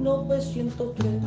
1903. 0.00 1.22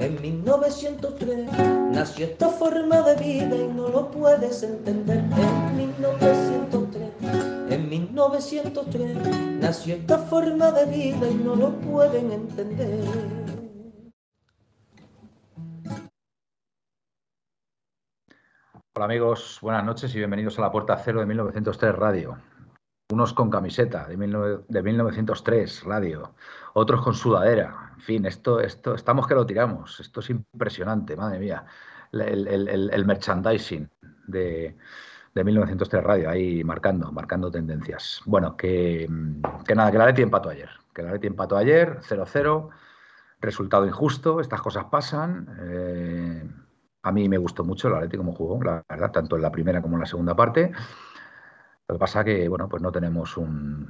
En 0.00 0.20
1903 0.20 1.48
nació 1.92 2.26
esta 2.26 2.48
forma 2.48 3.00
de 3.02 3.14
vida 3.16 3.56
y 3.56 3.68
no 3.68 3.88
lo 3.88 4.10
puedes 4.10 4.62
entender. 4.64 5.18
En 5.18 5.76
1903, 5.76 7.10
en 7.70 7.88
1903 7.88 9.16
nació 9.60 9.94
esta 9.94 10.18
forma 10.18 10.72
de 10.72 10.86
vida 10.86 11.28
y 11.28 11.34
no 11.34 11.54
lo 11.54 11.70
pueden 11.72 12.32
entender. 12.32 13.04
Hola 18.96 19.04
amigos, 19.04 19.58
buenas 19.60 19.84
noches 19.84 20.12
y 20.14 20.18
bienvenidos 20.18 20.58
a 20.58 20.62
la 20.62 20.72
Puerta 20.72 20.96
Cero 20.96 21.20
de 21.20 21.26
1903 21.26 21.94
Radio. 21.94 22.38
Unos 23.12 23.32
con 23.34 23.50
camiseta 23.50 24.08
de, 24.08 24.16
1903 24.16 25.84
Radio, 25.84 26.34
otros 26.76 27.02
con 27.02 27.14
sudadera. 27.14 27.92
En 27.94 28.00
fin, 28.02 28.26
esto, 28.26 28.60
esto, 28.60 28.94
estamos 28.94 29.26
que 29.26 29.34
lo 29.34 29.46
tiramos. 29.46 29.98
Esto 29.98 30.20
es 30.20 30.28
impresionante, 30.30 31.16
madre 31.16 31.38
mía. 31.38 31.64
El, 32.12 33.04
merchandising 33.06 33.88
de, 34.26 34.76
1903 35.34 36.04
Radio, 36.04 36.28
ahí 36.28 36.62
marcando, 36.64 37.10
marcando 37.12 37.50
tendencias. 37.50 38.20
Bueno, 38.26 38.56
que, 38.56 39.08
que 39.66 39.74
nada, 39.74 39.90
que 39.90 39.98
la 39.98 40.06
Leti 40.06 40.22
empató 40.22 40.50
ayer. 40.50 40.68
Que 40.94 41.02
la 41.02 41.12
Leti 41.12 41.26
empató 41.26 41.56
ayer, 41.56 41.98
0-0. 42.02 42.68
Resultado 43.40 43.86
injusto, 43.86 44.40
estas 44.40 44.60
cosas 44.60 44.84
pasan. 44.84 45.48
Eh, 45.58 46.50
a 47.02 47.12
mí 47.12 47.28
me 47.28 47.38
gustó 47.38 47.64
mucho 47.64 47.88
el 47.88 47.94
Atlético 47.94 48.22
como 48.22 48.36
jugó, 48.36 48.62
la 48.62 48.84
verdad, 48.86 49.10
tanto 49.12 49.36
en 49.36 49.42
la 49.42 49.50
primera 49.50 49.80
como 49.80 49.96
en 49.96 50.00
la 50.00 50.06
segunda 50.06 50.36
parte. 50.36 50.72
Lo 51.88 51.94
que 51.94 51.98
pasa 51.98 52.22
que, 52.22 52.48
bueno, 52.48 52.68
pues 52.68 52.82
no 52.82 52.92
tenemos 52.92 53.36
un 53.38 53.88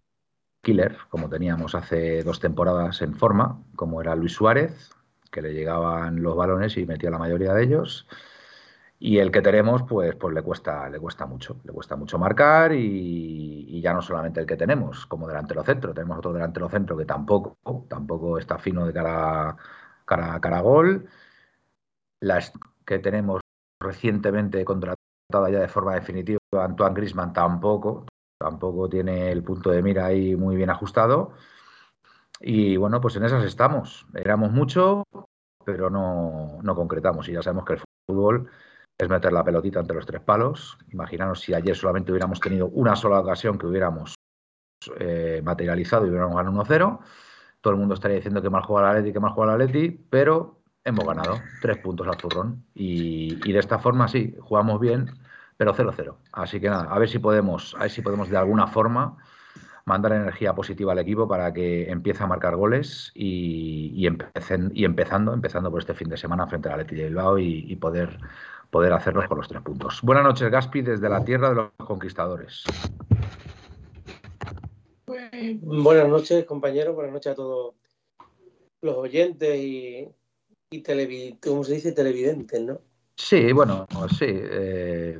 killer 0.66 0.98
como 1.08 1.28
teníamos 1.28 1.76
hace 1.76 2.24
dos 2.24 2.40
temporadas 2.40 3.00
en 3.00 3.14
forma, 3.14 3.62
como 3.76 4.00
era 4.00 4.16
Luis 4.16 4.32
Suárez, 4.32 4.90
que 5.30 5.40
le 5.40 5.54
llegaban 5.54 6.22
los 6.22 6.36
balones 6.36 6.76
y 6.76 6.86
metía 6.86 7.10
la 7.10 7.18
mayoría 7.18 7.54
de 7.54 7.62
ellos. 7.64 8.08
Y 8.98 9.18
el 9.18 9.30
que 9.30 9.42
tenemos, 9.42 9.82
pues, 9.84 10.16
pues 10.16 10.34
le 10.34 10.42
cuesta, 10.42 10.88
le 10.88 10.98
cuesta 10.98 11.26
mucho, 11.26 11.60
le 11.64 11.72
cuesta 11.72 11.94
mucho 11.96 12.18
marcar 12.18 12.72
y, 12.72 13.80
ya 13.80 13.92
no 13.92 14.02
solamente 14.02 14.40
el 14.40 14.46
que 14.46 14.56
tenemos 14.56 15.06
como 15.06 15.28
delantero 15.28 15.62
centro, 15.62 15.94
tenemos 15.94 16.18
otro 16.18 16.32
delantero 16.32 16.68
centro 16.68 16.96
que 16.96 17.04
tampoco, 17.04 17.56
tampoco 17.88 18.38
está 18.38 18.58
fino 18.58 18.84
de 18.86 18.92
cara, 18.92 19.56
cara, 20.04 20.40
cara 20.40 20.58
a 20.58 20.62
gol. 20.62 21.08
La, 22.20 22.40
que 22.84 22.98
tenemos 22.98 23.40
recientemente 23.80 24.64
contratada 24.64 25.50
ya 25.50 25.60
de 25.60 25.68
forma 25.68 25.94
definitiva, 25.94 26.38
Antoine 26.52 26.94
Grisman 26.94 27.32
tampoco, 27.32 28.06
tampoco 28.38 28.88
tiene 28.88 29.32
el 29.32 29.42
punto 29.42 29.70
de 29.70 29.82
mira 29.82 30.06
ahí 30.06 30.36
muy 30.36 30.56
bien 30.56 30.70
ajustado. 30.70 31.32
Y 32.40 32.76
bueno, 32.76 33.00
pues 33.00 33.16
en 33.16 33.24
esas 33.24 33.44
estamos. 33.44 34.06
Éramos 34.14 34.52
mucho, 34.52 35.04
pero 35.64 35.90
no, 35.90 36.74
concretamos. 36.74 37.28
Y 37.28 37.32
ya 37.32 37.42
sabemos 37.42 37.64
que 37.64 37.74
el 37.74 37.80
fútbol 38.08 38.50
es 38.98 39.08
meter 39.08 39.32
la 39.32 39.44
pelotita 39.44 39.80
entre 39.80 39.96
los 39.96 40.06
tres 40.06 40.20
palos. 40.20 40.78
Imaginaros 40.92 41.40
si 41.40 41.54
ayer 41.54 41.76
solamente 41.76 42.12
hubiéramos 42.12 42.40
tenido 42.40 42.68
una 42.68 42.94
sola 42.96 43.20
ocasión 43.20 43.58
que 43.58 43.66
hubiéramos 43.66 44.14
eh, 44.98 45.40
materializado 45.44 46.06
y 46.06 46.10
hubiéramos 46.10 46.36
ganado 46.36 46.64
1-0. 46.64 46.98
Todo 47.60 47.72
el 47.72 47.78
mundo 47.80 47.94
estaría 47.94 48.16
diciendo 48.16 48.42
que 48.42 48.50
mal 48.50 48.62
juega 48.62 48.82
la 48.82 48.90
Atleti, 48.90 49.12
que 49.12 49.20
mal 49.20 49.32
juega 49.32 49.56
la 49.56 49.64
Atleti, 49.64 49.90
pero 49.90 50.60
hemos 50.86 51.04
ganado 51.04 51.40
tres 51.60 51.78
puntos 51.78 52.06
al 52.06 52.18
zurrón 52.18 52.64
y, 52.72 53.52
de 53.52 53.58
esta 53.58 53.80
forma 53.80 54.06
sí, 54.06 54.36
jugamos 54.40 54.78
bien, 54.78 55.10
pero 55.56 55.74
0-0. 55.74 56.16
Así 56.32 56.60
que 56.60 56.68
nada, 56.68 56.84
a 56.84 56.98
ver 56.98 57.08
si 57.08 57.18
podemos, 57.18 57.74
a 57.76 57.80
ver 57.80 57.90
si 57.90 58.02
podemos 58.02 58.28
de 58.28 58.36
alguna 58.36 58.66
forma 58.66 59.16
mandar 59.84 60.12
energía 60.12 60.54
positiva 60.54 60.92
al 60.92 60.98
equipo 60.98 61.28
para 61.28 61.52
que 61.52 61.88
empiece 61.90 62.22
a 62.22 62.26
marcar 62.26 62.56
goles 62.56 63.12
y, 63.14 63.92
y, 63.94 64.08
y 64.72 64.84
empezando, 64.84 65.32
empezando 65.32 65.70
por 65.70 65.80
este 65.80 65.94
fin 65.94 66.08
de 66.08 66.16
semana 66.16 66.46
frente 66.46 66.68
al 66.68 66.78
Leti 66.78 66.96
de 66.96 67.04
Bilbao 67.04 67.38
y, 67.38 67.76
poder, 67.76 68.18
poder 68.70 68.92
hacerlos 68.92 69.28
con 69.28 69.38
los 69.38 69.48
tres 69.48 69.62
puntos. 69.62 70.02
Buenas 70.02 70.24
noches, 70.24 70.50
Gaspi, 70.50 70.82
desde 70.82 71.08
la 71.08 71.24
tierra 71.24 71.50
de 71.50 71.54
los 71.54 71.70
conquistadores. 71.78 72.64
Buenas 75.60 76.08
noches, 76.08 76.44
compañeros, 76.44 76.94
buenas 76.94 77.12
noches 77.12 77.32
a 77.32 77.34
todos 77.36 77.74
los 78.82 78.96
oyentes 78.96 79.56
y 79.56 80.08
y 80.70 80.80
televidente, 80.80 81.48
¿cómo 81.48 81.64
se 81.64 81.74
dice? 81.74 81.92
Televidentes, 81.92 82.60
¿no? 82.60 82.80
Sí, 83.16 83.52
bueno, 83.52 83.86
sí, 84.18 84.26
eh, 84.28 85.18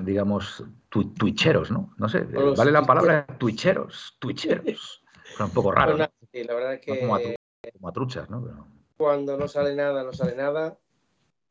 digamos, 0.00 0.64
twitcheros, 0.88 1.70
¿no? 1.70 1.94
No 1.96 2.08
sé, 2.08 2.20
vale 2.20 2.72
la 2.72 2.82
palabra 2.82 3.26
twitcheros, 3.38 4.16
twitcheros. 4.18 5.02
un 5.40 5.50
poco 5.50 5.72
raro. 5.72 5.96
la 5.96 6.10
verdad 6.32 6.74
es 6.74 6.80
que. 6.80 7.00
Como, 7.00 7.88
a, 7.88 7.92
truchas, 7.92 8.28
¿no? 8.30 8.68
Cuando 8.96 9.36
no 9.36 9.48
sale 9.48 9.74
nada, 9.74 10.02
no 10.02 10.12
sale 10.12 10.34
nada. 10.34 10.78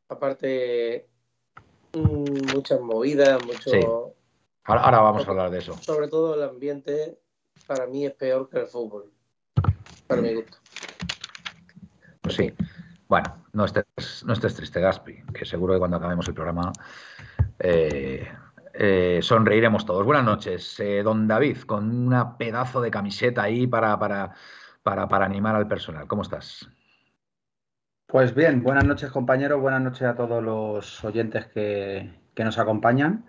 Aparte, 0.08 1.08
muchas 1.92 2.80
movidas, 2.80 3.44
mucho. 3.44 4.14
Ahora, 4.64 5.00
vamos 5.00 5.26
a 5.26 5.30
hablar 5.30 5.50
de 5.50 5.58
eso. 5.58 5.74
Sobre 5.80 6.08
todo 6.08 6.34
el 6.34 6.42
ambiente, 6.42 7.18
para 7.66 7.86
mí 7.86 8.06
es 8.06 8.12
peor 8.12 8.48
que 8.48 8.60
el 8.60 8.66
fútbol. 8.66 9.10
Para 10.06 10.20
mi 10.20 10.34
gusto. 10.34 10.58
Pues 12.20 12.34
sí. 12.34 12.52
Bueno, 13.08 13.46
no 13.54 13.64
estés, 13.64 14.22
no 14.26 14.34
estés 14.34 14.54
triste, 14.54 14.80
Gaspi, 14.80 15.22
que 15.32 15.46
seguro 15.46 15.72
que 15.72 15.78
cuando 15.78 15.96
acabemos 15.96 16.28
el 16.28 16.34
programa 16.34 16.72
eh, 17.58 18.28
eh, 18.74 19.18
sonreiremos 19.22 19.84
todos. 19.84 20.04
Buenas 20.04 20.24
noches, 20.24 20.78
eh, 20.80 21.02
don 21.02 21.26
David, 21.26 21.58
con 21.62 22.06
una 22.06 22.36
pedazo 22.38 22.80
de 22.80 22.90
camiseta 22.90 23.42
ahí 23.42 23.66
para, 23.66 23.98
para, 23.98 24.34
para, 24.82 25.24
animar 25.24 25.56
al 25.56 25.66
personal. 25.66 26.06
¿Cómo 26.06 26.22
estás? 26.22 26.68
Pues 28.06 28.34
bien, 28.34 28.62
buenas 28.62 28.84
noches 28.84 29.10
compañeros, 29.10 29.60
buenas 29.60 29.82
noches 29.82 30.02
a 30.02 30.14
todos 30.14 30.42
los 30.42 31.04
oyentes 31.04 31.46
que, 31.46 32.10
que 32.34 32.44
nos 32.44 32.58
acompañan. 32.58 33.26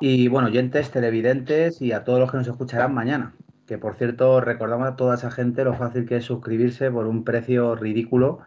Y 0.00 0.28
bueno, 0.28 0.48
oyentes, 0.48 0.90
televidentes 0.90 1.80
y 1.80 1.92
a 1.92 2.02
todos 2.02 2.18
los 2.18 2.30
que 2.30 2.38
nos 2.38 2.48
escucharán 2.48 2.94
mañana. 2.94 3.34
Que 3.66 3.78
por 3.78 3.94
cierto, 3.94 4.40
recordamos 4.40 4.88
a 4.88 4.96
toda 4.96 5.14
esa 5.14 5.30
gente 5.30 5.64
lo 5.64 5.74
fácil 5.74 6.06
que 6.06 6.16
es 6.16 6.24
suscribirse 6.24 6.90
por 6.90 7.06
un 7.06 7.24
precio 7.24 7.76
ridículo 7.76 8.40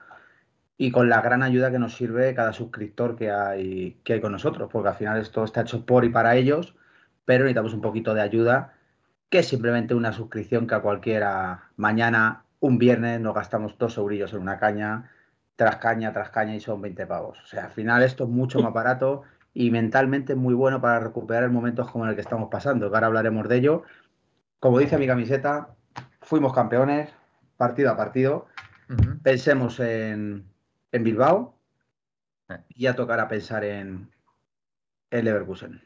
y 0.77 0.91
con 0.91 1.09
la 1.09 1.21
gran 1.21 1.41
ayuda 1.41 1.71
que 1.71 1.79
nos 1.79 1.95
sirve 1.95 2.35
cada 2.35 2.53
suscriptor 2.53 3.15
que 3.15 3.31
hay, 3.31 3.99
que 4.03 4.13
hay 4.13 4.21
con 4.21 4.31
nosotros, 4.31 4.69
porque 4.71 4.89
al 4.89 4.95
final 4.95 5.19
esto 5.19 5.43
está 5.43 5.61
hecho 5.61 5.85
por 5.85 6.05
y 6.05 6.09
para 6.09 6.35
ellos, 6.35 6.75
pero 7.25 7.43
necesitamos 7.43 7.73
un 7.73 7.81
poquito 7.81 8.13
de 8.13 8.21
ayuda, 8.21 8.73
que 9.29 9.39
es 9.39 9.47
simplemente 9.47 9.95
una 9.95 10.13
suscripción 10.13 10.67
que 10.67 10.75
a 10.75 10.81
cualquiera 10.81 11.71
mañana, 11.75 12.43
un 12.59 12.77
viernes, 12.77 13.19
nos 13.19 13.33
gastamos 13.33 13.77
dos 13.77 13.97
eurillos 13.97 14.33
en 14.33 14.41
una 14.41 14.59
caña, 14.59 15.11
tras 15.55 15.77
caña, 15.77 16.13
tras 16.13 16.29
caña 16.29 16.55
y 16.55 16.59
son 16.59 16.81
20 16.81 17.07
pavos. 17.07 17.39
O 17.43 17.47
sea, 17.47 17.65
al 17.65 17.71
final 17.71 18.03
esto 18.03 18.25
es 18.25 18.29
mucho 18.29 18.59
más 18.61 18.71
barato 18.71 19.23
y 19.53 19.71
mentalmente 19.71 20.35
muy 20.35 20.53
bueno 20.53 20.79
para 20.79 20.99
recuperar 20.99 21.49
momentos 21.49 21.89
como 21.89 22.05
el 22.05 22.13
que 22.13 22.21
estamos 22.21 22.49
pasando, 22.49 22.89
que 22.89 22.95
ahora 22.95 23.07
hablaremos 23.07 23.49
de 23.49 23.57
ello. 23.57 23.83
Como 24.59 24.77
dice 24.77 24.99
mi 24.99 25.07
camiseta, 25.07 25.69
fuimos 26.21 26.53
campeones, 26.53 27.09
partido 27.57 27.91
a 27.91 27.97
partido. 27.97 28.45
Pensemos 29.23 29.79
en, 29.79 30.45
en 30.91 31.03
Bilbao 31.03 31.57
eh. 32.49 32.57
y 32.69 32.83
ya 32.83 32.95
tocará 32.95 33.27
pensar 33.27 33.63
en 33.63 34.09
el 35.11 35.25
Leverkusen. 35.25 35.81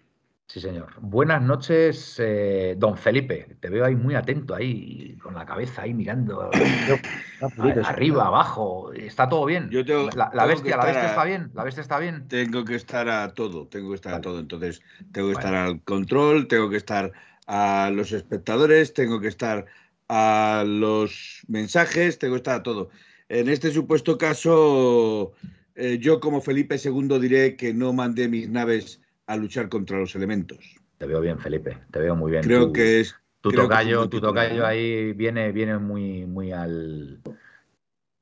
Sí, 0.52 0.60
señor. 0.60 0.90
Buenas 1.00 1.42
noches, 1.42 2.18
eh, 2.20 2.76
don 2.78 2.98
Felipe. 2.98 3.56
Te 3.62 3.70
veo 3.70 3.86
ahí 3.86 3.96
muy 3.96 4.16
atento, 4.16 4.54
ahí 4.54 5.16
con 5.24 5.34
la 5.34 5.46
cabeza 5.46 5.84
ahí 5.84 5.94
mirando 5.94 6.50
arriba, 7.86 8.28
abajo. 8.28 8.92
¿Está 8.92 9.30
todo 9.30 9.46
bien? 9.46 9.70
la, 9.72 10.46
bestia, 10.46 10.76
la 10.76 10.84
bestia 10.84 11.06
está 11.06 11.24
bien. 11.24 11.52
La 11.54 11.64
bestia 11.64 11.80
está 11.80 12.00
bien. 12.00 12.28
Tengo 12.28 12.66
que 12.66 12.76
estar 12.76 13.08
a 13.08 13.34
todo, 13.34 13.68
tengo 13.68 13.92
que 13.92 13.96
estar 13.96 14.14
a 14.14 14.20
todo. 14.20 14.40
Entonces, 14.40 14.82
tengo 15.14 15.30
que 15.30 15.36
estar 15.36 15.56
al 15.56 15.82
control, 15.84 16.50
tengo 16.50 16.70
que 16.70 16.76
estar 16.76 17.14
a 17.48 17.90
los 17.94 18.12
espectadores, 18.12 18.94
tengo 18.94 19.22
que 19.22 19.30
estar 19.30 19.68
a 20.10 20.66
los 20.68 21.44
mensajes, 21.48 22.20
tengo 22.20 22.34
que 22.34 22.40
estar 22.40 22.56
a 22.60 22.64
todo. 22.64 22.90
En 23.32 23.48
este 23.48 23.72
supuesto 23.72 24.18
caso, 24.18 25.32
eh, 25.76 25.98
yo 26.02 26.20
como 26.20 26.42
Felipe 26.42 26.76
II 26.76 27.18
diré 27.18 27.56
que 27.56 27.74
no 27.74 27.94
mandé 27.94 28.28
mis 28.28 28.50
naves 28.50 29.00
a 29.26 29.38
luchar 29.38 29.70
contra 29.70 30.00
los 30.00 30.14
elementos. 30.16 30.58
Te 30.98 31.06
veo 31.06 31.22
bien, 31.22 31.40
Felipe, 31.40 31.78
te 31.92 32.00
veo 32.00 32.14
muy 32.14 32.32
bien. 32.32 32.44
Creo 32.44 32.74
que 32.74 33.00
es... 33.00 33.16
Tu 33.40 33.54
tocayo, 33.54 34.10
tu 34.10 34.20
tocayo 34.20 34.66
ahí 34.66 35.14
viene, 35.14 35.54
viene 35.54 35.78
muy, 35.78 36.26
muy 36.26 36.52
al... 36.52 37.22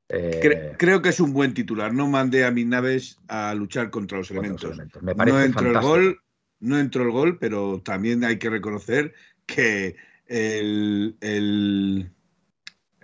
Eh, 0.08 0.76
creo 0.78 1.02
que 1.02 1.08
es 1.08 1.18
un 1.18 1.32
buen 1.32 1.54
titular. 1.54 1.92
No 1.92 2.06
mandé 2.06 2.44
a 2.44 2.52
mis 2.52 2.66
naves 2.66 3.18
a 3.26 3.52
luchar 3.54 3.90
contra 3.90 4.18
los 4.18 4.30
elementos. 4.30 4.78
no 5.02 5.40
entró 5.40 5.70
el 5.72 5.80
gol, 5.80 6.20
no 6.60 6.78
entró 6.78 7.02
el 7.02 7.10
gol, 7.10 7.36
pero 7.38 7.82
también 7.84 8.22
hay 8.22 8.38
que 8.38 8.48
reconocer 8.48 9.12
que 9.46 9.96
el, 10.26 11.16
el, 11.20 12.12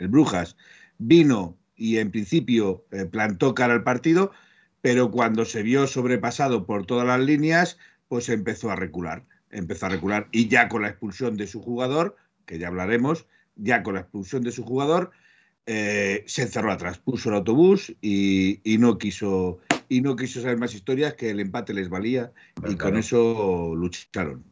Brujas 0.09 0.57
vino 0.99 1.59
y 1.77 1.99
en 1.99 2.11
principio 2.11 2.85
eh, 2.91 3.05
plantó 3.05 3.55
cara 3.55 3.75
al 3.75 3.85
partido, 3.85 4.33
pero 4.81 5.11
cuando 5.11 5.45
se 5.45 5.63
vio 5.63 5.87
sobrepasado 5.87 6.67
por 6.67 6.87
todas 6.87 7.07
las 7.07 7.21
líneas, 7.21 7.79
pues 8.09 8.29
empezó 8.29 8.71
a 8.71 8.77
recular. 8.77 9.25
Empezó 9.51 9.87
a 9.87 9.91
recular 9.91 10.29
y 10.33 10.49
ya 10.49 10.69
con 10.69 10.83
la 10.83 10.89
expulsión 10.89 11.37
de 11.37 11.47
su 11.47 11.63
jugador, 11.63 12.17
que 12.47 12.59
ya 12.59 12.69
hablaremos, 12.69 13.27
ya 13.57 13.83
con 13.83 13.95
la 13.95 14.01
expulsión 14.01 14.43
de 14.43 14.53
su 14.53 14.65
jugador, 14.65 15.11
eh, 15.67 16.23
se 16.27 16.43
encerró 16.43 16.71
atrás, 16.71 16.99
puso 16.99 17.29
el 17.29 17.37
autobús 17.37 17.93
y, 18.01 18.61
no 18.79 18.99
quiso 18.99 19.59
y 19.89 20.01
no 20.01 20.15
quiso 20.15 20.41
saber 20.41 20.59
más 20.59 20.75
historias 20.75 21.15
que 21.15 21.31
el 21.31 21.41
empate 21.41 21.75
les 21.75 21.89
valía 21.89 22.33
y 22.69 22.77
con 22.77 22.97
eso 22.97 23.75
lucharon. 23.75 24.45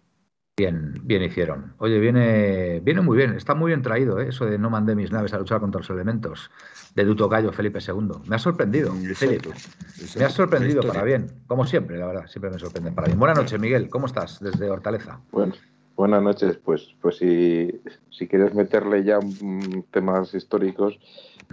Bien, 0.56 0.94
bien 1.02 1.20
hicieron. 1.24 1.74
Oye, 1.78 1.98
viene, 1.98 2.78
viene 2.78 3.00
muy 3.00 3.16
bien, 3.16 3.34
está 3.34 3.56
muy 3.56 3.70
bien 3.70 3.82
traído 3.82 4.20
¿eh? 4.20 4.28
eso 4.28 4.46
de 4.46 4.56
no 4.56 4.70
mandé 4.70 4.94
mis 4.94 5.10
naves 5.10 5.34
a 5.34 5.38
luchar 5.38 5.60
contra 5.60 5.80
los 5.80 5.90
elementos 5.90 6.48
de 6.94 7.04
Duto 7.04 7.28
Gallo 7.28 7.50
Felipe 7.52 7.80
II. 7.84 8.20
Me 8.28 8.36
ha 8.36 8.38
sorprendido, 8.38 8.92
Felipe. 9.16 9.50
Me 10.16 10.24
ha 10.24 10.30
sorprendido 10.30 10.82
para 10.82 11.02
bien, 11.02 11.26
como 11.48 11.66
siempre, 11.66 11.98
la 11.98 12.06
verdad, 12.06 12.26
siempre 12.28 12.52
me 12.52 12.60
sorprende 12.60 12.92
para 12.92 13.08
bien. 13.08 13.18
Buenas 13.18 13.36
noches, 13.36 13.58
Miguel, 13.58 13.88
¿cómo 13.88 14.06
estás 14.06 14.38
desde 14.38 14.70
Hortaleza? 14.70 15.20
Bueno, 15.32 15.54
Buenas 15.96 16.22
noches, 16.22 16.56
pues, 16.56 16.94
pues 17.00 17.18
si, 17.18 17.80
si 18.10 18.26
quieres 18.26 18.52
meterle 18.52 19.04
ya 19.04 19.20
temas 19.92 20.34
históricos, 20.34 20.98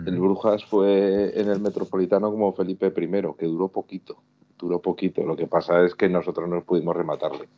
el 0.03 0.19
Brujas 0.19 0.65
fue 0.65 1.39
en 1.39 1.49
el 1.49 1.59
Metropolitano 1.59 2.31
como 2.31 2.53
Felipe 2.53 2.87
I, 2.87 3.35
que 3.37 3.45
duró 3.45 3.67
poquito, 3.67 4.17
duró 4.57 4.79
poquito. 4.79 5.23
Lo 5.23 5.35
que 5.35 5.45
pasa 5.45 5.83
es 5.85 5.93
que 5.93 6.09
nosotros 6.09 6.49
no 6.49 6.63
pudimos 6.63 6.95
rematarle. 6.95 7.49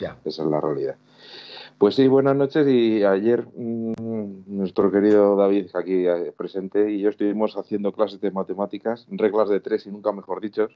Ya. 0.00 0.18
Esa 0.24 0.42
es 0.42 0.48
la 0.48 0.60
realidad. 0.60 0.96
Pues 1.78 1.94
sí, 1.94 2.08
buenas 2.08 2.36
noches 2.36 2.66
y 2.68 3.04
ayer 3.04 3.46
mm, 3.56 4.42
nuestro 4.46 4.90
querido 4.90 5.34
David 5.36 5.68
aquí 5.74 6.06
eh, 6.06 6.32
presente 6.36 6.90
y 6.90 7.00
yo 7.00 7.08
estuvimos 7.08 7.56
haciendo 7.56 7.92
clases 7.92 8.20
de 8.20 8.30
matemáticas, 8.30 9.06
reglas 9.10 9.48
de 9.48 9.60
tres 9.60 9.86
y 9.86 9.90
nunca 9.90 10.12
mejor 10.12 10.42
dicho, 10.42 10.68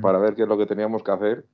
para 0.00 0.18
ver 0.18 0.34
qué 0.34 0.42
es 0.42 0.48
lo 0.48 0.56
que 0.56 0.66
teníamos 0.66 1.02
que 1.02 1.10
hacer 1.10 1.44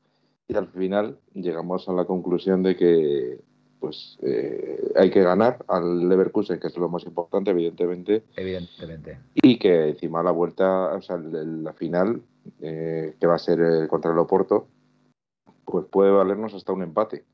y 0.46 0.54
al 0.54 0.68
final 0.68 1.18
llegamos 1.32 1.88
a 1.88 1.92
la 1.92 2.04
conclusión 2.04 2.62
de 2.62 2.76
que 2.76 3.38
pues 3.80 4.16
eh, 4.22 4.92
hay 4.96 5.10
que 5.10 5.22
ganar 5.22 5.62
al 5.68 6.08
Leverkusen, 6.08 6.58
que 6.58 6.68
es 6.68 6.76
lo 6.78 6.88
más 6.88 7.04
importante, 7.04 7.50
evidentemente. 7.50 8.22
Evidentemente. 8.34 9.18
Y 9.34 9.58
que 9.58 9.88
encima 9.88 10.22
la 10.22 10.30
vuelta, 10.30 10.94
o 10.94 11.02
sea, 11.02 11.18
la 11.18 11.72
final, 11.74 12.22
eh, 12.62 13.14
que 13.20 13.26
va 13.26 13.34
a 13.34 13.38
ser 13.38 13.60
eh, 13.60 13.88
contra 13.88 14.12
el 14.12 14.18
Oporto, 14.18 14.68
pues 15.64 15.86
puede 15.86 16.10
valernos 16.10 16.54
hasta 16.54 16.72
un 16.72 16.82
empate. 16.82 17.24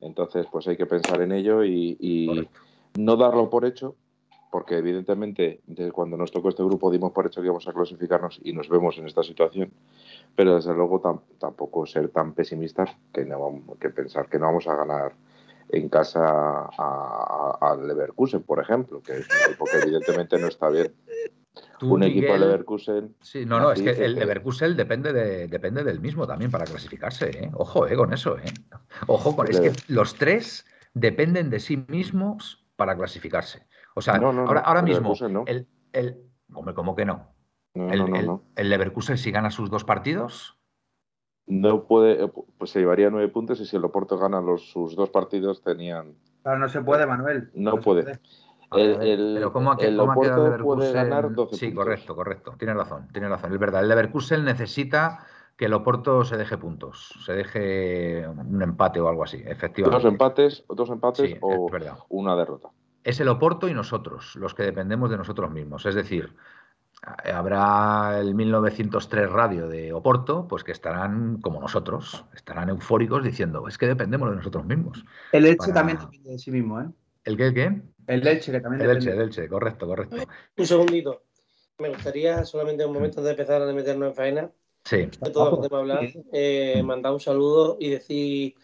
Entonces, 0.00 0.46
pues 0.50 0.66
hay 0.68 0.76
que 0.76 0.86
pensar 0.86 1.20
en 1.22 1.32
ello 1.32 1.64
y, 1.64 2.48
no 2.96 3.16
darlo 3.16 3.50
por 3.50 3.64
hecho, 3.64 3.94
porque 4.50 4.78
evidentemente 4.78 5.60
desde 5.66 5.92
cuando 5.92 6.16
nos 6.16 6.32
tocó 6.32 6.48
este 6.48 6.64
grupo 6.64 6.90
dimos 6.90 7.12
por 7.12 7.26
hecho 7.26 7.40
que 7.40 7.46
íbamos 7.46 7.68
a 7.68 7.72
clasificarnos 7.72 8.40
y 8.42 8.52
nos 8.52 8.68
vemos 8.68 8.96
en 8.98 9.06
esta 9.06 9.22
situación 9.22 9.70
pero 10.38 10.54
desde 10.54 10.72
luego 10.72 11.00
tampoco 11.38 11.84
ser 11.84 12.10
tan 12.10 12.32
pesimistas 12.32 12.90
que, 13.12 13.24
no, 13.24 13.60
que 13.80 13.90
pensar 13.90 14.28
que 14.28 14.38
no 14.38 14.46
vamos 14.46 14.68
a 14.68 14.76
ganar 14.76 15.12
en 15.68 15.88
casa 15.88 16.68
al 17.60 17.88
Leverkusen, 17.88 18.44
por 18.44 18.60
ejemplo, 18.60 19.02
que 19.02 19.18
es 19.18 19.26
un 19.28 19.50
equipo 19.50 19.64
que 19.64 19.78
evidentemente 19.78 20.38
no 20.38 20.46
está 20.46 20.68
bien. 20.68 20.94
Un 21.82 22.02
equipo 22.02 22.32
de 22.32 22.38
Leverkusen. 22.38 23.14
Sí, 23.20 23.44
no, 23.46 23.60
no, 23.60 23.72
es 23.72 23.82
que 23.82 23.90
el 23.90 24.14
Leverkusen 24.14 24.76
depende, 24.76 25.12
de, 25.12 25.48
depende 25.48 25.84
del 25.84 26.00
mismo 26.00 26.26
también 26.26 26.50
para 26.50 26.64
clasificarse. 26.64 27.30
¿eh? 27.30 27.50
Ojo 27.54 27.86
eh, 27.86 27.96
con 27.96 28.12
eso. 28.12 28.38
¿eh? 28.38 28.52
Ojo 29.06 29.36
con. 29.36 29.48
Es 29.48 29.60
que 29.60 29.72
los 29.88 30.14
tres 30.14 30.66
dependen 30.94 31.50
de 31.50 31.60
sí 31.60 31.84
mismos 31.88 32.64
para 32.76 32.96
clasificarse. 32.96 33.66
O 33.94 34.00
sea, 34.00 34.16
ahora, 34.16 34.60
ahora 34.60 34.82
mismo. 34.82 35.14
El, 35.46 35.66
el, 35.92 36.18
hombre, 36.52 36.74
¿cómo 36.74 36.94
que 36.94 37.04
no? 37.04 37.34
el, 37.74 38.70
Leverkusen, 38.70 39.18
si 39.18 39.30
gana 39.30 39.50
sus 39.50 39.70
dos 39.70 39.84
partidos. 39.84 40.56
No 41.46 41.84
puede, 41.86 42.24
eh, 42.24 42.32
pues 42.58 42.70
se 42.70 42.80
llevaría 42.80 43.10
nueve 43.10 43.28
puntos 43.28 43.60
y 43.60 43.66
si 43.66 43.76
el 43.76 43.84
Oporto 43.84 44.18
gana 44.18 44.40
los, 44.40 44.70
sus 44.70 44.96
dos 44.96 45.10
partidos 45.10 45.62
tenían. 45.62 46.14
Claro, 46.42 46.58
no 46.58 46.68
se 46.68 46.82
puede, 46.82 47.06
Manuel. 47.06 47.50
No, 47.54 47.80
puede. 47.80 48.18
Pero 48.70 49.52
¿cómo 49.52 49.72
ha, 49.72 49.76
quedado 49.76 50.46
el 50.46 50.52
Leverkusen? 50.52 50.92
ganar 50.92 51.30
sí, 51.52 51.72
correcto, 51.72 52.14
correcto. 52.14 52.54
Tiene 52.58 52.74
razón, 52.74 53.08
tiene 53.12 53.28
razón. 53.28 53.52
Es 53.52 53.58
verdad. 53.58 53.82
El 53.82 53.88
Leverkusen 53.88 54.44
necesita 54.44 55.26
que 55.56 55.64
el 55.64 55.74
Oporto 55.74 56.24
se 56.24 56.36
deje 56.36 56.56
puntos, 56.56 57.12
se 57.24 57.32
deje 57.32 58.28
un 58.28 58.62
empate 58.62 59.00
o 59.00 59.08
algo 59.08 59.24
así, 59.24 59.42
efectivamente. 59.44 60.02
Dos 60.02 60.12
empates, 60.12 60.64
dos 60.68 60.90
empates 60.90 61.36
o 61.40 61.68
una 62.10 62.36
derrota. 62.36 62.68
Es 63.02 63.20
el 63.20 63.28
Oporto 63.28 63.68
y 63.68 63.74
nosotros, 63.74 64.36
los 64.36 64.54
que 64.54 64.62
dependemos 64.62 65.10
de 65.10 65.16
nosotros 65.16 65.50
mismos. 65.50 65.86
Es 65.86 65.94
decir, 65.94 66.34
habrá 67.32 68.18
el 68.20 68.34
1903 68.34 69.30
Radio 69.30 69.68
de 69.68 69.92
Oporto, 69.92 70.46
pues 70.46 70.64
que 70.64 70.72
estarán 70.72 71.40
como 71.40 71.60
nosotros, 71.60 72.24
estarán 72.34 72.68
eufóricos 72.68 73.22
diciendo, 73.22 73.66
es 73.68 73.78
que 73.78 73.86
dependemos 73.86 74.30
de 74.30 74.36
nosotros 74.36 74.64
mismos. 74.64 75.04
El 75.32 75.46
Elche 75.46 75.72
también 75.72 75.98
depende 75.98 76.30
de 76.30 76.38
sí 76.38 76.50
mismo, 76.50 76.80
¿eh? 76.80 76.88
¿El 77.24 77.36
qué? 77.36 77.46
El, 77.46 77.54
qué? 77.54 77.82
El 78.08 78.26
Elche, 78.26 78.50
que 78.50 78.60
también 78.60 78.82
el 78.82 78.96
Elche, 78.96 79.10
el 79.10 79.20
Elche, 79.20 79.48
correcto, 79.48 79.86
correcto. 79.86 80.16
Un 80.56 80.66
segundito. 80.66 81.22
Me 81.78 81.90
gustaría, 81.90 82.44
solamente 82.44 82.84
un 82.84 82.92
momento 82.92 83.22
de 83.22 83.30
empezar 83.30 83.62
a 83.62 83.72
meternos 83.72 84.08
en 84.08 84.14
faena, 84.14 84.50
sí. 84.84 84.96
de 84.96 85.30
todo 85.30 85.50
lo 85.50 85.68
que 85.68 85.74
hablar, 85.74 86.08
eh, 86.32 86.82
mandar 86.82 87.12
un 87.12 87.20
saludo 87.20 87.76
y 87.78 87.90
decir 87.90 88.54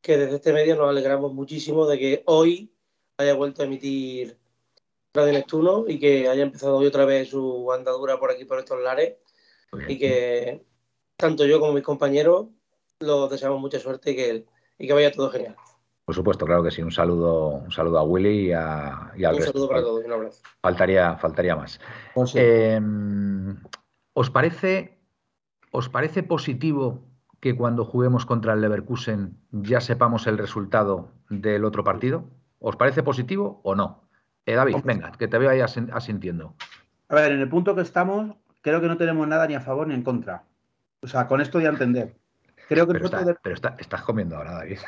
que 0.00 0.16
desde 0.18 0.36
este 0.36 0.52
medio 0.52 0.74
nos 0.74 0.88
alegramos 0.88 1.32
muchísimo 1.32 1.86
de 1.86 1.98
que 1.98 2.22
hoy 2.26 2.72
haya 3.16 3.34
vuelto 3.34 3.62
a 3.62 3.66
emitir 3.66 4.36
Radio 5.12 5.32
Neptuno 5.32 5.84
y 5.86 6.00
que 6.00 6.28
haya 6.28 6.42
empezado 6.42 6.76
hoy 6.76 6.86
otra 6.86 7.04
vez 7.04 7.28
su 7.28 7.70
andadura 7.72 8.18
por 8.18 8.30
aquí, 8.30 8.44
por 8.44 8.58
estos 8.58 8.80
lares. 8.80 9.14
Y 9.88 9.98
que 9.98 10.64
tanto 11.16 11.46
yo 11.46 11.60
como 11.60 11.72
mis 11.72 11.82
compañeros 11.82 12.46
los 13.00 13.30
deseamos 13.30 13.60
mucha 13.60 13.78
suerte 13.78 14.12
y 14.12 14.16
que, 14.16 14.44
y 14.78 14.86
que 14.86 14.92
vaya 14.92 15.12
todo 15.12 15.30
genial. 15.30 15.56
Por 16.04 16.14
supuesto, 16.14 16.44
claro 16.44 16.62
que 16.62 16.70
sí. 16.70 16.82
Un 16.82 16.92
saludo, 16.92 17.48
un 17.48 17.72
saludo 17.72 17.98
a 17.98 18.02
Willy 18.02 18.48
y, 18.48 18.52
a, 18.52 19.12
y 19.16 19.24
Un 19.24 19.42
saludo 19.42 19.68
para 19.68 19.80
todos, 19.80 20.04
un 20.04 20.12
abrazo. 20.12 20.42
Faltaría, 20.60 21.16
faltaría 21.16 21.56
más. 21.56 21.80
Pues 22.14 22.34
em, 22.34 23.56
¿os, 24.12 24.30
parece, 24.30 24.98
¿Os 25.70 25.88
parece 25.88 26.22
positivo 26.22 27.06
que 27.40 27.56
cuando 27.56 27.84
juguemos 27.84 28.26
contra 28.26 28.52
el 28.52 28.60
Leverkusen 28.60 29.38
ya 29.50 29.80
sepamos 29.80 30.26
el 30.26 30.36
resultado 30.36 31.10
del 31.30 31.64
otro 31.64 31.84
partido? 31.84 32.28
¿Os 32.58 32.76
parece 32.76 33.02
positivo 33.02 33.60
o 33.64 33.74
no? 33.74 34.02
Eh, 34.46 34.54
David, 34.54 34.76
venga, 34.84 35.12
que 35.12 35.26
te 35.26 35.38
veo 35.38 35.50
ahí 35.50 35.60
asintiendo. 35.60 36.54
A 37.08 37.14
ver, 37.14 37.32
en 37.32 37.40
el 37.40 37.48
punto 37.48 37.74
que 37.74 37.80
estamos, 37.80 38.36
creo 38.60 38.80
que 38.82 38.88
no 38.88 38.98
tenemos 38.98 39.26
nada 39.26 39.46
ni 39.46 39.54
a 39.54 39.60
favor 39.60 39.86
ni 39.86 39.94
en 39.94 40.02
contra. 40.02 40.44
O 41.00 41.06
sea, 41.06 41.26
con 41.26 41.40
esto 41.40 41.60
ya 41.60 41.70
entender. 41.70 42.14
Creo 42.68 42.86
que 42.86 42.94
pero, 42.94 43.36
pero 43.42 43.54
estás 43.54 44.02
comiendo 44.02 44.36
ahora, 44.36 44.52
David. 44.52 44.78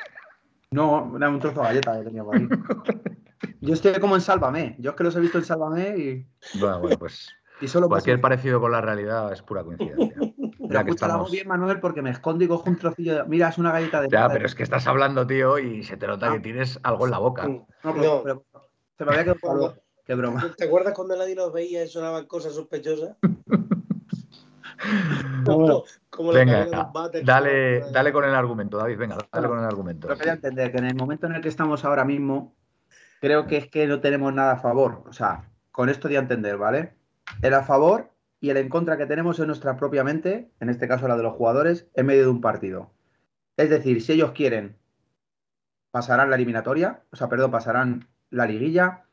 No, 0.77 1.17
era 1.17 1.31
un 1.31 1.41
trozo 1.41 1.61
de 1.61 1.69
galleta 1.69 1.99
que 1.99 2.05
tenía 2.05 2.23
por 2.23 2.37
ahí. 2.37 2.47
Yo 3.63 3.73
estoy 3.73 3.95
como 3.95 4.15
en 4.15 4.21
Sálvame. 4.21 4.77
Yo 4.79 4.91
es 4.91 4.97
que 4.97 5.05
los 5.05 5.17
he 5.17 5.21
visto 5.21 5.39
en 5.39 5.45
Sálvame 5.45 5.97
y. 5.97 6.27
Bueno, 6.61 6.81
bueno, 6.81 6.99
pues. 6.99 7.31
y 7.63 7.69
solo 7.69 7.89
cualquier 7.89 8.21
parecido 8.21 8.61
con 8.61 8.73
la 8.73 8.83
realidad 8.83 9.33
es 9.33 9.41
pura 9.41 9.65
coincidencia. 9.65 10.17
Ya 10.69 10.83
que 10.83 10.91
estamos... 10.91 11.31
bien, 11.31 11.47
Manuel, 11.47 11.79
porque 11.79 12.03
me 12.03 12.11
escondo 12.11 12.43
y 12.43 12.49
cojo 12.49 12.69
un 12.69 12.77
trocillo 12.77 13.15
de... 13.15 13.25
Mira, 13.25 13.51
es 13.51 13.57
una 13.57 13.71
galleta 13.71 14.01
de... 14.01 14.09
Ya, 14.09 14.29
pero 14.29 14.47
es 14.47 14.55
que 14.57 14.65
estás 14.65 14.85
hablando, 14.89 15.25
tío, 15.25 15.61
y 15.61 15.85
se 15.85 15.97
te 15.97 16.09
nota 16.09 16.29
que 16.29 16.39
ah. 16.39 16.43
tienes 16.43 16.81
algo 16.83 17.05
en 17.05 17.13
la 17.13 17.19
boca. 17.19 17.47
No, 17.47 17.67
pero, 17.95 18.45
se 18.99 19.05
me 19.05 19.13
había 19.13 19.33
quedado 19.33 19.77
Qué 20.05 20.15
broma. 20.17 20.53
¿Te 20.57 20.65
acuerdas 20.65 20.93
cuando 20.93 21.17
nadie 21.17 21.37
nos 21.37 21.53
veía 21.53 21.85
y 21.85 21.89
sonaban 21.89 22.27
cosas 22.27 22.55
sospechosas? 22.55 23.17
Venga, 26.33 26.91
dale, 27.25 27.81
dale 27.91 28.13
con 28.13 28.25
el 28.25 28.35
argumento, 28.35 28.79
David, 28.79 28.99
venga, 28.99 29.19
dale 29.33 29.49
con 29.49 29.59
el 29.59 29.65
argumento. 29.65 30.09
Entender 30.13 30.73
que 30.73 30.79
en 30.79 30.87
el 30.87 30.95
momento 30.95 31.27
en 31.27 31.35
el 31.35 31.43
que 31.43 31.49
estamos 31.49 31.85
ahora 31.85 32.05
mismo, 32.05 32.55
creo 33.21 33.47
que 33.47 33.57
es 33.57 33.69
que 33.69 33.87
no 33.87 34.01
tenemos 34.01 34.33
nada 34.33 34.53
a 34.53 34.59
favor. 34.59 35.05
O 35.07 35.13
sea, 35.13 35.49
con 35.73 35.89
esto 35.89 36.09
de 36.09 36.17
entender, 36.17 36.57
¿vale? 36.57 36.95
El 37.43 37.55
a 37.55 37.63
favor 37.63 38.11
y 38.41 38.51
el 38.51 38.57
en 38.57 38.69
contra 38.69 38.97
que 38.97 39.07
tenemos 39.07 39.39
en 39.41 39.49
nuestra 39.49 39.77
propia 39.77 40.05
mente, 40.05 40.51
en 40.61 40.69
este 40.69 40.89
caso 40.89 41.09
la 41.09 41.17
de 41.17 41.23
los 41.23 41.35
jugadores, 41.35 41.89
en 41.95 42.07
medio 42.07 42.23
de 42.23 42.31
un 42.31 42.41
partido. 42.41 42.93
Es 43.57 43.71
decir, 43.71 44.03
si 44.03 44.13
ellos 44.13 44.33
quieren, 44.33 44.77
pasarán 45.91 46.31
la 46.31 46.37
eliminatoria, 46.37 47.03
o 47.11 47.17
sea, 47.17 47.29
perdón, 47.29 47.51
pasarán 47.51 48.09
la 48.31 48.47
liguilla 48.47 49.05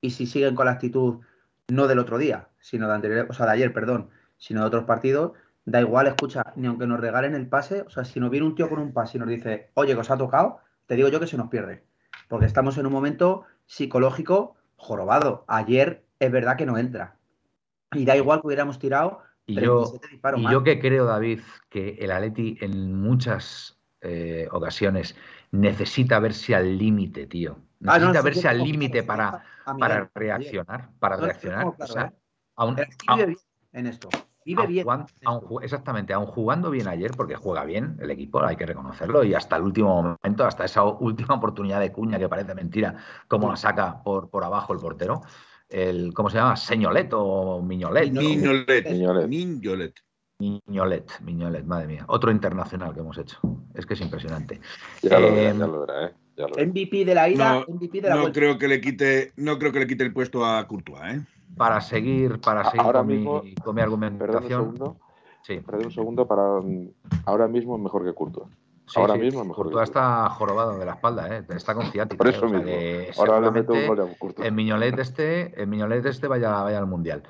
y 0.00 0.10
si 0.10 0.26
siguen 0.26 0.54
con 0.54 0.66
la 0.66 0.72
actitud 0.72 1.20
no 1.68 1.86
del 1.86 1.98
otro 1.98 2.18
día, 2.18 2.48
sino 2.60 2.88
de 2.88 2.94
anterior, 2.94 3.26
o 3.28 3.32
sea, 3.32 3.46
de 3.46 3.52
ayer, 3.52 3.72
perdón, 3.72 4.10
sino 4.38 4.60
de 4.62 4.66
otros 4.66 4.84
partidos, 4.84 5.32
da 5.64 5.80
igual, 5.80 6.06
escucha, 6.06 6.52
ni 6.56 6.66
aunque 6.66 6.86
nos 6.86 7.00
regalen 7.00 7.34
el 7.34 7.48
pase, 7.48 7.82
o 7.82 7.90
sea, 7.90 8.04
si 8.04 8.20
nos 8.20 8.30
viene 8.30 8.46
un 8.46 8.54
tío 8.54 8.68
con 8.68 8.78
un 8.78 8.92
pase 8.92 9.16
y 9.16 9.20
nos 9.20 9.28
dice, 9.28 9.70
oye, 9.74 9.94
que 9.94 10.00
os 10.00 10.10
ha 10.10 10.16
tocado, 10.16 10.58
te 10.86 10.94
digo 10.94 11.08
yo 11.08 11.18
que 11.20 11.26
se 11.26 11.36
nos 11.36 11.48
pierde. 11.48 11.84
Porque 12.28 12.46
estamos 12.46 12.78
en 12.78 12.86
un 12.86 12.92
momento 12.92 13.44
psicológico 13.66 14.56
jorobado. 14.76 15.44
Ayer 15.48 16.04
es 16.18 16.30
verdad 16.30 16.56
que 16.56 16.66
no 16.66 16.78
entra. 16.78 17.16
y 17.92 18.04
da 18.04 18.16
igual 18.16 18.40
que 18.40 18.46
hubiéramos 18.48 18.78
tirado 18.78 19.22
Y 19.46 19.54
yo, 19.54 19.82
37 19.84 20.08
disparos 20.10 20.40
y 20.40 20.50
yo 20.50 20.62
que 20.64 20.80
creo, 20.80 21.04
David, 21.06 21.40
que 21.68 21.96
el 22.00 22.10
Atleti 22.10 22.58
en 22.60 22.94
muchas 23.00 23.78
eh, 24.00 24.48
ocasiones 24.52 25.16
necesita 25.50 26.18
verse 26.20 26.54
al 26.54 26.76
límite, 26.78 27.26
tío. 27.26 27.58
Ah, 27.86 27.98
no, 27.98 28.08
Necesita 28.08 28.18
sí, 28.20 28.24
verse 28.24 28.48
al 28.48 28.58
límite 28.62 29.02
para, 29.02 29.44
para 29.78 30.10
reaccionar. 30.14 30.90
Para 30.98 31.16
No, 31.16 31.22
reaccionar. 31.26 31.58
tengo 31.60 31.74
claro, 31.76 31.90
o 31.90 31.94
sea, 31.94 32.06
¿eh? 32.06 32.12
aún- 32.56 32.76
bien 33.16 33.36
en 33.72 33.86
esto. 33.86 34.08
Vive 34.46 34.62
aun 34.62 34.68
bien. 34.72 34.86
aun 35.24 35.42
exactamente, 35.62 36.12
aún 36.14 36.26
jugando 36.26 36.70
bien 36.70 36.86
ayer, 36.88 37.10
porque 37.16 37.34
juega 37.34 37.64
bien 37.64 37.96
el 38.00 38.10
equipo, 38.12 38.42
hay 38.42 38.54
que 38.56 38.64
reconocerlo, 38.64 39.24
y 39.24 39.34
hasta 39.34 39.56
el 39.56 39.62
último 39.64 40.00
momento, 40.22 40.44
hasta 40.46 40.64
esa 40.64 40.84
última 40.84 41.34
oportunidad 41.34 41.80
de 41.80 41.90
cuña 41.90 42.16
que 42.18 42.28
parece 42.28 42.54
mentira, 42.54 42.94
como 43.26 43.50
la 43.50 43.56
saca 43.56 44.02
por, 44.04 44.30
por 44.30 44.44
abajo 44.44 44.72
el 44.72 44.78
portero, 44.78 45.20
el, 45.68 46.14
¿cómo 46.14 46.30
se 46.30 46.36
llama? 46.38 46.54
Señolet 46.56 47.10
o 47.12 47.60
Miñolet. 47.60 48.12
Miñolet. 48.12 48.88
Miñolet. 48.88 49.28
Miñolet. 49.28 49.94
Miñolet, 50.38 51.20
Miñolet, 51.22 51.64
madre 51.64 51.86
mía. 51.88 52.04
Otro 52.08 52.30
internacional 52.30 52.92
que 52.94 53.00
hemos 53.00 53.16
hecho. 53.18 53.38
Es 53.74 53.84
que 53.86 53.94
es 53.94 54.00
impresionante. 54.00 54.60
Ya 55.02 55.18
lo 55.18 55.28
era, 55.28 55.50
Em, 55.50 55.58
ya 55.58 55.66
lo 55.66 55.84
era, 55.84 56.06
¿eh? 56.06 56.12
Ya 56.36 56.46
lo 56.46 56.54
era. 56.56 56.66
MVP 56.66 57.04
de 57.04 57.14
la 57.14 57.28
ida, 57.28 57.54
No, 57.54 57.74
MVP 57.74 58.00
de 58.02 58.08
la 58.10 58.14
No 58.16 58.20
vuelta. 58.20 58.38
creo 58.38 58.58
que 58.58 58.68
le 58.68 58.80
quite, 58.80 59.32
no 59.36 59.58
creo 59.58 59.72
que 59.72 59.80
le 59.80 59.86
quite 59.86 60.04
el 60.04 60.12
puesto 60.12 60.44
a 60.44 60.64
Courtois, 60.68 61.14
¿eh? 61.14 61.20
Para 61.56 61.80
seguir, 61.80 62.40
para 62.40 62.64
seguir 62.70 62.80
ahora 62.86 63.00
con, 63.00 63.06
mismo- 63.08 63.42
mi, 63.42 63.54
con 63.54 63.74
mi 63.74 63.80
Perdón 63.82 64.00
un 64.00 64.04
argumentación. 64.04 64.48
segundo. 64.76 64.96
Sí, 65.42 65.60
Perdón 65.60 65.84
un 65.86 65.90
segundo 65.92 66.26
para. 66.26 66.60
mm, 66.60 66.88
Ahora 67.26 67.48
mismo 67.48 67.76
es 67.76 67.82
mejor 67.82 68.04
que 68.04 68.12
Courtois. 68.14 68.48
sí, 68.86 69.00
ahora 69.00 69.14
sí. 69.14 69.20
mismo 69.20 69.42
es 69.42 69.46
mejor 69.48 69.66
que 69.66 69.72
Courtois 69.72 69.88
está 69.88 70.28
jorobado 70.30 70.78
de 70.78 70.84
la 70.84 70.92
espalda, 70.92 71.34
¿eh? 71.36 71.44
está 71.50 71.74
con 71.74 71.86
ciática. 71.86 72.18
Por 72.18 72.26
¿eh? 72.26 72.30
eso 72.30 72.46
O 72.46 72.48
sea 72.48 72.58
mismo. 72.58 72.72
Ahora 73.18 73.40
le 73.40 73.50
meto 73.50 73.72
un 73.72 73.86
gol 73.86 74.00
a 74.00 74.44
el 74.44 74.52
Miñolet 74.52 74.98
este, 74.98 75.60
el 75.60 75.66
Miñolet 75.68 76.04
este 76.06 76.28
vaya, 76.28 76.62
vaya 76.62 76.78
al 76.78 76.86
Mundial. 76.86 77.22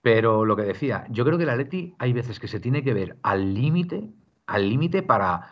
Pero 0.00 0.44
lo 0.44 0.56
que 0.56 0.62
decía, 0.62 1.04
yo 1.10 1.24
creo 1.24 1.36
que 1.36 1.44
el 1.44 1.50
Atleti 1.50 1.94
hay 1.98 2.12
veces 2.12 2.38
que 2.38 2.48
se 2.48 2.60
tiene 2.60 2.82
que 2.84 2.94
ver 2.94 3.16
al 3.22 3.52
límite, 3.54 4.08
al 4.46 4.68
límite 4.68 5.02
para, 5.02 5.50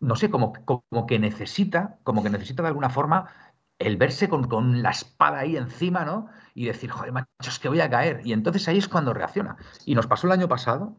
no 0.00 0.14
sé, 0.16 0.30
como, 0.30 0.52
como 0.64 1.06
que 1.06 1.18
necesita, 1.18 1.98
como 2.04 2.22
que 2.22 2.30
necesita 2.30 2.62
de 2.62 2.68
alguna 2.68 2.90
forma 2.90 3.26
el 3.80 3.96
verse 3.96 4.28
con, 4.28 4.44
con 4.48 4.82
la 4.82 4.90
espada 4.90 5.40
ahí 5.40 5.56
encima, 5.56 6.04
¿no? 6.04 6.26
Y 6.58 6.64
decir, 6.64 6.90
joder, 6.90 7.12
macho, 7.12 7.28
es 7.46 7.58
que 7.60 7.68
voy 7.68 7.80
a 7.80 7.88
caer. 7.88 8.20
Y 8.24 8.32
entonces 8.32 8.66
ahí 8.66 8.78
es 8.78 8.88
cuando 8.88 9.14
reacciona. 9.14 9.56
Y 9.84 9.94
nos 9.94 10.08
pasó 10.08 10.26
el 10.26 10.32
año 10.32 10.48
pasado 10.48 10.96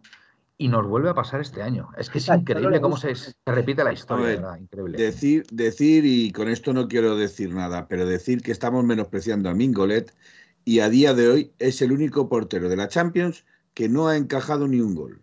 y 0.57 0.69
nos 0.69 0.87
vuelve 0.87 1.09
a 1.09 1.13
pasar 1.13 1.41
este 1.41 1.61
año. 1.61 1.89
Es 1.97 2.09
que 2.09 2.19
es 2.19 2.23
Exacto, 2.25 2.41
increíble 2.43 2.77
le 2.77 2.81
cómo 2.81 2.95
se, 2.95 3.13
se 3.15 3.33
repite 3.45 3.83
la 3.83 3.91
historia, 3.91 4.23
A 4.25 4.27
ver, 4.29 4.37
¿verdad? 4.41 4.57
Increíble. 4.57 4.97
Decir, 4.97 5.45
decir, 5.51 6.05
y 6.05 6.31
con 6.31 6.47
esto 6.47 6.71
no 6.71 6.87
quiero 6.87 7.17
decir 7.17 7.53
nada, 7.53 7.87
pero 7.89 8.05
decir 8.05 8.41
que 8.41 8.51
estamos 8.53 8.85
menospreciando 8.85 9.49
a 9.49 9.53
Mingolet 9.53 10.15
y 10.63 10.79
a 10.79 10.89
día 10.89 11.13
de 11.13 11.27
hoy 11.27 11.53
es 11.59 11.81
el 11.81 11.91
único 11.91 12.29
portero 12.29 12.69
de 12.69 12.77
la 12.77 12.87
Champions 12.87 13.45
que 13.73 13.89
no 13.89 14.07
ha 14.07 14.15
encajado 14.15 14.65
ni 14.67 14.79
un 14.79 14.95
gol. 14.95 15.21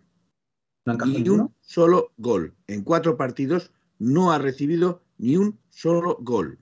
¿No 0.85 0.93
encajó 0.93 1.11
Ni 1.11 1.17
ninguno? 1.23 1.43
un 1.43 1.55
solo 1.61 2.13
gol. 2.17 2.55
En 2.67 2.83
cuatro 2.83 3.17
partidos 3.17 3.71
no 3.99 4.31
ha 4.31 4.37
recibido 4.37 5.01
ni 5.17 5.35
un 5.37 5.59
solo 5.69 6.17
gol. 6.21 6.59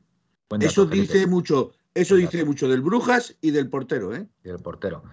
Dato, 0.50 0.65
Eso 0.65 0.88
Felipe. 0.88 1.13
dice 1.13 1.27
mucho, 1.27 1.74
eso 1.96 2.16
dice 2.16 2.46
mucho 2.46 2.68
del 2.70 2.82
Brujas 2.82 3.38
y 3.42 3.52
del 3.52 3.70
portero, 3.70 4.14
¿eh? 4.16 4.28
y 4.44 4.50
el 4.50 4.60
portero. 4.60 5.04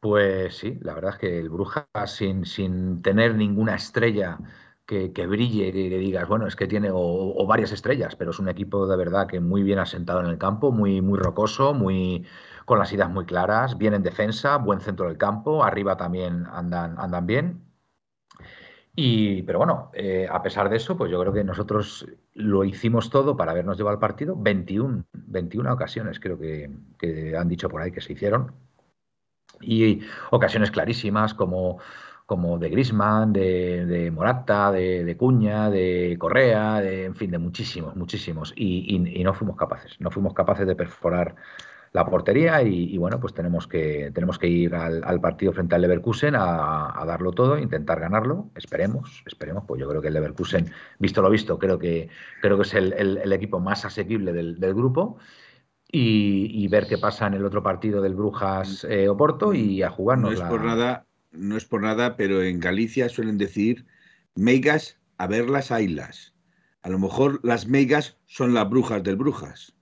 Pues 0.00 0.56
sí, 0.58 0.78
la 0.82 0.94
verdad 0.94 1.12
es 1.14 1.18
que 1.18 1.38
el 1.40 1.50
Brujas, 1.50 1.86
sin, 2.06 2.44
sin 2.46 3.02
tener 3.02 3.34
ninguna 3.36 3.74
estrella 3.76 4.38
que, 4.86 5.12
que 5.12 5.26
brille, 5.26 5.72
que, 5.72 5.90
que 5.90 5.98
digas, 5.98 6.28
bueno, 6.28 6.46
es 6.46 6.56
que 6.56 6.68
tiene, 6.68 6.90
o, 6.92 6.98
o 6.98 7.46
varias 7.46 7.72
estrellas, 7.72 8.16
pero 8.16 8.30
es 8.32 8.38
un 8.38 8.48
equipo 8.48 8.86
de 8.86 8.96
verdad 8.96 9.26
que 9.28 9.40
muy 9.40 9.62
bien 9.64 9.78
asentado 9.80 10.20
en 10.20 10.26
el 10.26 10.38
campo, 10.38 10.72
muy, 10.72 11.02
muy 11.02 11.18
rocoso, 11.18 11.74
muy, 11.74 12.26
con 12.66 12.78
las 12.78 12.92
ideas 12.92 13.10
muy 13.10 13.26
claras, 13.26 13.78
bien 13.78 13.94
en 13.94 14.02
defensa, 14.04 14.56
buen 14.58 14.80
centro 14.80 15.08
del 15.08 15.18
campo, 15.18 15.64
arriba 15.64 15.96
también 15.96 16.46
andan, 16.52 16.96
andan 16.98 17.26
bien. 17.26 17.67
Pero 19.00 19.58
bueno, 19.58 19.90
eh, 19.94 20.26
a 20.28 20.42
pesar 20.42 20.68
de 20.68 20.76
eso, 20.76 20.96
pues 20.96 21.08
yo 21.08 21.20
creo 21.20 21.32
que 21.32 21.44
nosotros 21.44 22.04
lo 22.34 22.64
hicimos 22.64 23.10
todo 23.10 23.36
para 23.36 23.52
habernos 23.52 23.76
llevado 23.76 23.94
al 23.94 24.00
partido. 24.00 24.34
21, 24.36 25.04
21 25.12 25.72
ocasiones 25.72 26.18
creo 26.18 26.36
que, 26.36 26.68
han 27.38 27.48
dicho 27.48 27.68
por 27.68 27.80
ahí 27.80 27.92
que 27.92 28.00
se 28.00 28.14
hicieron. 28.14 28.52
Y 29.60 30.00
ocasiones 30.30 30.72
clarísimas 30.72 31.32
como, 31.32 31.78
como 32.26 32.58
de 32.58 32.70
Grisman, 32.70 33.32
de, 33.32 33.86
de 33.86 34.10
Morata, 34.10 34.72
de, 34.72 35.04
de 35.04 35.16
Cuña, 35.16 35.70
de 35.70 36.16
Correa, 36.18 36.82
en 36.82 37.14
fin, 37.14 37.30
de 37.30 37.38
muchísimos, 37.38 37.94
muchísimos. 37.94 38.52
Y 38.56 38.98
no 39.22 39.32
fuimos 39.32 39.56
capaces, 39.56 40.00
no 40.00 40.10
fuimos 40.10 40.34
capaces 40.34 40.66
de 40.66 40.74
perforar 40.74 41.36
la 41.92 42.04
portería 42.06 42.62
y, 42.62 42.92
y 42.94 42.98
bueno, 42.98 43.18
pues 43.20 43.34
tenemos 43.34 43.66
que, 43.66 44.10
tenemos 44.14 44.38
que 44.38 44.48
ir 44.48 44.74
al, 44.74 45.02
al 45.04 45.20
partido 45.20 45.52
frente 45.52 45.74
al 45.74 45.82
Leverkusen 45.82 46.34
a, 46.34 47.00
a 47.00 47.04
darlo 47.06 47.32
todo, 47.32 47.58
intentar 47.58 48.00
ganarlo, 48.00 48.50
esperemos, 48.54 49.22
esperemos, 49.26 49.64
pues 49.66 49.80
yo 49.80 49.88
creo 49.88 50.02
que 50.02 50.08
el 50.08 50.14
Leverkusen, 50.14 50.70
visto 50.98 51.22
lo 51.22 51.30
visto, 51.30 51.58
creo 51.58 51.78
que, 51.78 52.08
creo 52.42 52.56
que 52.56 52.62
es 52.62 52.74
el, 52.74 52.92
el- 52.94 53.18
el 53.18 53.32
equipo 53.32 53.60
más 53.60 53.84
asequible 53.84 54.32
del, 54.32 54.58
del 54.60 54.74
grupo 54.74 55.18
y, 55.90 56.50
y 56.52 56.68
ver 56.68 56.86
qué 56.86 56.98
pasa 56.98 57.26
en 57.26 57.34
el 57.34 57.44
otro 57.44 57.62
partido 57.62 58.02
del 58.02 58.14
Brujas 58.14 58.84
eh, 58.88 59.08
Oporto 59.08 59.54
y 59.54 59.82
a 59.82 59.88
No 59.88 59.94
jugarnos 59.94 60.32
es 60.34 60.38
la- 60.40 60.48
por 60.48 60.64
nada, 60.64 61.06
no 61.32 61.56
es 61.56 61.64
por 61.64 61.82
nada, 61.82 62.16
pero 62.16 62.42
en 62.42 62.60
Galicia 62.60 63.08
suelen 63.08 63.38
decir 63.38 63.86
meigas 64.34 64.98
a 65.16 65.26
verlas 65.26 65.72
ailas. 65.72 66.34
A 66.82 66.90
lo 66.90 66.98
mejor 66.98 67.40
las 67.42 67.66
meigas 67.66 68.18
son 68.26 68.54
las 68.54 68.68
brujas 68.68 69.02
del 69.02 69.16
Brujas. 69.16 69.74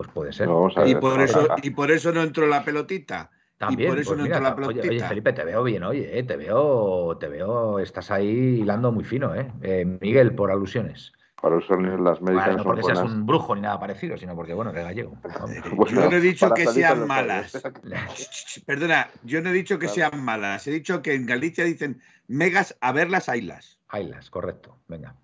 Pues 0.00 0.08
puede 0.14 0.32
ser. 0.32 0.48
Y 0.48 0.94
ver, 0.94 1.00
por 1.00 1.20
eso, 1.20 1.46
y 1.62 1.70
por 1.70 1.90
eso 1.90 2.10
no 2.10 2.22
entró 2.22 2.46
la 2.46 2.64
pelotita. 2.64 3.30
También, 3.58 3.90
por 3.90 3.98
eso 3.98 4.10
pues 4.12 4.16
no 4.18 4.22
mira, 4.24 4.36
entró 4.38 4.48
la 4.50 4.56
ta- 4.56 4.62
oye, 4.62 4.80
oye, 4.80 4.80
pelotita. 4.80 5.08
Felipe, 5.08 5.32
te 5.34 5.44
veo 5.44 5.62
bien, 5.62 5.82
oye, 5.82 6.18
eh, 6.18 6.22
te 6.22 6.36
veo, 6.38 7.18
te 7.18 7.28
veo, 7.28 7.78
estás 7.78 8.10
ahí 8.10 8.60
hilando 8.60 8.92
muy 8.92 9.04
fino, 9.04 9.34
¿eh? 9.34 9.52
Eh, 9.60 9.84
Miguel, 10.00 10.34
por 10.34 10.50
alusiones. 10.50 11.12
Para 11.42 11.58
eso 11.58 11.76
las 11.76 12.22
médicas 12.22 12.46
Bueno, 12.46 12.56
no 12.56 12.62
son 12.62 12.64
porque 12.64 12.82
seas 12.82 13.02
un 13.02 13.26
brujo 13.26 13.54
ni 13.54 13.60
nada 13.60 13.78
parecido, 13.78 14.16
sino 14.16 14.34
porque, 14.34 14.54
bueno, 14.54 14.70
eres 14.70 14.84
gallego. 14.84 15.18
Bueno, 15.76 16.00
yo 16.00 16.08
no 16.08 16.16
he 16.16 16.20
dicho 16.20 16.54
que 16.54 16.66
sean 16.66 17.06
malas. 17.06 17.52
Perdona, 18.66 19.08
yo 19.24 19.42
no 19.42 19.50
he 19.50 19.52
dicho 19.52 19.78
que 19.78 19.86
Claro. 19.86 20.12
sean 20.12 20.24
malas. 20.24 20.66
He 20.66 20.70
dicho 20.70 21.02
que 21.02 21.12
en 21.12 21.26
Galicia 21.26 21.64
dicen 21.64 22.00
megas 22.26 22.74
a 22.80 22.92
verlas 22.92 23.28
ailas. 23.28 23.78
Ailas, 23.88 24.30
correcto. 24.30 24.78
Venga. 24.88 25.14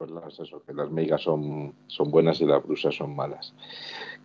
Pues 0.00 0.12
las, 0.12 0.40
eso, 0.40 0.62
que 0.64 0.72
las 0.72 0.90
migas 0.90 1.20
son, 1.20 1.74
son 1.86 2.10
buenas 2.10 2.40
y 2.40 2.46
las 2.46 2.64
brusas 2.64 2.94
son 2.94 3.14
malas. 3.14 3.52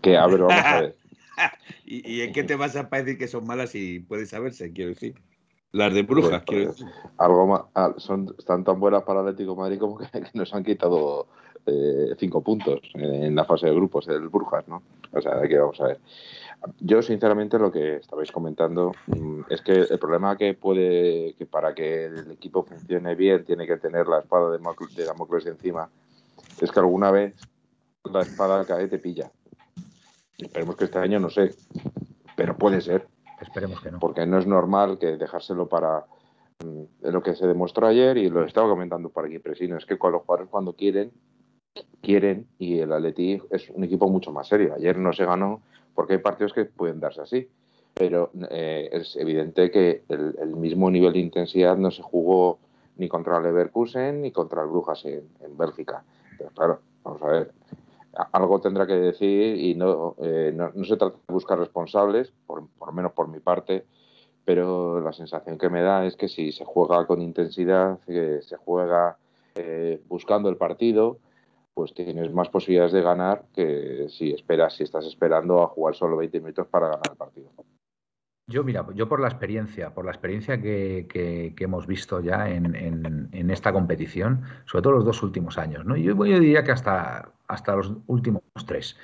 Que, 0.02 0.16
a 0.16 0.26
ver, 0.26 0.40
vamos 0.40 0.66
a 0.66 0.80
ver. 0.80 0.96
¿Y, 1.86 2.10
y 2.10 2.22
en 2.22 2.32
qué 2.32 2.46
te 2.46 2.56
vas 2.56 2.78
a 2.78 2.84
decir 2.84 3.18
que 3.18 3.28
son 3.28 3.46
malas 3.46 3.76
y 3.76 4.00
puede 4.00 4.26
saberse, 4.26 4.72
quiero 4.72 4.92
decir? 4.92 5.16
Las 5.74 5.94
de 5.94 6.04
brujas, 6.04 6.30
Pues, 6.30 6.44
quiero 6.46 6.66
pues, 6.68 6.80
decir. 6.80 6.94
algo 7.18 7.48
más, 7.48 7.62
ah, 7.76 7.94
son, 7.98 8.34
están 8.40 8.64
tan 8.64 8.80
buenas 8.80 9.04
para 9.04 9.20
Atlético 9.20 9.52
de 9.52 9.58
Madrid 9.58 9.80
como 9.80 9.98
que, 9.98 10.06
que 10.12 10.30
nos 10.34 10.54
han 10.54 10.64
quitado 10.64 11.28
eh, 11.66 12.16
cinco 12.20 12.42
puntos 12.42 12.80
en 12.94 13.36
la 13.36 13.44
fase 13.44 13.66
de 13.68 13.76
grupos 13.76 14.06
del 14.06 14.30
Brujas, 14.30 14.66
¿no? 14.70 14.82
O 15.12 15.22
sea, 15.22 15.42
que 15.42 15.58
vamos 15.58 15.82
a 15.82 15.88
ver. 15.88 16.00
Yo, 16.80 17.02
sinceramente, 17.02 17.60
lo 17.60 17.72
que 17.72 17.98
estabais 17.98 18.32
comentando 18.32 18.92
mm, 19.08 19.42
es 19.50 19.62
que 19.62 19.82
el 19.82 20.00
problema 20.00 20.38
que 20.38 20.54
puede, 20.54 21.36
que 21.38 21.46
para 21.46 21.74
que 21.74 22.06
el 22.06 22.32
equipo 22.32 22.64
funcione 22.64 23.16
bien, 23.16 23.46
tiene 23.46 23.68
que 23.68 23.78
tener 23.78 24.08
la 24.08 24.20
espada 24.20 24.52
de, 24.52 24.60
de 24.96 25.06
Damocles 25.06 25.46
encima, 25.46 25.90
es 26.60 26.72
que 26.72 26.80
alguna 26.80 27.12
vez 27.12 27.36
la 28.12 28.22
espada 28.22 28.66
cae 28.66 28.88
te 28.88 29.00
pilla. 29.00 29.32
Esperemos 30.38 30.76
que 30.76 30.86
este 30.86 31.00
año 31.00 31.20
no 31.20 31.30
sé, 31.30 31.56
pero 32.36 32.58
puede 32.58 32.82
ser 32.82 33.08
Esperemos 33.42 33.82
que 33.82 33.92
no. 33.92 34.00
porque 34.00 34.26
no 34.26 34.38
es 34.38 34.48
normal 34.48 34.98
que 34.98 35.18
dejárselo 35.18 35.68
para 35.68 36.06
mm, 36.64 37.10
lo 37.10 37.22
que 37.22 37.36
se 37.36 37.48
demostró 37.48 37.88
ayer 37.88 38.18
y 38.18 38.30
lo 38.30 38.44
estaba 38.44 38.70
comentando 38.70 39.10
por 39.10 39.26
aquí 39.26 39.40
Presino, 39.40 39.78
es 39.78 39.86
que 39.86 39.98
con 39.98 40.12
los 40.12 40.24
jugadores 40.24 40.50
cuando 40.50 40.74
quieren, 40.74 41.12
quieren 42.02 42.48
y 42.58 42.80
el 42.80 42.92
Atleti 42.92 43.42
es 43.50 43.70
un 43.70 43.84
equipo 43.84 44.10
mucho 44.10 44.32
más 44.32 44.48
serio. 44.48 44.74
Ayer 44.76 44.98
no 44.98 45.14
se 45.14 45.26
ganó 45.26 45.62
porque 45.96 46.14
hay 46.14 46.20
partidos 46.20 46.54
que 46.54 46.66
pueden 46.66 47.00
darse 47.00 47.22
así, 47.22 47.50
pero 47.94 48.30
eh, 48.52 48.90
es 48.92 49.16
evidente 49.16 49.72
que 49.72 50.04
el, 50.10 50.56
mismo 50.58 50.92
nivel 50.92 51.14
de 51.14 51.20
intensidad 51.20 51.78
no 51.78 51.90
se 51.90 52.04
jugó 52.04 52.60
ni 52.98 53.08
contra 53.08 53.38
el 53.38 53.44
Leverkusen 53.44 54.22
ni 54.22 54.32
contra 54.32 54.62
el 54.62 54.68
Brujas 54.68 55.06
en, 55.06 55.58
Bélgica. 55.58 56.04
Pero 56.38 56.50
claro, 56.52 56.80
vamos 57.04 57.22
a 57.22 57.28
ver, 57.28 57.52
algo 58.34 58.60
tendrá 58.60 58.86
que 58.86 58.96
decir 58.96 59.56
y 59.58 59.76
no, 59.76 60.16
eh, 60.20 60.54
no, 60.54 60.72
se 60.84 60.98
trata 60.98 61.18
de 61.28 61.34
buscar 61.34 61.58
responsables, 61.58 62.34
por, 62.46 62.64
lo 62.86 62.92
menos 62.92 63.14
por 63.14 63.30
mi 63.30 63.40
parte, 63.40 63.86
pero 64.44 65.00
la 65.00 65.14
sensación 65.14 65.58
que 65.58 65.70
me 65.70 65.82
da 65.82 66.06
es 66.06 66.18
que 66.18 66.28
si 66.28 66.52
se 66.52 66.66
juega 66.66 67.08
con 67.08 67.22
intensidad, 67.22 68.00
que 68.06 68.42
se 68.42 68.58
juega 68.58 69.18
eh, 69.56 70.02
buscando 70.10 70.50
el 70.50 70.58
partido, 70.58 71.18
pues 71.76 71.94
tienes 71.94 72.34
más 72.34 72.50
posibilidades 72.50 72.94
de 72.94 73.02
ganar 73.02 73.46
que 73.54 74.08
si 74.10 74.32
esperas, 74.32 74.76
si 74.76 74.84
estás 74.84 75.06
esperando 75.06 75.62
a 75.62 75.68
jugar 75.68 75.94
solo 75.94 76.18
20 76.18 76.40
minutos 76.40 76.66
para 76.68 76.88
ganar 76.88 77.12
el 77.12 77.18
partido. 77.18 77.52
Yo, 78.48 78.64
mira, 78.64 78.86
yo 78.94 79.10
por 79.10 79.20
la 79.20 79.28
experiencia, 79.28 79.94
por 79.94 80.06
la 80.06 80.12
experiencia 80.12 80.62
que, 80.62 81.06
que- 81.10 81.54
que 81.56 81.64
hemos 81.66 81.86
visto 81.86 82.22
ya 82.22 82.50
en, 82.50 83.50
esta 83.50 83.74
competición, 83.74 84.44
sobre 84.66 84.84
todo 84.84 84.94
los 84.94 85.06
dos 85.06 85.22
últimos 85.24 85.58
años, 85.58 85.84
¿no? 85.86 85.98
Yo, 85.98 86.14
diría 86.16 86.64
que 86.64 86.72
hasta 86.72 87.32
los 87.76 87.94
últimos 88.08 88.42
tres. 88.66 88.98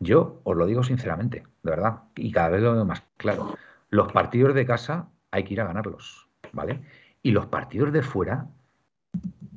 Yo 0.00 0.40
os 0.44 0.56
lo 0.56 0.66
digo 0.66 0.82
sinceramente, 0.82 1.44
de 1.62 1.70
verdad, 1.70 2.02
y 2.16 2.32
cada 2.32 2.50
vez 2.50 2.62
lo 2.62 2.72
veo 2.74 2.84
más 2.84 3.02
claro. 3.16 3.56
Los 3.90 4.12
partidos 4.12 4.54
de 4.54 4.66
casa 4.66 5.08
hay 5.30 5.44
que 5.44 5.54
ir 5.54 5.60
a 5.60 5.66
ganarlos, 5.66 6.28
¿vale? 6.52 6.80
Y 7.22 7.30
los 7.30 7.46
partidos 7.46 7.92
de 7.92 8.02
fuera, 8.02 8.48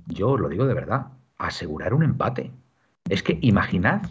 yo 0.07 0.29
os 0.31 0.39
lo 0.39 0.49
digo 0.49 0.65
de 0.65 0.73
verdad, 0.73 1.07
asegurar 1.47 1.93
un 1.93 2.03
empate. 2.03 2.51
Es 3.09 3.23
que 3.23 3.37
imaginad 3.41 4.01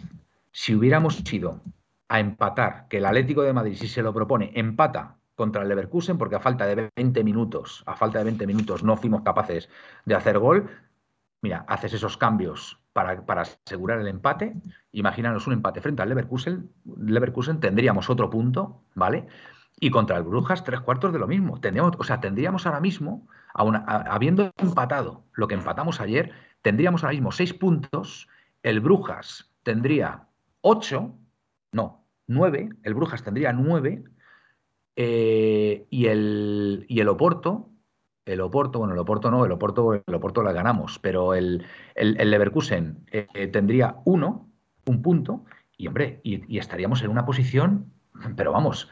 si 0.51 0.75
hubiéramos 0.75 1.21
ido 1.33 1.59
a 2.07 2.19
empatar, 2.19 2.87
que 2.87 2.97
el 2.97 3.05
Atlético 3.05 3.41
de 3.41 3.53
Madrid, 3.53 3.75
si 3.75 3.87
se 3.87 4.03
lo 4.03 4.13
propone, 4.13 4.51
empata 4.53 5.17
contra 5.35 5.63
el 5.63 5.69
Leverkusen, 5.69 6.17
porque 6.17 6.35
a 6.35 6.39
falta 6.39 6.65
de 6.67 6.91
20 6.95 7.23
minutos, 7.23 7.83
a 7.87 7.95
falta 7.95 8.19
de 8.19 8.25
20 8.25 8.45
minutos 8.45 8.83
no 8.83 8.95
fuimos 8.95 9.23
capaces 9.23 9.67
de 10.05 10.13
hacer 10.13 10.37
gol. 10.37 10.69
Mira, 11.41 11.65
haces 11.67 11.93
esos 11.93 12.17
cambios 12.17 12.79
para, 12.93 13.25
para 13.25 13.41
asegurar 13.41 13.99
el 13.99 14.07
empate. 14.07 14.53
Imaginaros 14.91 15.47
un 15.47 15.53
empate 15.53 15.81
frente 15.81 16.03
al 16.03 16.09
Leverkusen. 16.09 16.69
Leverkusen 16.97 17.59
tendríamos 17.59 18.11
otro 18.11 18.29
punto, 18.29 18.83
¿vale? 18.93 19.27
Y 19.79 19.89
contra 19.89 20.17
el 20.17 20.23
Brujas, 20.23 20.63
tres 20.63 20.81
cuartos 20.81 21.11
de 21.11 21.19
lo 21.19 21.27
mismo. 21.27 21.59
Tendríamos, 21.59 21.95
o 21.97 22.03
sea, 22.03 22.19
tendríamos 22.19 22.67
ahora 22.67 22.79
mismo, 22.79 23.27
habiendo 23.55 24.51
empatado 24.57 25.23
lo 25.33 25.47
que 25.47 25.55
empatamos 25.55 25.99
ayer, 25.99 26.31
tendríamos 26.63 27.03
ahora 27.03 27.13
mismo 27.13 27.31
seis 27.31 27.53
puntos. 27.53 28.27
El 28.63 28.79
Brujas 28.79 29.53
tendría 29.61 30.27
ocho, 30.61 31.15
no, 31.71 32.03
nueve. 32.25 32.69
El 32.81 32.95
Brujas 32.95 33.23
tendría 33.23 33.53
nueve 33.53 34.03
eh, 34.95 35.85
y, 35.89 36.05
el, 36.07 36.85
y 36.87 36.99
el 36.99 37.09
Oporto, 37.09 37.69
el 38.25 38.41
Oporto, 38.41 38.79
bueno, 38.79 38.93
el 38.93 38.99
Oporto 38.99 39.31
no, 39.31 39.45
el 39.45 39.51
Oporto, 39.51 39.93
el 39.93 40.15
Oporto 40.15 40.43
la 40.43 40.53
ganamos, 40.53 40.99
pero 40.99 41.33
el, 41.33 41.65
el, 41.95 42.29
Leverkusen 42.29 43.05
eh, 43.11 43.47
tendría 43.47 43.97
uno, 44.05 44.49
un 44.85 45.01
punto, 45.01 45.45
y 45.77 45.87
hombre, 45.87 46.21
y, 46.23 46.57
estaríamos 46.57 47.01
en 47.01 47.09
una 47.09 47.25
posición, 47.25 47.91
pero 48.35 48.51
vamos, 48.51 48.89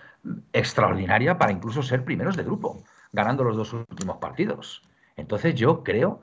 extraordinaria 0.54 1.38
para 1.38 1.52
incluso 1.52 1.82
ser 1.84 2.04
primeros 2.04 2.36
de 2.36 2.44
grupo, 2.44 2.84
ganando 3.12 3.44
los 3.44 3.56
dos 3.56 3.74
últimos 3.74 4.18
partidos. 4.18 4.84
Entonces 5.16 5.56
yo 5.56 5.84
creo 5.84 6.22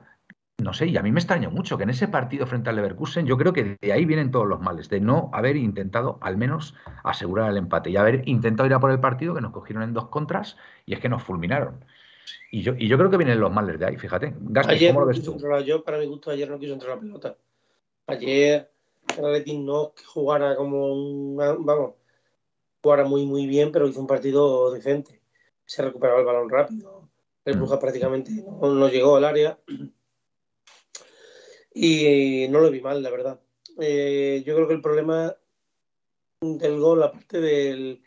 no 0.59 0.73
sé, 0.73 0.87
y 0.87 0.97
a 0.97 1.01
mí 1.01 1.11
me 1.11 1.19
extrañó 1.19 1.51
mucho 1.51 1.77
que 1.77 1.83
en 1.83 1.89
ese 1.89 2.07
partido 2.07 2.45
frente 2.45 2.69
al 2.69 2.75
Leverkusen, 2.75 3.25
yo 3.25 3.37
creo 3.37 3.53
que 3.53 3.77
de 3.79 3.93
ahí 3.93 4.05
vienen 4.05 4.31
todos 4.31 4.47
los 4.47 4.59
males, 4.59 4.89
de 4.89 4.99
no 4.99 5.29
haber 5.33 5.55
intentado 5.55 6.17
al 6.21 6.37
menos 6.37 6.75
asegurar 7.03 7.49
el 7.49 7.57
empate 7.57 7.89
y 7.89 7.97
haber 7.97 8.27
intentado 8.27 8.67
ir 8.67 8.73
a 8.73 8.79
por 8.79 8.91
el 8.91 8.99
partido 8.99 9.33
que 9.33 9.41
nos 9.41 9.51
cogieron 9.51 9.83
en 9.83 9.93
dos 9.93 10.09
contras 10.09 10.57
y 10.85 10.93
es 10.93 10.99
que 10.99 11.09
nos 11.09 11.23
fulminaron. 11.23 11.83
Y 12.51 12.61
yo, 12.61 12.73
y 12.77 12.87
yo 12.87 12.97
creo 12.97 13.09
que 13.09 13.17
vienen 13.17 13.39
los 13.39 13.51
males 13.51 13.79
de 13.79 13.85
ahí, 13.85 13.97
fíjate. 13.97 14.33
¿cómo 14.33 14.99
lo 15.01 15.05
ves 15.05 15.23
tú? 15.23 15.37
Yo, 15.65 15.83
para 15.83 15.97
mi 15.97 16.05
gusto, 16.05 16.31
ayer 16.31 16.49
no 16.49 16.59
quiso 16.59 16.73
entrar 16.73 16.95
la 16.95 17.01
pelota. 17.01 17.35
Ayer 18.07 18.69
el 19.17 19.65
no 19.65 19.93
jugara 20.05 20.55
como 20.55 20.93
un. 20.93 21.37
Vamos, 21.37 21.93
jugara 22.81 23.03
muy, 23.05 23.25
muy 23.25 23.47
bien, 23.47 23.71
pero 23.71 23.87
hizo 23.87 23.99
un 23.99 24.07
partido 24.07 24.71
decente. 24.71 25.21
Se 25.65 25.81
recuperaba 25.81 26.19
el 26.19 26.25
balón 26.25 26.49
rápido. 26.49 27.09
El 27.45 27.55
mm. 27.55 27.59
Bruja 27.59 27.79
prácticamente 27.79 28.31
no 28.61 28.89
llegó 28.89 29.17
al 29.17 29.25
área 29.25 29.57
y 31.81 32.47
no 32.49 32.59
lo 32.59 32.71
vi 32.71 32.81
mal, 32.81 33.01
la 33.01 33.09
verdad. 33.09 33.39
Eh, 33.79 34.43
yo 34.45 34.53
creo 34.53 34.67
que 34.67 34.73
el 34.73 34.81
problema 34.81 35.33
del 36.41 36.77
gol, 36.77 37.01
aparte 37.01 37.39
del, 37.39 38.03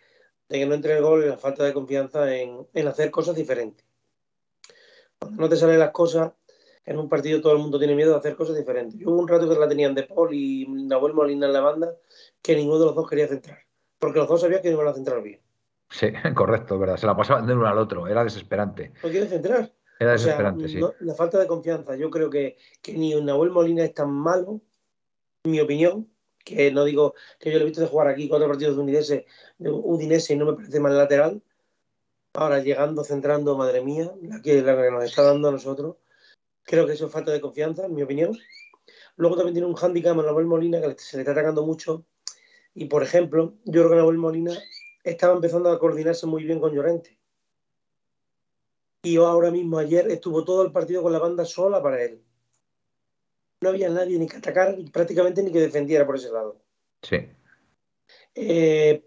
de 0.51 0.59
que 0.59 0.67
no 0.67 0.75
entre 0.75 0.99
el 0.99 1.03
gol, 1.03 1.23
es 1.23 1.31
la 1.31 1.39
falta 1.39 1.65
de 1.65 1.73
confianza 1.73 2.35
en, 2.37 2.67
hacer 2.87 3.11
cosas 3.11 3.35
diferentes. 3.35 3.87
Cuando 5.19 5.41
no 5.41 5.49
te 5.49 5.57
salen 5.57 5.79
las 5.79 5.93
cosas, 5.93 6.33
en 6.85 6.99
un 6.99 7.09
partido 7.09 7.41
todo 7.41 7.55
el 7.55 7.61
mundo 7.61 7.79
tiene 7.79 7.95
miedo 7.95 8.13
de 8.13 8.19
hacer 8.19 8.37
cosas 8.37 8.57
diferentes. 8.57 9.01
Yo 9.01 9.09
hubo 9.09 9.21
un 9.21 9.29
rato 9.29 9.49
que 9.49 9.59
la 9.59 9.69
tenían 9.69 9.95
de 9.95 10.03
Paul 10.03 10.35
y 10.35 10.67
Nahuel 10.69 11.15
Molina 11.15 11.47
en 11.47 11.55
la 11.55 11.61
banda, 11.61 11.97
que 12.43 12.55
ninguno 12.55 12.79
de 12.81 12.87
los 12.87 12.95
dos 12.95 13.09
quería 13.09 13.29
centrar, 13.29 13.61
porque 13.99 14.19
los 14.19 14.29
dos 14.29 14.43
sabían 14.43 14.61
que 14.61 14.69
no 14.69 14.75
iban 14.75 14.89
a 14.89 14.95
centrar 14.95 15.23
bien. 15.23 15.41
Sí, 15.89 16.09
correcto, 16.35 16.79
verdad. 16.79 16.99
Se 16.99 17.07
la 17.07 17.17
pasaban 17.17 17.47
de 17.47 17.55
uno 17.55 17.67
al 17.67 17.79
otro, 17.79 18.07
era 18.07 18.23
desesperante. 18.23 18.93
No 19.03 19.09
quiere 19.09 19.29
centrar. 19.29 19.73
Era 20.03 20.13
desesperante, 20.13 20.69
sí. 20.69 20.81
la 21.01 21.15
falta 21.15 21.39
de 21.39 21.47
confianza. 21.47 21.95
Yo 21.95 22.11
creo 22.11 22.29
que, 22.29 22.57
que 22.83 22.93
ni 22.93 23.15
Nahuel 23.15 23.51
Molina 23.51 23.85
es 23.85 23.95
tan 23.95 24.11
malo, 24.11 24.61
en 25.45 25.53
mi 25.53 25.61
opinión, 25.61 26.11
que 26.45 26.73
no 26.73 26.85
digo 26.85 27.15
que 27.39 27.53
yo 27.53 27.59
lo 27.59 27.63
he 27.63 27.67
visto 27.67 27.83
de 27.83 27.87
jugar 27.87 28.09
aquí 28.09 28.29
cuatro 28.29 28.49
partidos 28.49 28.77
de 28.77 28.83
Udinese, 28.83 29.27
de 29.59 29.71
Udinese 29.71 30.35
y 30.35 30.37
no 30.37 30.47
me 30.47 30.55
parece 30.55 30.81
mal 30.81 30.99
lateral. 30.99 31.41
Ahora 32.35 32.59
llegando, 32.59 33.05
centrando, 33.05 33.57
madre 33.57 33.81
mía, 33.81 34.13
la 34.23 34.43
que, 34.43 34.61
la 34.61 34.75
que 34.75 34.91
nos 34.91 35.05
está 35.05 35.23
dando 35.23 35.49
a 35.49 35.53
nosotros. 35.53 35.97
Creo 36.65 36.85
que 36.85 36.95
eso 36.95 37.07
es 37.07 37.13
falta 37.13 37.31
de 37.31 37.41
confianza, 37.41 37.87
en 37.87 37.95
mi 37.95 38.03
opinión. 38.03 38.37
Luego 39.15 39.37
también 39.37 39.55
tiene 39.55 39.69
un 39.69 39.75
hándicap 39.75 40.19
a 40.19 40.23
Nahuel 40.23 40.47
Molina 40.47 40.81
que 40.81 40.97
se 40.99 41.17
le 41.17 41.23
está 41.23 41.31
atacando 41.31 41.65
mucho. 41.65 42.05
Y 42.75 42.87
por 42.87 43.05
ejemplo, 43.05 43.55
yo 43.65 43.83
creo 43.83 43.91
que 43.91 43.97
Nahuel 43.97 44.19
Molina 44.19 44.59
estaba 45.05 45.35
empezando 45.35 45.71
a 45.71 45.79
coordinarse 45.79 46.27
muy 46.27 46.43
bien 46.43 46.59
con 46.59 46.75
Llorente 46.75 47.22
y 49.03 49.17
ahora 49.17 49.51
mismo 49.51 49.79
ayer 49.79 50.09
estuvo 50.11 50.45
todo 50.45 50.63
el 50.63 50.73
partido 50.73 51.03
con 51.03 51.13
la 51.13 51.19
banda 51.19 51.45
sola 51.45 51.83
para 51.83 52.03
él. 52.03 52.23
No 53.61 53.71
había 53.71 53.89
nadie 53.89 54.19
ni 54.19 54.29
que 54.29 54.37
atacar, 54.37 54.77
prácticamente 54.93 55.43
ni 55.43 55.51
que 55.51 55.61
defendiera 55.61 56.07
por 56.07 56.17
ese 56.17 56.31
lado. 56.31 56.61
Sí. 57.03 57.17
Eh, 58.35 59.05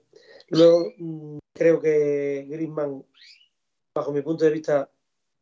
luego 0.50 0.94
mm, 0.98 1.38
creo 1.54 1.82
que 1.82 2.46
Griezmann, 2.50 3.06
bajo 3.94 4.12
mi 4.12 4.22
punto 4.22 4.44
de 4.46 4.52
vista, 4.52 4.90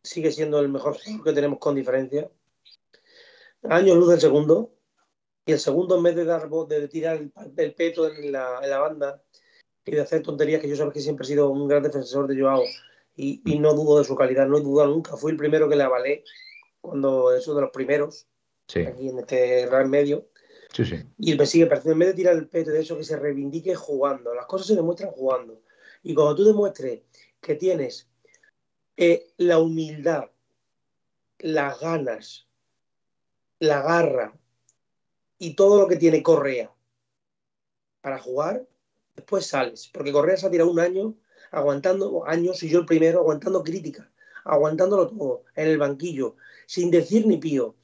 sigue 0.04 0.32
siendo 0.32 0.60
el 0.60 0.70
mejor 0.70 0.98
que 1.24 1.34
tenemos 1.34 1.60
con 1.60 1.76
diferencia. 1.76 2.30
Años 3.64 3.98
luz 3.98 4.10
del 4.10 4.22
segundo. 4.22 4.72
Y 5.46 5.52
el 5.52 5.60
segundo, 5.60 5.98
en 5.98 6.04
vez 6.04 6.16
de 6.16 6.26
dar 6.26 6.50
de 6.50 6.88
tirar 6.88 7.18
el, 7.58 7.74
peto 7.74 8.08
en 8.08 8.32
la, 8.32 8.60
en 8.64 8.70
la, 8.70 8.80
banda 8.80 9.22
y 9.84 9.92
de 9.92 10.00
hacer 10.00 10.22
tonterías, 10.22 10.62
que 10.62 10.70
yo 10.70 10.76
sabes 10.78 10.94
que 10.94 11.02
siempre 11.02 11.26
he 11.26 11.28
sido 11.28 11.50
un 11.50 11.68
gran 11.68 11.84
defensor 11.84 12.28
de 12.28 12.40
Joao, 12.40 12.64
y, 13.16 13.60
no 13.60 13.74
dudo 13.74 14.00
de 14.00 14.06
su 14.06 14.16
calidad, 14.16 14.48
no 14.48 14.58
he 14.58 14.62
dudado 14.62 14.90
nunca. 14.90 15.16
Fui 15.16 15.32
el 15.32 15.38
primero 15.38 15.70
que 15.70 15.76
le 15.76 15.84
avalé 15.84 16.24
cuando 16.82 17.34
eso 17.34 17.54
de 17.54 17.62
los 17.62 17.72
primeros, 17.72 18.28
aquí 18.68 19.10
en 19.10 19.20
este 19.20 19.68
Real 19.68 19.88
Medio. 19.88 20.30
Sí, 20.74 20.86
sí. 20.86 21.04
Y 21.20 21.36
me 21.36 21.46
sigue 21.46 21.68
pareciendo, 21.68 21.94
en 21.94 22.00
vez 22.00 22.08
de 22.10 22.16
tirar 22.16 22.36
el 22.36 22.48
peto 22.48 22.72
de 22.72 22.82
eso, 22.82 22.98
que 22.98 23.04
se 23.04 23.18
reivindique 23.18 23.76
jugando. 23.76 24.34
Las 24.34 24.48
cosas 24.48 24.68
se 24.68 24.76
demuestran 24.76 25.12
jugando. 25.12 25.62
Y 26.02 26.14
cuando 26.16 26.36
tú 26.36 26.44
demuestres 26.44 27.02
que 27.40 27.56
tienes 27.56 28.10
eh, 28.98 29.28
la 29.38 29.60
humildad, 29.60 30.26
las 31.40 31.80
ganas, 31.80 32.48
la 33.60 33.82
garra 33.82 34.34
y 35.38 35.56
todo 35.56 35.80
lo 35.80 35.88
que 35.88 35.98
tiene 35.98 36.24
Correa 36.24 36.72
para 38.02 38.18
jugar, 38.18 38.68
después 39.16 39.46
sales. 39.46 39.90
Porque 39.94 40.12
Correa 40.12 40.38
se 40.38 40.48
ha 40.48 40.52
tirado 40.52 40.72
un 40.72 40.80
año 40.80 41.16
aguantando 41.54 42.26
años 42.26 42.62
y 42.64 42.70
yo 42.70 42.80
el 42.80 42.86
primero, 42.86 43.20
aguantando 43.20 43.64
críticas, 43.64 44.08
aguantándolo 44.44 45.08
todo 45.08 45.44
en 45.56 45.68
el 45.68 45.78
banquillo, 45.78 46.36
sin 46.66 46.92
decir 46.92 47.26
ni 47.28 47.38
pío. 47.38 47.76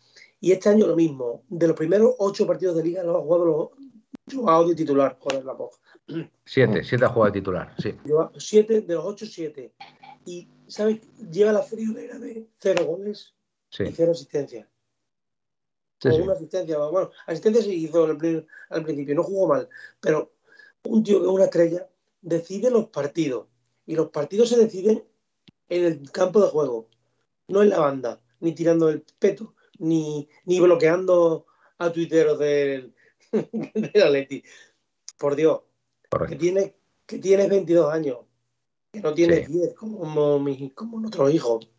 Y 0.42 0.52
este 0.52 0.70
año 0.70 0.88
lo 0.88 0.96
mismo. 0.96 1.44
De 1.50 1.68
los 1.68 1.76
primeros 1.76 2.16
ocho 2.18 2.48
partidos 2.48 2.76
de 2.76 2.84
liga 2.84 3.04
los 3.04 3.16
ha 3.16 3.20
jugado 3.20 3.46
los 3.46 3.70
jugado 4.36 4.68
de 4.68 4.76
titular, 4.76 5.18
joder 5.20 5.46
la 5.46 5.56
coja. 5.56 5.80
Siete, 6.46 6.84
siete 6.84 7.06
ha 7.06 7.10
jugado 7.10 7.32
de 7.32 7.40
titular, 7.40 7.74
sí. 7.78 7.96
siete, 8.38 8.82
de 8.82 8.94
los 8.96 9.06
ocho, 9.06 9.26
siete. 9.26 9.74
Y, 10.26 10.48
¿sabes? 10.68 11.02
Lleva 11.32 11.52
la 11.52 11.62
friolera 11.62 12.18
de 12.18 12.48
cero 12.58 12.86
goles 12.86 13.36
y 13.80 13.92
cero 13.92 14.12
asistencia. 14.12 14.68
Sí, 16.02 16.10
una 16.10 16.34
asistencia, 16.34 16.78
bueno, 16.78 17.12
asistencia 17.28 17.62
se 17.62 17.74
hizo 17.74 18.06
al, 18.06 18.48
al 18.70 18.84
principio, 18.84 19.16
no 19.16 19.24
jugó 19.24 19.50
mal, 19.50 19.68
pero 20.00 20.32
un 20.86 21.04
tío 21.04 21.20
que 21.20 21.26
es 21.26 21.32
una 21.32 21.44
estrella 21.44 21.90
decide 22.22 22.72
los 22.72 22.88
partidos 22.88 23.48
y 23.89 23.95
los 23.95 24.12
partidos 24.12 24.49
se 24.49 24.60
deciden 24.60 25.04
en 25.67 25.84
el 25.84 26.12
campo 26.12 26.39
de 26.39 26.49
juego, 26.49 26.89
no 27.47 27.63
en 27.63 27.69
la 27.69 27.80
banda, 27.80 28.21
ni 28.39 28.54
tirando 28.54 28.88
el 28.88 29.04
peto, 29.17 29.56
ni, 29.80 30.30
ni 30.45 30.60
bloqueando 30.60 31.47
a 31.80 31.91
tuiteros 31.91 32.38
del, 32.38 32.93
del 33.32 34.04
Atleti. 34.04 34.43
Por 35.17 35.36
Dios, 35.36 35.62
que 36.28 36.36
tienes 36.36 36.73
que 37.08 37.17
tiene 37.17 37.47
22 37.47 37.91
años, 37.91 38.19
que 38.91 39.02
no 39.02 39.12
tienes 39.15 39.52
10 39.52 39.73
como, 39.73 40.38
mi, 40.38 40.69
como 40.69 40.99
nuestros 40.99 41.34
hijos. 41.34 41.71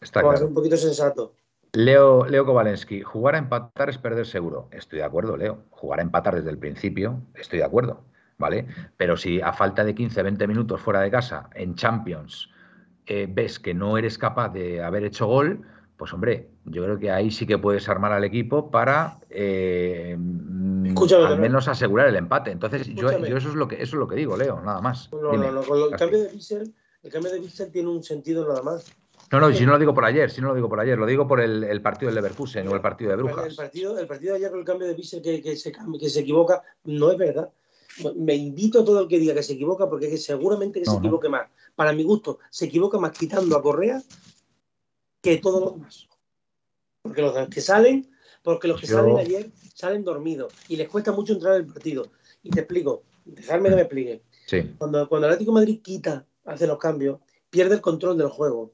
Está 0.00 0.20
claro. 0.20 0.48
un 0.48 0.54
poquito 0.54 0.76
sensato. 0.76 1.36
Leo, 1.74 2.26
Leo 2.26 2.44
Kowalensky, 2.44 3.02
jugar 3.02 3.36
a 3.36 3.38
empatar 3.38 3.88
es 3.88 3.98
perder 3.98 4.26
seguro. 4.26 4.68
Estoy 4.72 4.98
de 4.98 5.04
acuerdo, 5.04 5.36
Leo. 5.36 5.62
Jugar 5.70 6.00
a 6.00 6.02
empatar 6.02 6.34
desde 6.34 6.50
el 6.50 6.58
principio, 6.58 7.22
estoy 7.36 7.60
de 7.60 7.66
acuerdo. 7.66 8.02
¿Vale? 8.38 8.66
Pero 8.96 9.16
si 9.16 9.40
a 9.40 9.52
falta 9.52 9.84
de 9.84 9.94
15, 9.94 10.22
20 10.22 10.46
minutos 10.46 10.80
fuera 10.80 11.00
de 11.00 11.10
casa, 11.10 11.48
en 11.54 11.74
Champions, 11.74 12.50
eh, 13.06 13.26
ves 13.28 13.58
que 13.58 13.74
no 13.74 13.98
eres 13.98 14.18
capaz 14.18 14.50
de 14.50 14.82
haber 14.82 15.04
hecho 15.04 15.26
gol, 15.26 15.62
pues 15.96 16.12
hombre, 16.12 16.48
yo 16.64 16.82
creo 16.84 16.98
que 16.98 17.10
ahí 17.10 17.30
sí 17.30 17.46
que 17.46 17.58
puedes 17.58 17.88
armar 17.88 18.12
al 18.12 18.24
equipo 18.24 18.70
para 18.70 19.18
eh, 19.30 20.16
al 20.16 21.38
menos 21.38 21.68
asegurar 21.68 22.08
el 22.08 22.16
empate. 22.16 22.50
Entonces, 22.50 22.88
yo, 22.88 23.10
eso 23.10 23.48
es 23.48 23.54
lo 23.54 23.68
que 23.68 23.76
eso 23.76 23.84
es 23.96 24.00
lo 24.00 24.08
que 24.08 24.16
digo, 24.16 24.36
Leo, 24.36 24.60
nada 24.60 24.80
más. 24.80 25.10
No, 25.12 25.32
no, 25.32 25.50
no, 25.52 25.86
el 25.86 25.96
cambio 25.96 26.22
de 26.22 26.28
Bissell, 26.28 26.74
el 27.02 27.12
cambio 27.12 27.32
de 27.32 27.66
tiene 27.70 27.88
un 27.88 28.02
sentido 28.02 28.46
nada 28.48 28.62
más. 28.62 28.92
No, 29.30 29.40
no, 29.40 29.48
y 29.48 29.54
si 29.54 29.64
no 29.64 29.72
lo 29.72 29.78
digo 29.78 29.94
por 29.94 30.04
ayer, 30.04 30.30
si 30.30 30.40
no 30.40 30.48
lo 30.48 30.54
digo 30.54 30.68
por 30.68 30.80
ayer, 30.80 30.98
lo 30.98 31.06
digo 31.06 31.26
por 31.26 31.40
el, 31.40 31.80
partido 31.80 32.08
del 32.08 32.16
Leverkusen 32.16 32.68
o 32.68 32.74
el 32.74 32.80
partido 32.80 33.10
de 33.12 33.16
Brujas. 33.16 33.46
El 33.46 33.56
partido, 33.56 33.98
el 33.98 34.06
partido 34.06 34.32
de 34.32 34.38
ayer 34.38 34.50
con 34.50 34.58
el 34.58 34.66
cambio 34.66 34.88
de 34.88 34.94
Bissell 34.94 35.22
que, 35.22 35.56
se, 35.56 35.72
que 35.72 36.10
se 36.10 36.20
equivoca, 36.20 36.62
no 36.84 37.10
es 37.10 37.16
verdad. 37.16 37.48
Me 38.16 38.34
invito 38.34 38.80
a 38.80 38.84
todo 38.84 39.02
el 39.02 39.08
que 39.08 39.18
diga 39.18 39.34
que 39.34 39.42
se 39.42 39.54
equivoca, 39.54 39.88
porque 39.88 40.06
es 40.06 40.12
que 40.12 40.18
seguramente 40.18 40.80
que 40.80 40.86
se 40.86 40.96
equivoque 40.96 41.28
más. 41.28 41.48
Para 41.74 41.92
mi 41.92 42.02
gusto, 42.02 42.38
se 42.50 42.66
equivoca 42.66 42.98
más 42.98 43.12
quitando 43.12 43.56
a 43.56 43.62
Correa 43.62 44.02
que 45.20 45.38
todos 45.38 45.62
los 45.62 45.74
demás. 45.74 46.08
Porque 47.02 47.22
los 47.22 47.48
que 47.48 47.60
salen, 47.60 48.10
porque 48.42 48.68
los 48.68 48.80
que 48.80 48.86
salen 48.86 49.16
ayer 49.18 49.50
salen 49.74 50.04
dormidos 50.04 50.52
y 50.68 50.76
les 50.76 50.88
cuesta 50.88 51.12
mucho 51.12 51.34
entrar 51.34 51.54
al 51.54 51.66
partido. 51.66 52.10
Y 52.42 52.50
te 52.50 52.60
explico, 52.60 53.02
dejadme 53.24 53.70
que 53.70 53.74
me 53.74 53.82
explique. 53.82 54.22
Cuando, 54.78 55.08
cuando 55.08 55.26
el 55.26 55.32
Atlético 55.34 55.52
de 55.52 55.60
Madrid 55.60 55.80
quita, 55.82 56.26
hace 56.44 56.66
los 56.66 56.78
cambios, 56.78 57.20
pierde 57.50 57.74
el 57.74 57.80
control 57.80 58.18
del 58.18 58.28
juego. 58.28 58.72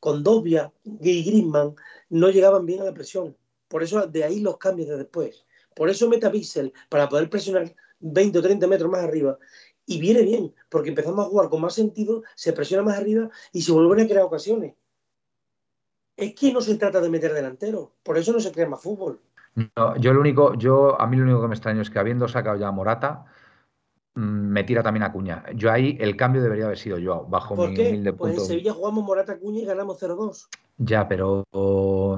Con 0.00 0.22
Dobia 0.22 0.72
y 0.84 1.24
Griezmann 1.24 1.74
no 2.10 2.30
llegaban 2.30 2.66
bien 2.66 2.80
a 2.80 2.84
la 2.84 2.94
presión. 2.94 3.36
Por 3.68 3.82
eso 3.82 4.06
de 4.06 4.24
ahí 4.24 4.40
los 4.40 4.58
cambios 4.58 4.88
de 4.88 4.96
después. 4.96 5.44
Por 5.74 5.90
eso 5.90 6.08
mete 6.08 6.26
a 6.26 6.32
Pixel 6.32 6.72
para 6.88 7.08
poder 7.08 7.28
presionar 7.28 7.74
20 8.00 8.38
o 8.38 8.42
30 8.42 8.66
metros 8.66 8.90
más 8.90 9.02
arriba. 9.02 9.38
Y 9.86 10.00
viene 10.00 10.22
bien, 10.22 10.54
porque 10.68 10.90
empezamos 10.90 11.24
a 11.24 11.28
jugar 11.28 11.48
con 11.48 11.60
más 11.60 11.74
sentido, 11.74 12.22
se 12.34 12.52
presiona 12.52 12.82
más 12.82 12.98
arriba 12.98 13.30
y 13.52 13.62
se 13.62 13.72
vuelven 13.72 14.04
a 14.04 14.08
crear 14.08 14.24
ocasiones. 14.24 14.74
Es 16.16 16.34
que 16.34 16.52
no 16.52 16.60
se 16.60 16.74
trata 16.76 17.00
de 17.00 17.08
meter 17.08 17.32
delantero, 17.32 17.94
por 18.02 18.18
eso 18.18 18.32
no 18.32 18.40
se 18.40 18.52
crea 18.52 18.68
más 18.68 18.82
fútbol. 18.82 19.20
yo 19.98 20.12
lo 20.12 20.20
único, 20.20 20.54
yo, 20.54 21.00
a 21.00 21.06
mí 21.06 21.16
lo 21.16 21.22
único 21.22 21.40
que 21.40 21.48
me 21.48 21.54
extraño 21.54 21.80
es 21.80 21.90
que 21.90 21.98
habiendo 21.98 22.28
sacado 22.28 22.58
ya 22.58 22.68
a 22.68 22.72
Morata, 22.72 23.24
me 24.14 24.64
tira 24.64 24.82
también 24.82 25.04
a 25.04 25.12
Cuña. 25.12 25.44
Yo 25.54 25.70
ahí 25.70 25.96
el 26.00 26.16
cambio 26.16 26.42
debería 26.42 26.64
haber 26.66 26.78
sido 26.78 26.98
yo, 26.98 27.24
bajo 27.28 27.54
¿Por 27.54 27.70
mi 27.70 27.76
qué? 27.76 27.88
humilde 27.88 28.12
pues 28.12 28.30
punto. 28.30 28.42
en 28.42 28.48
Sevilla 28.48 28.72
jugamos 28.72 29.04
Morata 29.04 29.38
Cuña 29.38 29.60
y 29.60 29.64
ganamos 29.64 29.98
0-2. 29.98 30.48
Ya, 30.78 31.08
pero 31.08 31.44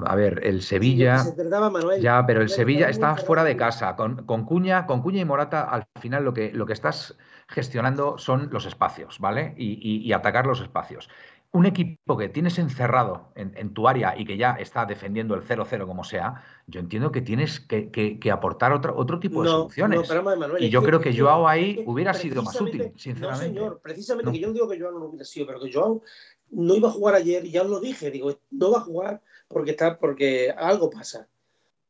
a 0.04 0.14
ver, 0.14 0.40
el 0.44 0.62
Sevilla. 0.62 1.18
Se 1.18 1.32
trataba 1.32 1.70
Manuel. 1.70 2.00
Ya, 2.02 2.24
pero 2.26 2.40
el 2.40 2.46
Manuel, 2.48 2.56
Sevilla 2.56 2.88
está 2.88 3.16
fuera 3.16 3.42
de 3.44 3.56
casa. 3.56 3.96
Con, 3.96 4.26
con 4.26 4.44
Cuña, 4.44 4.86
con 4.86 5.02
Cuña 5.02 5.20
y 5.20 5.24
Morata, 5.24 5.62
al 5.62 5.84
final 6.00 6.24
lo 6.24 6.34
que, 6.34 6.52
lo 6.52 6.66
que 6.66 6.74
estás 6.74 7.16
gestionando 7.48 8.18
son 8.18 8.48
los 8.52 8.66
espacios, 8.66 9.18
¿vale? 9.18 9.54
Y, 9.56 9.78
y- 9.82 10.06
y 10.06 10.12
atacar 10.12 10.46
los 10.46 10.60
espacios. 10.60 11.08
Un 11.52 11.66
equipo 11.66 12.16
que 12.16 12.28
tienes 12.28 12.58
encerrado 12.60 13.32
en, 13.34 13.52
en 13.56 13.74
tu 13.74 13.88
área 13.88 14.16
y 14.16 14.24
que 14.24 14.36
ya 14.36 14.52
está 14.52 14.86
defendiendo 14.86 15.34
el 15.34 15.42
0-0 15.42 15.84
como 15.84 16.04
sea, 16.04 16.44
yo 16.68 16.78
entiendo 16.78 17.10
que 17.10 17.22
tienes 17.22 17.58
que, 17.58 17.90
que- 17.90 18.20
que 18.20 18.30
aportar 18.30 18.72
otro, 18.72 18.96
otro 18.96 19.18
tipo 19.18 19.42
de 19.42 19.48
No, 19.48 19.56
soluciones. 19.62 20.00
no, 20.00 20.04
pero 20.06 20.22
Manuel, 20.22 20.62
y 20.62 20.70
yo 20.70 20.80
creo 20.84 21.00
que 21.00 21.16
Joao 21.16 21.48
ahí 21.48 21.82
hubiera 21.86 22.14
sido 22.14 22.42
más 22.44 22.60
útil, 22.60 22.92
sinceramente. 22.96 23.46
No, 23.48 23.52
señor, 23.54 23.80
precisamente 23.82 24.26
No. 24.28 24.32
que 24.32 24.38
yo 24.38 24.46
no 24.46 24.52
digo 24.52 24.68
que 24.68 24.78
Joao 24.78 24.92
no 24.92 24.98
lo 25.00 25.06
hubiera 25.06 25.24
sido, 25.24 25.46
pero 25.48 25.58
que 25.60 25.72
Joao 25.72 26.02
no 26.50 26.74
iba 26.76 26.88
a 26.88 26.92
jugar 26.92 27.16
ayer 27.16 27.44
y 27.44 27.50
ya 27.50 27.62
os 27.62 27.68
lo 27.70 27.80
dije, 27.80 28.12
digo, 28.12 28.32
no 28.52 28.70
va 28.70 28.78
a 28.78 28.82
jugar 28.82 29.20
porque 29.48 29.72
está, 29.72 29.98
porque 29.98 30.52
algo 30.56 30.88
pasa. 30.88 31.26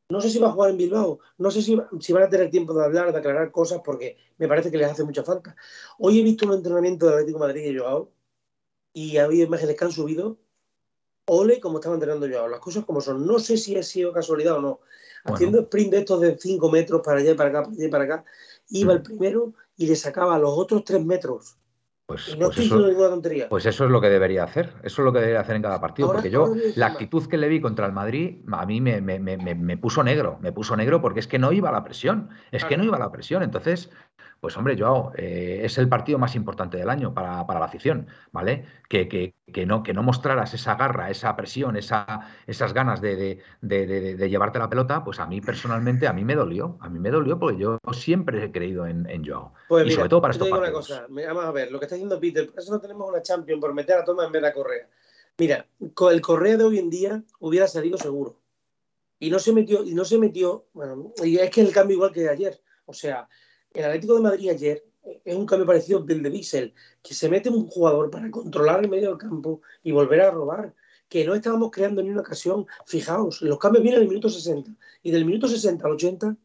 No 0.08 0.22
sé 0.22 0.30
si 0.30 0.38
va 0.38 0.48
a 0.48 0.52
jugar 0.52 0.70
en 0.70 0.78
Bilbao, 0.78 1.20
no 1.36 1.50
sé 1.50 1.60
si, 1.60 1.78
si 2.00 2.12
van 2.14 2.22
a 2.22 2.28
tener 2.30 2.50
tiempo 2.50 2.72
de 2.72 2.82
hablar, 2.84 3.12
de 3.12 3.18
aclarar 3.18 3.50
cosas, 3.52 3.80
porque 3.84 4.16
me 4.38 4.48
parece 4.48 4.70
que 4.70 4.78
les 4.78 4.90
hace 4.90 5.04
mucha 5.04 5.22
falta. 5.22 5.54
Hoy 5.98 6.18
he 6.18 6.22
visto 6.24 6.46
un 6.46 6.54
entrenamiento 6.54 7.04
del 7.06 7.14
Atlético 7.16 7.38
de 7.38 7.46
Madrid 7.46 7.70
y 7.70 7.78
Joao, 7.78 8.10
y 8.92 9.16
ha 9.18 9.24
habido 9.24 9.46
imágenes 9.46 9.76
que 9.76 9.84
han 9.84 9.92
subido. 9.92 10.38
Ole, 11.26 11.60
como 11.60 11.78
estaba 11.78 11.94
entrenando 11.94 12.26
Joao, 12.28 12.48
las 12.48 12.60
cosas 12.60 12.84
como 12.84 13.00
son. 13.00 13.26
No 13.26 13.38
sé 13.38 13.56
si 13.56 13.76
ha 13.76 13.82
sido 13.82 14.12
casualidad 14.12 14.56
o 14.56 14.60
no. 14.60 14.80
Bueno. 15.24 15.34
Haciendo 15.36 15.60
sprint 15.60 15.90
de 15.92 15.98
estos 15.98 16.20
de 16.20 16.36
5 16.38 16.70
metros 16.70 17.02
para 17.04 17.18
allá 17.20 17.32
y 17.32 17.34
para 17.34 17.50
acá, 17.50 17.62
para 17.62 17.74
allá 17.74 17.84
y 17.84 17.88
para 17.90 18.04
acá, 18.04 18.24
iba 18.70 18.92
Mm. 18.94 18.96
el 18.96 19.02
primero 19.02 19.52
y 19.76 19.86
le 19.86 19.94
sacaba 19.96 20.38
los 20.38 20.50
otros 20.56 20.82
3 20.84 21.04
metros. 21.04 21.56
Pues, 22.06 22.26
Y 22.28 22.32
no 22.32 22.46
pues 22.46 22.50
estoy 22.50 22.64
eso, 22.64 22.74
diciendo 22.74 22.88
ninguna 22.88 23.08
tontería. 23.10 23.48
Pues 23.48 23.66
eso 23.66 23.84
es 23.84 23.90
lo 23.92 24.00
que 24.00 24.08
debería 24.10 24.42
hacer, 24.42 24.72
eso 24.82 25.02
es 25.02 25.04
lo 25.04 25.12
que 25.12 25.20
debería 25.20 25.40
hacer 25.42 25.54
en 25.54 25.62
cada 25.62 25.80
partido, 25.80 26.08
Ahora- 26.08 26.16
porque 26.18 26.30
yo 26.30 26.52
la 26.74 26.86
actitud 26.86 27.28
que 27.28 27.36
le 27.36 27.46
vi 27.48 27.60
contra 27.60 27.86
el 27.86 27.92
Madrid 27.92 28.38
a 28.50 28.66
mí 28.66 28.80
me, 28.80 29.00
me- 29.00 29.20
me- 29.20 29.36
me- 29.36 29.76
puso 29.76 30.02
negro, 30.02 30.36
me 30.40 30.50
puso 30.50 30.74
negro 30.76 31.00
porque 31.00 31.20
es 31.20 31.28
que 31.28 31.38
no 31.38 31.52
iba 31.52 31.68
a 31.68 31.72
la 31.72 31.84
presión, 31.84 32.30
es 32.50 32.64
que 32.64 32.76
no 32.76 32.82
iba 32.82 32.96
a 32.96 33.00
la 33.00 33.12
presión, 33.12 33.44
entonces, 33.44 33.90
pues 34.40 34.56
hombre, 34.56 34.76
Joao, 34.78 35.12
eh, 35.16 35.60
es 35.64 35.76
el 35.78 35.88
partido 35.88 36.18
más 36.18 36.34
importante 36.34 36.78
del 36.78 36.88
año 36.88 37.12
para, 37.12 37.46
para 37.46 37.60
la 37.60 37.66
afición, 37.66 38.06
¿vale? 38.32 38.64
Que, 38.88 39.06
que- 39.08 39.34
que 39.52 39.66
no, 39.66 39.82
que 39.82 39.92
no 39.92 40.02
mostraras 40.02 40.54
esa 40.54 40.76
garra, 40.76 41.10
esa 41.10 41.34
presión, 41.36 41.76
esa, 41.76 42.20
esas 42.46 42.72
ganas 42.72 43.00
de, 43.00 43.16
de- 43.16 43.38
de- 43.60 43.86
de- 43.86 44.16
de 44.16 44.30
llevarte 44.30 44.58
la 44.58 44.70
pelota, 44.70 45.02
pues 45.04 45.18
a 45.20 45.26
mí 45.26 45.40
personalmente, 45.40 46.06
a 46.06 46.12
mí 46.12 46.24
me 46.24 46.34
dolió, 46.36 46.78
a 46.80 46.88
mí 46.88 46.98
me 47.00 47.10
dolió 47.10 47.38
porque 47.38 47.58
yo 47.58 47.78
siempre 47.92 48.42
he 48.44 48.50
creído 48.52 48.86
en, 48.86 49.08
en 49.10 49.24
Joao. 49.26 49.52
Pues 49.68 49.82
y 49.82 49.88
mira, 49.88 49.96
sobre 49.96 50.08
todo 50.08 50.20
para 50.22 50.32
te 50.32 50.36
estos 50.36 50.46
digo 50.46 50.58
una 50.58 50.72
cosa, 50.72 51.06
vamos 51.08 51.44
a 51.44 51.50
ver, 51.50 51.70
lo 51.70 51.78
que 51.78 51.84
está 51.86 51.96
diciendo 51.96 52.18
Peter, 52.20 52.48
por 52.48 52.60
eso 52.60 52.72
no 52.72 52.80
tenemos 52.80 53.08
una 53.08 53.22
Champions 53.22 53.60
por 53.60 53.74
meter 53.74 53.98
a 53.98 54.04
Toma 54.04 54.24
en 54.24 54.32
vez 54.32 54.40
de 54.42 54.48
a 54.48 54.52
Correa. 54.52 54.88
Mira, 55.36 55.66
con 55.94 56.12
el 56.12 56.20
Correa 56.20 56.56
de 56.56 56.64
hoy 56.64 56.78
en 56.78 56.88
día 56.90 57.22
hubiera 57.40 57.66
salido 57.66 57.98
seguro. 57.98 58.40
Y 59.18 59.30
no 59.30 59.38
se 59.38 59.52
metió, 59.52 59.84
y 59.84 59.94
no 59.94 60.04
se 60.04 60.16
metió, 60.18 60.64
bueno, 60.72 61.12
y 61.22 61.36
es 61.38 61.50
que 61.50 61.60
el 61.60 61.72
cambio 61.72 61.96
igual 61.96 62.12
que 62.12 62.28
ayer. 62.28 62.58
O 62.86 62.92
sea, 62.94 63.28
el 63.74 63.84
Atlético 63.84 64.14
de 64.14 64.20
Madrid 64.20 64.50
ayer 64.50 64.84
es 65.24 65.34
un 65.34 65.46
cambio 65.46 65.66
parecido 65.66 66.00
del 66.00 66.22
de 66.22 66.30
Bissell, 66.30 66.74
que 67.02 67.14
se 67.14 67.28
mete 67.28 67.48
un 67.48 67.66
jugador 67.66 68.10
para 68.10 68.30
controlar 68.30 68.80
el 68.84 68.90
medio 68.90 69.08
del 69.10 69.18
campo 69.18 69.62
y 69.82 69.92
volver 69.92 70.20
a 70.20 70.30
robar. 70.30 70.74
Que 71.08 71.24
no 71.24 71.34
estábamos 71.34 71.70
creando 71.72 72.02
ni 72.02 72.10
una 72.10 72.20
ocasión. 72.20 72.66
Fijaos, 72.86 73.42
los 73.42 73.58
cambios 73.58 73.82
vienen 73.82 73.98
en 74.00 74.04
el 74.04 74.08
minuto 74.08 74.28
60. 74.28 74.70
Y 75.02 75.10
del 75.10 75.24
minuto 75.24 75.48
60 75.48 75.84
al 75.84 75.92
80 75.94 76.36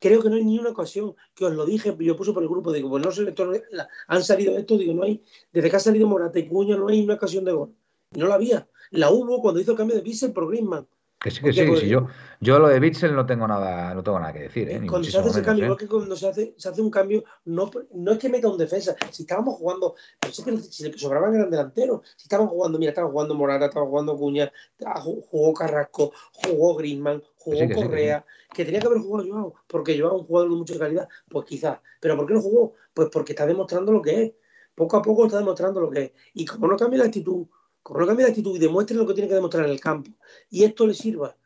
creo 0.00 0.22
que 0.22 0.30
no 0.30 0.36
hay 0.36 0.44
ni 0.44 0.58
una 0.58 0.70
ocasión 0.70 1.14
que 1.34 1.44
os 1.44 1.52
lo 1.54 1.66
dije, 1.66 1.94
yo 2.00 2.16
puse 2.16 2.32
por 2.32 2.42
el 2.42 2.48
grupo, 2.48 2.72
digo, 2.72 2.88
pues 2.88 3.04
no 3.04 3.10
no- 3.44 3.52
la- 3.70 3.88
han 4.08 4.24
salido 4.24 4.56
esto, 4.56 4.78
digo, 4.78 4.94
no 4.94 5.02
hay, 5.02 5.22
desde 5.52 5.68
que 5.70 5.76
ha 5.76 5.80
salido 5.80 6.08
Morata 6.08 6.38
y 6.38 6.48
Cuña 6.48 6.76
no 6.76 6.88
hay 6.88 7.04
una 7.04 7.14
ocasión 7.14 7.44
de 7.44 7.52
gol. 7.52 7.74
No 8.16 8.26
la 8.26 8.34
había. 8.36 8.66
La 8.90 9.10
hubo 9.10 9.40
cuando 9.42 9.60
hizo 9.60 9.72
el 9.72 9.76
cambio 9.76 9.94
de 9.96 10.02
Bissell 10.02 10.32
por 10.32 10.48
Griezmann. 10.48 10.88
Que 11.22 11.30
sí, 11.30 11.40
¿Por 11.40 11.50
que 11.50 11.52
sí, 11.52 11.76
sí, 11.76 11.88
yo, 11.88 12.06
yo 12.40 12.58
lo 12.58 12.68
de 12.68 12.80
Bitzel 12.80 13.14
no 13.14 13.26
tengo 13.26 13.46
nada, 13.46 13.92
no 13.94 14.02
tengo 14.02 14.18
nada 14.18 14.32
que 14.32 14.38
decir, 14.40 14.70
¿eh? 14.70 14.80
Ni 14.80 14.86
cuando 14.88 15.06
se 15.06 15.18
hace 15.18 15.28
ese 15.28 15.40
menos, 15.40 15.46
cambio, 15.46 15.64
¿eh? 15.64 15.66
igual 15.66 15.78
que 15.78 15.86
cuando 15.86 16.16
se 16.16 16.28
hace, 16.28 16.54
se 16.56 16.68
hace 16.70 16.80
un 16.80 16.90
cambio, 16.90 17.24
no, 17.44 17.70
no 17.92 18.12
es 18.12 18.18
que 18.18 18.30
meta 18.30 18.48
un 18.48 18.56
defensa, 18.56 18.96
si 19.10 19.24
estábamos 19.24 19.56
jugando, 19.56 19.96
pero 20.18 20.32
sí 20.32 20.42
que 20.42 20.56
si 20.56 20.90
sobraban 20.98 21.34
eran 21.34 21.50
delanteros, 21.50 22.00
si 22.16 22.22
estaban 22.24 22.46
jugando, 22.46 22.78
mira, 22.78 22.92
estaba 22.92 23.10
jugando 23.10 23.34
Morata, 23.34 23.66
estaba 23.66 23.84
jugando 23.84 24.16
Cuña, 24.16 24.50
ju- 24.78 25.22
jugó 25.30 25.52
Carrasco, 25.52 26.12
jugó 26.32 26.76
Griezmann, 26.76 27.22
jugó 27.36 27.58
Que 27.58 27.62
sí, 27.64 27.68
que 27.68 27.74
sí, 27.74 27.80
que 27.80 27.86
Correa, 27.86 28.24
que, 28.54 28.64
tenía 28.64 28.80
que 28.80 28.86
haber 28.86 29.00
jugado 29.00 29.28
Joao, 29.28 29.54
porque 29.66 30.00
Joao 30.00 30.16
es 30.16 30.20
un 30.22 30.26
jugador 30.26 30.50
de 30.50 30.56
mucha 30.56 30.78
calidad, 30.78 31.08
pues 31.28 31.44
quizás, 31.44 31.80
pero 32.00 32.16
¿por 32.16 32.26
qué 32.26 32.32
no 32.32 32.40
jugó? 32.40 32.72
Pues 32.94 33.10
porque 33.12 33.32
está 33.32 33.44
demostrando 33.44 33.92
lo 33.92 34.00
que 34.00 34.22
es, 34.22 34.32
poco 34.74 34.96
a 34.96 35.02
poco 35.02 35.26
está 35.26 35.36
demostrando 35.36 35.82
lo 35.82 35.90
que 35.90 36.02
es, 36.02 36.12
y 36.32 36.46
como 36.46 36.66
no 36.66 36.78
cambia 36.78 37.00
la 37.00 37.04
actitud, 37.04 37.46
como 37.82 38.00
no 38.00 38.06
cambia 38.06 38.26
la 38.26 38.30
actitud 38.30 38.56
y 38.56 38.58
demuestre 38.58 38.96
lo 38.96 39.06
que 39.06 39.14
tiene 39.14 39.28
que 39.28 39.34
demostrar 39.34 39.64
en 39.64 39.72
el 39.72 39.80
campo, 39.80 40.10
y 40.50 40.64
esto 40.64 40.86
le 40.86 40.94
sirva, 40.94 41.36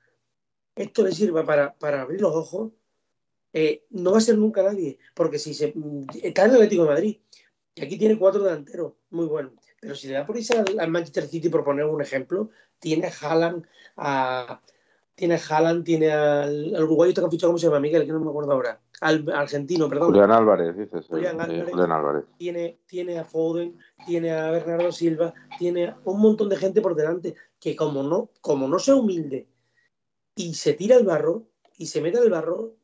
esto 0.74 1.04
le 1.04 1.12
sirva 1.12 1.44
para, 1.44 1.74
para 1.74 2.02
abrir 2.02 2.20
los 2.20 2.34
ojos, 2.34 2.72
eh, 3.52 3.84
no 3.90 4.12
va 4.12 4.18
a 4.18 4.20
ser 4.20 4.36
nunca 4.36 4.62
nadie, 4.62 4.98
porque 5.14 5.38
si 5.38 5.54
se, 5.54 5.74
está 6.22 6.44
en 6.44 6.50
el 6.50 6.56
Atlético 6.56 6.82
de 6.84 6.88
Madrid, 6.88 7.18
y 7.76 7.84
aquí 7.84 7.98
tiene 7.98 8.18
cuatro 8.18 8.42
delanteros, 8.42 8.94
muy 9.10 9.26
buenos, 9.26 9.54
pero 9.80 9.94
si 9.94 10.08
le 10.08 10.14
da 10.14 10.26
por 10.26 10.36
irse 10.36 10.58
al, 10.58 10.90
Manchester 10.90 11.26
City, 11.26 11.48
por 11.48 11.64
poner 11.64 11.84
un 11.84 12.02
ejemplo, 12.02 12.50
tiene 12.78 13.10
Haaland, 13.20 13.66
a, 13.96 14.60
tiene 15.14 15.34
a 15.34 15.40
Haaland, 15.48 15.84
tiene 15.84 16.10
al, 16.10 16.74
al 16.74 16.84
uruguayo 16.84 17.10
este 17.10 17.20
que 17.20 17.26
ha 17.26 17.30
fichado, 17.30 17.50
¿cómo 17.50 17.58
se 17.58 17.66
llama? 17.66 17.80
Miguel, 17.80 18.06
que 18.06 18.12
no 18.12 18.20
me 18.20 18.30
acuerdo 18.30 18.52
ahora, 18.52 18.80
al 19.04 19.30
argentino, 19.34 19.86
perdón, 19.86 20.08
Julián 20.08 20.30
Álvarez, 20.30 20.74
dices. 20.76 21.06
Julián 21.06 21.38
eh, 21.38 21.42
Álvarez. 21.42 21.70
Julián 21.70 21.92
Álvarez. 21.92 22.24
tiene, 22.38 22.78
tiene 22.86 23.18
a 23.18 23.24
Foden, 23.24 23.78
tiene 24.06 24.32
a 24.32 24.50
Bernardo 24.50 24.90
Silva, 24.92 25.34
tiene 25.58 25.88
a 25.88 25.98
un 26.04 26.20
montón 26.20 26.48
de 26.48 26.56
gente 26.56 26.80
por 26.80 26.94
delante 26.94 27.34
que 27.60 27.76
como 27.76 28.02
no, 28.02 28.30
como 28.40 28.66
no 28.66 28.78
sea 28.78 28.94
humilde 28.94 29.46
y 30.34 30.54
se 30.54 30.72
tira 30.72 30.96
al 30.96 31.04
barro 31.04 31.44
y 31.76 31.86
se 31.86 32.00
mete 32.00 32.16
al 32.16 32.30
barro, 32.30 32.76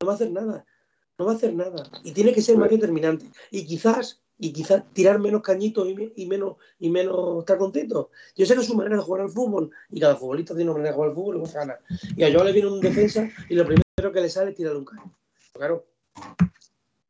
no 0.00 0.06
va 0.06 0.12
a 0.12 0.14
hacer 0.14 0.30
nada. 0.30 0.64
No 1.18 1.26
va 1.26 1.32
a 1.32 1.34
hacer 1.34 1.54
nada. 1.54 1.90
Y 2.04 2.12
tiene 2.12 2.32
que 2.32 2.40
ser 2.40 2.56
más 2.56 2.70
determinante. 2.70 3.26
Y 3.50 3.66
quizás, 3.66 4.22
y 4.38 4.52
quizás 4.52 4.84
tirar 4.92 5.18
menos 5.18 5.42
cañitos 5.42 5.88
y, 5.88 6.12
y 6.16 6.26
menos, 6.26 6.56
y 6.78 6.88
menos 6.88 7.40
estar 7.40 7.58
contento. 7.58 8.10
Yo 8.36 8.46
sé 8.46 8.54
que 8.54 8.60
es 8.60 8.66
su 8.66 8.76
manera 8.76 8.96
de 8.96 9.02
jugar 9.02 9.22
al 9.22 9.30
fútbol, 9.30 9.70
y 9.90 9.98
cada 9.98 10.14
futbolista 10.14 10.54
tiene 10.54 10.70
una 10.70 10.78
manera 10.78 10.90
de 10.90 10.94
jugar 10.94 11.10
al 11.10 11.16
fútbol 11.16 11.36
y 11.36 11.38
pues 11.40 11.54
gana. 11.54 11.78
Y 12.16 12.22
a 12.22 12.32
Joao 12.32 12.44
le 12.44 12.52
viene 12.52 12.68
un 12.68 12.80
defensa 12.80 13.28
y 13.48 13.54
lo 13.56 13.64
primero 13.64 14.12
que 14.12 14.20
le 14.20 14.28
sale 14.28 14.50
es 14.50 14.56
tirarle 14.56 14.78
un 14.78 14.84
caño. 14.84 15.12
Claro. 15.52 15.84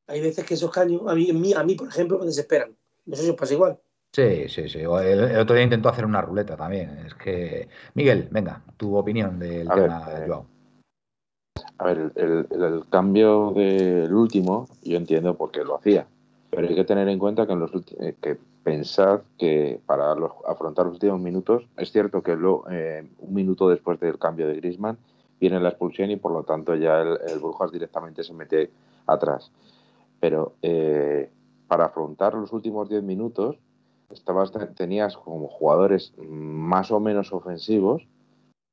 Hay 0.09 0.21
veces 0.21 0.45
que 0.45 0.55
esos 0.55 0.71
caños, 0.71 1.03
a 1.07 1.15
mí, 1.15 1.53
a 1.55 1.63
mí, 1.65 1.75
por 1.75 1.89
ejemplo, 1.89 2.19
me 2.19 2.27
desesperan. 2.27 2.77
No 3.07 3.17
sé 3.17 3.23
si 3.25 3.31
os 3.31 3.37
pasa 3.37 3.55
igual. 3.55 3.79
Sí, 4.15 4.49
sí, 4.49 4.69
sí. 4.69 4.81
El, 4.81 5.21
el 5.21 5.39
otro 5.39 5.55
día 5.55 5.65
intentó 5.65 5.89
hacer 5.89 6.05
una 6.05 6.21
ruleta 6.21 6.57
también. 6.57 6.91
Es 7.07 7.15
que. 7.15 7.69
Miguel, 7.95 8.29
venga, 8.31 8.63
tu 8.77 8.95
opinión 8.97 9.39
del 9.39 9.71
A 9.71 9.75
ver, 9.75 9.85
tema, 9.85 10.07
eh, 10.13 10.25
Joao. 10.27 10.47
A 11.79 11.85
ver, 11.87 12.13
el, 12.17 12.47
el- 12.51 12.63
el 12.63 12.89
cambio 12.91 13.53
del 13.57 14.13
último, 14.13 14.69
yo 14.83 14.97
entiendo 14.99 15.35
por 15.37 15.51
qué 15.51 15.65
lo 15.65 15.77
hacía, 15.77 16.07
pero 16.51 16.69
hay 16.69 16.75
que 16.75 16.85
tener 16.85 17.09
en 17.09 17.19
cuenta 17.19 17.47
que, 17.47 17.53
en 17.55 17.61
los 17.61 17.71
eh, 18.01 18.15
que 18.21 18.37
pensad 18.63 19.23
que 19.39 19.81
para 19.87 20.15
los- 20.15 20.33
afrontar 20.47 20.85
los 20.87 20.95
últimos 20.95 21.21
minutos, 21.21 21.65
es 21.77 21.91
cierto 21.91 22.23
que 22.23 22.37
lo, 22.37 22.65
eh, 22.71 23.09
un 23.19 23.35
minuto 23.35 23.69
después 23.69 23.99
del 23.99 24.19
cambio 24.19 24.47
de 24.47 24.57
Griezmann 24.57 24.99
viene 25.43 25.59
la 25.59 25.71
expulsión 25.71 26.09
y 26.13 26.17
por 26.17 26.31
lo 26.31 26.45
tanto 26.45 26.77
ya 26.77 27.01
el, 27.01 27.19
el 27.27 27.41
Brujas 27.41 27.73
directamente 27.73 28.23
se 28.23 28.33
mete 28.33 28.71
atrás. 29.07 29.51
Pero 30.21 30.55
eh, 30.63 31.33
para 31.67 31.87
afrontar 31.87 32.35
los 32.35 32.53
últimos 32.53 32.89
10 32.89 33.03
minutos, 33.03 33.59
estabas, 34.11 34.53
tenías 34.77 35.17
como 35.17 35.49
jugadores 35.49 36.15
más 36.17 36.93
o 36.93 37.01
menos 37.01 37.33
ofensivos 37.33 38.07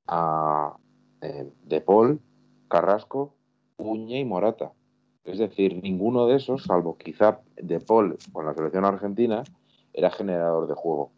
a 0.06 0.76
eh, 1.22 1.50
De 1.64 1.82
Paul, 1.82 2.20
Carrasco, 2.68 3.34
Uña 3.78 4.20
y 4.20 4.26
Morata. 4.26 4.72
Es 5.24 5.40
decir, 5.40 5.82
ninguno 5.82 6.28
de 6.28 6.36
esos, 6.36 6.66
salvo 6.66 6.98
quizá 7.00 7.40
De 7.56 7.80
Paul 7.80 8.16
con 8.32 8.46
la 8.46 8.54
selección 8.54 8.86
argentina, 8.86 9.44
era 9.92 10.12
generador 10.12 10.68
de 10.68 10.76
juego. 10.76 11.10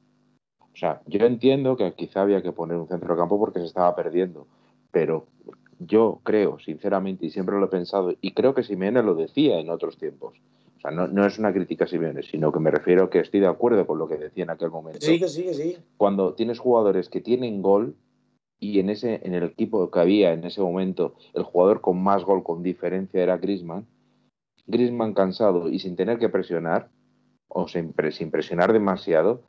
O 0.62 0.78
sea, 0.78 1.02
yo 1.08 1.26
entiendo 1.26 1.76
que 1.76 1.94
quizá 1.94 2.22
había 2.22 2.42
que 2.42 2.54
poner 2.54 2.78
un 2.78 2.88
centro 2.88 3.14
de 3.14 3.20
campo 3.20 3.38
porque 3.38 3.60
se 3.60 3.66
estaba 3.66 3.94
perdiendo, 3.94 4.48
pero 4.91 5.27
yo 5.80 6.19
creo, 6.23 6.60
sinceramente, 6.60 7.25
y 7.25 7.32
siempre 7.32 7.58
lo 7.60 7.65
he 7.65 7.69
pensado, 7.69 8.13
y 8.21 8.34
creo 8.34 8.54
que 8.54 8.63
Simeone 8.63 9.01
lo 9.01 9.15
decía 9.15 9.60
en 9.60 9.69
otros 9.69 9.97
tiempos. 9.97 10.38
O 10.77 10.82
sea, 10.82 10.91
no, 10.91 11.08
no 11.08 11.25
es 11.25 11.38
una 11.39 11.54
crítica 11.54 11.86
a 11.86 11.88
Simeone, 11.88 12.23
sino 12.23 12.51
que 12.51 12.60
me 12.60 12.71
refiero 12.71 13.10
que 13.10 13.19
estoy 13.19 13.39
de 13.39 13.47
acuerdo 13.47 13.86
con 13.86 13.97
lo 13.99 14.08
que 14.08 14.17
decía 14.17 14.43
en 14.43 14.49
aquel 14.49 14.69
momento. 14.69 14.99
Sí, 15.01 15.19
que 15.19 15.27
sí, 15.27 15.43
que 15.43 15.54
sí. 15.54 15.77
Cuando 15.97 16.34
tienes 16.34 16.60
jugadores 16.60 17.10
que 17.10 17.21
tienen 17.21 17.62
gol, 17.62 17.95
y 18.62 18.80
en 18.80 18.89
ese 18.91 19.19
en 19.23 19.34
el 19.34 19.43
equipo 19.43 19.89
que 19.89 19.99
había 19.99 20.32
en 20.32 20.45
ese 20.45 20.62
momento 20.62 21.15
el 21.34 21.43
jugador 21.43 21.82
con 21.82 22.01
más 22.01 22.23
gol 22.23 22.43
con 22.43 22.62
diferencia 22.62 23.21
era 23.21 23.38
Griezmann 23.38 23.88
Griezmann 24.67 25.13
cansado 25.13 25.67
y 25.67 25.80
sin 25.80 25.95
tener 25.95 26.19
que 26.19 26.30
presionar 26.30 26.89
o 27.47 27.67
sin, 27.67 27.91
presionar 27.93 28.71
demasiado 28.71 29.41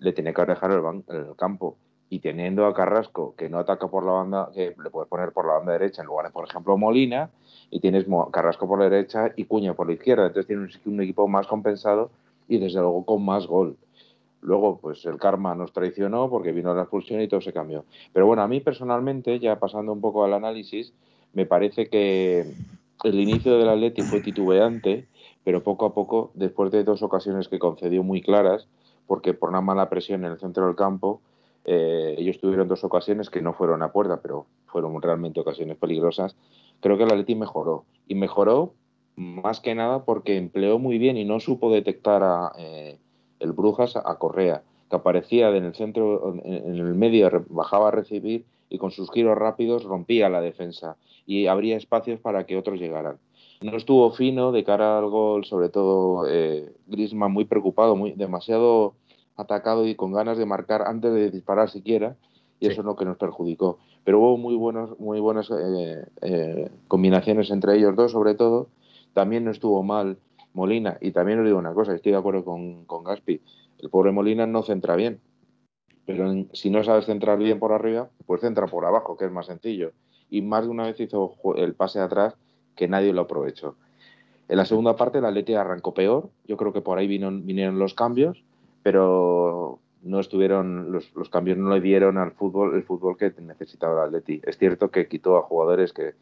le 0.00 0.12
tenía 0.12 0.34
que 0.34 0.44
dejar 0.44 0.72
el, 0.72 0.82
el, 1.16 1.36
campo 1.36 1.78
y 2.08 2.20
teniendo 2.20 2.66
a 2.66 2.74
Carrasco 2.74 3.34
que 3.36 3.48
no 3.48 3.58
ataca 3.58 3.88
por 3.88 4.04
la 4.04 4.12
banda 4.12 4.50
que 4.54 4.74
le 4.82 4.90
puedes 4.90 5.08
poner 5.08 5.32
por 5.32 5.46
la 5.46 5.54
banda 5.54 5.72
derecha 5.72 6.02
en 6.02 6.06
lugar 6.06 6.26
de 6.26 6.32
por 6.32 6.48
ejemplo 6.48 6.76
Molina 6.78 7.30
y 7.70 7.80
tienes 7.80 8.06
Carrasco 8.32 8.68
por 8.68 8.78
la 8.78 8.88
derecha 8.88 9.32
y 9.36 9.44
Cuña 9.44 9.74
por 9.74 9.88
la 9.88 9.94
izquierda 9.94 10.26
entonces 10.26 10.46
tienes 10.46 10.78
un 10.86 11.00
equipo 11.00 11.26
más 11.26 11.46
compensado 11.46 12.10
y 12.48 12.58
desde 12.58 12.80
luego 12.80 13.04
con 13.04 13.24
más 13.24 13.46
gol 13.46 13.76
Luego, 14.46 14.78
pues 14.80 15.04
el 15.06 15.18
karma 15.18 15.56
nos 15.56 15.72
traicionó 15.72 16.30
porque 16.30 16.52
vino 16.52 16.72
la 16.72 16.82
expulsión 16.82 17.20
y 17.20 17.26
todo 17.26 17.40
se 17.40 17.52
cambió. 17.52 17.84
Pero 18.12 18.26
bueno, 18.26 18.42
a 18.42 18.48
mí 18.48 18.60
personalmente, 18.60 19.40
ya 19.40 19.58
pasando 19.58 19.92
un 19.92 20.00
poco 20.00 20.24
al 20.24 20.34
análisis, 20.34 20.92
me 21.32 21.46
parece 21.46 21.88
que 21.88 22.54
el 23.02 23.20
inicio 23.20 23.58
del 23.58 23.68
Atleti 23.68 24.02
fue 24.02 24.20
titubeante, 24.20 25.08
pero 25.42 25.64
poco 25.64 25.86
a 25.86 25.94
poco, 25.94 26.30
después 26.34 26.70
de 26.70 26.84
dos 26.84 27.02
ocasiones 27.02 27.48
que 27.48 27.58
concedió 27.58 28.04
muy 28.04 28.22
claras, 28.22 28.68
porque 29.08 29.34
por 29.34 29.48
una 29.48 29.60
mala 29.60 29.88
presión 29.88 30.24
en 30.24 30.30
el 30.30 30.38
centro 30.38 30.66
del 30.66 30.76
campo, 30.76 31.20
eh, 31.66 32.14
ellos 32.16 32.40
tuvieron 32.40 32.68
dos 32.68 32.84
ocasiones 32.84 33.28
que 33.28 33.42
no 33.42 33.52
fueron 33.52 33.82
a 33.82 33.90
puerta, 33.90 34.20
pero 34.22 34.46
fueron 34.66 35.02
realmente 35.02 35.40
ocasiones 35.40 35.76
peligrosas. 35.76 36.36
Creo 36.80 36.96
que 36.96 37.02
el 37.02 37.10
Atleti 37.10 37.34
mejoró. 37.34 37.84
Y 38.06 38.14
mejoró 38.14 38.72
más 39.16 39.60
que 39.60 39.74
nada 39.74 40.04
porque 40.04 40.36
empleó 40.36 40.78
muy 40.78 40.98
bien 40.98 41.16
y 41.16 41.24
no 41.24 41.40
supo 41.40 41.72
detectar 41.72 42.22
a, 42.22 42.52
eh, 42.56 42.98
el 43.40 43.52
Brujas 43.52 43.96
a 43.96 44.18
Correa, 44.18 44.62
que 44.88 44.96
aparecía 44.96 45.48
en 45.56 45.64
el 45.64 45.74
centro, 45.74 46.36
en 46.44 46.76
el 46.76 46.94
medio, 46.94 47.28
bajaba 47.48 47.88
a 47.88 47.90
recibir 47.90 48.44
y 48.68 48.78
con 48.78 48.92
sus 48.92 49.10
giros 49.10 49.36
rápidos 49.36 49.84
rompía 49.84 50.28
la 50.28 50.40
defensa 50.40 50.96
y 51.26 51.46
abría 51.46 51.76
espacios 51.76 52.20
para 52.20 52.46
que 52.46 52.56
otros 52.56 52.78
llegaran. 52.78 53.18
No 53.60 53.76
estuvo 53.76 54.10
fino 54.12 54.52
de 54.52 54.64
cara 54.64 54.98
al 54.98 55.08
gol, 55.08 55.44
sobre 55.44 55.70
todo 55.70 56.28
eh, 56.28 56.72
Grisman 56.86 57.32
muy 57.32 57.46
preocupado, 57.46 57.96
muy 57.96 58.12
demasiado 58.12 58.94
atacado 59.36 59.86
y 59.86 59.94
con 59.94 60.12
ganas 60.12 60.38
de 60.38 60.46
marcar 60.46 60.82
antes 60.82 61.12
de 61.12 61.30
disparar 61.30 61.70
siquiera, 61.70 62.16
y 62.58 62.68
eso 62.68 62.80
es 62.80 62.86
lo 62.86 62.96
que 62.96 63.04
nos 63.04 63.18
perjudicó. 63.18 63.78
Pero 64.04 64.20
hubo 64.20 64.36
muy, 64.38 64.54
buenos, 64.54 64.98
muy 64.98 65.20
buenas 65.20 65.50
eh, 65.50 66.06
eh, 66.22 66.70
combinaciones 66.88 67.50
entre 67.50 67.76
ellos 67.76 67.94
dos, 67.96 68.12
sobre 68.12 68.34
todo. 68.34 68.68
También 69.12 69.44
no 69.44 69.50
estuvo 69.50 69.82
mal 69.82 70.18
Molina, 70.54 70.96
y 71.00 71.10
también 71.10 71.40
os 71.40 71.44
digo 71.44 71.58
una 71.58 71.74
cosa, 71.74 71.94
estoy 71.94 72.12
de 72.12 72.18
acuerdo 72.18 72.44
con, 72.44 72.86
con 72.86 73.04
Gaspi, 73.04 73.40
el 73.78 73.90
pobre 73.90 74.12
Molina 74.12 74.46
no 74.46 74.62
centra 74.62 74.96
bien, 74.96 75.20
pero 76.06 76.32
si 76.52 76.70
no 76.70 76.82
sabes 76.84 77.06
centrar 77.06 77.36
bien 77.36 77.58
por 77.58 77.72
arriba, 77.72 78.08
pues 78.26 78.40
centra 78.40 78.66
por 78.66 78.86
abajo, 78.86 79.16
que 79.16 79.26
es 79.26 79.32
más 79.32 79.46
sencillo. 79.46 79.92
Y 80.30 80.40
más 80.40 80.64
de 80.64 80.70
una 80.70 80.84
vez 80.84 80.98
hizo 81.00 81.34
el 81.56 81.74
pase 81.74 82.00
atrás 82.00 82.36
que 82.74 82.88
nadie 82.88 83.12
lo 83.12 83.22
aprovechó. 83.22 83.76
En 84.48 84.56
la 84.56 84.64
segunda 84.64 84.94
parte 84.94 85.18
el 85.18 85.24
Atleti 85.24 85.54
arrancó 85.54 85.92
peor, 85.92 86.30
yo 86.46 86.56
creo 86.56 86.72
que 86.72 86.80
por 86.80 86.98
ahí 86.98 87.08
vinieron 87.08 87.78
los 87.78 87.94
cambios, 87.94 88.44
pero 88.86 89.80
no 90.02 90.20
estuvieron 90.20 90.92
los, 90.92 91.12
los, 91.16 91.28
cambios 91.28 91.58
no 91.58 91.74
le 91.74 91.80
dieron 91.80 92.18
al 92.18 92.30
fútbol 92.30 92.76
el 92.76 92.84
fútbol 92.84 93.16
que 93.16 93.32
necesitaba 93.40 93.94
el 93.94 94.06
Atleti. 94.06 94.40
Es 94.44 94.58
cierto 94.58 94.92
que 94.92 95.08
quitó 95.08 95.36
a 95.36 95.42
jugadores 95.42 95.92
que 95.92 96.14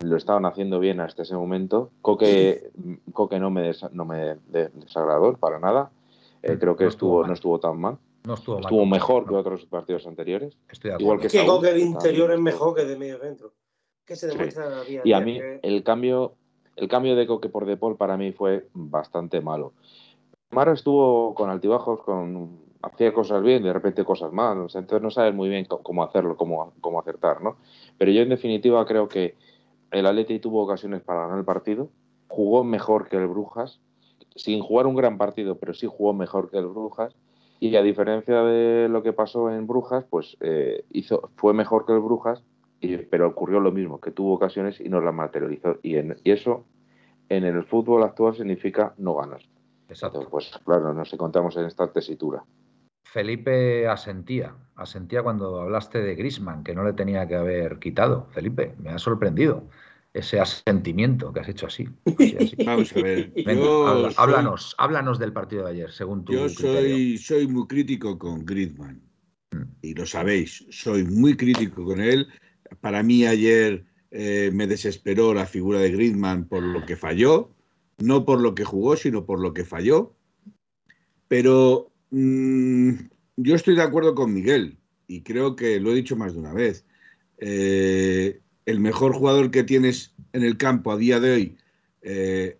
lo 0.00 0.18
estaban 0.18 0.44
haciendo 0.44 0.80
bien 0.80 1.00
hasta 1.00 1.22
ese 1.22 1.34
momento. 1.34 1.88
Coque, 2.02 2.72
Coque 3.14 3.40
no 3.40 3.48
me, 3.48 3.72
no 3.92 4.04
me 4.04 4.36
desagradó 4.48 5.32
para 5.38 5.58
nada. 5.60 5.92
Eh, 6.42 6.58
creo 6.60 6.76
que 6.76 6.84
estuvo, 6.84 7.26
no 7.26 7.32
estuvo 7.32 7.58
tan 7.58 7.80
mal. 7.80 7.96
No 8.26 8.34
estuvo, 8.34 8.60
estuvo 8.60 8.84
mejor 8.84 9.26
que 9.26 9.34
otros 9.34 9.64
partidos 9.64 10.06
anteriores. 10.06 10.58
Estoy 10.70 10.92
Igual 10.98 11.20
que, 11.20 11.28
que 11.28 11.46
Coque 11.46 11.72
de 11.72 11.80
interior 11.80 12.32
es 12.32 12.40
mejor 12.40 12.74
que 12.74 12.84
de 12.84 12.98
medio 12.98 13.18
centro. 13.18 13.54
Que 14.04 14.14
se 14.14 14.26
demuestra 14.26 14.84
sí. 14.84 14.98
Y 15.02 15.14
a 15.14 15.20
mí 15.20 15.40
el 15.62 15.82
cambio 15.82 16.34
el 16.76 16.88
cambio 16.88 17.16
de 17.16 17.26
Coque 17.26 17.48
por 17.48 17.64
Depol 17.64 17.96
para 17.96 18.18
mí 18.18 18.32
fue 18.32 18.68
bastante 18.74 19.40
malo. 19.40 19.72
Maro 20.50 20.72
estuvo 20.72 21.34
con 21.34 21.48
altibajos, 21.48 22.02
con 22.02 22.58
hacía 22.82 23.12
cosas 23.12 23.42
bien, 23.42 23.62
de 23.62 23.72
repente 23.72 24.04
cosas 24.04 24.32
mal, 24.32 24.58
entonces 24.58 25.02
no 25.02 25.10
sabes 25.10 25.34
muy 25.34 25.48
bien 25.48 25.66
cómo 25.66 26.02
hacerlo, 26.02 26.36
cómo, 26.36 26.72
cómo 26.80 26.98
acertar, 26.98 27.42
¿no? 27.42 27.56
Pero 27.98 28.10
yo 28.10 28.22
en 28.22 28.30
definitiva 28.30 28.84
creo 28.86 29.08
que 29.08 29.36
el 29.90 30.06
Atleti 30.06 30.38
tuvo 30.38 30.62
ocasiones 30.62 31.02
para 31.02 31.22
ganar 31.22 31.38
el 31.38 31.44
partido, 31.44 31.90
jugó 32.28 32.64
mejor 32.64 33.08
que 33.08 33.16
el 33.16 33.26
Brujas, 33.26 33.80
sin 34.34 34.60
jugar 34.60 34.86
un 34.86 34.96
gran 34.96 35.18
partido, 35.18 35.56
pero 35.56 35.74
sí 35.74 35.86
jugó 35.86 36.14
mejor 36.14 36.50
que 36.50 36.58
el 36.58 36.66
Brujas. 36.66 37.14
Y 37.58 37.76
a 37.76 37.82
diferencia 37.82 38.42
de 38.42 38.88
lo 38.88 39.02
que 39.02 39.12
pasó 39.12 39.50
en 39.50 39.66
Brujas, 39.66 40.04
pues 40.08 40.36
eh, 40.40 40.84
hizo, 40.90 41.28
fue 41.36 41.52
mejor 41.52 41.84
que 41.84 41.92
el 41.92 42.00
Brujas, 42.00 42.42
y, 42.80 42.96
pero 42.96 43.28
ocurrió 43.28 43.60
lo 43.60 43.70
mismo, 43.70 44.00
que 44.00 44.10
tuvo 44.10 44.34
ocasiones 44.34 44.80
y 44.80 44.88
no 44.88 45.00
las 45.00 45.12
materializó. 45.12 45.76
Y, 45.82 45.96
en, 45.96 46.16
y 46.24 46.30
eso 46.30 46.64
en 47.28 47.44
el 47.44 47.62
fútbol 47.64 48.02
actual 48.02 48.34
significa 48.34 48.94
no 48.96 49.14
ganar. 49.14 49.42
Exacto. 49.90 50.26
Pues 50.30 50.50
claro, 50.64 50.94
nos 50.94 51.12
encontramos 51.12 51.56
en 51.56 51.66
esta 51.66 51.92
tesitura. 51.92 52.42
Felipe 53.04 53.88
asentía, 53.88 54.54
asentía 54.76 55.22
cuando 55.22 55.60
hablaste 55.60 56.00
de 56.00 56.14
Grisman, 56.14 56.62
que 56.62 56.74
no 56.74 56.84
le 56.84 56.92
tenía 56.92 57.26
que 57.26 57.34
haber 57.34 57.78
quitado. 57.80 58.28
Felipe, 58.30 58.74
me 58.78 58.90
ha 58.90 58.98
sorprendido 58.98 59.64
ese 60.14 60.40
asentimiento 60.40 61.32
que 61.32 61.40
has 61.40 61.48
hecho 61.48 61.66
así. 61.66 61.88
así. 62.06 62.56
Vamos 62.64 62.96
a 62.96 63.02
ver. 63.02 63.32
Venga, 63.44 64.12
háblanos, 64.16 64.62
soy, 64.62 64.74
háblanos 64.78 65.18
del 65.18 65.32
partido 65.32 65.64
de 65.64 65.70
ayer, 65.72 65.90
según 65.90 66.24
tu 66.24 66.32
Yo 66.32 66.48
soy, 66.48 67.18
soy 67.18 67.48
muy 67.48 67.66
crítico 67.66 68.16
con 68.16 68.44
Griezmann. 68.44 69.02
Mm. 69.50 69.62
Y 69.82 69.94
lo 69.94 70.06
sabéis, 70.06 70.64
soy 70.70 71.04
muy 71.04 71.36
crítico 71.36 71.84
con 71.84 72.00
él. 72.00 72.28
Para 72.80 73.02
mí 73.02 73.26
ayer 73.26 73.84
eh, 74.12 74.50
me 74.52 74.68
desesperó 74.68 75.34
la 75.34 75.46
figura 75.46 75.80
de 75.80 75.90
Griezmann 75.90 76.46
por 76.46 76.62
lo 76.62 76.84
que 76.86 76.96
falló, 76.96 77.50
no 78.00 78.24
por 78.24 78.40
lo 78.40 78.54
que 78.54 78.64
jugó, 78.64 78.96
sino 78.96 79.24
por 79.24 79.40
lo 79.40 79.54
que 79.54 79.64
falló. 79.64 80.14
Pero 81.28 81.90
Mm, 82.10 82.92
yo 83.36 83.54
estoy 83.54 83.76
de 83.76 83.82
acuerdo 83.82 84.14
con 84.14 84.34
Miguel 84.34 84.78
y 85.06 85.22
creo 85.22 85.54
que 85.56 85.78
lo 85.80 85.92
he 85.92 85.94
dicho 85.94 86.16
más 86.16 86.34
de 86.34 86.40
una 86.40 86.52
vez. 86.52 86.84
Eh, 87.38 88.40
el 88.66 88.80
mejor 88.80 89.14
jugador 89.14 89.50
que 89.50 89.64
tienes 89.64 90.14
en 90.32 90.42
el 90.44 90.56
campo 90.56 90.92
a 90.92 90.96
día 90.96 91.20
de 91.20 91.32
hoy, 91.32 91.58
eh, 92.02 92.58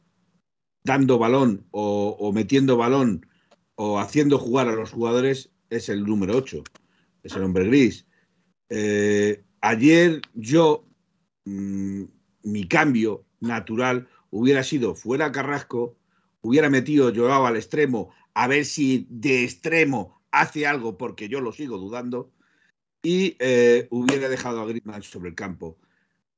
dando 0.85 1.19
balón 1.19 1.67
o, 1.73 2.33
metiendo 2.33 2.77
balón 2.77 3.27
o 3.75 3.99
haciendo 3.99 4.39
jugar 4.39 4.69
a 4.69 4.75
los 4.75 4.93
jugadores, 4.93 5.51
es 5.71 5.89
el 5.89 6.05
número 6.05 6.37
8, 6.37 6.63
es 7.23 7.35
el 7.35 7.43
hombre 7.43 7.65
gris. 7.67 8.07
Eh, 8.69 9.45
ayer 9.61 10.21
yo, 10.35 10.87
mmm, 11.45 12.05
mi 12.45 12.67
cambio 12.69 13.25
natural 13.41 14.09
hubiera 14.31 14.63
sido 14.63 14.95
fuera 14.95 15.33
Carrasco, 15.33 15.97
hubiera 16.41 16.71
metido 16.71 17.13
Joao 17.15 17.47
al 17.47 17.57
extremo 17.57 18.13
a 18.35 18.47
ver 18.47 18.65
si 18.65 19.07
de 19.11 19.45
extremo 19.45 20.21
hace 20.31 20.67
algo, 20.67 20.97
porque 20.97 21.29
yo 21.29 21.41
lo 21.41 21.53
sigo 21.53 21.79
dudando, 21.79 22.31
y 23.03 23.37
eh, 23.39 23.89
hubiera 23.91 24.29
dejado 24.29 24.61
a 24.61 24.67
Griezmann 24.67 25.03
sobre 25.03 25.31
el 25.31 25.35
campo. 25.35 25.79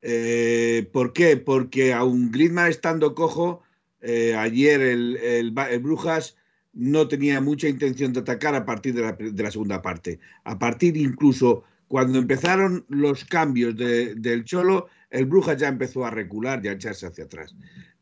Eh, 0.01 0.89
¿Por 0.93 1.13
qué? 1.13 1.37
Porque 1.37 1.93
aún 1.93 2.31
Griezmann 2.31 2.71
estando 2.71 3.15
cojo, 3.15 3.63
eh, 4.01 4.35
ayer 4.35 4.81
el, 4.81 5.17
el, 5.19 5.55
el, 5.71 5.81
Brujas 5.81 6.37
no 6.73 7.07
tenía 7.07 7.41
mucha 7.41 7.69
intención 7.69 8.13
de 8.13 8.21
atacar 8.21 8.55
a 8.55 8.65
partir 8.65 8.95
de 8.95 9.03
la, 9.03 9.13
de 9.13 9.43
la, 9.43 9.51
segunda 9.51 9.83
parte. 9.83 10.19
A 10.45 10.59
partir 10.59 10.97
incluso 10.97 11.65
cuando 11.89 12.19
empezaron 12.19 12.85
los 12.89 13.25
cambios 13.25 13.77
de, 13.77 14.15
del 14.15 14.45
Cholo, 14.45 14.89
el 15.13 15.27
Brujas 15.27 15.59
ya 15.59 15.69
empezó 15.69 16.05
a 16.05 16.11
recular 16.11 16.65
y 16.65 16.69
a 16.69 16.73
echarse 16.73 17.07
hacia 17.07 17.25
atrás. 17.25 17.55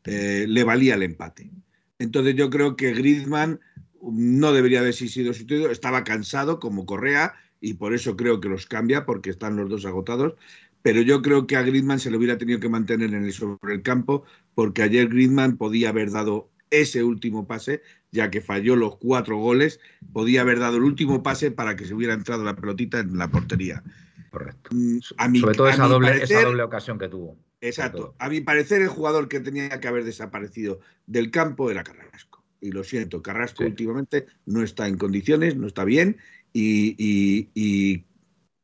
Eh, 0.05 0.45
le 0.47 0.63
valía 0.63 0.95
el 0.95 1.03
empate. 1.03 1.51
Entonces 1.99 2.35
yo 2.35 2.49
creo 2.49 2.75
que 2.75 2.93
Griezmann 2.93 3.59
no 4.01 4.53
debería 4.53 4.79
haber 4.79 4.93
sido 4.93 5.33
sustituido, 5.33 5.69
estaba 5.69 6.03
cansado 6.03 6.59
como 6.59 6.85
Correa 6.85 7.35
y 7.59 7.75
por 7.75 7.93
eso 7.93 8.15
creo 8.17 8.39
que 8.39 8.49
los 8.49 8.65
cambia 8.65 9.05
porque 9.05 9.29
están 9.29 9.57
los 9.57 9.69
dos 9.69 9.85
agotados, 9.85 10.33
pero 10.81 11.01
yo 11.01 11.21
creo 11.21 11.45
que 11.45 11.57
a 11.57 11.61
Griezmann 11.61 11.99
se 11.99 12.09
lo 12.09 12.17
hubiera 12.17 12.39
tenido 12.39 12.59
que 12.59 12.69
mantener 12.69 13.13
en 13.13 13.25
el, 13.25 13.33
sobre 13.33 13.75
el 13.75 13.83
campo 13.83 14.23
porque 14.55 14.81
ayer 14.81 15.09
Griezmann 15.09 15.57
podía 15.57 15.89
haber 15.89 16.09
dado 16.09 16.49
ese 16.71 17.03
último 17.03 17.45
pase, 17.45 17.83
ya 18.11 18.31
que 18.31 18.41
falló 18.41 18.75
los 18.75 18.95
cuatro 18.97 19.37
goles, 19.37 19.79
podía 20.13 20.41
haber 20.41 20.59
dado 20.59 20.77
el 20.77 20.83
último 20.83 21.21
pase 21.21 21.51
para 21.51 21.75
que 21.75 21.85
se 21.85 21.93
hubiera 21.93 22.13
entrado 22.13 22.43
la 22.43 22.55
pelotita 22.55 22.99
en 22.99 23.17
la 23.17 23.29
portería. 23.29 23.83
Correcto. 24.31 24.69
Mm, 24.73 24.99
a 25.17 25.27
mi- 25.27 25.39
Sobre 25.39 25.55
todo 25.55 25.67
a 25.67 25.71
esa 25.71 25.87
doble, 25.87 26.07
parecer- 26.07 26.37
esa 26.37 26.47
doble 26.47 26.63
ocasión 26.63 26.97
que 26.97 27.09
tuvo. 27.09 27.37
Exacto. 27.59 28.15
A 28.17 28.29
mi 28.29 28.41
parecer, 28.41 28.81
el 28.81 28.87
jugador 28.87 29.27
que 29.27 29.39
tenía 29.41 29.79
que 29.79 29.87
haber 29.87 30.03
desaparecido 30.05 30.79
del 31.05 31.29
campo 31.29 31.69
era 31.69 31.83
Carrasco. 31.83 32.43
Y 32.61 32.71
lo 32.71 32.83
siento, 32.83 33.21
Carrasco 33.21 33.63
Sí. 33.63 33.69
últimamente 33.69 34.25
no 34.45 34.63
está 34.63 34.87
en 34.87 34.97
condiciones, 34.97 35.55
no 35.57 35.67
está 35.67 35.83
bien. 35.83 36.17
Y, 36.53 36.95
y- 36.97 37.49
y- 37.53 38.05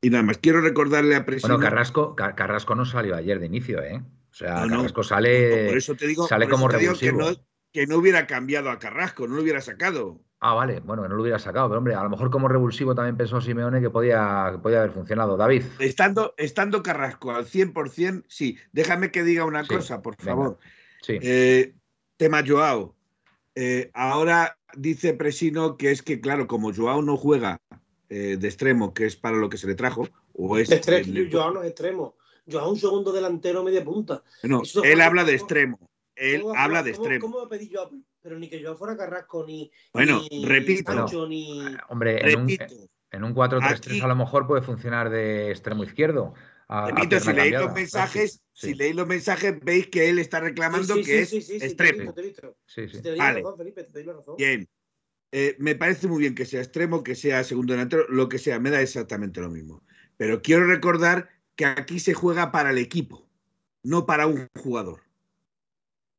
y 0.01 0.09
nada 0.09 0.23
más, 0.23 0.37
quiero 0.37 0.61
recordarle 0.61 1.15
a 1.15 1.25
Presino. 1.25 1.55
Bueno, 1.55 1.69
Carrasco, 1.69 2.15
Car- 2.15 2.35
Carrasco 2.35 2.73
no 2.75 2.85
salió 2.85 3.15
ayer 3.15 3.39
de 3.39 3.45
inicio, 3.47 3.83
¿eh? 3.83 4.01
O 4.31 4.33
sea, 4.33 4.61
No, 4.61 4.65
no. 4.67 4.75
Carrasco 4.77 5.03
sale. 5.03 5.67
por 5.67 5.77
eso 5.77 5.95
te 5.95 6.07
digo, 6.07 6.27
sale 6.27 6.45
por 6.45 6.53
eso 6.53 6.61
como 6.61 6.71
te 6.71 6.77
digo 6.79 6.93
que, 6.97 7.11
no, 7.11 7.29
que 7.71 7.87
no 7.87 7.97
hubiera 7.97 8.25
cambiado 8.27 8.69
a 8.69 8.79
Carrasco, 8.79 9.27
no 9.27 9.35
lo 9.35 9.41
hubiera 9.41 9.61
sacado. 9.61 10.21
Ah, 10.39 10.53
vale, 10.53 10.79
bueno, 10.81 11.01
que 11.03 11.09
no 11.09 11.15
lo 11.15 11.21
hubiera 11.23 11.39
sacado, 11.39 11.67
pero 11.67 11.79
hombre, 11.79 11.95
a 11.95 12.03
lo 12.03 12.09
mejor 12.09 12.29
como 12.29 12.47
revulsivo 12.47 12.93
también 12.93 13.17
pensó 13.17 13.41
Simeone 13.41 13.81
que 13.81 13.89
podía, 13.89 14.49
que 14.51 14.57
podía 14.59 14.79
haber 14.79 14.91
funcionado. 14.91 15.35
David, 15.35 15.63
Estando, 15.79 16.33
estando 16.37 16.83
Carrasco 16.83 17.31
al 17.31 17.45
100%, 17.45 18.23
sí. 18.27 18.57
Déjame 18.71 19.11
que 19.11 19.23
diga 19.23 19.45
una 19.45 19.63
Sí, 19.63 19.69
cosa, 19.75 20.01
por 20.01 20.15
venga. 20.17 20.31
favor. 20.31 20.59
sí. 21.01 21.17
Eh, 21.21 21.73
tema 22.17 22.43
Joao. 22.45 22.95
Eh, 23.55 23.89
ahora 23.95 24.57
dice 24.75 25.13
Presino 25.15 25.75
que 25.77 25.89
es 25.91 26.03
que, 26.03 26.21
claro, 26.21 26.45
como 26.45 26.71
Joao 26.73 27.01
no 27.01 27.17
juega 27.17 27.57
eh, 28.09 28.37
de 28.39 28.47
extremo, 28.47 28.93
que 28.93 29.05
es 29.07 29.15
para 29.15 29.37
lo 29.37 29.49
que 29.49 29.57
se 29.57 29.65
le 29.67 29.73
trajo, 29.75 30.07
o 30.33 30.57
es. 30.57 30.69
Extre- 30.69 30.99
el- 31.07 31.31
Joao 31.31 31.51
no 31.53 31.63
es 31.63 31.69
extremo. 31.69 32.15
Joao 32.49 32.69
un 32.69 32.77
segundo 32.77 33.11
delantero 33.11 33.63
media 33.63 33.83
punta. 33.83 34.23
no, 34.43 34.61
eso 34.61 34.83
él 34.83 35.01
habla 35.01 35.23
de 35.23 35.31
¿cómo- 35.31 35.43
extremo. 35.43 35.89
Él 36.17 36.41
¿Cómo 36.41 36.53
va 36.53 36.59
a 36.59 36.63
habla 36.65 36.83
de 36.83 36.91
¿Cómo- 36.93 37.05
extremo. 37.05 37.49
Pero 38.21 38.39
ni 38.39 38.49
que 38.49 38.61
Joao 38.61 38.75
fuera 38.75 38.97
Carrasco, 38.97 39.45
ni. 39.45 39.71
Bueno, 39.93 40.21
ni 40.29 40.45
repito. 40.45 40.91
Sancho, 40.91 41.27
ni. 41.27 41.63
Hombre, 41.89 42.29
en 42.29 42.39
un, 42.41 42.47
Repito, 42.49 42.65
en 43.11 43.23
un 43.23 43.33
4-3-3 43.33 43.91
Aquí- 43.93 44.01
a 44.01 44.07
lo 44.07 44.15
mejor 44.15 44.47
puede 44.47 44.61
funcionar 44.61 45.09
de 45.09 45.51
extremo 45.51 45.83
izquierdo. 45.83 46.33
a- 46.69 46.87
repito, 46.91 47.17
si 47.21 47.31
leéis 47.31 47.53
los 47.53 47.61
cambiada. 47.61 47.73
mensajes, 47.73 48.41
Sí, 48.51 48.67
si 48.67 48.73
leéis 48.73 48.95
los 48.95 49.07
mensajes, 49.07 49.55
veis 49.63 49.87
que 49.87 50.09
él 50.09 50.19
está 50.19 50.41
reclamando 50.41 50.95
Sí, 50.95 51.03
sí, 51.05 51.09
que 51.11 51.25
sí, 51.25 51.37
es 51.37 51.63
extremo. 51.63 51.99
visto, 51.99 52.13
te 52.13 52.21
he 52.21 52.23
visto. 52.25 52.57
sí, 52.65 52.89
sí. 52.89 53.01
Te 53.01 53.09
doy 53.11 53.17
Vale. 53.19 53.33
la 53.35 53.39
razón, 53.43 53.57
Felipe, 53.57 53.83
te 53.85 53.91
doy 53.93 54.03
la 54.03 54.13
razón. 54.13 54.35
Bien. 54.37 54.67
Eh, 55.31 55.55
me 55.59 55.75
parece 55.75 56.07
muy 56.09 56.19
bien 56.19 56.35
que 56.35 56.45
sea 56.45 56.59
extremo, 56.61 57.03
que 57.03 57.15
sea 57.15 57.43
segundo 57.45 57.71
delantero, 57.73 58.05
lo 58.09 58.27
que 58.27 58.37
sea, 58.39 58.59
me 58.59 58.69
da 58.69 58.81
exactamente 58.81 59.39
lo 59.39 59.49
mismo. 59.49 59.83
Pero 60.17 60.41
quiero 60.41 60.65
recordar 60.67 61.29
que 61.55 61.65
aquí 61.65 61.99
se 61.99 62.13
juega 62.13 62.51
para 62.51 62.71
el 62.71 62.77
equipo, 62.79 63.29
no 63.83 64.05
para 64.05 64.27
un 64.27 64.47
jugador. 64.59 65.01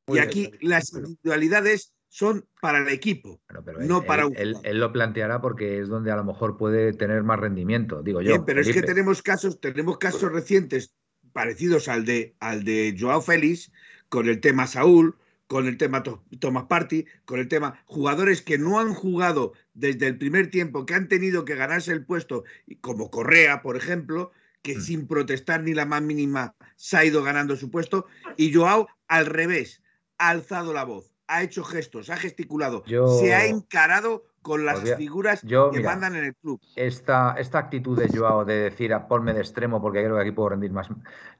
Muy 0.09 0.19
y 0.19 0.21
aquí 0.21 0.51
las 0.61 0.91
Bueno. 0.91 1.07
individualidad 1.07 1.63
son 2.07 2.45
para 2.59 2.79
el 2.79 2.89
equipo. 2.89 3.39
Bueno, 3.47 3.63
pero 3.63 3.79
No 3.81 3.99
él, 3.99 4.05
para 4.05 4.25
un 4.25 4.33
él- 4.35 4.57
él 4.63 4.79
lo 4.79 4.91
planteará 4.91 5.41
porque 5.41 5.79
es 5.79 5.87
donde 5.87 6.11
a 6.11 6.15
lo 6.15 6.23
mejor 6.23 6.57
puede 6.57 6.93
tener 6.93 7.23
más 7.23 7.39
rendimiento, 7.39 8.01
digo 8.01 8.21
yo. 8.21 8.29
Bien, 8.29 8.45
pero 8.45 8.61
es 8.61 8.69
que 8.71 8.81
tenemos 8.81 9.21
casos, 9.21 9.59
tenemos 9.61 9.97
casos 9.99 10.31
recientes 10.31 10.95
parecidos 11.33 11.87
al 11.87 12.05
de, 12.05 12.35
al 12.39 12.63
de 12.63 12.95
Joao 12.99 13.21
Félix, 13.21 13.71
con 14.09 14.27
el 14.27 14.39
tema 14.39 14.65
Saúl, 14.65 15.15
con 15.45 15.67
el 15.67 15.77
tema 15.77 16.01
To- 16.01 16.23
Thomas 16.39 16.65
Party, 16.65 17.05
con 17.25 17.39
el 17.39 17.47
tema 17.47 17.79
jugadores 17.85 18.41
que 18.41 18.57
no 18.57 18.79
han 18.79 18.93
jugado 18.95 19.53
desde 19.75 20.07
el 20.07 20.17
primer 20.17 20.49
tiempo, 20.49 20.85
que 20.87 20.95
han 20.95 21.07
tenido 21.07 21.45
que 21.45 21.55
ganarse 21.55 21.91
el 21.91 22.05
puesto, 22.05 22.43
como 22.81 23.11
Correa, 23.11 23.61
por 23.61 23.77
ejemplo, 23.77 24.31
que 24.63 24.77
Mm. 24.77 24.81
sin 24.81 25.07
protestar 25.07 25.61
ni 25.63 25.73
la 25.75 25.85
más 25.85 26.01
mínima 26.01 26.55
se 26.75 26.97
ha 26.97 27.05
ido 27.05 27.23
ganando 27.23 27.55
su 27.55 27.69
puesto, 27.69 28.07
y 28.35 28.51
Joao 28.53 28.87
al 29.07 29.27
revés, 29.27 29.81
ha 30.19 30.29
alzado 30.29 30.73
la 30.73 30.83
voz, 30.83 31.11
ha 31.27 31.41
hecho 31.41 31.63
gestos, 31.63 32.09
ha 32.09 32.17
gesticulado, 32.17 32.83
Yo- 32.85 33.07
se 33.07 33.33
ha 33.33 33.45
encarado 33.45 34.25
con 34.41 34.65
las 34.65 34.79
figuras 34.95 35.41
yo, 35.43 35.69
que 35.69 35.77
mira, 35.79 35.89
mandan 35.91 36.15
en 36.15 36.23
el 36.25 36.35
club. 36.35 36.61
esta, 36.77 37.35
esta 37.37 37.59
actitud 37.59 37.99
de 37.99 38.07
Joao 38.07 38.45
de 38.45 38.55
decir 38.55 38.93
a 38.93 39.07
ponme 39.07 39.33
de 39.33 39.41
extremo 39.41 39.81
porque 39.81 40.01
creo 40.01 40.15
que 40.15 40.21
aquí 40.21 40.31
puedo 40.31 40.49
rendir 40.49 40.71
más. 40.71 40.87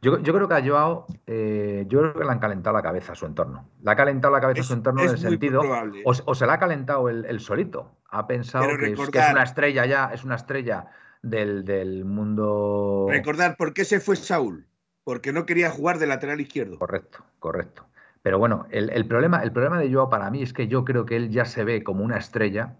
Yo, 0.01 0.19
yo 0.19 0.33
creo 0.33 0.47
que 0.49 0.53
a 0.55 0.65
Joao, 0.65 1.07
eh, 1.25 1.85
yo 1.87 1.99
creo 1.99 2.13
que 2.13 2.23
le 2.25 2.29
han 2.31 2.39
calentado 2.39 2.75
la 2.75 2.81
cabeza 2.83 3.13
a 3.13 3.15
su 3.15 3.25
entorno. 3.25 3.69
Le 3.81 3.91
ha 3.91 3.95
calentado 3.95 4.33
la 4.33 4.41
cabeza 4.41 4.61
a 4.61 4.63
su 4.65 4.73
entorno 4.73 5.01
en 5.03 5.09
el 5.11 5.17
sentido, 5.17 5.61
o, 6.03 6.13
se- 6.13 6.23
o 6.25 6.35
se 6.35 6.45
le 6.45 6.51
ha 6.51 6.59
calentado 6.59 7.07
el, 7.09 7.23
el 7.25 7.39
solito. 7.39 7.97
Ha 8.09 8.27
pensado 8.27 8.65
que 8.77 8.91
es, 8.91 9.09
que 9.09 9.19
es 9.19 9.31
una 9.31 9.43
estrella 9.43 9.85
ya, 9.85 10.11
es 10.13 10.23
una 10.25 10.35
estrella 10.35 10.87
del, 11.21 11.63
del 11.63 12.03
mundo. 12.05 13.07
Recordar 13.09 13.55
por 13.57 13.73
qué 13.73 13.85
se 13.85 13.99
fue 13.99 14.15
Saúl. 14.17 14.67
Porque 15.05 15.31
no 15.31 15.45
quería 15.45 15.71
jugar 15.71 15.97
de 15.97 16.05
lateral 16.05 16.39
izquierdo. 16.41 16.77
Correcto, 16.77 17.23
correcto. 17.39 17.85
Pero 18.29 18.37
bueno, 18.37 18.67
el, 18.69 19.07
problema, 19.07 19.41
el 19.41 19.51
problema 19.51 19.79
de 19.79 19.91
Joao 19.91 20.07
para 20.07 20.29
mí 20.29 20.43
es 20.43 20.53
que 20.53 20.67
yo 20.67 20.85
creo 20.85 21.03
que 21.03 21.15
él 21.15 21.31
ya 21.31 21.45
se 21.45 21.63
ve 21.63 21.83
como 21.83 22.03
una 22.03 22.17
estrella 22.17 22.75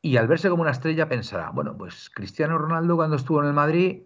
y 0.00 0.16
al 0.16 0.26
verse 0.26 0.50
como 0.50 0.62
una 0.62 0.72
estrella 0.72 1.08
pensará, 1.08 1.50
bueno, 1.50 1.76
pues 1.78 2.10
Cristiano 2.10 2.58
Ronaldo 2.58 2.96
cuando 2.96 3.14
estuvo 3.14 3.40
en 3.42 3.46
el 3.46 3.52
Madrid, 3.52 4.02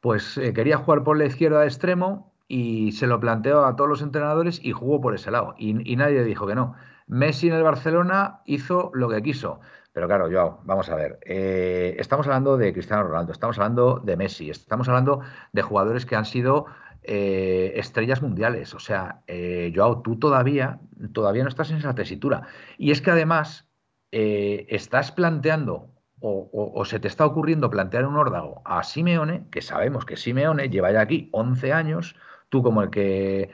pues 0.00 0.36
eh, 0.36 0.52
quería 0.52 0.78
jugar 0.78 1.04
por 1.04 1.16
la 1.16 1.26
izquierda 1.26 1.60
de 1.60 1.66
extremo 1.66 2.34
y 2.48 2.90
se 2.90 3.06
lo 3.06 3.20
planteó 3.20 3.64
a 3.66 3.76
todos 3.76 3.88
los 3.88 4.02
entrenadores 4.02 4.58
y 4.64 4.72
jugó 4.72 5.00
por 5.00 5.14
ese 5.14 5.30
lado. 5.30 5.54
Y, 5.58 5.92
y 5.92 5.94
nadie 5.94 6.24
dijo 6.24 6.44
que 6.48 6.56
no. 6.56 6.74
Messi 7.06 7.46
en 7.46 7.54
el 7.54 7.62
Barcelona 7.62 8.40
hizo 8.46 8.90
lo 8.94 9.08
que 9.08 9.22
quiso. 9.22 9.60
Pero 9.92 10.08
claro, 10.08 10.28
Joao, 10.28 10.60
vamos 10.64 10.88
a 10.90 10.96
ver. 10.96 11.20
eh, 11.24 11.94
estamos 12.00 12.26
hablando 12.26 12.56
de 12.56 12.72
Cristiano 12.72 13.04
Ronaldo, 13.04 13.30
estamos 13.30 13.58
hablando 13.58 14.00
de 14.04 14.16
Messi, 14.16 14.50
estamos 14.50 14.88
hablando 14.88 15.20
de 15.52 15.62
jugadores 15.62 16.04
que 16.04 16.16
han 16.16 16.24
sido 16.24 16.66
eh, 17.06 17.72
estrellas 17.76 18.22
mundiales. 18.22 18.74
O 18.74 18.78
sea, 18.78 19.22
eh, 19.26 19.72
Joao, 19.74 20.02
tú 20.02 20.18
todavía, 20.18 20.80
todavía 21.12 21.42
no 21.44 21.48
estás 21.48 21.70
en 21.70 21.78
esa 21.78 21.94
tesitura. 21.94 22.42
Y 22.78 22.90
es 22.90 23.00
que 23.02 23.10
además 23.10 23.68
eh, 24.12 24.66
estás 24.70 25.12
planteando 25.12 25.90
o, 26.20 26.48
o- 26.52 26.80
o 26.80 26.84
se 26.84 26.98
te 27.00 27.08
está 27.08 27.26
ocurriendo 27.26 27.70
plantear 27.70 28.06
un 28.06 28.16
órdago 28.16 28.62
a 28.64 28.82
Simeone, 28.84 29.46
que 29.50 29.62
sabemos 29.62 30.04
que 30.06 30.16
Simeone 30.16 30.68
lleva 30.70 30.92
ya 30.92 31.00
aquí 31.02 31.28
11 31.32 31.72
años, 31.72 32.16
tú 32.48 32.62
como 32.62 32.82
el 32.82 32.90
que... 32.90 33.50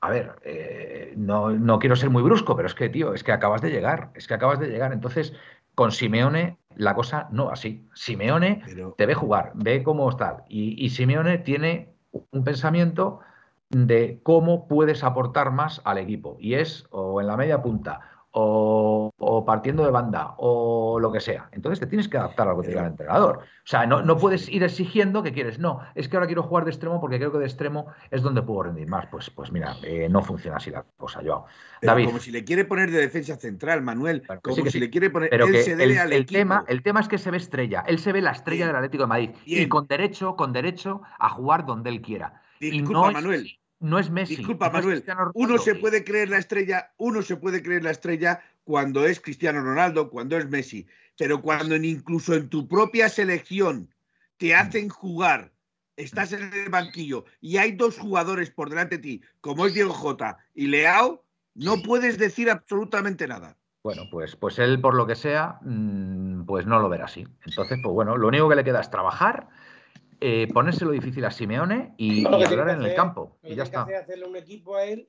A 0.00 0.10
ver, 0.10 0.32
eh, 0.44 1.14
no, 1.16 1.50
no 1.50 1.78
quiero 1.78 1.94
ser 1.96 2.10
muy 2.10 2.22
brusco, 2.22 2.56
pero 2.56 2.66
es 2.66 2.74
que, 2.74 2.88
tío, 2.88 3.14
es 3.14 3.22
que 3.22 3.30
acabas 3.32 3.62
de 3.62 3.70
llegar, 3.70 4.10
es 4.14 4.26
que 4.26 4.34
acabas 4.34 4.58
de 4.58 4.68
llegar. 4.68 4.92
Entonces, 4.92 5.32
con 5.76 5.92
Simeone 5.92 6.58
la 6.74 6.94
cosa 6.94 7.28
no 7.30 7.46
va 7.46 7.52
así. 7.52 7.88
Simeone 7.94 8.62
Pero 8.66 8.94
te 8.98 9.06
ve 9.06 9.14
jugar, 9.14 9.52
ve 9.54 9.82
cómo 9.84 10.10
está. 10.10 10.44
Y, 10.48 10.84
y 10.84 10.90
Simeone 10.90 11.38
tiene 11.38 11.91
un 12.12 12.44
pensamiento 12.44 13.20
de 13.70 14.20
cómo 14.22 14.68
puedes 14.68 15.02
aportar 15.02 15.50
más 15.50 15.80
al 15.84 15.98
equipo. 15.98 16.36
Y 16.38 16.54
es 16.54 16.86
o 16.90 17.20
en 17.20 17.26
la 17.26 17.36
media 17.36 17.62
punta, 17.62 18.00
o, 18.32 19.12
o 19.18 19.44
partiendo 19.44 19.84
de 19.84 19.90
banda, 19.90 20.34
o 20.38 20.98
lo 20.98 21.12
que 21.12 21.20
sea. 21.20 21.48
Entonces 21.52 21.80
te 21.80 21.86
tienes 21.86 22.08
que 22.08 22.16
adaptar 22.16 22.48
a 22.48 22.52
lo 22.52 22.58
que 22.58 22.64
te 22.64 22.68
diga 22.70 22.82
el 22.82 22.88
entrenador. 22.88 23.38
O 23.38 23.66
sea, 23.66 23.86
no, 23.86 24.02
no 24.02 24.16
puedes 24.16 24.48
ir 24.48 24.62
exigiendo 24.64 25.22
que 25.22 25.32
quieres. 25.32 25.58
No, 25.58 25.80
es 25.94 26.08
que 26.08 26.16
ahora 26.16 26.26
quiero 26.26 26.42
jugar 26.42 26.64
de 26.64 26.70
extremo 26.70 27.00
porque 27.00 27.18
creo 27.18 27.30
que 27.30 27.38
de 27.38 27.44
extremo 27.44 27.86
es 28.10 28.22
donde 28.22 28.42
puedo 28.42 28.64
rendir 28.64 28.88
más. 28.88 29.06
Pues, 29.06 29.30
pues 29.30 29.52
mira, 29.52 29.76
eh, 29.82 30.08
no 30.10 30.22
funciona 30.22 30.56
así 30.56 30.70
la 30.70 30.84
cosa, 30.96 31.20
pero 31.20 31.46
David. 31.82 32.06
como 32.06 32.18
si 32.18 32.30
le 32.30 32.42
quiere 32.44 32.64
poner 32.64 32.90
de 32.90 32.98
defensa 32.98 33.36
central, 33.36 33.82
Manuel. 33.82 34.22
Como 34.42 34.56
sí, 34.56 34.62
que 34.62 34.70
si 34.70 34.78
sí. 34.78 34.80
le 34.80 34.90
quiere 34.90 35.10
poner. 35.10 35.30
Pero 35.30 35.46
él 35.46 35.52
que 35.52 35.62
se 35.62 35.76
debe 35.76 35.92
el, 35.92 35.98
al 35.98 36.12
el 36.12 36.26
tema, 36.26 36.64
el 36.68 36.82
tema 36.82 37.00
es 37.00 37.08
que 37.08 37.18
se 37.18 37.30
ve 37.30 37.36
estrella. 37.36 37.84
Él 37.86 37.98
se 37.98 38.12
ve 38.12 38.22
la 38.22 38.32
estrella 38.32 38.64
Bien. 38.64 38.68
del 38.68 38.76
Atlético 38.76 39.04
de 39.04 39.08
Madrid. 39.08 39.30
Y 39.44 39.68
con 39.68 39.86
derecho, 39.86 40.36
con 40.36 40.52
derecho 40.52 41.02
a 41.18 41.28
jugar 41.28 41.66
donde 41.66 41.90
él 41.90 42.00
quiera. 42.00 42.42
Y 42.60 42.70
Disculpa, 42.70 43.08
es, 43.08 43.14
Manuel. 43.14 43.58
No 43.82 43.98
es 43.98 44.10
Messi. 44.10 44.36
Disculpa, 44.36 44.68
no 44.68 44.72
Manuel. 44.74 45.04
Uno 45.34 45.58
se 45.58 45.74
puede 45.74 46.04
creer 46.04 46.30
la 46.30 46.38
estrella, 46.38 46.92
uno 46.96 47.20
se 47.22 47.36
puede 47.36 47.62
creer 47.62 47.82
la 47.84 47.90
estrella 47.90 48.40
cuando 48.64 49.04
es 49.04 49.20
Cristiano 49.20 49.60
Ronaldo, 49.62 50.08
cuando 50.08 50.38
es 50.38 50.48
Messi, 50.48 50.86
pero 51.18 51.42
cuando 51.42 51.74
en- 51.74 51.84
incluso 51.84 52.34
en 52.34 52.48
tu 52.48 52.66
propia 52.68 53.08
selección 53.08 53.92
te 54.36 54.54
hacen 54.54 54.88
jugar, 54.88 55.52
estás 55.96 56.32
en 56.32 56.52
el 56.54 56.70
banquillo 56.70 57.24
y 57.40 57.56
hay 57.58 57.72
dos 57.72 57.98
jugadores 57.98 58.50
por 58.50 58.70
delante 58.70 58.96
de 58.96 59.02
ti, 59.02 59.22
como 59.40 59.66
es 59.66 59.74
Diego 59.74 59.92
Jota 59.92 60.38
y 60.54 60.68
Leao, 60.68 61.24
no 61.54 61.82
puedes 61.82 62.18
decir 62.18 62.48
absolutamente 62.50 63.26
nada. 63.26 63.56
Bueno, 63.84 64.04
pues, 64.12 64.36
pues 64.36 64.60
él, 64.60 64.80
por 64.80 64.94
lo 64.94 65.08
que 65.08 65.16
sea, 65.16 65.58
mm, 65.62 66.44
pues 66.44 66.66
no 66.66 66.78
lo 66.78 66.88
verá 66.88 67.06
así. 67.06 67.26
Entonces, 67.44 67.80
pues 67.82 67.92
bueno, 67.92 68.16
lo 68.16 68.28
único 68.28 68.48
que 68.48 68.54
le 68.54 68.62
queda 68.64 68.80
es 68.80 68.90
trabajar, 68.90 69.48
eh, 70.22 70.48
ponérselo 70.52 70.92
difícil 70.92 71.24
a 71.24 71.30
Simeone 71.30 71.94
y, 71.96 72.22
No, 72.22 72.38
y 72.38 72.44
hablar 72.44 72.70
en 72.70 72.82
el 72.82 72.94
campo. 72.94 73.38
Lo 73.42 73.48
Y 73.50 73.54
ya 73.56 73.62
que 73.64 73.66
está. 73.68 73.82
hacer 73.82 73.94
es 73.96 74.02
hacerle 74.02 74.26
un 74.26 74.36
equipo 74.36 74.76
a 74.76 74.84
él, 74.84 75.08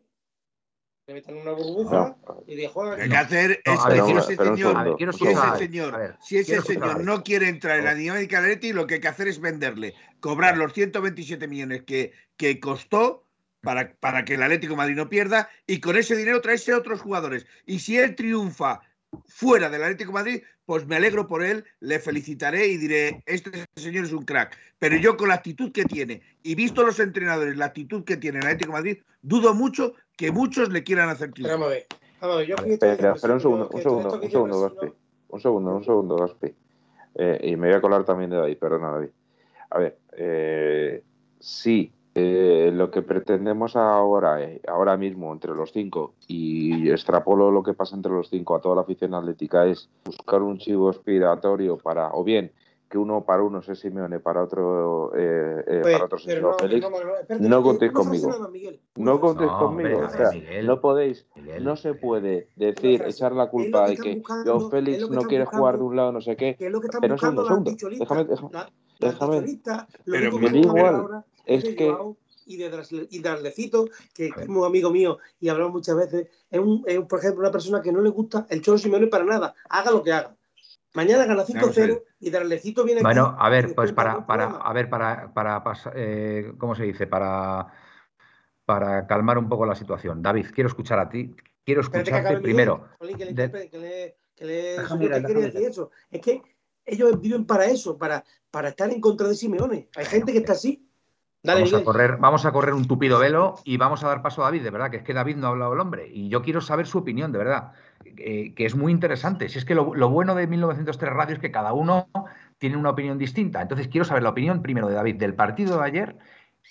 le 1.06 1.14
metan 1.14 1.36
una 1.38 1.52
burbuja 1.52 2.18
No. 2.26 2.44
y 2.48 2.56
Lo 2.62 2.96
que 2.96 3.02
hay 3.02 3.10
que 3.10 3.18
hacer 3.18 3.52
es 3.52 3.80
que 3.80 4.02
si 4.02 4.12
ese 4.18 4.36
señor, 4.38 4.84
ver, 4.84 5.14
si 5.14 5.28
ese 5.28 5.58
señor, 5.58 5.96
a 5.96 5.98
ver, 5.98 6.16
si 6.22 6.38
ese 6.38 6.62
señor 6.62 7.04
no 7.04 7.24
quiere 7.24 7.50
entrar 7.50 7.78
en 7.80 7.86
la 7.86 7.92
Oh. 7.92 7.96
dinámica 7.96 8.42
de 8.42 8.48
Leti, 8.50 8.74
lo 8.74 8.88
que 8.88 8.96
hay 8.96 9.00
que 9.02 9.08
hacer 9.10 9.28
es 9.28 9.40
venderle, 9.40 9.94
cobrar 10.20 10.58
los 10.58 10.74
127 10.74 11.48
millones 11.48 11.84
que, 11.84 12.14
que 12.38 12.60
costó 12.60 13.28
para, 13.62 13.94
para 13.96 14.26
que 14.26 14.34
el 14.36 14.44
Atlético 14.44 14.74
de 14.74 14.78
Madrid 14.78 14.96
no 14.96 15.10
pierda 15.10 15.50
y 15.68 15.80
con 15.80 15.96
ese 15.98 16.16
dinero 16.16 16.42
traerse 16.42 16.74
otros 16.74 17.02
jugadores. 17.02 17.46
Y 17.66 17.80
si 17.80 17.98
él 17.98 18.16
triunfa 18.16 18.82
fuera 19.28 19.70
del 19.70 19.84
Atlético 19.84 20.10
de 20.12 20.14
Madrid, 20.14 20.44
pues 20.66 20.88
me 20.88 20.96
alegro 20.96 21.28
por 21.28 21.44
él, 21.44 21.64
le 21.80 22.00
felicitaré 22.00 22.68
y 22.68 22.78
diré, 22.78 23.24
este 23.26 23.66
señor 23.76 24.06
es 24.06 24.14
un 24.14 24.24
crack. 24.24 24.58
Pero 24.80 24.98
yo 24.98 25.18
con 25.18 25.28
la 25.30 25.36
actitud 25.36 25.72
que 25.72 25.86
tiene 25.86 26.22
y 26.44 26.56
visto 26.56 26.84
los 26.84 27.00
entrenadores, 27.00 27.58
la 27.58 27.66
actitud 27.66 28.04
que 28.04 28.18
tiene 28.18 28.40
el 28.40 28.46
Atlético 28.46 28.72
de 28.72 28.78
Madrid, 28.80 28.98
dudo 29.22 29.54
mucho 29.54 29.94
que 30.18 30.32
muchos 30.32 30.70
le 30.70 30.84
quieran 30.84 31.10
hacer 31.10 31.32
Pero 31.32 31.34
triunfar. 31.34 31.60
vamos 31.60 31.68
a 31.68 31.72
ver. 31.72 31.88
Vamos 32.22 32.36
a 32.36 32.40
ver, 32.40 32.48
yo 32.48 32.56
aquí 32.60 32.72
Espera, 32.72 33.14
un 33.14 33.42
segundo, 33.42 33.70
un 33.72 33.82
segundo, 33.82 34.22
un 34.22 34.32
segundo, 34.32 34.62
Gaspi. 34.62 34.94
Un 35.30 35.42
segundo, 35.42 35.76
un 35.76 35.84
segundo, 35.84 36.16
Gaspi. 36.16 36.54
Eh, 37.16 37.40
y 37.44 37.56
me 37.56 37.68
voy 37.68 37.76
a 37.78 37.82
colar 37.82 38.06
también 38.06 38.30
de 38.30 38.38
David, 38.38 38.58
perdona, 38.58 38.92
David. 38.92 39.10
a 39.70 39.80
ver, 39.80 39.98
eh, 40.18 41.04
sí, 41.40 41.92
eh, 42.16 42.72
lo 42.74 42.92
que 42.92 43.02
pretendemos 43.02 43.76
ahora, 43.76 44.42
eh, 44.44 44.62
ahora 44.68 44.98
mismo, 44.98 45.34
entre 45.34 45.54
los 45.54 45.72
cinco, 45.72 46.14
y 46.28 46.90
extrapolo 46.92 47.50
lo 47.52 47.64
que 47.64 47.74
pasa 47.74 47.96
entre 47.96 48.12
los 48.12 48.30
cinco 48.30 48.56
a 48.56 48.62
toda 48.62 48.76
la 48.76 48.82
afición 48.82 49.14
atlética, 49.14 49.66
es 49.66 49.90
buscar 50.06 50.42
un 50.42 50.58
chivo 50.58 50.90
expiratorio 50.92 51.78
para, 51.78 52.12
o 52.14 52.24
bien 52.24 52.52
que 52.90 53.00
uno 53.00 53.24
para 53.24 53.42
uno 53.42 53.64
sea 53.64 53.74
Simeone, 53.74 54.20
para 54.20 54.44
otro, 54.44 55.12
eh, 55.16 55.64
eh, 55.66 55.80
Pues, 55.82 55.94
para 55.94 56.06
otro 56.06 56.20
no, 56.20 56.54
Félix, 56.60 56.82
no, 56.88 56.90
no, 56.92 57.16
espérate, 57.18 57.50
no 57.50 57.58
que 57.58 57.64
contéis 57.64 57.92
conmigo. 57.92 58.30
no 58.98 59.20
contéis 59.20 59.52
No, 59.52 59.58
conmigo. 59.58 59.90
hombre, 59.90 59.96
o 59.96 60.10
sea, 60.12 60.30
Miguel. 60.30 60.68
no 60.68 60.80
podéis, 60.80 61.26
Miguel, 61.36 61.64
no 61.64 61.76
se 61.76 61.88
Miguel. 61.88 62.02
puede 62.06 62.48
Una 62.56 62.68
decir, 62.68 63.00
frase, 63.00 63.16
echar 63.18 63.32
la 63.32 63.50
culpa 63.50 63.88
de 63.88 63.98
que 63.98 64.12
es 64.12 64.70
Félix 64.70 65.06
que 65.08 65.16
no 65.16 65.22
quiere 65.24 65.46
jugar 65.46 65.78
de 65.80 65.84
un 65.84 65.96
lado, 65.96 66.12
no 66.12 66.22
sé 66.22 66.36
qué. 66.36 66.56
que 66.56 66.68
es 66.68 66.72
lo 66.72 66.80
que 66.82 66.90
Pero 67.02 67.14
buscando 67.16 67.44
segundo, 67.48 67.72
segundo. 67.72 67.98
Déjame, 67.98 68.26
déjame, 69.00 69.42
déjame. 69.42 69.88
Pero 70.06 70.56
igual, 70.56 71.24
es 71.46 71.64
de 71.64 71.76
que- 71.76 71.90
Joao 71.90 72.18
y 72.46 72.58
de, 72.58 72.70
Dras- 72.70 73.08
y 73.10 73.20
de 73.20 73.30
Arlecito, 73.30 73.88
que 74.14 74.28
es 74.28 74.48
un 74.50 74.66
amigo 74.66 74.92
mío 74.92 75.18
y 75.40 75.48
hablamos 75.48 75.72
muchas 75.74 75.96
veces, 75.96 76.28
es, 76.52 76.60
un, 76.60 76.84
es, 76.86 77.00
por 77.02 77.20
ejemplo, 77.20 77.40
una 77.40 77.52
persona 77.52 77.82
que 77.82 77.92
no 77.92 78.02
le 78.02 78.10
gusta 78.10 78.46
el 78.50 78.62
Cholo 78.62 78.78
Simeone 78.78 79.08
para 79.08 79.24
nada, 79.24 79.56
haga 79.70 79.92
lo 79.92 80.04
que 80.04 80.12
haga. 80.12 80.36
Mañana 80.94 81.26
gana 81.26 81.44
Vamos 81.44 81.56
a 81.56 81.72
5-0 81.72 81.76
ver. 81.88 82.04
y 82.20 82.30
Darlecito 82.30 82.84
viene 82.84 83.00
aquí. 83.00 83.04
Bueno, 83.06 83.36
a 83.40 83.50
ver, 83.50 83.74
pues 83.74 83.94
para, 83.94 84.28
para, 84.28 84.46
a 84.58 84.74
ver, 84.74 84.90
para, 84.90 85.34
para, 85.34 85.64
eh, 85.96 86.52
¿cómo 86.58 86.76
se 86.76 86.84
dice? 86.84 87.08
Para, 87.08 87.66
para 88.66 89.08
calmar 89.08 89.38
un 89.38 89.50
poco 89.50 89.66
la 89.66 89.74
situación. 89.76 90.22
David, 90.22 90.48
quiero 90.54 90.68
escuchar 90.68 91.00
a 91.00 91.10
ti, 91.10 91.34
quiero 91.66 91.82
escucharte 91.82 92.38
primero. 92.42 92.90
Es 96.12 96.22
que 96.22 96.42
ellos 96.86 97.20
viven 97.22 97.46
para 97.46 97.66
eso, 97.66 97.98
para, 97.98 98.24
para 98.52 98.70
estar 98.70 98.92
en 98.92 99.02
contra 99.02 99.28
de 99.28 99.36
Simeone. 99.36 99.90
Hay 99.96 100.06
gente 100.06 100.32
que 100.32 100.40
está 100.40 100.52
así. 100.54 100.88
Dale, 101.46 101.64
Vamos 101.64 101.74
a, 101.74 101.84
correr, 101.84 102.18
vamos 102.18 102.46
a 102.46 102.54
correr 102.54 102.74
un 102.74 102.88
tupido 102.88 103.20
velo 103.20 103.56
y 103.66 103.76
vamos 103.76 104.02
a 104.02 104.08
dar 104.08 104.22
paso 104.22 104.42
a 104.42 104.46
David, 104.46 104.64
de 104.64 104.70
verdad, 104.70 104.90
que 104.90 104.98
es 104.98 105.04
que 105.04 105.14
David 105.14 105.36
no 105.36 105.48
ha 105.48 105.50
hablado 105.50 105.74
el 105.74 105.80
hombre. 105.82 106.10
Y 106.10 106.30
yo 106.30 106.42
quiero 106.42 106.62
saber 106.62 106.88
su 106.88 107.00
opinión, 107.00 107.34
de 107.34 107.38
verdad, 107.38 107.74
eh, 108.06 108.54
que 108.56 108.66
es 108.66 108.76
muy 108.78 108.94
interesante. 108.94 109.50
Si 109.50 109.58
es 109.58 109.66
que 109.66 109.76
lo, 109.76 109.94
lo 109.94 110.10
bueno 110.10 110.36
de 110.36 110.48
1903 110.48 111.12
Radio 111.12 111.36
es 111.36 111.42
que 111.42 111.52
cada 111.52 111.74
uno 111.74 112.08
tiene 112.60 112.78
una 112.78 112.92
opinión 112.92 113.18
distinta. 113.18 113.62
Entonces 113.62 113.90
quiero 113.90 114.06
saber 114.06 114.24
la 114.24 114.30
opinión 114.30 114.62
primero 114.62 114.88
de 114.88 114.96
David 114.96 115.16
del 115.16 115.34
partido 115.34 115.80
de 115.80 115.84
ayer 115.86 116.16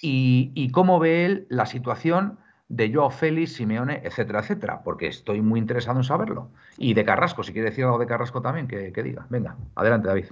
y, 0.00 0.52
y 0.54 0.70
cómo 0.70 0.98
ve 0.98 1.26
él 1.26 1.46
la 1.50 1.66
situación 1.66 2.38
de 2.70 2.90
Joao 2.90 3.10
Félix, 3.10 3.52
Simeone, 3.52 4.00
etcétera, 4.02 4.40
etcétera, 4.40 4.82
porque 4.82 5.06
estoy 5.06 5.42
muy 5.42 5.60
interesado 5.60 5.98
en 5.98 6.04
saberlo. 6.04 6.50
Y 6.78 6.94
de 6.94 7.04
Carrasco, 7.04 7.42
si 7.42 7.52
quiere 7.52 7.68
decir 7.68 7.84
algo 7.84 7.98
de 7.98 8.06
Carrasco 8.06 8.40
también, 8.40 8.68
que, 8.68 8.90
que 8.90 9.02
diga. 9.02 9.26
Venga, 9.28 9.58
adelante, 9.74 10.08
David. 10.08 10.26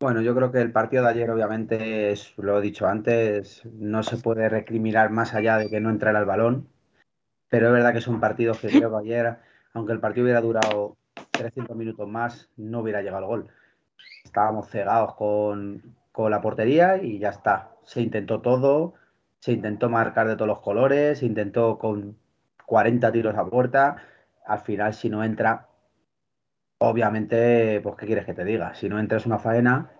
Bueno, 0.00 0.22
yo 0.22 0.34
creo 0.34 0.50
que 0.50 0.62
el 0.62 0.72
partido 0.72 1.02
de 1.04 1.10
ayer, 1.10 1.30
obviamente, 1.30 2.14
lo 2.38 2.58
he 2.58 2.62
dicho 2.62 2.86
antes, 2.86 3.62
no 3.66 4.02
se 4.02 4.16
puede 4.16 4.48
recriminar 4.48 5.10
más 5.10 5.34
allá 5.34 5.58
de 5.58 5.68
que 5.68 5.78
no 5.78 5.90
entrara 5.90 6.20
el 6.20 6.24
balón, 6.24 6.68
pero 7.50 7.66
es 7.68 7.72
verdad 7.74 7.92
que 7.92 8.00
son 8.00 8.20
partidos 8.20 8.60
que 8.60 8.68
creo 8.68 8.90
que 8.90 8.96
ayer, 8.98 9.38
aunque 9.74 9.92
el 9.92 10.00
partido 10.00 10.24
hubiera 10.24 10.40
durado 10.40 10.96
300 11.32 11.76
minutos 11.76 12.08
más, 12.08 12.50
no 12.56 12.80
hubiera 12.80 13.02
llegado 13.02 13.20
el 13.24 13.26
gol. 13.28 13.48
Estábamos 14.24 14.70
cegados 14.70 15.14
con, 15.16 15.82
con 16.12 16.30
la 16.30 16.40
portería 16.40 16.96
y 17.02 17.18
ya 17.18 17.30
está. 17.30 17.70
Se 17.84 18.00
intentó 18.00 18.40
todo, 18.40 18.94
se 19.40 19.52
intentó 19.52 19.90
marcar 19.90 20.28
de 20.28 20.36
todos 20.36 20.48
los 20.48 20.60
colores, 20.60 21.18
se 21.20 21.26
intentó 21.26 21.78
con 21.78 22.16
40 22.66 23.12
tiros 23.12 23.36
a 23.36 23.46
puerta. 23.46 23.98
Al 24.46 24.60
final, 24.60 24.94
si 24.94 25.10
no 25.10 25.24
entra, 25.24 25.69
obviamente, 26.80 27.80
pues, 27.82 27.96
¿qué 27.96 28.06
quieres 28.06 28.24
que 28.26 28.34
te 28.34 28.44
diga? 28.44 28.74
Si 28.74 28.88
no 28.88 28.98
entra 28.98 29.18
es 29.18 29.26
una 29.26 29.38
faena, 29.38 29.90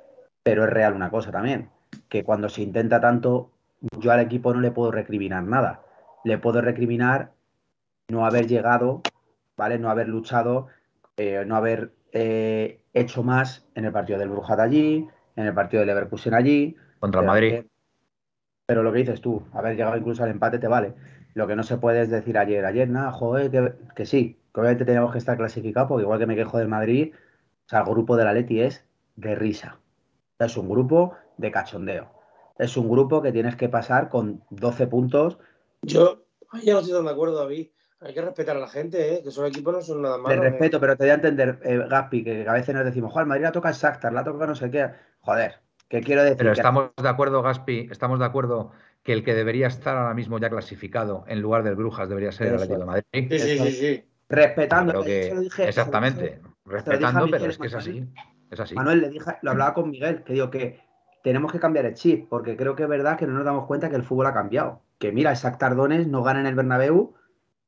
pero 0.43 0.65
es 0.65 0.71
real 0.71 0.95
una 0.95 1.11
cosa 1.11 1.31
también, 1.31 1.71
que 2.09 2.25
cuando 2.25 2.49
se 2.49 2.63
intenta 2.63 3.01
tanto, 3.01 3.53
yo 3.99 4.11
al 4.11 4.21
equipo 4.21 4.53
no 4.53 4.61
le 4.61 4.71
puedo 4.73 4.91
recriminar 4.91 5.43
nada. 5.45 5.83
Le 6.25 6.39
puedo 6.39 6.61
recriminar 6.61 7.33
no 8.09 8.27
haber 8.27 8.47
llegado, 8.47 9.03
¿vale? 9.57 9.79
No 9.79 9.91
haber 9.91 10.09
luchado, 10.09 10.69
eh, 11.17 11.45
no 11.47 11.57
haber 11.57 11.93
eh, 12.13 12.83
hecho 12.93 13.23
más 13.23 13.67
en 13.75 13.85
el 13.85 13.93
partido 13.93 14.19
del 14.19 14.31
Brujas 14.31 14.57
de 14.57 14.63
allí, 14.63 15.09
en 15.37 15.47
el 15.47 15.55
partido 15.55 15.81
del 15.81 15.89
Leverkusen 15.89 16.35
allí. 16.35 16.77
Contra 16.99 17.21
el 17.21 17.27
Madrid. 17.27 17.51
que- 17.51 17.71
pero 18.67 18.83
lo 18.83 18.93
que 18.93 18.99
dices 19.01 19.21
tú, 19.21 19.43
haber 19.53 19.77
llegado 19.77 19.97
incluso 19.97 20.23
al 20.23 20.31
empate 20.31 20.59
te 20.59 20.69
vale. 20.69 20.95
Lo 21.35 21.47
que 21.47 21.57
no 21.57 21.63
se 21.63 21.77
puede 21.77 22.03
es 22.03 22.11
decir 22.11 22.39
ayer, 22.39 22.65
ayer 22.65 22.89
nada, 22.89 23.11
joder, 23.13 23.51
que, 23.51 23.73
que 23.95 24.07
sí, 24.07 24.40
que 24.53 24.61
obviamente 24.61 24.85
tenemos 24.85 25.13
que 25.13 25.19
estar 25.19 25.37
clasificados, 25.37 25.89
porque 25.89 26.03
igual 26.03 26.19
que 26.19 26.27
me 26.27 26.37
quejo 26.37 26.59
del 26.59 26.69
Madrid, 26.69 27.15
o 27.15 27.69
sea, 27.69 27.81
el 27.81 27.87
grupo 27.87 28.17
de 28.17 28.25
la 28.25 28.33
Leti 28.33 28.61
es 28.61 28.85
de 29.17 29.35
risa. 29.35 29.79
Es 30.39 30.57
un 30.57 30.69
grupo 30.69 31.15
de 31.37 31.51
cachondeo. 31.51 32.11
Es 32.59 32.77
un 32.77 32.89
grupo 32.91 33.23
que 33.23 33.33
tienes 33.33 33.57
que 33.57 33.69
pasar 33.69 34.09
con 34.09 34.43
12 34.51 34.87
puntos. 34.87 35.39
Yo, 35.83 36.25
ya 36.63 36.75
no 36.75 36.81
estoy 36.81 36.95
tan 36.95 37.05
de 37.05 37.11
acuerdo, 37.11 37.37
David. 37.39 37.69
Hay 38.01 38.15
que 38.15 38.23
respetar 38.23 38.57
a 38.57 38.61
la 38.61 38.69
gente, 38.69 39.15
¿eh? 39.15 39.23
que 39.23 39.29
esos 39.29 39.47
equipos 39.47 39.75
no 39.75 39.83
son 39.83 40.03
nada 40.03 40.17
De 40.17 40.23
malos. 40.23 40.45
¿eh? 40.45 40.49
respeto, 40.51 40.81
pero 40.81 40.97
te 40.97 41.05
voy 41.05 41.11
a 41.11 41.15
entender, 41.15 41.61
eh, 41.63 41.85
Gaspi, 41.89 42.25
que 42.25 42.49
a 42.49 42.55
veces 42.55 42.75
nos 42.75 42.85
decimos, 42.85 43.13
joder, 43.13 43.25
el 43.25 43.29
Madrid 43.29 43.45
la 43.45 43.53
toca 43.53 43.69
el 43.69 43.75
Shakhtar, 43.75 44.13
la 44.13 44.25
toca 44.25 44.47
no 44.47 44.55
sé 44.55 44.71
qué. 44.71 44.91
Joder, 45.21 45.57
¿qué 45.89 46.01
quiero 46.01 46.23
decir? 46.23 46.39
Pero 46.39 46.53
Que- 46.53 46.61
estamos 46.61 46.91
de 47.01 47.09
acuerdo, 47.09 47.43
Gaspi, 47.43 47.89
estamos 47.91 48.19
de 48.19 48.25
acuerdo 48.25 48.73
que 49.03 49.13
el 49.13 49.23
que 49.23 49.35
debería 49.35 49.67
estar 49.67 49.97
ahora 49.97 50.15
mismo 50.15 50.39
ya 50.39 50.49
clasificado 50.49 51.25
en 51.29 51.41
lugar 51.41 51.63
del 51.63 51.75
Brujas 51.77 52.09
debería 52.09 52.33
ser 52.33 52.49
el 52.49 52.55
Atlético 52.55 52.81
de 52.81 52.87
Madrid. 52.87 53.05
Sí, 53.13 53.39
sí, 53.39 53.59
sí, 53.59 53.73
sí. 53.73 54.10
Respetando. 54.31 54.93
Creo 54.93 55.05
que 55.05 55.23
se 55.25 55.35
lo 55.35 55.41
dije- 55.41 55.69
exactamente, 55.69 56.41
lo 56.65 56.73
respetando, 56.73 57.25
Miguel 57.27 57.41
pero 57.41 57.51
es 57.51 57.59
que 57.59 57.67
es 57.67 57.75
así, 57.75 58.09
es 58.51 58.61
así. 58.61 58.75
Manuel, 58.75 59.01
le 59.01 59.09
dije, 59.11 59.33
lo 59.43 59.51
hablaba 59.51 59.75
con 59.75 59.91
Miguel, 59.91 60.23
que 60.23 60.33
digo 60.33 60.51
que 60.51 60.81
tenemos 61.23 61.53
que 61.53 61.61
cambiar 61.61 61.85
el 61.87 61.95
chip, 61.95 62.29
porque 62.29 62.57
creo 62.57 62.75
que 62.77 62.85
es 62.85 62.89
verdad 62.89 63.19
que 63.19 63.27
no 63.27 63.35
nos 63.35 63.45
damos 63.45 63.67
cuenta 63.67 63.91
que 63.91 63.97
el 63.97 64.05
fútbol 64.05 64.27
ha 64.27 64.33
cambiado. 64.33 64.81
Que 64.99 65.13
mira, 65.13 65.33
Isaac 65.33 65.59
Tardones 65.59 66.07
no 66.07 66.23
gana 66.23 66.41
en 66.41 66.47
el 66.47 66.55
Bernabéu, 66.55 67.15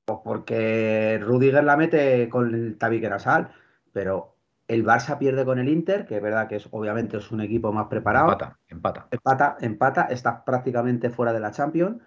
pues 0.05 0.19
porque 0.25 1.21
Rudiger 1.23 1.65
la 1.65 1.77
mete 1.77 2.29
con 2.29 2.55
el 2.55 2.79
tabique 2.79 3.09
nasal, 3.09 3.51
pero 3.93 4.37
el 4.69 4.85
Barça 4.85 5.19
pierde 5.19 5.45
con 5.45 5.59
el 5.59 5.69
Inter, 5.69 6.07
que 6.07 6.17
es 6.17 6.23
verdad 6.23 6.49
que 6.49 6.57
es 6.57 6.69
obviamente 6.71 7.19
es 7.19 7.31
un 7.31 7.41
equipo 7.41 7.73
más 7.73 7.87
preparado. 7.89 8.33
Empata, 8.33 8.59
empata. 8.69 9.09
Empata, 9.11 9.57
empata, 9.61 10.03
está 10.05 10.45
prácticamente 10.45 11.11
fuera 11.11 11.33
de 11.33 11.41
la 11.41 11.51
Champions. 11.51 11.99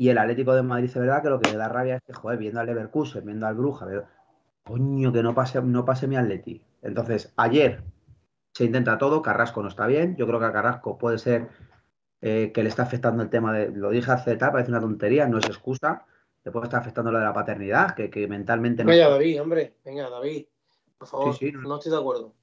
Y 0.00 0.08
el 0.08 0.16
Atlético 0.16 0.54
de 0.54 0.62
Madrid, 0.62 0.86
es 0.86 0.94
verdad 0.94 1.22
que 1.22 1.28
lo 1.28 1.38
que 1.38 1.50
me 1.50 1.58
da 1.58 1.68
rabia 1.68 1.96
es 1.96 2.02
que, 2.02 2.14
joder, 2.14 2.38
viendo 2.38 2.58
al 2.58 2.64
Leverkusen, 2.66 3.22
viendo 3.26 3.46
al 3.46 3.54
Bruja, 3.54 3.84
veo, 3.84 4.04
coño, 4.64 5.12
que 5.12 5.22
no 5.22 5.34
pase, 5.34 5.60
no 5.60 5.84
pase 5.84 6.06
mi 6.06 6.16
Atleti. 6.16 6.64
Entonces, 6.80 7.34
ayer 7.36 7.82
se 8.54 8.64
intenta 8.64 8.96
todo, 8.96 9.20
Carrasco 9.20 9.62
no 9.62 9.68
está 9.68 9.86
bien. 9.86 10.16
Yo 10.16 10.26
creo 10.26 10.40
que 10.40 10.46
a 10.46 10.52
Carrasco 10.52 10.96
puede 10.96 11.18
ser 11.18 11.48
eh, 12.22 12.50
que 12.54 12.62
le 12.62 12.70
está 12.70 12.84
afectando 12.84 13.22
el 13.22 13.28
tema 13.28 13.52
de, 13.52 13.68
lo 13.72 13.90
dije 13.90 14.10
hace 14.10 14.36
tal, 14.36 14.52
parece 14.52 14.70
una 14.70 14.80
tontería, 14.80 15.26
no 15.28 15.36
es 15.36 15.44
excusa. 15.46 16.06
Le 16.44 16.50
puede 16.50 16.64
estar 16.64 16.80
afectando 16.80 17.12
lo 17.12 17.18
de 17.18 17.24
la 17.26 17.34
paternidad, 17.34 17.94
que, 17.94 18.08
que 18.08 18.26
mentalmente 18.26 18.82
no 18.82 18.90
Venga, 18.90 19.10
David, 19.10 19.42
hombre. 19.42 19.74
Venga, 19.84 20.08
David. 20.08 20.46
Por 20.96 21.08
favor, 21.08 21.34
Sí, 21.34 21.50
sí, 21.50 21.52
no. 21.52 21.60
no 21.60 21.76
estoy 21.76 21.92
de 21.92 21.98
acuerdo. 21.98 22.34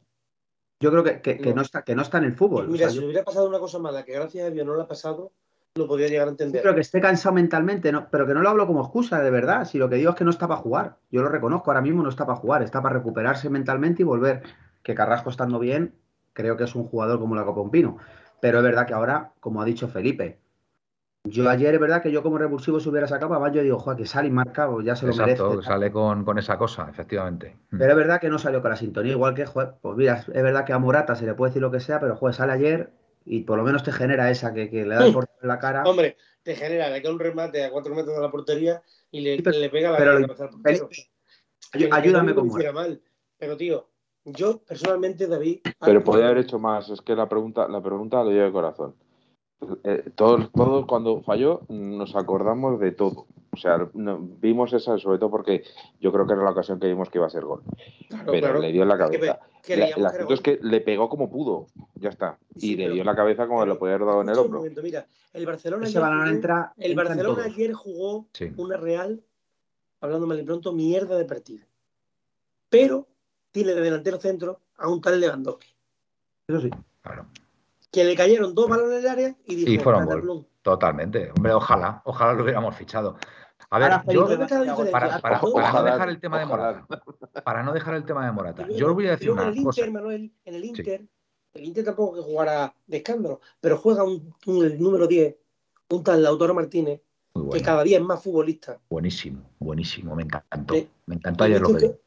Yo 0.79 0.91
creo 0.91 1.03
que, 1.03 1.21
que- 1.21 1.37
que 1.39 1.49
No. 1.49 1.55
no 1.55 1.61
está, 1.63 1.81
que 1.81 1.95
no 1.95 2.03
está 2.03 2.19
en 2.19 2.25
el 2.25 2.35
fútbol. 2.35 2.65
O 2.67 2.71
Mira, 2.71 2.83
sea, 2.85 2.89
si 2.89 2.95
yo- 2.97 3.01
le 3.01 3.07
hubiera 3.07 3.23
pasado 3.25 3.49
una 3.49 3.57
cosa 3.57 3.79
mala 3.79 4.05
que 4.05 4.13
gracias 4.13 4.45
a 4.45 4.51
Dios 4.51 4.63
no 4.67 4.75
le 4.75 4.83
ha 4.83 4.87
pasado, 4.87 5.31
lo 5.77 5.87
podría 5.87 6.07
llegar 6.07 6.27
a 6.27 6.31
Sí, 6.31 6.33
entender. 6.33 6.61
pero 6.61 6.75
que 6.75 6.81
esté 6.81 6.99
cansado 7.01 7.35
mentalmente, 7.35 7.91
no, 7.91 8.07
pero 8.09 8.25
que 8.27 8.33
no 8.33 8.41
lo 8.41 8.49
hablo 8.49 8.67
como 8.67 8.81
excusa, 8.81 9.21
de 9.21 9.29
verdad. 9.29 9.65
Si 9.65 9.77
lo 9.77 9.89
que 9.89 9.95
digo 9.95 10.11
es 10.11 10.15
que 10.15 10.23
no 10.23 10.29
está 10.31 10.47
para 10.47 10.59
jugar, 10.59 10.97
yo 11.11 11.21
lo 11.21 11.29
reconozco, 11.29 11.69
ahora 11.71 11.81
mismo 11.81 12.03
no 12.03 12.09
está 12.09 12.25
para 12.25 12.37
jugar, 12.37 12.63
está 12.63 12.81
para 12.81 12.95
recuperarse 12.95 13.49
mentalmente 13.49 14.01
y 14.01 14.05
volver. 14.05 14.41
Que 14.83 14.95
Carrasco 14.95 15.29
estando 15.29 15.59
bien, 15.59 15.93
creo 16.33 16.55
que 16.57 16.63
es 16.65 16.75
un 16.75 16.83
jugador 16.85 17.19
como 17.19 17.35
la 17.35 17.43
Copa 17.45 17.61
un 17.61 17.71
Pino. 17.71 17.97
Pero 18.41 18.59
es 18.59 18.63
verdad 18.63 18.85
que 18.85 18.93
ahora, 18.93 19.31
como 19.39 19.61
ha 19.61 19.65
dicho 19.65 19.87
Felipe, 19.87 20.39
yo 21.23 21.49
ayer 21.49 21.73
es 21.73 21.79
verdad 21.81 22.01
que 22.01 22.11
yo 22.11 22.23
como 22.23 22.37
revulsivo 22.37 22.79
se 22.79 22.87
hubiera 22.87 23.07
sacado, 23.07 23.33
además 23.33 23.51
yo 23.53 23.61
digo, 23.61 23.79
joder, 23.79 23.97
que 23.97 24.05
sale 24.05 24.29
y 24.29 24.31
marca, 24.31 24.69
pues 24.69 24.85
ya 24.85 24.95
se 24.95 25.05
lo 25.07 25.11
Exacto, 25.11 25.49
merece. 25.49 25.67
sale 25.67 25.91
con, 25.91 26.23
con 26.23 26.37
esa 26.37 26.57
cosa, 26.57 26.87
efectivamente. 26.89 27.57
Mm. 27.71 27.77
Pero 27.79 27.91
es 27.91 27.97
verdad 27.97 28.21
que 28.21 28.29
no 28.29 28.39
salió 28.39 28.61
con 28.61 28.71
la 28.71 28.77
sintonía, 28.77 29.11
igual 29.11 29.33
que, 29.33 29.45
joder, 29.45 29.73
pues 29.81 29.97
mira, 29.97 30.13
es 30.19 30.27
verdad 30.43 30.63
que 30.63 30.71
a 30.71 30.79
Morata 30.79 31.15
se 31.15 31.25
le 31.25 31.33
puede 31.33 31.49
decir 31.49 31.61
lo 31.61 31.71
que 31.71 31.81
sea, 31.81 31.99
pero 31.99 32.15
joder, 32.15 32.33
sale 32.35 32.53
ayer 32.53 32.93
y 33.29 33.41
por 33.43 33.57
lo 33.57 33.63
menos 33.63 33.83
te 33.83 33.91
genera 33.91 34.31
esa 34.31 34.53
que, 34.53 34.69
que 34.69 34.85
le 34.85 34.95
da 34.95 35.05
el 35.05 35.13
portero 35.13 35.37
en 35.41 35.47
la 35.49 35.59
cara. 35.59 35.83
Hombre, 35.83 36.15
te 36.43 36.55
genera 36.55 36.89
de 36.89 37.01
que 37.01 37.09
un 37.09 37.19
remate 37.19 37.63
a 37.63 37.71
cuatro 37.71 37.93
metros 37.93 38.15
de 38.15 38.21
la 38.21 38.31
portería 38.31 38.81
y 39.11 39.19
le, 39.21 39.35
Sí, 39.35 39.41
pero- 39.41 39.59
le 39.59 39.69
pega 39.69 39.91
la 39.91 39.97
pero 39.97 40.11
cabeza 40.21 40.43
al 40.45 40.49
portero. 40.49 40.89
Ayúdame 41.91 42.33
hiciera 42.45 42.71
mal. 42.71 43.01
Pero, 43.37 43.57
tío, 43.57 43.87
yo 44.25 44.59
personalmente, 44.59 45.27
David. 45.27 45.59
Pero 45.79 46.03
podría 46.03 46.27
haber 46.27 46.39
hecho 46.39 46.57
más. 46.59 46.89
Es 46.89 47.01
que 47.01 47.15
la 47.15 47.27
pregunta, 47.29 47.67
la 47.67 47.81
pregunta 47.81 48.23
lo 48.23 48.31
lleva 48.31 48.45
de 48.45 48.51
corazón. 48.51 48.95
Eh, 49.83 50.03
todos, 50.15 50.51
todos 50.51 50.85
cuando 50.85 51.21
falló 51.23 51.61
nos 51.69 52.15
acordamos 52.15 52.79
de 52.79 52.91
todo. 52.91 53.27
O 53.51 53.57
sea, 53.57 53.87
no- 53.93 54.19
vimos 54.19 54.73
esa 54.73 54.97
sobre 54.97 55.17
todo 55.19 55.29
porque 55.31 55.63
yo 55.99 56.11
creo 56.11 56.27
que 56.27 56.33
era 56.33 56.43
la 56.43 56.51
ocasión 56.51 56.79
que 56.79 56.87
vimos 56.87 57.09
que 57.09 57.17
iba 57.17 57.27
a 57.27 57.29
ser 57.29 57.43
gol. 57.45 57.63
Claro, 58.09 58.31
Pero 58.31 58.39
claro. 58.47 58.59
le 58.59 58.71
dio 58.71 58.83
en 58.83 58.89
la 58.89 58.95
Es 58.95 59.09
que 59.09 59.17
cabeza. 59.19 59.33
ve- 59.33 59.61
que 59.63 59.77
La- 59.77 59.87
el 59.87 60.05
asunto 60.05 60.33
es 60.33 60.41
que 60.41 60.59
le 60.61 60.81
pegó 60.81 61.09
como 61.09 61.29
pudo. 61.29 61.67
Ya 61.95 62.09
está. 62.09 62.37
Sí, 62.55 62.73
Y 62.73 62.75
le 62.77 62.89
dio 62.89 63.01
en 63.01 63.05
la 63.05 63.15
cabeza 63.15 63.47
como 63.47 63.61
pero 63.61 63.73
le 63.73 63.79
podía 63.79 63.95
haber 63.95 64.07
dado 64.07 64.21
en 64.21 64.29
el 64.29 64.37
hombro. 64.37 64.59
momento, 64.59 64.81
mira, 64.81 65.07
el 65.33 65.45
Barcelona, 65.45 65.85
ayer 65.87 66.01
jugó, 66.03 66.25
entra, 66.27 66.73
el 66.77 66.91
entra 66.91 67.03
Barcelona 67.05 67.43
ayer 67.45 67.73
jugó 67.73 68.27
Sí. 68.33 68.51
una 68.57 68.77
real, 68.77 69.23
hablando 70.01 70.27
mal 70.27 70.39
y 70.39 70.43
pronto, 70.43 70.71
mierda 70.73 71.17
de 71.17 71.25
partido. 71.25 71.65
Pero 72.69 73.07
tiene 73.51 73.73
de 73.73 73.81
delantero 73.81 74.17
centro 74.19 74.59
a 74.77 74.87
un 74.89 75.01
tal 75.01 75.19
Lewandowski. 75.19 75.67
Eso 76.47 76.61
sí. 76.61 76.69
Claro. 77.01 77.25
Que 77.97 78.03
le 78.03 78.15
cayeron 78.15 78.53
dos 78.53 78.69
balones 78.69 78.99
en 78.99 78.99
el 78.99 79.07
área 79.07 79.35
y 79.47 79.55
dijo, 79.55 79.71
Y 79.71 79.79
fueron 79.79 80.01
"Plata, 80.03 80.13
gol. 80.13 80.21
plum". 80.21 80.45
Totalmente. 80.61 81.31
Hombre, 81.35 81.51
ojalá, 81.53 81.99
ojalá 82.05 82.33
lo 82.33 82.43
hubiéramos 82.43 82.75
fichado. 82.75 83.17
A 83.71 83.79
ver, 83.79 83.89
para, 84.91 85.19
para- 85.19 85.37
Ojo, 85.41 85.53
para 85.53 85.71
no 85.71 85.83
dejar 85.83 86.09
el 86.09 86.19
tema 86.19 86.37
de. 86.39 86.45
Morata, 86.45 86.87
para 87.43 87.63
no 87.63 87.73
dejar 87.73 87.95
el 87.95 88.05
tema 88.05 88.23
de 88.23 88.31
Morata, 88.31 88.67
yo 88.69 88.85
os 88.87 88.93
voy 88.93 89.07
a 89.07 89.11
decir 89.11 89.31
una 89.31 89.43
en 89.43 89.57
el 89.57 89.63
cosa. 89.63 89.81
Inter, 89.81 89.91
Manuel, 89.93 90.31
en 90.45 90.53
el 90.53 90.63
Inter, 90.63 91.07
el 91.55 91.63
Inter 91.65 91.85
tampoco 91.85 92.17
que 92.17 92.21
jugara 92.21 92.75
de 92.85 92.97
escándalo, 92.97 93.41
pero 93.59 93.77
juega 93.77 94.03
un, 94.03 94.31
un- 94.45 94.63
el 94.63 94.79
número 94.79 95.07
10, 95.07 95.35
un 95.89 96.03
tal 96.03 96.21
Lautaro 96.21 96.53
Martínez, 96.53 97.01
que 97.51 97.61
cada 97.63 97.81
día 97.83 97.97
es 97.97 98.03
más 98.03 98.21
futbolista. 98.21 98.77
buenísimo, 98.91 99.41
buenísimo, 99.57 100.15
me 100.15 100.21
encantó. 100.21 100.75
Me 101.07 101.15
encantó 101.15 101.43
ayer 101.45 101.59
lo 101.61 101.75
que 101.75 101.99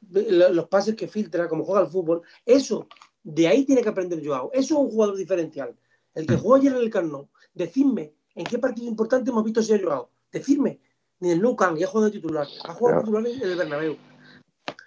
los 0.55 0.68
pases 0.68 0.95
que 0.95 1.09
filtra, 1.09 1.49
como 1.49 1.64
juega 1.64 1.80
al 1.80 1.88
fútbol, 1.88 2.22
eso, 2.47 2.86
de 3.22 3.48
ahí 3.48 3.64
tiene 3.64 3.82
que 3.82 3.88
aprender 3.88 4.24
Joao. 4.24 4.50
Eso 4.52 4.74
es 4.74 4.80
un 4.80 4.90
jugador 4.90 5.16
diferencial. 5.16 5.76
El 6.14 6.26
que 6.26 6.36
jugó 6.36 6.56
ayer 6.56 6.72
en 6.72 6.78
el 6.78 6.90
Carnot, 6.90 7.28
decidme 7.54 8.14
en 8.34 8.44
qué 8.44 8.58
partido 8.58 8.88
importante 8.88 9.30
hemos 9.30 9.44
visto 9.44 9.62
si 9.62 9.72
ha 9.74 9.80
Joao. 9.80 10.10
Decidme, 10.32 10.80
ni 11.20 11.30
el 11.32 11.40
Nou 11.42 11.54
Camp, 11.56 11.78
y 11.78 11.82
ha 11.84 11.86
jugado 11.86 12.06
de 12.06 12.12
titular, 12.12 12.46
ha 12.64 12.72
jugado 12.74 12.98
de 12.98 13.04
titular 13.04 13.26
en 13.26 13.42
el 13.50 13.56
Bernabéu. 13.56 13.96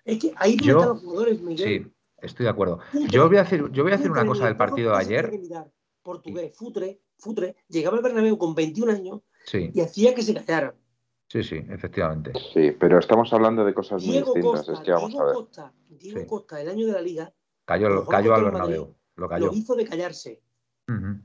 Es 0.06 0.20
que 0.20 0.34
ahí 0.38 0.58
Yo- 0.58 0.78
están 0.80 0.90
los 0.96 1.02
jugadores, 1.02 1.42
Miguel. 1.42 1.86
Sí, 1.86 1.92
estoy 2.22 2.44
de 2.46 2.50
acuerdo. 2.50 2.80
Futre, 2.92 3.08
Yo 3.10 3.28
voy 3.28 3.38
a 3.38 3.44
decir, 3.44 3.70
yo 3.72 3.84
voy 3.84 3.92
a 3.94 3.98
decir 3.98 4.12
una 4.12 4.26
cosa 4.26 4.46
del 4.46 4.58
partido 4.58 4.92
de 4.92 4.98
ayer. 4.98 5.32
Portugués, 6.02 6.54
Futre, 6.58 7.00
Futre, 7.18 7.56
llegaba 7.70 7.96
al 7.98 8.04
Bernabéu 8.04 8.38
con 8.38 8.54
21 8.56 8.92
años 8.92 9.22
Sí, 9.46 9.72
y 9.74 9.80
hacía 9.82 10.14
que 10.14 10.22
se 10.22 10.34
callaran. 10.34 10.74
sí, 11.30 11.44
sí, 11.44 11.56
efectivamente. 11.70 12.34
Sí, 12.54 12.72
pero 12.78 13.00
estamos 13.00 13.32
hablando 13.32 13.64
de 13.64 13.74
cosas 13.74 14.04
muy 14.04 14.12
Diego 14.14 14.34
distintas. 14.34 14.66
Costa, 14.66 14.74
es 14.74 14.80
que 14.82 14.92
vamos 14.92 15.10
Diego 15.10 15.24
a 15.24 15.26
ver. 15.28 15.36
Costa, 15.36 15.74
Diego 15.90 16.20
Sí. 16.20 16.26
Costa, 16.26 16.62
el 16.62 16.70
año 16.70 16.86
de 16.88 16.92
la 16.94 17.02
liga, 17.02 17.34
Cayó, 17.66 17.90
Lo 17.90 18.06
cayó 18.06 18.36
al 18.36 18.44
Bernabéu, 18.46 18.94
lo 19.16 19.30
cayó. 19.30 19.46
lo 19.48 19.54
hizo 19.54 19.76
de 19.76 19.86
callarse. 19.86 20.42
Ujú. 20.88 21.18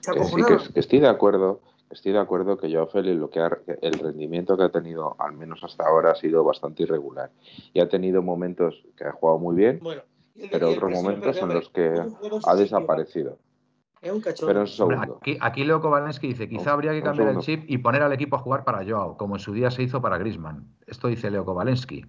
Se 0.00 0.12
Que 0.12 0.18
sí, 0.18 0.26
acojonaba. 0.26 0.58
que, 0.66 0.72
que 0.74 0.80
estoy 0.80 1.00
de 1.00 1.08
acuerdo. 1.08 1.60
Estoy 1.90 2.12
de 2.12 2.18
acuerdo 2.18 2.56
que 2.56 2.72
Joao 2.72 2.86
Félix, 2.86 3.18
lo 3.18 3.28
que 3.28 3.40
ha- 3.40 3.58
el 3.82 3.92
rendimiento 3.98 4.56
que 4.56 4.62
ha 4.62 4.70
tenido, 4.70 5.14
al 5.20 5.34
menos 5.34 5.62
hasta 5.62 5.84
ahora, 5.86 6.12
ha 6.12 6.14
sido 6.14 6.42
bastante 6.42 6.84
irregular. 6.84 7.30
Y 7.74 7.80
ha 7.80 7.88
tenido 7.88 8.22
momentos 8.22 8.82
que 8.96 9.04
ha 9.04 9.12
jugado 9.12 9.38
muy 9.38 9.54
bien, 9.56 9.78
Bueno, 9.82 10.00
y 10.34 10.44
el- 10.44 10.50
pero 10.50 10.70
otros 10.70 10.90
momentos 10.90 11.36
en 11.36 11.48
los 11.50 11.68
que 11.68 11.90
un 11.90 12.16
ha 12.46 12.54
desaparecido. 12.56 13.38
Es 14.00 14.10
un 14.10 14.20
cachorro. 14.22 14.48
Pero 14.52 14.66
segundo. 14.66 15.18
aquí, 15.20 15.36
aquí 15.40 15.64
Leo 15.64 15.80
Kovalensky 15.82 16.28
dice, 16.28 16.48
quizá 16.48 16.62
Un- 16.62 16.68
habría 16.70 16.92
que 16.92 16.98
un 16.98 17.04
cambiar 17.04 17.28
el 17.28 17.38
chip 17.38 17.64
y 17.68 17.78
poner 17.78 18.02
al 18.02 18.12
equipo 18.12 18.36
a 18.36 18.38
jugar 18.40 18.64
para 18.64 18.84
Joao, 18.84 19.16
como 19.18 19.36
en 19.36 19.40
su 19.40 19.52
día 19.52 19.70
se 19.70 19.82
hizo 19.82 20.00
para 20.00 20.16
Griezmann. 20.18 20.74
Esto 20.86 21.08
dice 21.08 21.30
Leo 21.30 21.44
Kovalensky. 21.44 22.04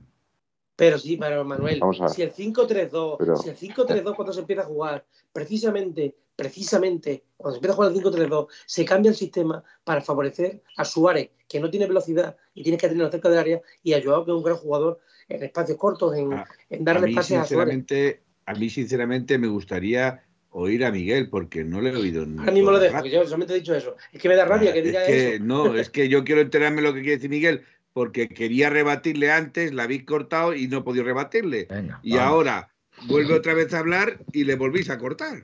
Pero 0.75 0.97
sí, 0.97 1.17
pero 1.17 1.43
Manuel, 1.43 1.79
si 2.13 2.21
el 2.23 2.31
5-3-2, 2.33 3.17
Pero- 3.19 3.37
si 3.37 3.49
el 3.49 3.55
5-3-2 3.57 4.15
cuando 4.15 4.33
se 4.33 4.39
empieza 4.39 4.63
a 4.63 4.65
jugar, 4.65 5.05
precisamente, 5.31 6.15
precisamente, 6.35 7.23
cuando 7.37 7.53
se 7.53 7.57
empieza 7.57 7.73
a 7.73 7.75
jugar 7.75 7.91
el 7.91 7.97
5-3-2, 7.97 8.47
se 8.65 8.85
cambia 8.85 9.09
el 9.09 9.15
sistema 9.15 9.63
para 9.83 10.01
favorecer 10.01 10.61
a 10.77 10.85
Suárez, 10.85 11.29
que 11.47 11.59
no 11.59 11.69
tiene 11.69 11.85
velocidad 11.87 12.35
y 12.55 12.63
tienes 12.63 12.81
que 12.81 12.87
tenerlo 12.87 13.11
cerca 13.11 13.29
del 13.29 13.39
área, 13.39 13.61
y 13.83 13.93
a 13.93 14.01
Joao, 14.03 14.25
que 14.25 14.31
es 14.31 14.37
un 14.37 14.43
gran 14.43 14.57
jugador 14.57 14.99
en 15.29 15.43
espacios 15.43 15.77
cortos, 15.77 16.15
en, 16.15 16.33
Ah, 16.33 16.45
en 16.69 16.83
darle 16.83 17.13
pases 17.13 17.37
a 17.37 17.45
Suárez. 17.45 17.47
sinceramente, 17.75 18.23
a 18.45 18.53
mí, 18.55 18.69
sinceramente, 18.69 19.37
me 19.37 19.47
gustaría 19.47 20.23
oír 20.49 20.85
a 20.85 20.91
Miguel, 20.91 21.29
porque 21.29 21.63
no 21.63 21.81
le 21.81 21.91
he 21.91 21.95
oído. 21.95 22.23
en 22.23 22.39
Ahora 22.39 22.51
mismo 22.51 22.71
lo 22.71 22.79
dejo, 22.79 23.01
que 23.01 23.09
yo 23.09 23.23
solamente 23.25 23.53
he 23.53 23.57
dicho 23.57 23.73
eso. 23.75 23.95
Es 24.11 24.21
que 24.21 24.29
me 24.29 24.35
da 24.35 24.45
rabia 24.45 24.71
que 24.73 24.79
Es 24.79 24.85
diga 24.85 25.05
que, 25.05 25.35
eso. 25.35 25.43
No, 25.43 25.75
es 25.75 25.89
que 25.89 26.09
yo 26.09 26.23
quiero 26.23 26.41
enterarme 26.41 26.81
lo 26.81 26.93
que 26.93 27.01
quiere 27.01 27.15
decir 27.15 27.29
Miguel, 27.29 27.63
porque 27.93 28.27
quería 28.27 28.69
rebatirle 28.69 29.31
antes, 29.31 29.73
la 29.73 29.83
habéis 29.83 30.03
cortado 30.03 30.53
y 30.53 30.67
no 30.67 30.79
he 30.79 30.81
podido 30.81 31.05
rebatirle. 31.05 31.67
Venga. 31.69 31.99
Y 32.03 32.15
vamos, 32.17 32.27
ahora 32.31 32.69
vuelve 33.07 33.33
otra 33.35 33.53
vez 33.53 33.73
a 33.73 33.79
hablar 33.79 34.19
y 34.31 34.43
le 34.43 34.55
volvéis 34.55 34.89
a 34.89 34.97
cortar. 34.97 35.43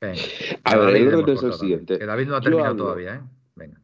venga. 0.00 0.20
A 0.64 0.76
ver, 0.76 1.10
David 1.10 1.28
es 1.28 1.42
el 1.42 1.52
siguiente. 1.54 1.98
Que 1.98 2.06
David 2.06 2.26
no 2.26 2.34
ha 2.36 2.38
Yo 2.40 2.44
terminado 2.44 2.70
hablo. 2.70 2.84
todavía, 2.84 3.14
¿eh? 3.16 3.20
Venga. 3.54 3.80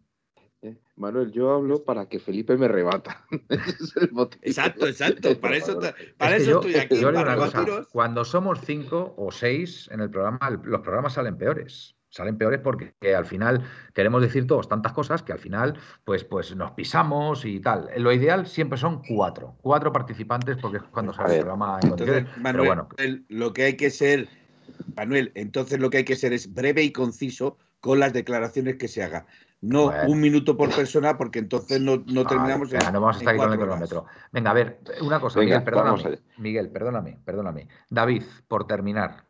Eh, 0.63 0.77
Manuel, 0.97 1.31
yo 1.33 1.53
hablo 1.53 1.85
para 1.85 2.09
que 2.09 2.19
Felipe 2.19 2.57
me 2.57 2.67
rebata. 2.67 3.25
Ese 3.49 3.85
es 3.85 3.97
el 3.97 4.11
motivo. 4.13 4.41
Exacto, 4.45 4.87
exacto. 4.89 5.39
Para 5.39 5.57
eso, 5.57 5.79
para 6.17 6.37
Es 6.37 6.37
que 6.37 6.43
eso 6.43 6.51
yo- 6.51 6.57
estoy 6.69 6.75
aquí, 6.77 7.01
yo 7.01 7.13
para 7.13 7.37
cosa, 7.37 7.65
cuando 7.93 8.25
somos 8.25 8.61
cinco 8.65 9.15
o 9.17 9.31
seis 9.31 9.89
en 9.93 10.01
el 10.01 10.11
programa, 10.11 10.51
los 10.65 10.81
programas 10.81 11.13
salen 11.13 11.37
peores. 11.39 11.95
Salen 12.11 12.39
peores 12.39 12.61
porque 12.61 12.95
que 13.01 13.15
al 13.15 13.27
final 13.27 13.63
queremos 13.93 14.23
decir 14.23 14.47
todos 14.47 14.69
tantas 14.69 14.93
cosas 14.93 15.23
que 15.23 15.33
al 15.33 15.39
final 15.39 15.79
pues, 16.05 16.25
pues 16.25 16.57
nos 16.57 16.71
pisamos 16.73 17.45
y 17.45 17.61
tal. 17.61 17.91
Lo 17.99 18.13
ideal 18.13 18.47
siempre 18.47 18.79
son 18.79 19.03
cuatro. 19.07 19.57
Cuatro 19.61 19.93
participantes 19.93 20.57
porque 20.57 20.79
es 20.79 20.83
cuando 20.85 21.13
sale 21.13 21.35
el 21.35 21.41
programa 21.41 21.79
en 21.81 21.89
Entonces. 21.91 22.25
Manuel, 22.39 22.53
Pero 22.53 22.65
bueno, 22.65 22.89
el- 22.97 23.27
lo 23.29 23.53
que 23.53 23.65
hay 23.65 23.77
que 23.77 23.91
ser, 23.91 24.29
Manuel, 24.97 25.33
entonces 25.35 25.79
lo 25.79 25.91
que 25.91 25.99
hay 25.99 26.05
que 26.05 26.17
ser 26.17 26.33
es 26.33 26.53
breve 26.53 26.83
y 26.83 26.93
conciso 26.93 27.59
con 27.81 28.01
las 28.01 28.13
declaraciones 28.13 28.77
que 28.77 28.89
se 28.89 29.03
haga. 29.03 29.27
No 29.61 29.87
Bueno. 29.87 30.11
un 30.13 30.21
minuto 30.21 30.57
por 30.57 30.75
persona, 30.75 31.19
porque 31.19 31.41
entonces 31.41 31.81
no, 31.81 32.03
no 32.07 32.25
terminamos 32.27 32.73
en, 32.73 32.79
no 32.93 33.01
vamos 33.01 33.17
a 33.17 33.19
estar 33.19 33.35
aquí 33.35 33.43
con 33.43 33.53
el 33.53 33.59
cronómetro. 33.59 34.07
Venga, 34.33 34.51
a 34.53 34.55
ver, 34.55 34.81
una 35.03 35.21
cosa, 35.21 35.41
Venga, 35.41 35.59
Miguel, 35.59 35.65
perdóname. 35.65 36.19
Miguel, 36.39 36.71
perdóname, 36.71 37.21
perdóname. 37.25 37.69
David, 37.91 38.23
por 38.47 38.67
terminar, 38.67 39.25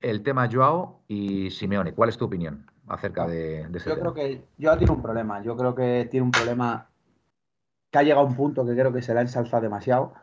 el 0.00 0.22
tema 0.22 0.48
Joao 0.50 1.00
y 1.08 1.50
Simeone, 1.50 1.94
¿cuál 1.94 2.08
es 2.08 2.18
tu 2.18 2.24
opinión 2.24 2.66
acerca 2.86 3.26
de, 3.26 3.66
de 3.68 3.78
ese 3.78 3.90
Yo 3.90 3.96
tema? 3.96 4.12
creo 4.12 4.14
que 4.14 4.44
Joao 4.60 4.78
tiene 4.78 4.92
un 4.92 5.02
problema. 5.02 5.42
Yo 5.42 5.56
creo 5.56 5.74
que 5.74 6.08
tiene 6.10 6.24
un 6.24 6.30
problema 6.32 6.88
que 7.90 7.98
ha 7.98 8.02
llegado 8.02 8.26
a 8.26 8.28
un 8.28 8.36
punto 8.36 8.64
que 8.66 8.72
creo 8.74 8.92
que 8.92 9.02
se 9.02 9.12
le 9.12 9.20
ha 9.20 9.22
ensalzado 9.22 9.62
demasiado. 9.62 10.14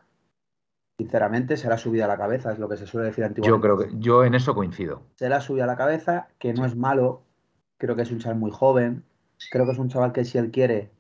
Sinceramente, 0.98 1.58
se 1.58 1.68
le 1.68 1.74
ha 1.74 1.78
subido 1.78 2.06
a 2.06 2.08
la 2.08 2.18
cabeza, 2.18 2.54
es 2.54 2.60
lo 2.60 2.70
que 2.70 2.78
se 2.78 2.88
suele 2.88 3.08
decir 3.08 3.26
antiguamente. 3.26 3.68
Yo 3.68 3.76
creo 3.76 3.78
que 3.78 3.98
yo 4.00 4.24
en 4.24 4.34
eso 4.34 4.56
coincido. 4.56 5.02
se 5.16 5.28
le 5.28 5.36
ha 5.36 5.42
subido 5.42 5.66
a 5.66 5.68
la 5.68 5.76
cabeza, 5.76 6.30
que 6.40 6.54
no 6.54 6.66
es 6.66 6.76
malo. 6.76 7.24
Creo 7.78 7.96
que 7.98 8.04
es 8.04 8.12
un 8.12 8.20
chaval 8.20 8.40
muy 8.40 8.52
joven. 8.52 9.04
Creo 9.52 9.66
que 9.66 9.74
es 9.74 9.78
un 9.78 9.90
chaval 9.90 10.14
que 10.14 10.24
si 10.24 10.38
él 10.38 10.52
quiere, 10.52 10.92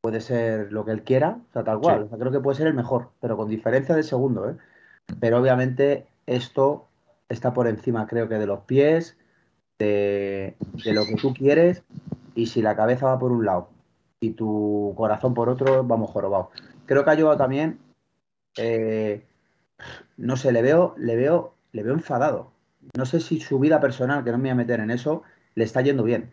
puede 0.00 0.20
ser 0.20 0.72
lo 0.72 0.84
que 0.84 0.90
él 0.90 1.04
quiera, 1.04 1.38
o 1.48 1.52
sea, 1.52 1.62
tal 1.62 1.78
cual. 1.78 1.98
Sí. 2.00 2.04
O 2.06 2.08
sea, 2.08 2.18
creo 2.18 2.32
que 2.32 2.40
puede 2.40 2.58
ser 2.58 2.66
el 2.66 2.74
mejor, 2.74 3.10
pero 3.20 3.36
con 3.36 3.48
diferencia 3.48 3.94
del 3.94 4.02
segundo, 4.02 4.50
¿eh? 4.50 4.56
Pero 5.20 5.38
obviamente 5.38 6.08
esto 6.26 6.88
está 7.32 7.52
por 7.52 7.66
encima, 7.66 8.06
creo 8.06 8.28
que 8.28 8.36
de 8.36 8.46
los 8.46 8.60
pies, 8.60 9.16
de, 9.78 10.56
de 10.84 10.92
lo 10.92 11.04
que 11.06 11.16
tú 11.16 11.34
quieres, 11.34 11.82
y 12.34 12.46
si 12.46 12.62
la 12.62 12.76
cabeza 12.76 13.06
va 13.06 13.18
por 13.18 13.32
un 13.32 13.44
lado 13.44 13.68
y 14.20 14.30
tu 14.30 14.94
corazón 14.96 15.34
por 15.34 15.48
otro, 15.48 15.82
vamos 15.84 16.10
jorobados. 16.10 16.48
Creo 16.86 17.04
que 17.04 17.10
ha 17.10 17.14
llevado 17.14 17.36
también, 17.36 17.78
eh, 18.56 19.24
no 20.16 20.36
sé, 20.36 20.52
le 20.52 20.62
veo, 20.62 20.94
le 20.96 21.16
veo, 21.16 21.54
le 21.72 21.82
veo 21.82 21.94
enfadado. 21.94 22.52
No 22.96 23.04
sé 23.04 23.20
si 23.20 23.40
su 23.40 23.58
vida 23.58 23.80
personal, 23.80 24.24
que 24.24 24.30
no 24.30 24.38
me 24.38 24.44
voy 24.44 24.50
a 24.50 24.54
meter 24.54 24.80
en 24.80 24.90
eso, 24.90 25.22
le 25.54 25.64
está 25.64 25.82
yendo 25.82 26.04
bien. 26.04 26.32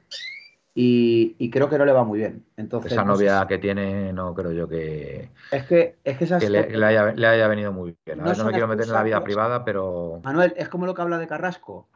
Y, 0.75 1.35
y 1.39 1.49
creo 1.49 1.67
que 1.69 1.77
no 1.77 1.85
le 1.85 1.91
va 1.91 2.03
muy 2.03 2.19
bien. 2.19 2.45
Entonces, 2.55 2.91
Esa 2.91 3.03
no 3.03 3.15
sé 3.15 3.23
novia 3.25 3.41
si- 3.41 3.47
que 3.47 3.57
tiene, 3.57 4.13
no 4.13 4.33
creo 4.33 4.51
yo 4.51 4.67
que, 4.69 5.29
es 5.51 5.65
que, 5.65 5.97
es 6.03 6.17
que 6.17 6.23
esas 6.23 6.41
que 6.43 6.49
le, 6.49 6.69
le 6.69 6.85
haya, 6.85 7.11
le 7.11 7.27
haya 7.27 7.47
venido 7.47 7.73
muy 7.73 7.95
bien. 8.05 8.17
No 8.19 8.25
ver, 8.25 8.37
no 8.37 8.45
me 8.45 8.51
quiero 8.51 8.67
meter 8.67 8.85
en 8.85 8.93
la 8.93 9.03
vida 9.03 9.23
privada, 9.23 9.65
pero 9.65 10.21
Manuel, 10.23 10.53
es 10.57 10.69
como 10.69 10.85
lo 10.85 10.93
que 10.93 11.01
habla 11.01 11.17
de 11.17 11.27
Carrasco 11.27 11.89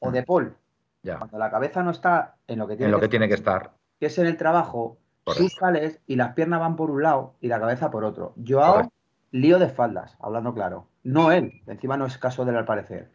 o 0.00 0.10
de 0.10 0.22
Paul. 0.22 0.56
ya, 1.02 1.18
Cuando 1.18 1.38
la 1.38 1.50
cabeza 1.50 1.82
no 1.82 1.90
está 1.90 2.36
en 2.48 2.58
lo 2.58 2.66
que 2.66 2.76
tiene 2.76 2.86
en 2.86 2.92
lo 2.92 2.98
que 2.98 3.04
que 3.06 3.10
tiene 3.10 3.28
que 3.28 3.34
estar. 3.34 3.72
que 4.00 4.06
es 4.06 4.18
en 4.18 4.26
el 4.26 4.36
trabajo, 4.36 4.98
tú 5.24 5.48
sales 5.48 6.00
y 6.06 6.16
las 6.16 6.32
piernas 6.34 6.60
van 6.60 6.76
por 6.76 6.90
un 6.90 7.02
lado 7.02 7.34
y 7.40 7.48
la 7.48 7.60
cabeza 7.60 7.90
por 7.90 8.04
otro. 8.04 8.34
Joao, 8.44 8.72
Correcto. 8.74 8.94
lío 9.32 9.58
de 9.58 9.68
faldas, 9.68 10.16
hablando 10.20 10.54
claro. 10.54 10.88
No 11.04 11.30
él, 11.30 11.52
encima 11.66 11.96
no 11.98 12.06
es 12.06 12.16
caso 12.18 12.44
del 12.46 12.56
al 12.56 12.64
parecer. 12.64 13.12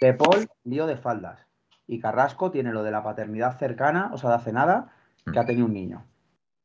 De 0.00 0.12
Paul, 0.14 0.48
lío 0.64 0.86
de 0.86 0.96
faldas. 0.96 1.40
Y 1.88 1.98
Carrasco 2.00 2.50
tiene 2.50 2.70
lo 2.72 2.82
de 2.82 2.90
la 2.90 3.02
paternidad 3.02 3.58
cercana, 3.58 4.10
o 4.12 4.18
sea, 4.18 4.30
de 4.30 4.36
hace 4.36 4.52
nada, 4.52 4.92
que 5.32 5.38
ha 5.38 5.46
tenido 5.46 5.66
un 5.66 5.72
niño. 5.72 6.04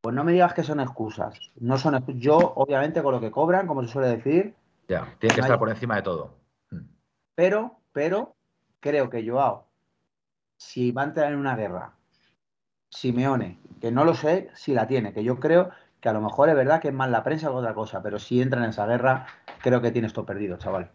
Pues 0.01 0.13
no 0.13 0.26
me 0.26 0.34
digas 0.34 0.53
que 0.53 0.63
son 0.63 0.82
excusas. 0.82 1.39
No 1.55 1.78
son 1.78 1.95
excu- 1.95 2.17
Yo, 2.19 2.38
obviamente, 2.38 3.01
con 3.01 3.13
lo 3.13 3.21
que 3.21 3.32
cobran, 3.32 3.65
como 3.65 3.82
se 3.84 3.88
suele 3.88 4.09
decir, 4.09 4.53
Ya, 4.89 5.05
tiene 5.19 5.34
que 5.34 5.39
estar 5.41 5.53
hay- 5.53 5.57
por 5.57 5.69
encima 5.69 5.95
de 5.95 6.01
todo. 6.01 6.36
Mm. 6.71 6.82
Pero, 7.36 7.80
pero, 7.93 8.36
creo 8.82 9.09
que 9.09 9.28
Joao, 9.28 9.65
si 10.57 10.91
va 10.91 11.03
a 11.03 11.05
entrar 11.05 11.32
en 11.32 11.39
una 11.39 11.55
guerra, 11.55 11.93
Simeone, 12.89 13.59
que 13.80 13.91
no 13.91 14.03
lo 14.03 14.13
sé 14.13 14.49
si 14.55 14.74
la 14.74 14.88
tiene, 14.88 15.13
que 15.13 15.24
yo 15.24 15.39
creo 15.39 15.71
que 16.01 16.09
a 16.09 16.13
lo 16.13 16.19
mejor 16.21 16.49
es 16.49 16.55
verdad 16.55 16.82
que 16.82 16.89
es 16.89 16.93
más 16.93 17.09
la 17.09 17.24
prensa 17.24 17.47
que 17.47 17.53
otra 17.53 17.74
cosa, 17.74 18.03
pero 18.03 18.19
si 18.19 18.41
entra 18.41 18.61
en 18.61 18.69
esa 18.71 18.86
guerra, 18.86 19.26
creo 19.61 19.82
que 19.82 19.91
tiene 19.91 20.07
esto 20.07 20.26
perdido, 20.26 20.57
chaval. 20.57 20.91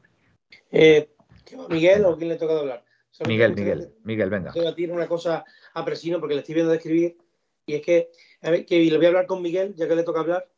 Eh, 0.71 1.11
¿qué 1.47 1.57
va, 1.57 1.67
¿Miguel 1.69 2.05
o 2.05 2.17
quién 2.19 2.29
le 2.29 2.37
toca 2.37 2.59
hablar? 2.59 2.85
Miguel, 3.27 3.55
Miguel, 3.55 3.93
Miguel, 4.05 4.31
venga. 4.31 4.53
debatir 4.53 4.93
una 4.93 5.09
cosa 5.09 5.45
a 5.75 5.85
Presino 5.85 6.21
porque 6.21 6.35
le 6.35 6.41
estoy 6.41 6.55
viendo 6.55 6.73
describir 6.73 7.19
y 7.67 7.75
es 7.75 7.83
que, 7.83 8.11
a 8.43 8.51
ver, 8.51 8.65
que 8.65 8.79
le 8.79 8.97
voy 8.97 9.07
a 9.07 9.09
hablar 9.09 9.27
con 9.27 9.43
Miguel, 9.43 9.75
ya 9.75 9.89
que 9.89 9.97
le 9.97 10.03
toca 10.05 10.21
hablar, 10.21 10.49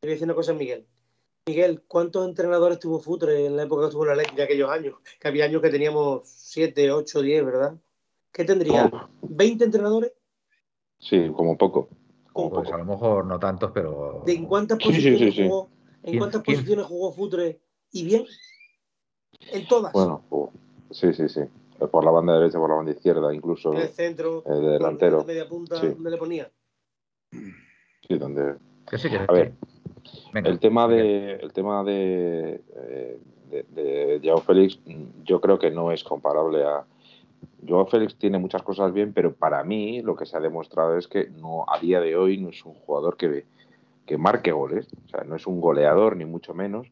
le 0.00 0.06
voy 0.06 0.10
a 0.10 0.14
decir 0.14 0.24
una 0.24 0.34
cosa 0.34 0.52
a 0.52 0.54
Miguel. 0.54 0.86
Miguel, 1.46 1.82
¿cuántos 1.86 2.26
entrenadores 2.26 2.78
tuvo 2.78 2.98
Futre 3.00 3.46
en 3.46 3.56
la 3.56 3.62
época 3.62 3.82
que 3.82 3.86
estuvo 3.88 4.02
en 4.04 4.08
la 4.10 4.16
ley 4.16 4.26
de 4.34 4.42
aquellos 4.42 4.70
años? 4.70 4.96
Que 5.20 5.28
había 5.28 5.44
años 5.44 5.62
que 5.62 5.70
teníamos 5.70 6.22
7, 6.28 6.90
8, 6.92 7.22
10, 7.22 7.44
¿verdad? 7.44 7.74
¿Qué 8.32 8.44
tendría? 8.44 8.90
Oh, 8.92 9.08
¿20 9.22 9.62
entrenadores? 9.64 10.12
sí, 10.98 11.30
como 11.34 11.56
poco. 11.56 11.88
Como 12.32 12.50
Pues 12.50 12.70
a 12.70 12.76
lo 12.76 12.84
mejor 12.84 13.24
no 13.24 13.38
tantos, 13.38 13.70
pero. 13.72 14.22
¿De 14.26 14.34
en 14.34 14.46
cuántas 14.46 14.78
Sí, 14.78 14.84
sí, 14.84 14.90
posiciones 14.90 15.18
sí, 15.20 15.32
sí. 15.42 15.48
jugó? 15.48 15.70
¿En 16.02 16.18
cuántas 16.18 16.42
posiciones 16.42 16.86
jugó 16.86 17.12
Futre? 17.12 17.60
¿Y 17.92 18.04
bien? 18.04 18.24
En 19.52 19.66
todas. 19.66 19.92
Bueno, 19.92 20.24
oh, 20.30 20.50
sí, 20.90 21.12
sí, 21.14 21.28
sí. 21.28 21.40
Por 21.86 22.04
la 22.04 22.10
banda 22.10 22.38
derecha, 22.38 22.58
por 22.58 22.70
la 22.70 22.76
banda 22.76 22.92
izquierda, 22.92 23.32
incluso 23.32 23.72
En 23.72 23.80
el 23.80 23.88
centro, 23.88 24.42
el 24.46 24.62
delantero. 24.62 25.20
de 25.20 25.26
media 25.26 25.48
punta, 25.48 25.76
Sí. 25.76 25.88
¿dónde 25.88 26.10
le 26.10 26.16
ponía? 26.16 26.50
Sí, 27.30 28.18
donde 28.18 28.54
Que 28.90 28.98
sí, 28.98 29.08
que 29.10 29.18
A 29.18 29.32
ver, 29.32 29.52
Venga, 30.32 30.48
el 30.48 30.58
tema 30.58 30.88
de 30.88 31.34
el 31.34 31.52
tema 31.52 31.84
de, 31.84 32.62
eh, 32.74 33.18
de, 33.50 33.62
de 33.74 34.20
Joao 34.24 34.40
Félix 34.40 34.78
yo 35.24 35.40
creo 35.40 35.58
que 35.58 35.70
no 35.70 35.92
es 35.92 36.02
comparable 36.02 36.64
a 36.64 36.84
Joao 37.68 37.86
Félix 37.86 38.16
tiene 38.16 38.38
muchas 38.38 38.62
cosas 38.62 38.92
bien 38.92 39.12
pero 39.12 39.34
para 39.34 39.62
mí 39.64 40.00
lo 40.02 40.16
que 40.16 40.24
se 40.26 40.36
ha 40.36 40.40
demostrado 40.40 40.96
es 40.96 41.06
que 41.08 41.28
no 41.28 41.64
a 41.68 41.78
día 41.78 42.00
de 42.00 42.16
hoy 42.16 42.38
no 42.38 42.48
es 42.48 42.64
un 42.64 42.74
jugador 42.74 43.16
que, 43.18 43.44
que 44.06 44.16
marque 44.16 44.52
goles 44.52 44.88
o 45.06 45.08
sea 45.10 45.24
no 45.24 45.36
es 45.36 45.46
un 45.46 45.60
goleador 45.60 46.16
ni 46.16 46.24
mucho 46.24 46.54
menos 46.54 46.86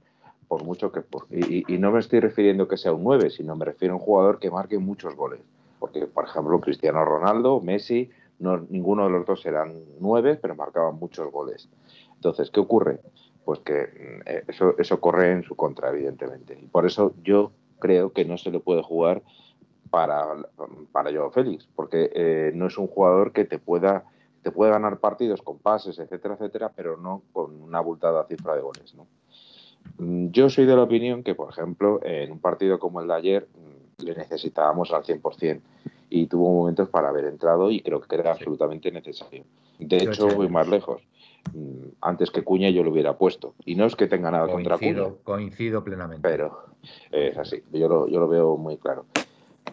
por 0.49 0.65
mucho 0.65 0.93
que 0.93 1.01
por, 1.01 1.27
y, 1.31 1.65
y 1.73 1.79
no 1.79 1.91
me 1.91 2.01
estoy 2.01 2.21
refiriendo 2.21 2.69
que 2.69 2.77
sea 2.77 2.93
un 2.93 3.05
9 3.05 3.31
sino 3.31 3.57
me 3.57 3.65
refiero 3.65 3.95
a 3.95 3.97
un 3.97 4.03
jugador 4.03 4.39
que 4.39 4.51
marque 4.51 4.79
muchos 4.79 5.15
goles 5.17 5.41
porque 5.79 6.07
por 6.07 6.25
ejemplo 6.25 6.61
Cristiano 6.61 7.05
Ronaldo 7.05 7.61
Messi 7.61 8.11
no, 8.39 8.59
ninguno 8.69 9.05
de 9.05 9.11
los 9.11 9.27
dos 9.27 9.45
eran 9.47 9.75
nueve 10.01 10.39
pero 10.41 10.55
marcaban 10.55 10.99
muchos 10.99 11.31
goles 11.33 11.69
entonces, 12.17 12.51
¿qué 12.51 12.61
ocurre? 12.61 13.01
Pues 13.45 13.61
que 13.61 14.23
eh, 14.27 14.45
eso, 14.49 14.75
eso 14.79 15.01
corre 15.01 15.33
en 15.33 15.45
su 15.45 15.55
contra, 15.55 15.91
evidentemente. 15.91 16.59
Y 16.61 16.67
por 16.67 16.87
eso 16.87 17.15
yo 17.23 17.53
creo 17.79 18.13
que 18.13 18.25
no 18.25 18.39
se 18.39 18.51
le 18.51 18.61
puede 18.61 18.83
jugar 18.83 19.23
para, 19.91 20.27
para 20.93 21.13
Joao 21.13 21.31
Félix, 21.31 21.69
porque 21.77 22.11
eh, 22.15 22.51
no 22.55 22.67
es 22.67 22.77
un 22.79 22.89
jugador 22.89 23.33
que 23.33 23.45
te 23.45 23.59
pueda, 23.59 24.05
te 24.43 24.51
puede 24.51 24.73
ganar 24.73 24.99
partidos 24.99 25.43
con 25.43 25.59
pases, 25.59 25.99
etcétera, 25.99 26.35
etcétera, 26.35 26.73
pero 26.75 26.97
no 26.97 27.23
con 27.33 27.63
una 27.63 27.79
abultada 27.79 28.27
cifra 28.27 28.57
de 28.57 28.63
goles. 28.63 28.95
¿no? 28.95 29.07
Mm, 29.99 30.29
Yo 30.31 30.49
soy 30.49 30.67
de 30.67 30.77
la 30.77 30.83
opinión 30.83 31.23
que, 31.23 31.35
por 31.35 31.51
ejemplo, 31.51 32.01
en 32.03 32.33
un 32.33 32.39
partido 32.41 32.79
como 32.79 33.01
el 33.01 33.09
de 33.09 33.15
ayer, 33.15 33.49
mm, 33.55 34.05
le 34.05 34.15
necesitábamos 34.15 34.93
al 34.93 35.05
100% 35.05 35.63
y 36.11 36.27
tuvo 36.27 36.53
momentos 36.53 36.89
para 36.89 37.09
haber 37.09 37.25
entrado 37.25 37.71
y 37.71 37.81
creo 37.81 38.01
que 38.01 38.15
era 38.15 38.35
Sí. 38.35 38.41
absolutamente 38.41 38.91
necesario. 38.93 39.45
De 39.79 40.05
Yo 40.05 40.11
hecho, 40.11 40.35
voy 40.35 40.49
más 40.49 40.69
lejos. 40.69 41.03
Mm, 41.55 41.89
Antes 42.01 42.31
que 42.31 42.43
Cuña 42.43 42.71
yo 42.71 42.83
lo 42.83 42.91
hubiera 42.91 43.17
puesto. 43.17 43.55
Y 43.65 43.75
no 43.77 43.87
es 43.87 43.97
que 43.97 44.07
tenga 44.07 44.31
nada 44.31 44.49
contra 44.49 44.77
Cuña, 44.79 44.95
coincido, 44.95 45.19
coincido 45.25 45.85
plenamente. 45.85 46.29
pero 46.29 46.59
es 47.11 47.37
así. 47.39 47.63
Yo 47.73 47.89
lo, 47.89 48.09
yo 48.09 48.21
lo 48.21 48.29
veo 48.29 48.57
muy 48.57 48.77
claro. 48.77 49.07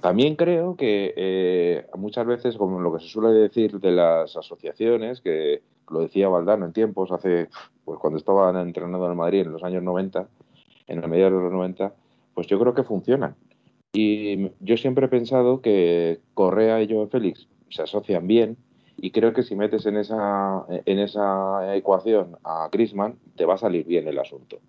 También 0.01 0.35
creo 0.35 0.75
que 0.75 1.13
eh, 1.15 1.85
muchas 1.95 2.25
veces, 2.25 2.57
como 2.57 2.79
lo 2.79 2.93
que 2.93 2.99
se 3.03 3.09
suele 3.09 3.29
decir 3.39 3.79
de 3.79 3.91
las 3.91 4.35
asociaciones, 4.35 5.21
que 5.21 5.61
lo 5.89 6.01
decía 6.01 6.29
Valdano 6.29 6.65
en 6.65 6.73
tiempos, 6.73 7.11
hace, 7.11 7.49
pues 7.85 7.99
cuando 7.99 8.17
estaba 8.17 8.49
entrenando 8.61 9.09
en 9.09 9.17
Madrid 9.17 9.41
en 9.41 9.53
los 9.53 9.63
años 9.63 9.83
90, 9.83 10.27
en 10.87 11.01
la 11.01 11.07
mediados 11.07 11.33
de 11.33 11.43
los 11.43 11.51
90, 11.51 11.93
pues 12.33 12.47
yo 12.47 12.59
creo 12.59 12.73
que 12.73 12.83
funcionan. 12.83 13.35
Y 13.93 14.49
yo 14.59 14.77
siempre 14.77 15.05
he 15.05 15.09
pensado 15.09 15.61
que 15.61 16.19
Correa 16.33 16.81
y 16.81 16.91
Joao 16.91 17.07
Félix 17.07 17.47
se 17.69 17.83
asocian 17.83 18.27
bien 18.27 18.57
y 18.97 19.11
creo 19.11 19.33
que 19.33 19.43
si 19.43 19.55
metes 19.55 19.85
en 19.85 19.97
esa, 19.97 20.65
en 20.69 20.99
esa 20.99 21.75
ecuación 21.75 22.37
a 22.43 22.69
Griezmann, 22.71 23.17
te 23.35 23.45
va 23.45 23.55
a 23.55 23.57
salir 23.57 23.85
bien 23.85 24.07
el 24.07 24.19
asunto. 24.19 24.59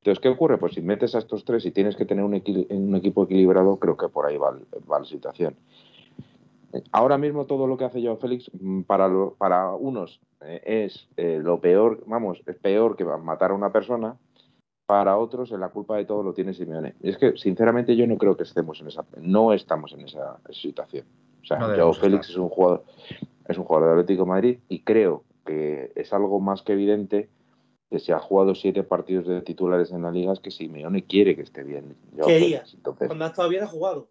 Entonces, 0.00 0.20
¿qué 0.20 0.28
ocurre? 0.28 0.58
Pues 0.58 0.74
si 0.74 0.80
metes 0.80 1.14
a 1.14 1.18
estos 1.18 1.44
tres 1.44 1.66
y 1.66 1.72
tienes 1.72 1.94
que 1.94 2.06
tener 2.06 2.24
un, 2.24 2.34
equipo 2.34 3.24
equilibrado, 3.24 3.78
creo 3.78 3.96
que 3.96 4.08
por 4.08 4.26
ahí 4.26 4.38
va 4.38 4.58
la 4.88 5.04
situación. 5.04 5.56
Ahora 6.92 7.18
mismo 7.18 7.46
todo 7.46 7.66
lo 7.66 7.76
que 7.76 7.84
hace 7.84 8.02
Joao 8.02 8.16
Félix 8.18 8.50
mm, 8.52 8.82
para, 8.82 9.08
lo- 9.08 9.34
para 9.34 9.74
unos 9.74 10.20
eh, 10.40 10.62
es 10.86 11.08
eh, 11.16 11.40
lo 11.42 11.60
peor, 11.60 12.02
vamos, 12.06 12.40
es 12.46 12.56
peor 12.56 12.96
que 12.96 13.04
matar 13.04 13.50
a 13.50 13.54
una 13.54 13.72
persona, 13.72 14.16
para 14.86 15.16
otros 15.18 15.52
en 15.52 15.60
la 15.60 15.68
culpa 15.68 15.96
de 15.96 16.04
todo 16.04 16.22
lo 16.24 16.32
tiene 16.32 16.52
Simeone. 16.52 16.94
Y 17.00 17.10
es 17.10 17.16
que, 17.18 17.36
sinceramente, 17.36 17.94
yo 17.94 18.06
no 18.08 18.18
creo 18.18 18.36
que 18.36 18.42
estemos 18.42 18.80
en 18.80 18.88
esa, 18.88 19.04
no 19.20 19.52
estamos 19.52 19.92
en 19.92 20.00
esa 20.00 20.40
situación. 20.50 21.06
O 21.42 21.44
sea, 21.44 21.58
No 21.58 21.66
Joao 21.74 21.92
Félix 21.92 22.22
estar. 22.28 22.30
es 22.32 22.36
un 22.36 22.48
jugador, 22.48 22.84
es 23.46 23.56
un 23.56 23.64
jugador 23.64 23.88
de 23.94 24.00
Atlético 24.02 24.24
de 24.24 24.28
Madrid 24.28 24.58
y 24.68 24.80
creo 24.80 25.22
que 25.46 25.92
es 25.94 26.12
algo 26.12 26.40
más 26.40 26.62
que 26.62 26.72
evidente 26.72 27.28
que 27.88 27.98
se 27.98 28.12
ha 28.12 28.18
jugado 28.18 28.54
siete 28.54 28.82
partidos 28.82 29.26
de 29.26 29.40
titulares 29.42 29.90
en 29.92 30.02
la 30.02 30.10
liga 30.10 30.32
es 30.32 30.40
que 30.40 30.50
Simeone 30.50 31.04
quiere 31.04 31.34
que 31.34 31.42
esté 31.42 31.62
bien. 31.64 31.96
Joao 32.16 32.26
Quería. 32.28 32.58
Félix. 32.60 32.74
Entonces, 32.74 33.08
Cuando 33.08 33.48
bien 33.48 33.64
ha 33.64 33.66
jugado. 33.68 34.08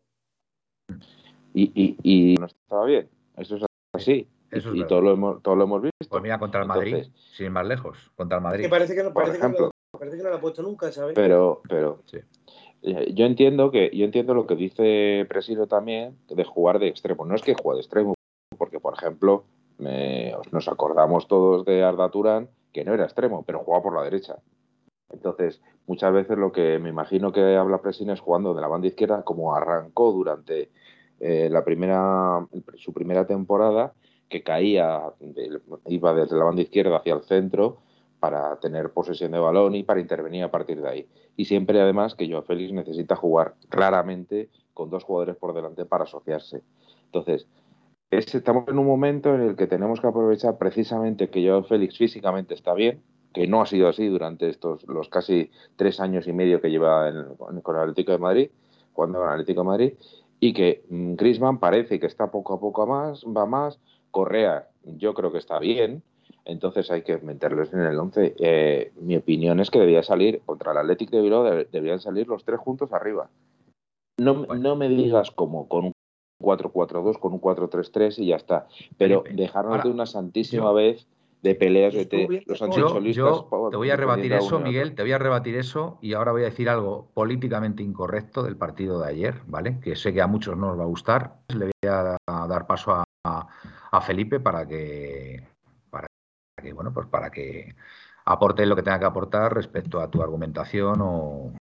Y, 1.54 1.72
y, 1.74 2.34
y 2.34 2.36
no 2.38 2.46
estaba 2.46 2.86
bien. 2.86 3.10
Eso 3.38 3.56
es 3.58 3.64
así. 3.94 4.28
Eso 4.52 4.70
es 4.72 4.76
y 4.78 4.84
todo 4.86 5.02
lo, 5.02 5.12
hemos, 5.14 5.42
todo 5.44 5.56
lo 5.56 5.64
hemos 5.66 5.82
visto. 5.82 6.08
Pues 6.10 6.24
mira, 6.24 6.40
contra 6.40 6.62
el 6.62 6.68
Madrid, 6.68 6.96
Entonces- 6.96 7.36
sin 7.36 7.46
ir 7.48 7.52
más 7.52 7.68
lejos, 7.68 8.12
contra 8.16 8.38
el 8.38 8.44
Madrid. 8.44 8.64
Que 8.64 8.70
parece 8.70 8.96
que 8.96 9.04
no, 9.04 9.14
parece 9.14 9.38
que 9.40 9.48
no, 9.48 9.60
lo- 9.60 9.72
parece 9.98 10.18
que 10.18 10.24
no 10.24 10.30
lo 10.30 10.36
ha 10.36 10.42
puesto 10.42 10.64
nunca, 10.64 10.92
¿sabes? 10.92 11.14
Pero, 11.16 11.62
pero 11.70 12.02
Sí. 12.06 12.18
eh, 12.82 13.14
yo 13.14 13.26
entiendo 13.26 13.70
que 13.70 13.92
yo 13.94 14.06
entiendo 14.06 14.34
lo 14.34 14.48
que 14.48 14.56
dice 14.56 15.26
Presilo 15.30 15.68
también 15.68 16.18
de 16.28 16.44
jugar 16.44 16.80
de 16.80 16.88
extremo. 16.88 17.26
No 17.26 17.36
es 17.36 17.42
que 17.44 17.54
juegue 17.54 17.78
de 17.78 17.82
extremo, 17.82 18.16
porque 18.58 18.80
por 18.80 18.96
ejemplo 18.96 19.44
me- 19.78 20.34
nos 20.52 20.68
acordamos 20.68 21.28
todos 21.28 21.64
de 21.66 21.84
Arda 21.84 22.10
Turán 22.10 22.50
que 22.74 22.84
no 22.84 22.94
era 22.94 23.04
extremo, 23.06 23.44
pero 23.46 23.60
jugaba 23.60 23.84
por 23.84 23.96
la 23.96 24.04
derecha. 24.04 24.38
Entonces, 25.12 25.62
muchas 25.88 26.14
veces 26.14 26.38
lo 26.38 26.52
que 26.52 26.78
me 26.80 26.90
imagino 26.90 27.32
que 27.32 27.56
habla 27.56 27.82
Presino 27.82 28.14
es 28.14 28.20
jugando 28.20 28.54
de 28.54 28.62
la 28.62 28.68
banda 28.68 28.88
izquierda, 28.88 29.24
como 29.24 29.56
arrancó 29.56 30.12
durante 30.12 30.70
eh, 31.20 31.50
la 31.52 31.64
primera, 31.64 32.48
su 32.76 32.94
primera 32.94 33.26
temporada, 33.26 33.94
que 34.28 34.44
caía, 34.44 35.02
iba 35.88 36.14
desde 36.14 36.38
la 36.38 36.46
banda 36.46 36.62
izquierda 36.62 36.98
hacia 36.98 37.16
el 37.16 37.24
centro 37.24 37.78
para 38.20 38.60
tener 38.60 38.92
posesión 38.92 39.32
de 39.32 39.40
balón 39.40 39.76
y 39.76 39.84
para 39.84 40.02
intervenir 40.02 40.44
a 40.44 40.52
partir 40.52 40.82
de 40.82 40.90
ahí. 40.90 41.08
Y 41.36 41.46
siempre, 41.46 41.80
además, 41.82 42.16
que 42.16 42.30
Joao 42.30 42.44
Félix 42.44 42.74
necesita 42.74 43.16
jugar 43.16 43.56
claramente 43.70 44.50
con 44.74 44.90
dos 44.90 45.04
jugadores 45.04 45.36
por 45.38 45.54
delante 45.54 45.86
para 45.86 46.04
asociarse. 46.04 46.62
Entonces, 47.06 47.48
es- 48.12 48.36
estamos 48.36 48.68
en 48.68 48.78
un 48.78 48.86
momento 48.86 49.34
en 49.34 49.42
el 49.42 49.56
que 49.56 49.68
tenemos 49.68 50.00
que 50.02 50.08
aprovechar 50.08 50.58
precisamente 50.58 51.30
que 51.30 51.48
Joao 51.48 51.64
Félix 51.64 51.98
físicamente 51.98 52.54
está 52.54 52.74
bien, 52.74 53.02
que 53.34 53.48
no 53.48 53.62
ha 53.62 53.66
sido 53.66 53.88
así 53.88 54.08
durante 54.08 54.50
estos 54.50 54.86
los 54.88 55.10
casi 55.10 55.50
tres 55.76 56.00
años 56.00 56.28
y 56.28 56.34
medio 56.34 56.62
que 56.62 56.70
lleva 56.70 57.08
en- 57.10 57.36
con 57.62 57.76
el 57.76 57.82
Atlético 57.82 58.12
de 58.12 58.18
Madrid, 58.18 58.52
jugando 58.94 59.20
con 59.20 59.28
el 59.28 59.34
Atlético 59.34 59.62
de 59.62 59.68
Madrid, 59.68 59.94
y 60.40 60.54
que 60.54 60.84
mm, 60.90 61.14
Griezmann 61.16 61.60
parece 61.60 62.00
que 62.00 62.06
está 62.08 62.32
poco 62.32 62.54
a 62.54 62.60
poco 62.60 62.84
a 62.84 62.86
más, 62.86 63.24
va 63.26 63.46
más, 63.46 63.80
Correa 64.12 64.68
yo 64.84 65.14
creo 65.14 65.32
que 65.32 65.38
está 65.38 65.60
bien, 65.60 66.02
entonces 66.46 66.90
hay 66.90 67.04
que 67.04 67.18
meterlos 67.18 67.72
en 67.74 67.82
el 67.82 68.00
11. 68.00 68.36
Eh, 68.40 68.92
mi 69.02 69.16
opinión 69.18 69.60
es 69.60 69.70
que 69.70 69.80
debía 69.80 70.02
salir 70.04 70.42
contra 70.46 70.72
el 70.72 70.78
Atlético 70.80 71.16
de 71.18 71.22
Bilbao, 71.22 71.44
deb- 71.46 71.70
deberían 71.70 72.00
salir 72.00 72.28
los 72.28 72.44
tres 72.44 72.60
juntos 72.60 72.92
arriba. 72.94 73.30
No, 74.20 74.46
Bueno. 74.46 74.56
no 74.56 74.76
me 74.76 74.90
digas 74.90 75.32
como 75.32 75.68
con 75.68 75.86
un 75.86 75.92
4-4-2, 76.42 77.20
con 77.20 77.34
un 77.34 77.40
4-3-3 77.42 78.18
y 78.20 78.28
ya 78.28 78.38
está. 78.38 78.68
Pero 78.98 79.22
Felipe, 79.24 79.42
dejarnos 79.42 79.72
ahora, 79.74 79.84
de 79.84 79.90
una 79.92 80.06
santísima 80.06 80.64
yo- 80.66 80.74
vez 80.74 81.08
de 81.42 81.56
peleas 81.56 81.94
de 81.94 82.06
los 82.46 82.60
Yo, 83.16 83.70
te 83.72 83.78
voy 83.78 83.90
a 83.90 83.96
rebatir 83.96 84.34
eso, 84.34 84.60
Miguel, 84.60 84.96
te 84.96 85.02
voy 85.04 85.12
a 85.12 85.18
rebatir 85.18 85.56
eso 85.56 85.98
y 86.02 86.14
ahora 86.14 86.32
voy 86.32 86.42
a 86.42 86.46
decir 86.46 86.70
algo 86.70 87.10
políticamente 87.14 87.82
incorrecto 87.84 88.44
del 88.44 88.58
partido 88.58 89.00
de 89.02 89.10
ayer, 89.10 89.42
¿vale? 89.48 89.80
Que 89.82 89.96
sé 89.96 90.14
que 90.14 90.22
a 90.22 90.28
muchos 90.28 90.58
no 90.58 90.72
os 90.72 90.80
va 90.80 90.84
a 90.84 90.88
gustar. 90.88 91.36
Le 91.50 91.66
voy 91.82 91.90
a, 91.90 92.18
a 92.28 92.48
dar 92.48 92.68
paso 92.68 92.92
a, 92.92 93.04
a- 93.26 93.48
a 93.92 94.02
Felipe 94.02 94.40
para 94.40 94.68
que, 94.68 95.42
para 95.90 96.08
que, 96.62 96.74
bueno, 96.74 96.94
pues 96.94 97.08
para 97.08 97.32
que 97.32 97.76
aporte 98.26 98.66
lo 98.66 98.76
que 98.76 98.84
tenga 98.84 99.00
que 99.00 99.06
aportar 99.06 99.54
respecto 99.54 100.00
a 100.00 100.10
tu 100.10 100.22
argumentación 100.22 101.00
o 101.02 101.54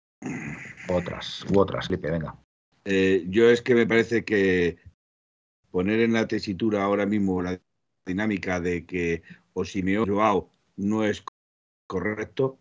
otras, 0.89 1.45
u 1.51 1.59
otras. 1.59 1.88
Felipe, 1.88 2.11
venga. 2.11 2.36
Eh, 2.84 3.25
yo 3.30 3.49
es 3.49 3.61
que 3.61 3.75
me 3.75 3.86
parece 3.86 4.25
que 4.25 4.78
poner 5.71 5.99
en 5.99 6.13
la 6.13 6.28
tesitura 6.28 6.84
ahora 6.84 7.05
mismo 7.05 7.41
la 7.41 7.59
dinámica 8.05 8.59
de 8.59 8.86
que 8.86 9.21
o 9.57 9.65
Simeone 9.65 10.11
o 10.11 10.15
Joao 10.15 10.51
no 10.75 11.03
es 11.03 11.23
correcto, 11.87 12.59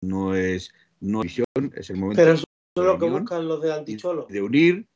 no 0.00 0.34
es 0.36 0.72
no 1.00 1.22
es 1.22 1.24
visión, 1.24 1.72
es 1.74 1.90
el 1.90 1.96
momento 1.96 2.22
Pero 2.22 2.34
eso 2.34 2.44
es 2.76 2.84
lo 2.84 2.98
que 2.98 3.10
buscan 3.10 3.48
los 3.48 3.60
de 3.60 3.72
Anticholo. 3.72 4.26
de 4.30 4.42
unir, 4.42 4.88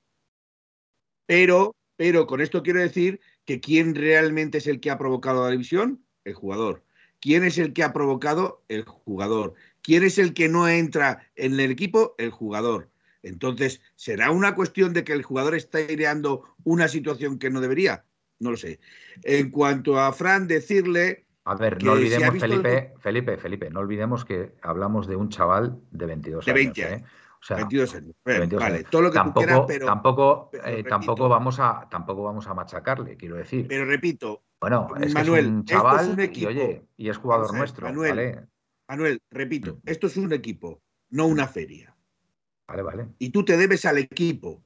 pero, 1.27 1.75
pero 1.97 2.29
con 2.29 2.41
esto 2.41 2.63
quiero 2.63 2.81
decir 2.81 3.21
que 3.45 3.61
quién 3.61 3.97
realmente 3.97 4.59
es 4.59 4.69
el 4.69 4.79
que 4.79 4.91
ha 4.91 4.99
provocado 4.99 5.45
la 5.45 5.51
división, 5.51 6.05
el 6.25 6.35
jugador. 6.35 6.85
¿Quién 7.21 7.43
es 7.45 7.59
el 7.59 7.73
que 7.73 7.83
ha 7.83 7.93
provocado? 7.93 8.63
El 8.69 8.85
jugador. 8.85 9.55
¿Quién 9.83 10.05
es 10.05 10.19
el 10.19 10.33
que 10.35 10.49
no 10.49 10.69
entra 10.69 11.31
en 11.35 11.59
el 11.59 11.71
equipo? 11.71 12.15
El 12.19 12.31
jugador. 12.31 12.91
Entonces, 13.23 13.83
¿será 13.97 14.31
una 14.31 14.55
cuestión 14.55 14.95
de 14.95 15.05
que 15.05 15.13
el 15.13 15.23
jugador 15.23 15.55
está 15.55 15.81
ideando 15.81 16.45
una 16.65 16.89
situación 16.89 17.39
que 17.39 17.51
no 17.51 17.61
debería? 17.61 18.05
No 18.39 18.53
lo 18.53 18.57
sé. 18.57 18.81
En 19.23 19.51
cuanto 19.51 19.99
a 19.99 20.13
Fran, 20.13 20.47
decirle 20.47 21.27
A 21.51 21.55
ver, 21.57 21.83
no 21.83 21.93
olvidemos, 21.93 22.35
el 22.35 22.41
Felipe, 22.41 22.95
Felipe, 23.01 23.37
Felipe, 23.37 23.71
no 23.71 23.81
olvidemos 23.81 24.25
que 24.25 24.55
hablamos 24.63 25.09
de 25.09 25.17
un 25.17 25.31
chaval 25.31 25.81
de 25.91 26.07
22 26.07 26.45
De 26.45 26.53
años. 26.53 26.65
20 26.65 26.81
¿eh? 26.81 26.87
años. 26.95 27.11
O 27.41 27.45
sea, 27.45 27.57
22 27.57 27.95
años. 27.97 28.07
de 28.07 28.15
Bueno, 28.25 28.41
22 28.41 28.63
vale, 28.63 28.77
años. 28.77 28.91
todo 28.91 29.03
lo 29.03 29.09
que 29.11 29.19
tú 29.19 29.25
tampoco, 29.25 29.47
quieras, 29.47 29.61
pero, 29.67 29.87
tampoco, 29.87 30.49
pero 30.53 30.67
eh, 30.69 30.85
tampoco 30.85 31.29
vamos 31.29 31.59
a, 31.59 31.89
tampoco 31.91 32.23
vamos 32.23 32.47
a 32.47 32.55
machacarle, 32.55 33.17
quiero 33.17 33.35
decir. 33.35 33.67
pero 33.67 33.85
repito, 33.85 34.45
bueno, 34.61 34.87
es 35.01 35.13
Manuel, 35.13 35.45
que 35.45 35.49
es 35.49 35.53
un 35.53 35.59
es 35.61 35.65
chaval 35.65 36.15
y 36.19 36.23
equipo. 36.23 36.49
oye, 36.51 36.87
y 36.97 37.09
es 37.09 37.17
jugador 37.17 37.53
nuestro, 37.53 37.87
Manuel. 37.89 38.11
¿vale? 38.11 38.47
Manuel, 38.89 39.21
repito, 39.33 39.81
esto 39.87 40.07
es 40.07 40.17
un 40.19 40.33
equipo, 40.33 40.81
no 41.09 41.27
una 41.27 41.49
feria. 41.49 41.97
Vale, 42.69 42.83
vale, 42.83 43.09
Y 43.19 43.31
tú 43.31 43.45
te 43.45 43.57
debes 43.57 43.85
al 43.87 43.99
equipo, 43.99 44.63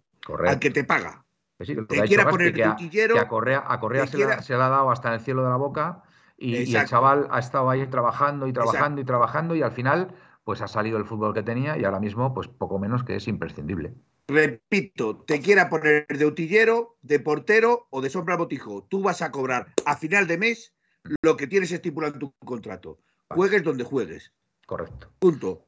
al 0.46 0.58
que 0.58 0.70
te 0.70 0.84
paga. 0.84 1.24
Que 1.56 1.64
sí, 1.64 1.76
te 1.88 2.02
quiera 2.02 2.28
poner 2.28 2.52
que 2.52 2.64
a, 2.64 2.76
que 2.76 3.18
a 3.18 3.26
Correa, 3.28 3.64
a 3.66 3.80
Correa 3.80 4.06
se, 4.06 4.18
la, 4.18 4.26
quiera- 4.26 4.42
se 4.42 4.54
la 4.54 4.66
ha 4.66 4.70
dado 4.70 4.90
hasta 4.90 5.08
en 5.08 5.14
el 5.14 5.20
cielo 5.20 5.42
de 5.44 5.48
la 5.48 5.56
boca 5.56 6.02
y, 6.44 6.56
y 6.70 6.76
el 6.76 6.86
chaval 6.86 7.26
ha 7.30 7.38
estado 7.38 7.70
ahí 7.70 7.86
trabajando 7.86 8.46
y 8.46 8.52
trabajando 8.52 9.00
Exacto. 9.00 9.00
y 9.00 9.04
trabajando 9.04 9.56
y 9.56 9.62
al 9.62 9.72
final 9.72 10.14
pues 10.44 10.60
ha 10.60 10.68
salido 10.68 10.98
el 10.98 11.04
fútbol 11.06 11.32
que 11.32 11.42
tenía 11.42 11.78
y 11.78 11.84
ahora 11.84 12.00
mismo 12.00 12.34
pues 12.34 12.48
poco 12.48 12.78
menos 12.78 13.02
que 13.02 13.16
es 13.16 13.26
imprescindible. 13.28 13.94
repito, 14.28 15.16
te 15.24 15.40
quiera 15.40 15.68
poner 15.70 16.06
de 16.06 16.26
utillero, 16.26 16.96
de 17.02 17.18
portero 17.20 17.86
o 17.90 18.00
de 18.02 18.10
sombra 18.10 18.36
botijo. 18.36 18.84
Tú 18.84 19.02
vas 19.02 19.22
a 19.22 19.30
cobrar 19.30 19.72
a 19.86 19.96
final 19.96 20.26
de 20.26 20.38
mes 20.38 20.74
lo 21.22 21.36
que 21.36 21.46
tienes 21.46 21.72
estipulado 21.72 22.14
en 22.14 22.20
tu 22.20 22.34
contrato. 22.44 22.98
Juegues 23.30 23.62
donde 23.62 23.84
juegues. 23.84 24.32
Correcto. 24.66 25.10
Punto. 25.18 25.66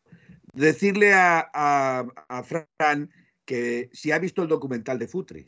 Decirle 0.52 1.12
a, 1.14 1.50
a- 1.54 2.06
a 2.28 2.42
Fran 2.42 3.10
que 3.44 3.88
si 3.92 4.12
ha 4.12 4.18
visto 4.18 4.42
el 4.42 4.48
documental 4.48 4.98
de 4.98 5.08
Futre, 5.08 5.44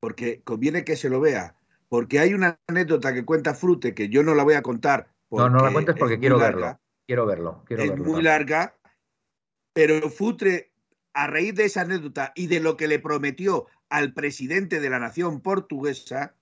porque 0.00 0.42
conviene 0.42 0.84
que 0.84 0.96
se 0.96 1.08
lo 1.08 1.20
vea, 1.20 1.56
porque 1.94 2.18
hay 2.18 2.34
una 2.34 2.58
anécdota 2.66 3.14
que 3.14 3.24
cuenta 3.24 3.54
Frute 3.54 3.94
que 3.94 4.08
yo 4.08 4.24
no 4.24 4.34
la 4.34 4.42
voy 4.42 4.54
a 4.54 4.62
contar. 4.62 5.14
No, 5.30 5.48
no 5.48 5.60
la 5.64 5.72
cuentes 5.72 5.94
es 5.94 6.00
porque 6.00 6.18
quiero 6.18 6.38
larga, 6.38 6.56
verlo. 6.56 6.80
Quiero 7.06 7.24
verlo. 7.24 7.62
Quiero 7.66 7.82
es 7.84 7.90
verlo 7.90 8.04
muy 8.04 8.20
larga, 8.20 8.74
pero 9.72 10.10
Futre, 10.10 10.72
a 11.12 11.28
raíz 11.28 11.54
de 11.54 11.66
esa 11.66 11.82
anécdota 11.82 12.32
y 12.34 12.48
de 12.48 12.58
lo 12.58 12.76
que 12.76 12.88
le 12.88 12.98
prometió 12.98 13.66
al 13.90 14.12
presidente 14.12 14.80
de 14.80 14.90
la 14.90 14.98
nación 14.98 15.40
portuguesa, 15.40 16.34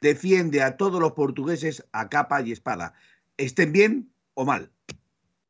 defiende 0.00 0.62
a 0.62 0.78
todos 0.78 0.98
los 0.98 1.12
portugueses 1.12 1.86
a 1.92 2.08
capa 2.08 2.40
y 2.40 2.52
espada, 2.52 2.94
estén 3.36 3.72
bien 3.72 4.10
o 4.32 4.46
mal. 4.46 4.70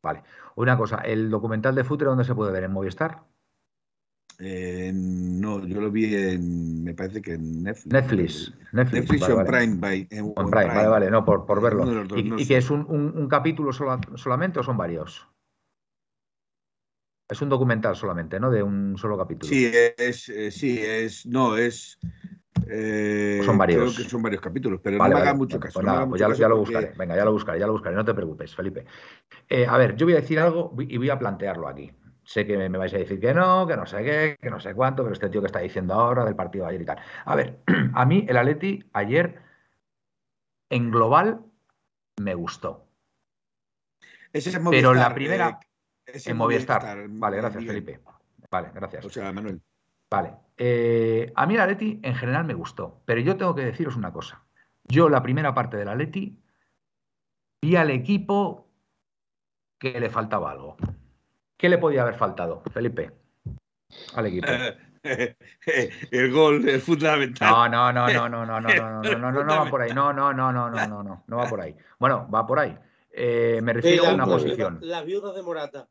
Vale. 0.02 0.24
Una 0.56 0.76
cosa, 0.76 0.96
¿el 1.02 1.30
documental 1.30 1.76
de 1.76 1.84
Futre 1.84 2.08
dónde 2.08 2.24
se 2.24 2.34
puede 2.34 2.50
ver? 2.50 2.64
¿En 2.64 2.72
Movistar? 2.72 3.22
Eh, 4.38 4.92
no, 4.94 5.66
yo 5.66 5.80
lo 5.80 5.90
vi 5.90 6.14
en, 6.14 6.84
me 6.84 6.92
parece 6.94 7.22
que 7.22 7.34
en 7.34 7.62
Netflix. 7.62 7.86
Netflix. 7.92 8.52
Netflix, 8.72 8.92
Netflix 9.00 9.20
vale, 9.22 9.32
o 9.34 9.40
en 9.40 9.46
vale. 9.46 9.58
Prime. 9.58 9.76
by- 9.80 10.08
en- 10.10 10.24
O 10.24 10.26
o 10.28 10.40
en 10.40 10.44
en 10.46 10.50
Prime, 10.50 10.74
vale, 10.74 10.88
vale, 10.88 11.10
no, 11.10 11.24
por, 11.24 11.46
por 11.46 11.62
verlo. 11.62 11.86
dos, 12.04 12.18
¿Y, 12.18 12.22
no 12.24 12.38
y 12.38 12.46
que 12.46 12.58
es 12.58 12.70
un, 12.70 12.80
un- 12.88 13.16
un 13.16 13.28
capítulo 13.28 13.72
sola- 13.72 14.00
solamente 14.16 14.60
o 14.60 14.62
son 14.62 14.76
varios? 14.76 15.26
Es 17.28 17.40
un 17.42 17.48
documental 17.48 17.96
solamente, 17.96 18.38
¿no? 18.38 18.50
De 18.50 18.62
un 18.62 18.96
solo 18.98 19.18
capítulo. 19.18 19.48
Sí, 19.48 19.68
es, 19.98 20.28
eh, 20.28 20.50
sí, 20.50 20.78
es, 20.80 21.26
no, 21.26 21.56
es. 21.56 21.98
eh, 22.68 23.40
Son 23.44 23.58
varios. 23.58 23.94
Creo 23.94 24.04
que 24.04 24.10
son 24.10 24.22
varios 24.22 24.40
capítulos, 24.40 24.80
pero 24.82 24.98
Vale, 24.98 25.08
no 25.10 25.14
me 25.16 25.20
vale, 25.20 25.28
hagas 25.30 25.38
mucho 25.38 25.58
caso. 25.58 25.74
pues 25.80 25.86
nada, 25.86 26.06
pues 26.08 26.20
ya, 26.20 26.26
lo- 26.28 26.32
caso 26.34 26.40
ya 26.42 26.48
lo 26.48 26.56
porque- 26.58 26.72
buscaré. 26.74 26.94
Venga, 26.96 27.16
ya 27.16 27.24
lo 27.24 27.32
buscaré, 27.32 27.58
ya 27.58 27.66
lo 27.66 27.72
buscaré, 27.72 27.96
no 27.96 28.04
te 28.04 28.14
preocupes, 28.14 28.54
Felipe. 28.54 28.84
Eh, 29.48 29.66
a 29.66 29.76
ver, 29.76 29.96
yo 29.96 30.06
voy 30.06 30.12
a 30.12 30.20
decir 30.20 30.38
algo 30.38 30.72
y 30.78 30.96
voy 30.98 31.10
a 31.10 31.18
plantearlo 31.18 31.66
aquí. 31.66 31.90
Sé 32.26 32.44
que 32.44 32.56
me 32.68 32.76
vais 32.76 32.92
a 32.92 32.98
decir 32.98 33.20
que 33.20 33.32
no, 33.32 33.66
que 33.68 33.76
no 33.76 33.86
sé 33.86 34.02
qué, 34.02 34.36
que 34.42 34.50
no 34.50 34.58
sé 34.58 34.74
cuánto, 34.74 35.04
pero 35.04 35.12
este 35.12 35.28
tío 35.28 35.40
que 35.40 35.46
está 35.46 35.60
diciendo 35.60 35.94
ahora 35.94 36.24
del 36.24 36.34
partido 36.34 36.64
de 36.64 36.70
ayer 36.70 36.82
y 36.82 36.84
tal. 36.84 36.98
A 37.24 37.36
ver, 37.36 37.60
a 37.94 38.04
mí 38.04 38.26
el 38.28 38.36
Atleti 38.36 38.82
ayer 38.92 39.40
en 40.68 40.90
global 40.90 41.40
me 42.20 42.34
gustó. 42.34 42.88
Ese 44.32 44.50
es 44.50 44.56
Pero 44.56 44.64
Movistar, 44.64 44.96
la 44.96 45.14
primera 45.14 45.60
eh, 46.06 46.12
ese 46.16 46.30
en 46.32 46.36
Movistar. 46.36 46.82
Movistar, 46.82 47.08
Vale, 47.20 47.36
gracias, 47.36 47.62
Miguel. 47.62 47.84
Felipe. 47.84 48.00
Vale, 48.50 48.70
gracias. 48.74 49.04
O 49.04 49.10
sea, 49.10 49.32
Manuel. 49.32 49.62
Vale. 50.10 50.34
eh, 50.56 51.32
a 51.34 51.46
mí 51.46 51.54
el 51.54 51.60
Atleti 51.60 52.00
en 52.02 52.14
general 52.16 52.44
me 52.44 52.54
gustó, 52.54 53.02
pero 53.04 53.20
yo 53.20 53.36
tengo 53.36 53.54
que 53.54 53.64
deciros 53.64 53.94
una 53.96 54.12
cosa. 54.12 54.44
Yo 54.84 55.08
la 55.08 55.22
primera 55.22 55.54
parte 55.54 55.76
del 55.76 55.88
Atleti 55.88 56.42
vi 57.62 57.76
al 57.76 57.90
equipo 57.90 58.68
que 59.78 59.98
le 60.00 60.10
faltaba 60.10 60.50
algo. 60.50 60.76
¿Qué 61.56 61.68
le 61.68 61.78
podía 61.78 62.02
haber 62.02 62.16
faltado, 62.16 62.62
Felipe? 62.72 63.12
Al 64.14 64.26
equipo. 64.26 64.48
el 66.10 66.32
gol 66.32 66.68
es 66.68 66.82
fundamental. 66.82 67.50
No, 67.50 67.68
no, 67.68 67.92
no, 67.92 68.08
no, 68.08 68.28
no, 68.28 68.46
no, 68.46 68.60
no, 68.60 68.68
no, 68.68 69.02
no, 69.02 69.18
no, 69.18 69.32
no, 69.32 69.44
no 69.44 69.56
va 69.56 69.70
por 69.70 69.82
ahí. 69.82 69.92
No, 69.92 70.12
no, 70.12 70.32
no, 70.32 70.52
no, 70.52 70.70
no, 70.70 70.86
no, 70.86 71.02
no, 71.02 71.24
no 71.26 71.36
va 71.36 71.48
por 71.48 71.60
ahí. 71.60 71.74
Bueno, 71.98 72.28
va 72.32 72.46
por 72.46 72.58
ahí. 72.58 72.76
Eh, 73.12 73.60
me 73.62 73.72
Sí, 73.72 73.76
refiero 73.76 74.08
a 74.08 74.14
una 74.14 74.26
posición. 74.26 74.78
Las 74.82 75.04
viudas 75.04 75.34
de 75.34 75.42
Morata. 75.42 75.88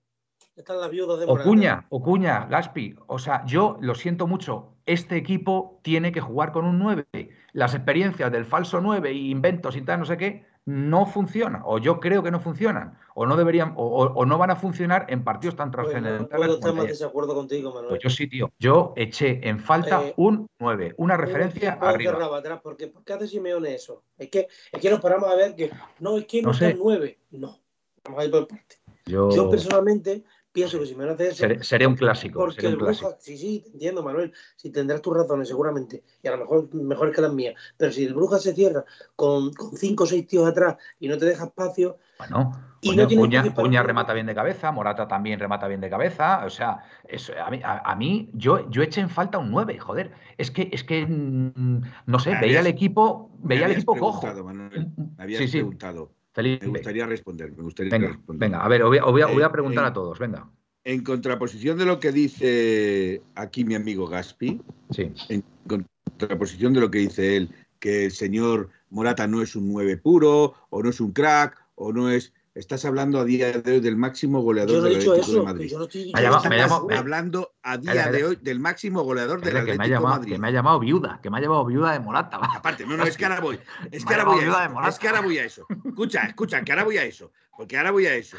Están 0.56 0.80
las 0.80 0.90
viudas 0.90 1.20
de 1.20 1.26
O 1.26 1.30
Morata. 1.30 1.50
Cuña, 1.50 1.86
o 1.90 2.02
Cuña, 2.02 2.46
Gaspi. 2.46 2.96
O 3.08 3.18
sea, 3.20 3.44
yo 3.46 3.78
lo 3.82 3.96
siento 3.96 4.28
mucho. 4.28 4.76
Este 4.86 5.16
equipo 5.18 5.80
tiene 5.84 6.12
que 6.12 6.22
jugar 6.22 6.52
con 6.52 6.66
un 6.66 6.78
9. 6.80 7.06
Las 7.54 7.74
experiencias 7.74 8.32
del 8.32 8.46
falso 8.46 8.80
9 8.82 9.12
y 9.12 9.32
inventos 9.32 9.76
y 9.76 9.82
tal, 9.82 10.00
no 10.00 10.06
sé 10.06 10.18
qué, 10.18 10.46
no 10.66 11.06
funcionan. 11.06 11.62
O 11.66 11.78
yo 11.78 12.00
creo 12.00 12.24
que 12.24 12.32
no 12.32 12.40
funcionan. 12.40 12.98
O 13.14 13.26
no 13.26 13.38
deberían, 13.38 13.74
o, 13.78 13.86
o- 13.86 14.26
no 14.26 14.38
van 14.38 14.50
a 14.52 14.56
funcionar 14.56 15.06
en 15.10 15.24
partidos 15.24 15.56
tan 15.56 15.72
Pues 15.72 15.86
no 15.86 15.92
trascendentales. 15.92 16.30
puedo 16.48 16.54
estar 16.56 16.74
más 16.74 16.88
desacuerdo 16.88 17.36
contigo, 17.36 17.70
Manuel. 17.72 17.90
Pues 17.90 18.02
yo 18.04 18.10
sí, 18.10 18.28
tío. 18.28 18.52
Yo 18.60 18.94
eché 18.96 19.48
en 19.48 19.60
falta 19.60 20.02
Eh, 20.08 20.14
un 20.18 20.48
9, 20.60 20.96
una 20.98 21.16
referencia 21.18 21.74
arriba. 21.80 22.36
atrás, 22.36 22.60
porque 22.64 22.88
¿por 22.88 23.04
qué 23.04 23.14
hace 23.14 23.28
Simeone 23.28 23.76
eso? 23.76 24.04
Es 24.18 24.30
que, 24.30 24.48
es 24.72 24.82
que 24.82 24.90
nos 24.90 25.00
paramos 25.00 25.30
a 25.32 25.36
ver 25.36 25.56
que 25.56 25.72
no, 26.00 26.18
es 26.18 26.26
que 26.26 26.42
no, 26.42 26.48
No 26.48 26.52
está 26.54 26.66
sé. 26.66 26.72
el 26.72 26.80
9. 26.80 27.20
No. 27.32 27.60
Vamos 28.04 28.22
a 28.22 28.26
ir 28.26 28.32
por 28.32 28.48
partes. 28.48 28.82
Yo, 29.06 29.30
Yo 29.30 29.50
personalmente 29.50 30.24
pienso 30.56 30.80
que 30.80 30.88
Simeone 30.88 31.12
hace 31.14 31.28
eso. 31.28 31.36
seré, 31.36 31.64
seré 31.64 31.86
un 31.86 31.96
clásico. 31.96 32.40
Porque 32.40 32.66
el 32.66 32.74
un 32.74 32.80
clásico. 32.80 33.10
Brujas, 33.10 33.24
sí, 33.24 33.38
sí, 33.38 33.64
entiendo, 33.74 34.02
Manuel. 34.02 34.34
Si 34.56 34.72
tendrás 34.72 35.02
tus 35.04 35.16
razones, 35.16 35.48
seguramente. 35.48 36.04
Y 36.24 36.28
a 36.28 36.32
lo 36.32 36.38
mejor 36.40 36.74
mejores 36.74 37.14
que 37.16 37.22
las 37.22 37.34
mías. 37.34 37.54
Pero 37.78 37.92
si 37.92 38.06
el 38.06 38.16
Brujas 38.16 38.42
se 38.42 38.54
cierra 38.56 38.84
con, 39.16 39.54
con 39.54 39.78
cinco 39.78 40.06
o 40.06 40.08
seis 40.08 40.26
tíos 40.26 40.48
atrás 40.48 40.78
y 41.00 41.08
no 41.08 41.18
te 41.20 41.26
deja 41.26 41.46
espacio, 41.46 42.00
Bueno, 42.18 42.52
Y 42.82 42.90
Cuña, 42.90 43.02
no 43.04 43.08
tiene 43.08 43.84
remata 43.84 44.14
bien 44.14 44.26
de 44.26 44.34
cabeza, 44.36 44.72
Morata 44.72 45.08
también 45.08 45.40
remata 45.40 45.68
bien 45.68 45.82
de 45.82 45.90
cabeza. 45.90 46.46
O 46.46 46.50
sea, 46.50 46.84
eso, 47.08 47.34
a 47.44 47.50
mí, 47.52 47.60
a, 47.64 47.80
a 47.92 47.96
mí 47.96 48.30
yo, 48.34 48.70
yo 48.70 48.82
eché 48.84 49.02
en 49.02 49.10
falta 49.10 49.38
un 49.38 49.52
9, 49.52 49.78
joder. 49.80 50.12
Es 50.38 50.52
que, 50.52 50.70
es 50.72 50.84
que 50.84 51.06
mm, 51.06 51.82
no 52.06 52.20
sé, 52.20 52.32
Me 52.32 52.42
veía 52.42 52.60
al 52.60 52.66
habías- 52.68 52.74
equipo, 52.76 53.32
Me 53.42 53.50
veía 53.50 53.66
al 53.66 53.72
habías 53.72 53.78
equipo 53.84 53.96
cojo. 53.98 54.44
Manuel. 54.44 54.88
Me 55.18 55.24
habías 55.24 55.40
Sí, 55.42 55.48
sí, 55.48 55.58
preguntado. 55.58 56.12
Felipe. 56.36 56.66
Me 56.66 56.72
gustaría 56.74 57.06
responder. 57.06 57.52
Me 57.56 57.64
gustaría 57.64 57.92
Venga, 57.92 58.08
responder. 58.10 58.40
venga, 58.50 58.64
a 58.64 58.68
ver, 58.68 58.84
os 58.84 58.90
voy, 58.90 58.98
a- 58.98 59.06
os 59.06 59.12
voy 59.14 59.22
a, 59.22 59.28
os 59.28 59.34
voy 59.34 59.44
a 59.44 59.48
Eh, 59.48 59.50
preguntar 59.52 59.86
a 59.86 59.94
todos, 59.94 60.20
venga. 60.20 60.52
En 60.84 61.02
contraposición 61.02 61.78
de 61.78 61.86
lo 61.86 62.00
que 62.00 62.12
dice 62.12 63.22
aquí 63.36 63.64
mi 63.64 63.74
amigo 63.74 64.06
Gaspi, 64.08 64.62
Sí, 64.92 65.12
en 65.30 65.44
contraposición 65.66 66.74
de 66.74 66.82
lo 66.82 66.92
que 66.92 67.00
dice 67.00 67.38
él, 67.38 67.50
que 67.80 68.06
el 68.06 68.12
señor 68.12 68.70
Morata 68.90 69.26
no 69.28 69.42
es 69.42 69.56
un 69.56 69.72
9 69.72 69.98
puro, 69.98 70.54
o 70.70 70.84
no 70.84 70.90
es 70.90 71.00
un 71.00 71.12
crack, 71.14 71.58
o 71.76 71.92
no 71.94 72.10
es. 72.12 72.34
Estás 72.56 72.86
hablando 72.86 73.20
a 73.20 73.26
día 73.26 73.52
de 73.52 73.70
hoy 73.74 73.80
del 73.82 73.98
máximo 73.98 74.40
goleador 74.40 74.76
yo 74.76 74.82
no 74.82 74.88
he 74.88 74.92
del 74.92 75.00
dicho 75.00 75.12
Atlético 75.12 75.32
de 75.34 75.38
eso. 75.38 75.46
que 75.46 75.54
Madrid. 75.54 75.70
yo 75.70 75.78
no 75.78 75.84
estoy 75.84 76.14
Me 76.14 76.22
eso. 76.64 76.84
me 76.88 76.94
me- 76.94 76.96
hablando 76.98 77.56
a 77.62 77.78
día 77.78 78.08
de 78.10 78.24
hoy 78.24 78.36
del 78.42 78.60
máximo 78.62 79.04
goleador 79.04 79.42
del 79.42 79.58
Atlético 79.58 79.84
de 79.84 79.90
llamado, 79.90 80.16
Madrid. 80.16 80.32
que 80.32 80.40
me 80.40 80.48
ha 80.48 80.52
llamado 80.52 80.80
viuda, 80.80 81.20
que 81.22 81.30
me 81.30 81.38
ha 81.38 81.42
llamado 81.42 81.66
viuda 81.66 81.92
de 81.92 82.00
Morata. 82.00 82.38
va. 82.38 82.48
Aparte, 82.56 82.86
no, 82.86 82.96
no, 82.96 83.04
es 83.04 83.18
que 83.18 83.26
ahora 83.26 83.42
voy. 83.42 83.60
Es 83.92 84.06
que 84.06 84.14
ahora 84.14 84.24
voy 84.24 84.40
a 84.40 84.44
viuda 84.44 84.60
de 84.60 84.66
eso. 84.66 84.74
Morata. 84.74 84.90
Es 84.94 85.00
que 85.00 85.08
ahora 85.10 85.20
voy 85.22 85.38
a 85.38 85.44
eso. 85.44 85.68
Escucha, 85.86 86.22
escucha, 86.28 86.64
que 86.64 86.72
ahora 86.72 86.84
voy 86.86 86.98
a 86.98 87.04
eso. 87.04 87.34
Porque 87.58 87.78
ahora 87.78 87.92
voy 87.92 88.06
a 88.06 88.16
eso. 88.16 88.38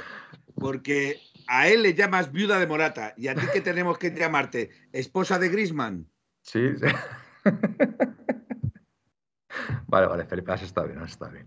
Porque 0.55 1.21
a 1.47 1.69
él 1.69 1.83
le 1.83 1.93
llamas 1.93 2.33
viuda 2.33 2.59
de 2.59 2.67
Morata 2.67 3.13
y 3.19 3.29
a 3.29 3.35
ti 3.35 3.47
que 3.53 3.61
tenemos 3.61 3.99
que 3.99 4.13
llamarte 4.13 4.71
esposa 4.93 5.39
de 5.39 5.51
Grisman. 5.51 6.09
Sí, 6.43 6.71
sí. 6.79 6.87
Vale, 9.89 10.07
vale, 10.07 10.25
Felipe, 10.27 10.53
has 10.53 10.63
estado 10.63 10.87
bien, 10.89 10.99
has 11.01 11.11
estado 11.13 11.33
bien. 11.33 11.47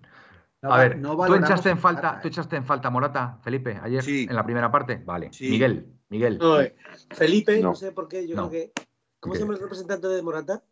No 0.61 0.73
a 0.73 0.77
ver, 0.79 0.97
no 0.97 1.15
¿tú 1.15 1.35
echaste 1.35 1.69
en 1.69 1.77
falta, 1.77 2.01
Morata, 2.01 2.21
tú 2.21 2.27
¿eh? 2.27 2.31
echaste 2.31 2.55
en 2.57 2.65
falta 2.65 2.87
a 2.89 2.91
Morata, 2.91 3.37
Felipe, 3.41 3.79
ayer 3.81 4.03
Sí. 4.03 4.27
en 4.29 4.35
la 4.35 4.43
primera 4.43 4.69
parte? 4.69 5.01
Vale. 5.05 5.31
Sí. 5.31 5.49
Miguel, 5.49 5.85
Miguel. 6.09 6.37
No, 6.37 6.59
eh, 6.59 6.75
Felipe, 7.11 7.61
no. 7.61 7.69
No. 7.69 7.75
sé 7.75 7.91
por 7.93 8.07
qué, 8.09 8.27
yo 8.27 8.35
No. 8.35 8.49
creo 8.49 8.73
que. 8.73 8.73
¿Cómo 9.21 9.35
se 9.35 9.41
llama 9.41 9.53
el 9.53 9.61
representante 9.61 10.07
de 10.07 10.21
Morata? 10.21 10.63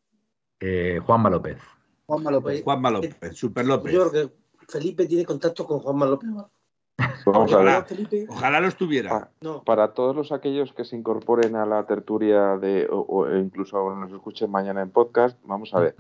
Eh, 0.60 1.00
Juanma 1.06 1.30
López. 1.30 1.58
Juanma 2.06 2.32
López. 2.32 2.64
Juanma 2.64 2.92
López, 2.92 3.18
Super 3.34 3.66
López. 3.66 3.94
Yo 3.94 4.10
creo 4.10 4.28
que 4.30 4.34
Felipe 4.68 5.06
tiene 5.06 5.26
contacto 5.26 5.66
con 5.66 5.80
Juanma 5.80 6.06
López. 6.06 6.30
Vamos 7.26 7.52
a 7.54 7.56
Ojalá. 7.56 7.80
ver. 7.80 7.84
Felipe, 7.86 8.26
Ojalá 8.30 8.60
los 8.60 8.76
tuviera. 8.76 9.16
Ah, 9.16 9.30
no. 9.42 9.64
Para 9.64 9.94
todos 9.94 10.16
los 10.16 10.32
aquellos 10.32 10.74
que 10.74 10.84
se 10.86 10.96
incorporen 10.96 11.56
a 11.56 11.66
la 11.66 11.86
tertulia 11.86 12.58
de, 12.58 12.88
o, 12.90 13.00
o 13.08 13.36
incluso 13.38 13.94
nos 13.96 14.12
escuchen 14.12 14.50
mañana 14.50 14.82
en 14.82 14.90
podcast, 14.92 15.38
vamos 15.46 15.74
a 15.74 15.80
ver. 15.80 15.96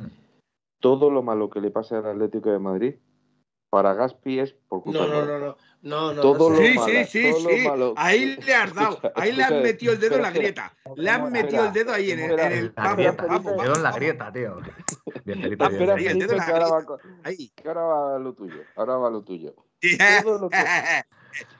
Todo 0.79 1.09
lo 1.09 1.21
malo 1.23 1.49
que 1.49 1.59
le 1.61 1.69
pase 1.71 1.95
al 1.95 2.05
Atlético 2.05 2.49
de 2.51 2.59
Madrid, 2.59 2.95
para 3.69 3.93
Gaspi 3.93 4.39
es 4.39 4.53
por 4.67 4.81
culpa 4.83 4.99
No, 4.99 5.05
de 5.07 5.11
no, 5.11 5.25
no, 5.25 5.39
no. 5.39 5.57
No, 5.79 6.11
no, 6.13 6.21
Todo 6.21 6.49
no 6.49 6.55
lo 6.55 6.61
sé. 6.61 6.67
Sí, 6.67 6.75
malo, 6.75 6.85
sí, 6.87 7.05
sí, 7.05 7.31
todo 7.31 7.43
lo 7.43 7.49
sí. 7.49 7.67
malo. 7.67 7.93
Ahí 7.97 8.35
le 8.37 8.55
has 8.55 8.73
dado. 8.73 8.99
Ahí 9.15 9.31
le 9.31 9.43
has 9.43 9.51
metido 9.51 9.93
el 9.93 9.99
dedo 9.99 10.15
en 10.15 10.21
la 10.23 10.31
grieta. 10.31 10.73
Le 10.95 11.09
has 11.09 11.29
metido 11.31 11.65
el 11.65 11.73
dedo 11.73 11.93
ahí 11.93 12.11
en 12.11 12.19
el. 12.19 12.39
en 12.39 12.51
el- 12.51 12.73
La 12.75 12.83
vamos, 12.83 12.97
grieta, 12.97 13.25
vamos, 13.25 13.37
el 13.37 13.43
dedo 13.43 13.57
vamos, 13.57 13.77
en 13.77 13.83
la 13.83 13.91
grieta, 13.91 14.31
tío. 14.33 14.57
Bien, 15.23 15.41
Felipe, 15.41 15.63
Ah, 15.63 15.67
espera, 15.71 15.93
bien. 15.95 16.13
Felipe, 16.19 16.35
que 16.35 16.51
ahora, 16.51 16.67
va, 16.69 16.97
Ahí. 17.23 17.51
que 17.55 17.67
ahora 17.67 17.81
va 17.83 18.19
lo 18.19 18.33
tuyo. 18.33 18.61
Ahora 18.75 18.97
va 18.97 19.09
lo 19.11 19.21
tuyo. 19.21 19.53
Y 19.81 19.97
Todo 20.23 20.39
lo 20.39 20.49
que, 20.49 20.57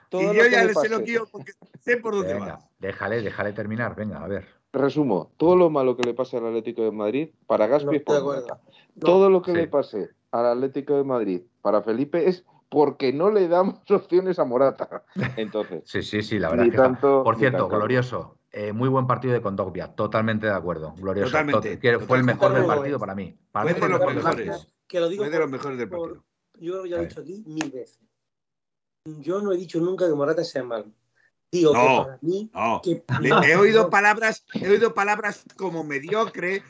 todo 0.10 0.22
y 0.22 0.26
lo 0.26 0.34
yo 0.34 0.44
que 0.44 0.52
ya 0.52 0.64
le 0.64 0.74
se 0.74 0.90
lo 0.90 0.96
pase- 0.98 1.04
quiero 1.04 1.28
porque 1.28 1.52
sé 1.82 1.98
por 1.98 2.16
dónde 2.16 2.34
Venga, 2.34 2.46
va. 2.56 2.60
déjale, 2.80 3.22
déjale 3.22 3.54
terminar, 3.54 3.96
venga, 3.96 4.24
a 4.24 4.28
ver. 4.28 4.48
Resumo, 4.74 5.32
todo 5.38 5.56
lo 5.56 5.70
malo 5.70 5.96
que 5.96 6.04
le 6.04 6.14
pase 6.14 6.38
al 6.38 6.48
Atlético 6.48 6.82
de 6.84 6.92
Madrid, 6.92 7.30
para 7.46 7.68
Gaspi 7.68 7.86
No 7.86 7.92
es 7.94 8.02
por. 8.04 8.46
Todo 9.00 9.30
lo 9.30 9.42
que 9.42 9.52
Sí. 9.52 9.58
le 9.58 9.68
pase 9.68 10.10
al 10.32 10.46
Atlético 10.46 10.96
de 10.98 11.04
Madrid, 11.04 11.42
para 11.62 11.82
Felipe, 11.82 12.28
es 12.28 12.46
porque 12.70 13.14
no 13.14 13.32
le 13.32 13.48
damos 13.48 13.80
opciones 13.92 14.40
a 14.40 14.46
Morata. 14.46 15.04
Entonces, 15.38 15.84
Sí, 15.86 16.02
sí, 16.04 16.22
sí, 16.22 16.40
la 16.40 16.50
verdad 16.50 16.66
es 16.68 16.72
que 16.72 16.78
tanto. 16.78 17.24
Por 17.24 17.38
cierto, 17.38 17.68
glorioso. 17.68 18.34
Eh, 18.52 18.72
muy 18.74 18.90
buen 18.90 19.06
partido 19.08 19.34
de 19.34 19.42
Condogbia, 19.42 19.94
totalmente 19.94 20.48
de 20.48 20.54
acuerdo. 20.54 20.94
Glorioso. 20.98 21.30
Totalmente, 21.32 21.76
Tot- 21.76 21.80
que 21.80 22.00
Fue 22.00 22.18
el 22.18 22.24
mejor 22.24 22.54
del 22.54 22.66
partido 22.66 22.98
para 22.98 23.14
mí. 23.14 23.38
Para 23.52 23.74
Fue 23.76 23.88
de 23.88 23.94
los 23.98 24.14
mejores. 24.16 24.68
Que 24.88 25.00
lo 25.00 25.10
digo 25.10 25.24
Fue 25.24 25.32
de 25.32 25.40
los 25.40 25.50
mejores 25.50 25.78
del 25.78 25.90
por- 25.90 26.00
partido. 26.10 26.24
Yo 26.60 26.86
ya 26.86 26.96
lo 26.98 27.04
he 27.04 27.08
dicho 27.08 27.22
aquí 27.22 27.44
mil 27.46 27.70
veces. 27.72 28.00
Yo 29.20 29.42
no 29.42 29.52
he 29.54 29.58
dicho 29.58 29.80
nunca 29.80 30.08
que 30.08 30.14
Morata 30.16 30.44
sea 30.44 30.64
malo. 30.64 30.86
Digo 31.52 31.72
No, 31.74 31.80
que 31.82 32.04
para 32.06 32.20
mí. 32.22 32.52
No. 32.54 32.82
Que, 32.84 33.04
Le- 33.22 33.52
he 33.52 33.56
oído 33.56 33.90
palabras, 33.90 34.44
he 34.54 34.68
oído 34.68 34.94
palabras 34.94 35.46
como 35.56 35.84
mediocre, 35.84 36.64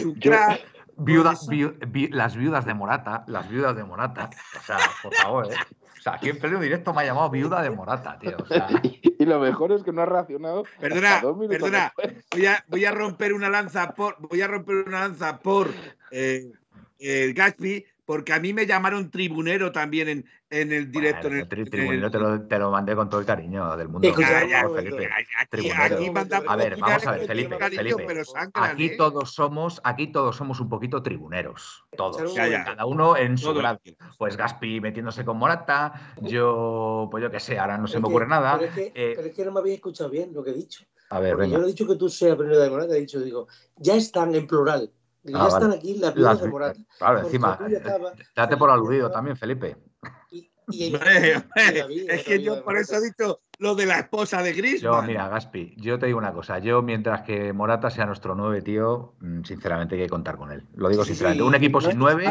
Yo- 0.00 0.14
crack. 0.20 0.60
Viuda- 0.96 1.32
viu- 1.48 1.76
vi- 1.88 2.08
las 2.08 2.36
viudas 2.36 2.64
de 2.64 2.74
Morata, 2.74 3.24
las 3.26 3.48
viudas 3.48 3.74
de 3.76 3.84
Morata. 3.84 4.30
O 4.60 4.62
sea, 4.64 4.78
por 5.02 5.14
favor, 5.14 5.46
¿eh? 5.52 5.56
O 5.98 6.02
sea, 6.02 6.14
aquí 6.14 6.30
en 6.30 6.38
pleno 6.38 6.58
directo 6.58 6.92
me 6.92 7.02
ha 7.02 7.04
llamado 7.04 7.30
viuda 7.30 7.62
de 7.62 7.70
Morata, 7.70 8.18
tío. 8.18 8.36
O 8.38 8.46
sea, 8.46 8.66
Y, 8.82 9.00
y 9.20 9.24
lo 9.24 9.38
mejor 9.40 9.70
es 9.72 9.82
que 9.84 9.92
no 9.92 10.02
ha 10.02 10.06
reaccionado. 10.06 10.64
Perdona, 10.80 11.14
hasta 11.14 11.26
dos 11.26 11.36
minutos 11.36 11.58
perdona. 11.62 11.92
Voy 12.32 12.46
a, 12.46 12.64
voy 12.68 12.84
a 12.84 12.90
romper 12.90 13.32
una 13.32 13.48
lanza 13.48 13.94
por, 13.94 14.16
voy 14.20 14.40
a 14.40 14.48
romper 14.48 14.76
una 14.86 15.00
lanza 15.00 15.38
por 15.38 15.68
eh, 16.10 16.50
el 16.98 17.34
Gatsby, 17.34 17.84
porque 18.04 18.32
a 18.32 18.40
mí 18.40 18.52
me 18.52 18.66
llamaron 18.66 19.10
tribunero 19.10 19.70
también 19.70 20.08
en, 20.08 20.24
en 20.50 20.72
el 20.72 20.90
directo. 20.90 21.28
bueno, 21.28 21.36
en 21.36 21.42
el- 21.42 21.48
tri- 21.48 21.52
en 21.54 21.60
el- 21.60 21.70
tribunero 21.70 22.10
te 22.10 22.18
lo, 22.18 22.42
te 22.42 22.58
lo 22.58 22.70
mandé 22.70 22.96
con 22.96 23.08
todo 23.08 23.20
el 23.20 23.26
cariño 23.26 23.76
del 23.76 23.88
mundo. 23.88 24.12
Ya, 24.18 24.46
ya, 24.46 24.62
Por 24.62 24.70
un 24.70 24.76
Felipe. 24.76 24.94
momento. 24.96 25.14
Aquí, 25.16 25.48
Tribunero. 25.50 25.94
aquí 25.96 26.10
mandamos 26.10 26.48
A 26.48 26.56
ver, 26.56 26.76
vamos 26.78 27.06
a 27.06 27.10
ver, 27.12 27.26
Felipe, 27.26 27.56
cariño, 27.58 27.82
Felipe. 27.82 28.04
pero 28.06 28.24
sangran, 28.24 28.70
Aquí 28.72 28.86
¿eh? 28.86 28.94
todos 28.96 29.32
somos, 29.34 29.80
aquí 29.84 30.08
todos 30.10 30.36
somos 30.36 30.58
un 30.60 30.68
poquito 30.68 31.02
tribuneros. 31.02 31.84
Todos. 31.96 32.34
Ya, 32.34 32.48
ya. 32.48 32.64
Cada 32.64 32.86
uno 32.86 33.16
en 33.16 33.38
su 33.38 33.54
grado. 33.54 33.80
Pues 34.18 34.36
Gaspi 34.36 34.80
metiéndose 34.80 35.24
con 35.24 35.36
Morata, 35.38 36.14
yo, 36.22 37.08
pues 37.10 37.22
yo 37.22 37.30
qué 37.30 37.40
sé, 37.40 37.58
ahora 37.58 37.78
no 37.78 37.86
se 37.86 37.94
Pero 37.94 38.02
me 38.02 38.08
que- 38.08 38.12
ocurre 38.14 38.28
nada. 38.28 38.58
Pero 38.58 38.68
es, 38.70 38.74
que, 38.74 38.92
Eh, 38.94 39.12
pero 39.16 39.28
es 39.28 39.34
que 39.34 39.44
no 39.44 39.52
me 39.52 39.60
habéis 39.60 39.76
escuchado 39.76 40.10
bien 40.10 40.32
lo 40.32 40.42
que 40.42 40.50
he 40.50 40.54
dicho. 40.54 40.84
a 41.10 41.20
ver, 41.20 41.32
Porque 41.34 41.46
yo 41.46 41.50
venga. 41.52 41.58
no 41.58 41.64
he 41.66 41.68
dicho 41.72 41.86
que 41.86 41.96
tú 41.96 42.08
seas 42.08 42.36
primero 42.36 42.58
de 42.58 42.70
Morata, 42.70 42.96
he 42.96 43.00
dicho, 43.00 43.20
digo, 43.20 43.46
ya 43.76 43.94
están 43.94 44.34
en 44.34 44.46
plural. 44.46 44.90
Ah, 45.24 45.30
ya 45.30 45.38
vale. 45.38 45.48
están 45.54 45.72
aquí 45.72 45.94
las 45.98 46.14
viudas 46.14 46.32
Las 46.34 46.42
de 46.42 46.48
Morata. 46.48 46.80
Claro, 46.98 47.14
Porque 47.20 47.26
encima, 47.28 47.58
date 48.34 48.56
por 48.56 48.70
Felipe 48.70 48.72
aludido 48.72 49.06
estaba- 49.06 49.12
también, 49.18 49.36
Felipe. 49.36 49.76
Y, 50.30 50.50
y 50.70 50.84
ella- 50.84 50.96
Hombre, 50.98 51.82
hombre, 51.82 52.06
es 52.14 52.24
que 52.24 52.42
yo 52.42 52.64
por 52.64 52.76
eso 52.76 52.96
he 52.96 53.00
dicho 53.02 53.40
lo 53.58 53.74
de 53.76 53.86
la 53.86 54.00
esposa 54.00 54.42
de 54.42 54.50
Yo, 54.52 54.56
Griezmann. 54.58 55.06
mira, 55.06 55.28
Gaspi, 55.28 55.74
yo 55.78 55.98
te 55.98 56.06
digo 56.06 56.18
una 56.18 56.32
cosa. 56.32 56.58
Yo, 56.58 56.82
mientras 56.82 57.22
que 57.22 57.52
Morata 57.52 57.90
sea 57.90 58.06
nuestro 58.06 58.34
nueve, 58.34 58.62
tío, 58.62 59.14
mm, 59.20 59.42
sinceramente 59.44 59.94
hay 59.94 60.02
que 60.02 60.08
contar 60.08 60.36
con 60.36 60.50
él. 60.50 60.66
Lo 60.74 60.88
digo 60.88 61.04
Sí, 61.04 61.10
sinceramente. 61.10 61.42
sí. 61.44 61.48
Un 61.48 61.54
equipo 61.54 61.80
sin 61.80 61.98
nueve 61.98 62.24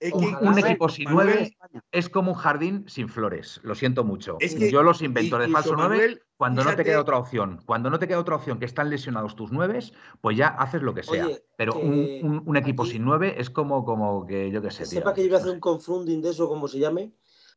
Es 0.00 0.12
un- 0.12 0.20
que 0.20 0.26
un 0.26 0.32
Manuel- 0.44 0.64
equipo 0.64 0.88
sin 0.88 1.08
nueve 1.10 1.56
es 1.90 2.08
como 2.08 2.32
un 2.32 2.38
jardín 2.38 2.84
sin 2.88 3.08
flores. 3.08 3.58
Lo 3.64 3.74
siento 3.74 4.04
mucho. 4.04 4.36
Es 4.38 4.54
que 4.54 4.70
yo 4.70 4.82
los 4.84 5.02
invento 5.02 5.38
de 5.38 5.48
falso 5.48 5.74
nueve 5.76 6.20
cuando 6.36 6.62
no 6.62 6.76
te 6.76 6.84
queda 6.84 7.00
otra 7.00 7.18
opción. 7.18 7.60
Cuando 7.66 7.90
no 7.90 7.98
te 7.98 8.06
queda 8.06 8.20
otra 8.20 8.36
opción 8.36 8.60
que 8.60 8.64
están 8.64 8.90
lesionados 8.90 9.34
tus 9.34 9.50
nueves, 9.50 9.92
pues 10.20 10.36
ya 10.36 10.48
haces 10.48 10.82
lo 10.82 10.94
que 10.94 11.02
sea. 11.02 11.26
Oye, 11.26 11.42
Pero 11.56 11.72
que 11.72 11.78
un, 11.80 12.18
un- 12.22 12.42
un 12.46 12.56
equipo 12.56 12.84
aquí- 12.84 12.92
sin 12.92 13.04
nueve 13.04 13.34
es 13.40 13.50
como, 13.50 13.84
como 13.84 14.24
que 14.24 14.50
yo 14.52 14.62
qué 14.62 14.70
sé, 14.70 14.84
que 14.84 14.90
tío. 14.90 14.98
sepa 15.00 15.14
que 15.14 15.22
yo 15.22 15.28
voy 15.30 15.36
a 15.36 15.40
hacer 15.40 15.50
un 15.52 15.60
confunding 15.60 16.22
de 16.22 16.30
eso, 16.30 16.48
como 16.48 16.68
se 16.68 16.78
llame, 16.78 17.12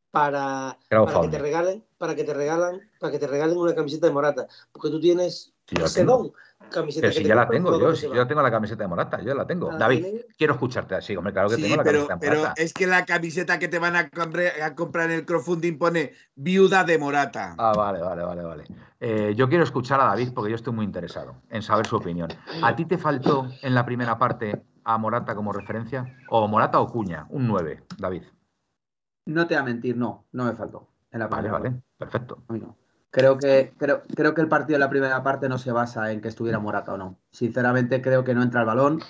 para, 0.09 0.77
para 0.89 1.21
que 1.21 1.27
te 1.29 1.39
regalen, 1.39 1.85
para 1.97 2.15
que 2.15 2.23
te 2.23 2.33
regalan, 2.33 2.81
para 2.99 3.11
que 3.11 3.19
te 3.19 3.27
regalen 3.27 3.57
una 3.57 3.75
camiseta 3.75 4.07
de 4.07 4.13
Morata, 4.13 4.47
porque 4.71 4.89
tú 4.89 4.99
tienes 4.99 5.53
ese 5.69 6.03
don, 6.03 6.31
camiseta 6.71 7.07
Pero 7.07 7.19
si 7.19 7.23
ya 7.23 7.35
la 7.35 7.47
tengo 7.47 7.79
yo, 7.79 7.95
si 7.95 8.07
yo 8.07 8.15
ya 8.15 8.27
tengo 8.27 8.41
la 8.41 8.49
camiseta 8.49 8.83
de 8.83 8.87
Morata, 8.87 9.21
yo 9.21 9.35
la 9.35 9.45
tengo. 9.45 9.69
Ah, 9.71 9.77
David, 9.77 10.05
quiero 10.37 10.53
escucharte. 10.53 10.99
Sí, 11.01 11.15
hombre, 11.15 11.31
claro 11.33 11.49
que 11.49 11.55
Sí, 11.57 11.61
tengo 11.61 11.75
la 11.75 11.83
pero, 11.83 12.07
camiseta 12.07 12.13
de 12.15 12.19
pero 12.19 12.53
es 12.57 12.73
que 12.73 12.87
la 12.87 13.05
camiseta 13.05 13.59
que 13.59 13.67
te 13.67 13.77
van 13.77 13.95
a, 13.95 14.09
compre- 14.09 14.61
a 14.61 14.73
comprar 14.73 15.11
en 15.11 15.17
el 15.17 15.25
crowdfunding 15.25 15.77
pone 15.77 16.13
viuda 16.35 16.83
de 16.83 16.97
Morata. 16.97 17.55
Ah, 17.57 17.73
vale, 17.75 17.99
vale, 17.99 18.23
vale, 18.23 18.43
vale. 18.43 18.63
Eh, 18.99 19.33
yo 19.35 19.47
quiero 19.49 19.63
escuchar 19.63 19.99
a 19.99 20.05
David 20.05 20.31
porque 20.33 20.49
yo 20.49 20.55
estoy 20.55 20.73
muy 20.73 20.85
interesado 20.85 21.35
en 21.49 21.61
saber 21.61 21.85
su 21.85 21.97
opinión. 21.97 22.29
¿A 22.63 22.75
ti 22.75 22.85
te 22.85 22.97
faltó 22.97 23.47
en 23.61 23.75
la 23.75 23.85
primera 23.85 24.17
parte 24.17 24.63
a 24.83 24.97
Morata 24.97 25.35
como 25.35 25.53
referencia? 25.53 26.15
¿O 26.29 26.47
Morata 26.47 26.79
o 26.79 26.87
Cuña? 26.87 27.25
Un 27.29 27.47
9, 27.47 27.83
David. 27.97 28.23
No 29.25 29.47
te 29.47 29.53
voy 29.55 29.61
a 29.61 29.65
mentir, 29.65 29.97
no, 29.97 30.25
no 30.31 30.45
me 30.45 30.53
faltó. 30.53 30.87
En 31.11 31.19
la 31.19 31.29
Vale, 31.29 31.49
primera 31.49 31.63
vale, 31.63 31.81
perfecto. 31.97 32.35
parte. 32.37 32.45
A 32.49 32.53
mí 32.53 32.59
no. 32.59 32.77
Creo 33.11 33.37
que, 33.37 33.73
creo, 33.77 34.03
creo 34.15 34.33
que 34.33 34.41
el 34.41 34.47
partido 34.47 34.75
de 34.75 34.79
la 34.79 34.89
primera 34.89 35.21
parte 35.21 35.49
no 35.49 35.57
se 35.57 35.71
basa 35.73 36.11
en 36.13 36.21
que 36.21 36.29
estuviera 36.29 36.59
Morata 36.59 36.93
o 36.93 36.97
no. 36.97 37.19
Sinceramente, 37.31 38.01
creo 38.01 38.23
que 38.23 38.33
no 38.33 38.41
entra 38.41 38.61
el 38.61 38.65
balón, 38.67 39.01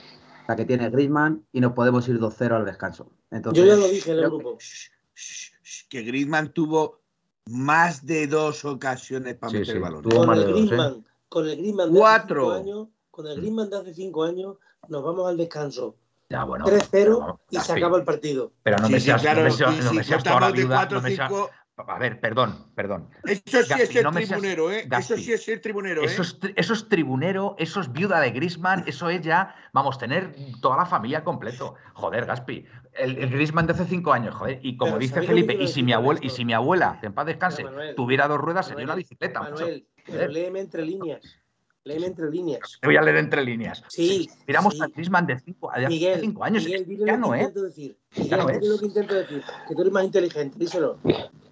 la 0.48 0.56
que 0.56 0.66
tiene 0.66 0.90
Griezmann, 0.90 1.46
y 1.52 1.62
nos 1.62 1.74
podemos 1.74 2.08
ir 2.10 2.20
2-0 2.20 2.56
al 2.56 2.66
descanso. 2.66 3.12
Entonces, 3.30 3.64
Yo 3.64 3.70
ya 3.70 3.78
lo 3.80 3.88
dije 3.88 4.12
en 4.12 4.18
el 4.18 4.24
que- 4.24 4.28
grupo. 4.30 4.58
Shh, 4.60 4.90
shh, 5.14 5.52
shh, 5.64 5.88
que 5.88 6.02
Griezmann 6.02 6.52
tuvo 6.52 7.02
más 7.48 8.06
de 8.06 8.26
dos 8.28 8.66
ocasiones 8.66 9.36
para 9.36 9.52
Sí, 9.52 9.58
meter 9.60 9.66
sí, 9.68 9.78
el 9.78 9.84
balón. 9.84 10.02
tuvo 10.02 10.18
Con 10.18 10.28
más 10.28 10.38
el 10.40 10.46
de 10.46 10.52
dos, 10.52 10.60
¿eh? 10.62 10.66
Griezmann, 10.66 11.06
con 11.30 11.48
el 11.50 11.58
Griezmann 11.58 11.94
de 11.94 12.00
Cuatro. 12.00 12.52
hace 12.52 12.58
cinco 12.64 12.72
años, 12.72 12.88
con 13.12 13.28
el 13.28 13.36
Griezmann 13.38 13.70
de 13.70 13.78
hace 13.78 13.94
cinco 13.94 14.24
años, 14.24 14.58
nos 14.90 15.04
vamos 15.04 15.30
al 15.30 15.38
descanso. 15.38 15.96
Ya, 16.30 16.44
bueno. 16.46 16.66
3-0 16.66 16.90
pero, 16.90 17.40
y 17.52 17.58
se 17.60 17.74
acaba 17.74 17.98
el 17.98 18.04
partido. 18.06 18.54
Pero 18.64 18.78
no 18.78 18.88
Sí, 18.88 18.94
me 18.94 19.00
sí, 19.00 19.06
seas, 19.08 19.22
claro, 19.22 19.40
no 19.42 19.46
me 19.46 19.52
seas, 19.52 19.74
y 19.76 19.78
no 19.84 19.90
si 19.90 19.96
me 19.98 20.04
seas 20.04 20.24
toda 20.24 20.36
la 20.36 20.40
contamos 20.48 20.56
de 20.58 20.62
viuda, 20.64 20.76
4 20.78 20.98
no 20.98 21.04
me 21.04 21.16
seas- 21.16 21.30
5, 21.30 21.50
A 21.88 22.00
ver, 22.00 22.20
perdón, 22.20 22.68
perdón. 22.76 23.10
eso 23.26 23.42
sí 23.46 23.70
Gaspi, 23.70 23.82
es 23.82 23.90
ser 23.90 24.04
no 24.04 24.14
seas- 24.14 24.28
tribunero, 24.30 24.72
¿eh? 24.72 24.88
Eso 25.00 25.18
sí 25.18 25.34
es 25.34 25.44
ser 25.44 25.62
tribunero, 25.62 26.02
¿eh? 26.02 26.06
Eso 26.06 26.22
es, 26.22 26.40
tri- 26.40 26.54
eso 26.56 26.74
es 26.74 26.88
tribunero, 26.90 27.56
eso 27.58 27.82
es 27.82 27.92
viuda 27.92 28.20
de 28.20 28.32
Grisman, 28.32 28.84
eso 28.88 29.10
es 29.10 29.22
ya, 29.22 29.56
vamos, 29.74 29.98
tener 29.98 30.34
toda 30.62 30.78
la 30.78 30.86
familia 30.86 31.24
completo. 31.24 31.76
Joder, 31.94 32.26
Gaspi. 32.26 32.66
El, 32.94 33.18
el 33.18 33.30
Griezmann 33.30 33.68
de 33.68 33.74
hace 33.74 33.86
cinco 33.86 34.12
años, 34.12 34.36
joder. 34.36 34.60
Y 34.64 34.76
como 34.76 34.92
Pero 34.94 35.00
dice 35.00 35.14
¿sabéis 35.14 35.30
lo 35.30 35.36
que 35.36 35.42
Felipe, 35.44 35.64
y 35.64 35.68
si, 35.70 35.82
mi 35.82 35.94
abuela, 35.94 36.20
y 36.22 36.30
si 36.30 36.44
mi 36.44 36.54
abuela, 36.54 36.98
que 37.00 37.08
en 37.08 37.14
paz 37.14 37.26
descanse, 37.26 37.64
Manuel, 37.64 37.96
tuviera 37.96 38.28
dos 38.28 38.38
ruedas, 38.38 38.66
sería 38.66 38.80
Manuel, 38.80 38.90
una 38.90 38.96
bicicleta. 38.96 39.40
Manuel, 39.42 39.88
pero 40.06 40.28
léeme 40.28 40.60
entre 40.60 40.86
líneas. 40.86 41.22
Léeme 41.84 42.06
entre 42.08 42.30
líneas. 42.30 42.78
Te 42.80 42.88
voy 42.88 42.96
a 42.98 43.02
leer 43.02 43.16
entre 43.18 43.44
líneas. 43.44 43.84
Sí, 43.88 44.30
Miramos 44.46 44.76
sí. 44.76 44.82
al 44.84 44.92
Griezmann 44.92 45.26
de 45.26 45.40
cinco, 45.40 45.72
de 45.74 45.80
hace 45.86 45.88
Miguel, 45.88 46.20
cinco 46.20 46.44
años. 46.44 46.64
Miguel, 46.66 46.86
dile 46.86 47.06
ya 47.08 47.14
lo 47.14 47.18
no 47.20 47.32
que 47.32 47.38
es. 47.38 47.42
intento 47.48 47.64
decir. 47.64 47.98
Ya 48.12 48.24
Miguel, 48.24 48.38
no 48.40 48.46
dile 48.48 48.58
es. 48.60 48.68
lo 48.70 48.80
que 48.80 48.86
intento 48.86 49.14
decir. 49.16 49.44
Que 49.68 49.74
tú 49.76 49.82
eres 49.82 49.94
más 49.94 50.04
inteligente, 50.04 50.58
díselo. 50.60 51.00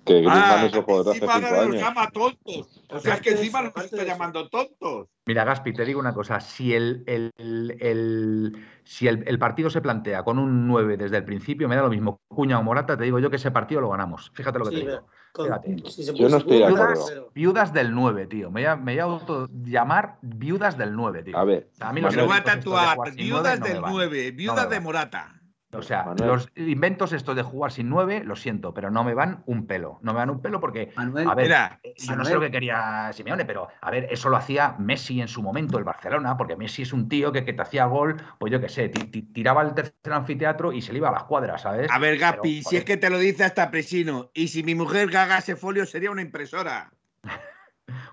Que 0.09 0.15
Griezmann 0.21 0.43
Ah, 0.43 0.65
es 0.65 0.73
el 0.73 0.81
jugador 0.81 1.09
hace 1.15 1.19
cinco 1.19 1.31
años. 1.61 1.75
llama 1.75 2.09
tontos. 2.09 2.81
O 2.89 2.99
sea, 2.99 3.13
es 3.13 3.21
que 3.21 3.29
encima 3.29 3.59
aparte 3.59 3.95
está 3.95 4.03
llamando 4.03 4.49
tontos. 4.49 5.07
Mira, 5.27 5.43
Gaspi, 5.43 5.71
te 5.73 5.85
digo 5.85 5.99
una 5.99 6.15
cosa. 6.15 6.39
Si 6.39 6.73
el, 6.73 7.03
el- 7.05 7.31
el- 7.79 8.65
si 8.83 9.07
el, 9.07 9.23
el 9.27 9.37
partido 9.37 9.69
se 9.69 9.81
plantea 9.81 10.23
con 10.23 10.39
un 10.39 10.65
9 10.67 10.97
desde 10.97 11.17
el 11.17 11.23
principio, 11.25 11.69
me 11.69 11.75
da 11.75 11.83
lo 11.83 11.89
mismo. 11.89 12.21
Cuña 12.27 12.57
o 12.57 12.63
Morata, 12.63 12.97
te 12.97 13.03
digo 13.03 13.19
yo 13.19 13.29
que 13.29 13.35
ese 13.35 13.51
partido 13.51 13.81
lo 13.81 13.89
ganamos. 13.91 14.31
Fíjate 14.33 14.57
lo 14.57 14.65
que 14.65 14.71
Sí, 14.71 14.81
te 14.83 14.89
digo. 14.89 15.07
con- 15.31 15.45
Fíjate. 15.45 15.77
si 15.91 16.03
se 16.03 16.15
Yo 16.15 16.27
no 16.27 16.37
estoy 16.37 16.57
de 16.57 16.65
acuerdo. 16.65 17.29
Viudas 17.35 17.71
del 17.71 17.93
9, 17.93 18.25
tío. 18.25 18.49
Me 18.49 18.61
voy 18.61 18.65
a, 18.65 18.75
me 18.75 18.93
voy 18.93 18.99
a 18.99 19.03
auto 19.03 19.47
llamar 19.63 20.17
viudas 20.23 20.75
del 20.75 20.95
9, 20.95 21.21
tío. 21.21 21.37
A 21.37 21.43
ver, 21.43 21.69
A 21.79 21.93
mí 21.93 22.01
Me 22.01 22.07
los 22.07 22.15
lo 22.15 22.25
voy 22.25 22.37
a 22.37 22.43
tatuar. 22.43 22.97
Viudas 23.13 23.59
del 23.61 23.81
van. 23.81 23.91
9, 23.91 24.31
No 24.31 24.37
viudas 24.37 24.69
de. 24.71 24.79
Morata. 24.79 25.35
O 25.71 25.83
sea, 25.83 26.03
Manuel. 26.03 26.29
los 26.29 26.49
inventos 26.55 27.13
estos 27.13 27.35
de 27.35 27.43
jugar 27.43 27.71
sin 27.71 27.89
9, 27.89 28.23
lo 28.25 28.35
siento, 28.35 28.73
pero 28.73 28.89
no 28.89 29.03
me 29.03 29.13
van 29.13 29.43
un 29.45 29.67
pelo. 29.67 29.99
No 30.01 30.13
me 30.13 30.17
van 30.17 30.31
un 30.31 30.41
pelo 30.41 30.59
porque, 30.59 30.91
Manuel, 30.95 31.29
a 31.29 31.35
ver, 31.35 31.45
Mira, 31.45 31.79
eh, 31.83 31.93
yo 31.95 32.15
no 32.15 32.25
sé 32.25 32.33
lo 32.33 32.41
que 32.41 32.49
quería 32.51 33.11
Simeone, 33.13 33.45
pero 33.45 33.67
a 33.79 33.91
ver, 33.91 34.07
eso 34.09 34.29
lo 34.29 34.37
hacía 34.37 34.75
Messi 34.79 35.21
en 35.21 35.27
su 35.27 35.43
momento, 35.43 35.77
el 35.77 35.83
Barcelona, 35.83 36.35
porque 36.37 36.55
Messi 36.55 36.81
es 36.81 36.91
un 36.91 37.07
tío 37.07 37.31
que, 37.31 37.45
que 37.45 37.53
te 37.53 37.61
hacía 37.61 37.85
gol, 37.85 38.17
pues 38.39 38.51
yo 38.51 38.59
qué 38.59 38.67
sé, 38.69 38.89
ti- 38.89 39.05
ti- 39.11 39.21
tiraba 39.21 39.61
el 39.61 39.75
tercer 39.75 40.11
anfiteatro 40.11 40.71
y 40.71 40.81
se 40.81 40.91
le 40.91 40.97
iba 40.97 41.09
a 41.09 41.13
las 41.13 41.25
cuadras, 41.25 41.61
¿sabes? 41.61 41.91
a 41.91 41.99
ver, 41.99 42.17
Gapi, 42.17 42.59
Pero, 42.61 42.69
si 42.69 42.77
es 42.77 42.83
que 42.83 42.97
te 42.97 43.09
lo 43.11 43.19
dice 43.19 43.43
hasta 43.43 43.69
Presino. 43.69 44.31
Y 44.33 44.47
si 44.47 44.63
mi 44.63 44.73
mujer 44.73 45.11
gaga 45.11 45.37
ese 45.37 45.55
folio 45.55 45.85
sería 45.85 46.09
una 46.11 46.21
impresora. 46.23 46.91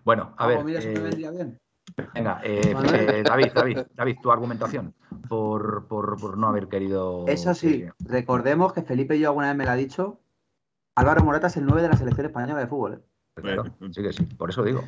Bueno, 0.04 0.34
a 0.38 0.46
ver, 0.46 0.64
mira, 0.64 0.78
eso 0.78 0.88
me 0.88 0.94
eh, 0.94 1.00
vendría 1.00 1.30
bien. 1.32 1.58
Venga, 2.14 2.40
eh, 2.44 2.74
eh, 3.20 3.22
David, 3.24 3.52
David, 3.54 3.78
David, 3.94 4.16
tu 4.22 4.30
argumentación 4.30 4.94
por, 5.28 5.86
por- 5.88 6.16
por 6.20 6.36
no 6.38 6.48
haber 6.48 6.68
querido... 6.68 7.24
Eso 7.26 7.54
sí, 7.54 7.80
que- 7.80 7.92
recordemos 8.00 8.72
que 8.72 8.82
Felipe 8.82 9.16
y 9.16 9.20
yo 9.20 9.28
alguna 9.28 9.48
vez 9.48 9.56
me 9.56 9.64
lo 9.64 9.70
ha 9.70 9.76
dicho. 9.76 10.20
Álvaro 10.94 11.22
Morata 11.24 11.48
es 11.48 11.56
el 11.56 11.66
9 11.66 11.82
de 11.82 11.88
la 11.88 11.96
selección 11.96 12.26
española 12.26 12.58
de 12.60 12.66
fútbol. 12.66 12.94
¿eh? 13.36 13.40
Claro, 13.42 13.64
sí 13.90 14.02
que 14.02 14.12
sí, 14.12 14.24
por 14.24 14.50
eso 14.50 14.62
digo. 14.62 14.82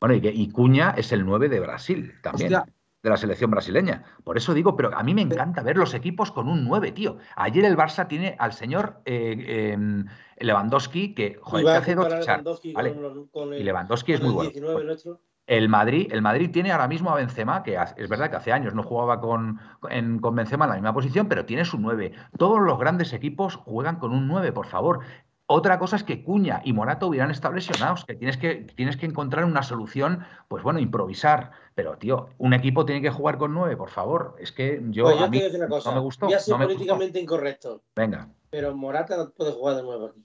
Bueno, 0.00 0.14
y, 0.14 0.20
que, 0.20 0.30
y 0.30 0.48
Cuña 0.50 0.90
es 0.96 1.10
el 1.12 1.24
9 1.24 1.48
de 1.48 1.58
Brasil 1.58 2.12
también, 2.22 2.54
Hostia. 2.54 2.72
de 3.02 3.10
la 3.10 3.16
selección 3.16 3.50
brasileña. 3.50 4.04
Por 4.22 4.36
eso 4.36 4.54
digo, 4.54 4.76
pero 4.76 4.94
a 4.96 5.02
mí 5.02 5.14
me 5.14 5.22
encanta 5.22 5.62
ver 5.62 5.76
los 5.76 5.94
equipos 5.94 6.30
con 6.30 6.48
un 6.48 6.64
9, 6.64 6.92
tío. 6.92 7.16
Ayer 7.34 7.64
el 7.64 7.76
Barça 7.76 8.06
tiene 8.06 8.36
al 8.38 8.52
señor 8.52 9.00
eh, 9.06 9.72
em, 9.72 10.04
Lewandowski, 10.38 11.14
que, 11.14 11.38
joder, 11.40 11.64
que 11.64 11.70
a 11.72 11.78
hace 11.78 11.94
dos 11.94 12.04
comparar 12.04 12.22
a 12.22 12.24
char- 12.26 12.36
Lewandowski 12.38 12.72
¿vale? 12.74 12.92
con 12.92 13.02
los- 13.02 13.30
con 13.30 13.52
el- 13.54 13.60
Y 13.60 13.64
Lewandowski 13.64 14.12
es 14.12 14.20
muy 14.22 14.32
bueno. 14.32 14.50
19 14.50 14.84
nuestro. 14.84 15.20
El 15.46 15.68
Madrid, 15.68 16.08
el 16.10 16.22
Madrid 16.22 16.50
tiene 16.50 16.72
ahora 16.72 16.88
mismo 16.88 17.10
a 17.10 17.14
Benzema, 17.14 17.62
que 17.62 17.78
es 17.96 18.08
verdad 18.08 18.30
que 18.30 18.36
hace 18.36 18.52
años 18.52 18.74
no 18.74 18.82
jugaba 18.82 19.20
con, 19.20 19.60
en- 19.90 20.18
con 20.18 20.34
Benzema 20.34 20.64
en 20.64 20.70
la 20.70 20.74
misma 20.76 20.92
posición, 20.92 21.28
pero 21.28 21.44
tiene 21.46 21.64
su 21.64 21.78
9. 21.78 22.12
Todos 22.36 22.60
los 22.60 22.78
grandes 22.78 23.12
equipos 23.12 23.54
juegan 23.54 23.96
con 23.96 24.12
un 24.12 24.26
9, 24.26 24.50
por 24.52 24.66
favor. 24.66 25.00
Otra 25.48 25.78
cosa 25.78 25.94
es 25.94 26.02
que 26.02 26.24
Cuña 26.24 26.60
y 26.64 26.72
Morata 26.72 27.06
hubieran 27.06 27.30
estado 27.30 27.54
lesionados, 27.54 28.04
que 28.04 28.16
tienes 28.16 28.36
que, 28.36 28.56
tienes 28.74 28.96
que 28.96 29.06
encontrar 29.06 29.44
una 29.44 29.62
solución, 29.62 30.24
pues 30.48 30.64
bueno, 30.64 30.80
improvisar. 30.80 31.52
Pero, 31.76 31.96
tío, 31.96 32.30
un 32.38 32.52
equipo 32.52 32.84
tiene 32.84 33.00
que 33.00 33.10
jugar 33.10 33.38
con 33.38 33.54
9, 33.54 33.76
por 33.76 33.90
favor. 33.90 34.34
Es 34.40 34.50
que 34.50 34.82
yo, 34.90 35.04
Pues 35.04 35.18
yo 35.18 35.22
a 35.22 35.26
te 35.26 35.30
mí 35.30 35.40
decir 35.40 35.60
una 35.60 35.68
cosa. 35.68 35.90
no 35.90 35.94
me 35.96 36.02
gustó. 36.02 36.26
Voy 36.26 36.34
a 36.34 36.40
ser 36.40 36.52
no 36.54 36.58
me 36.58 36.64
gustó. 36.64 36.78
políticamente 36.78 37.20
incorrecto, 37.20 37.82
Venga, 37.94 38.28
pero 38.50 38.74
Morata 38.74 39.16
no 39.16 39.30
puede 39.30 39.52
jugar 39.52 39.76
de 39.76 39.82
nuevo 39.84 40.06
aquí. 40.06 40.24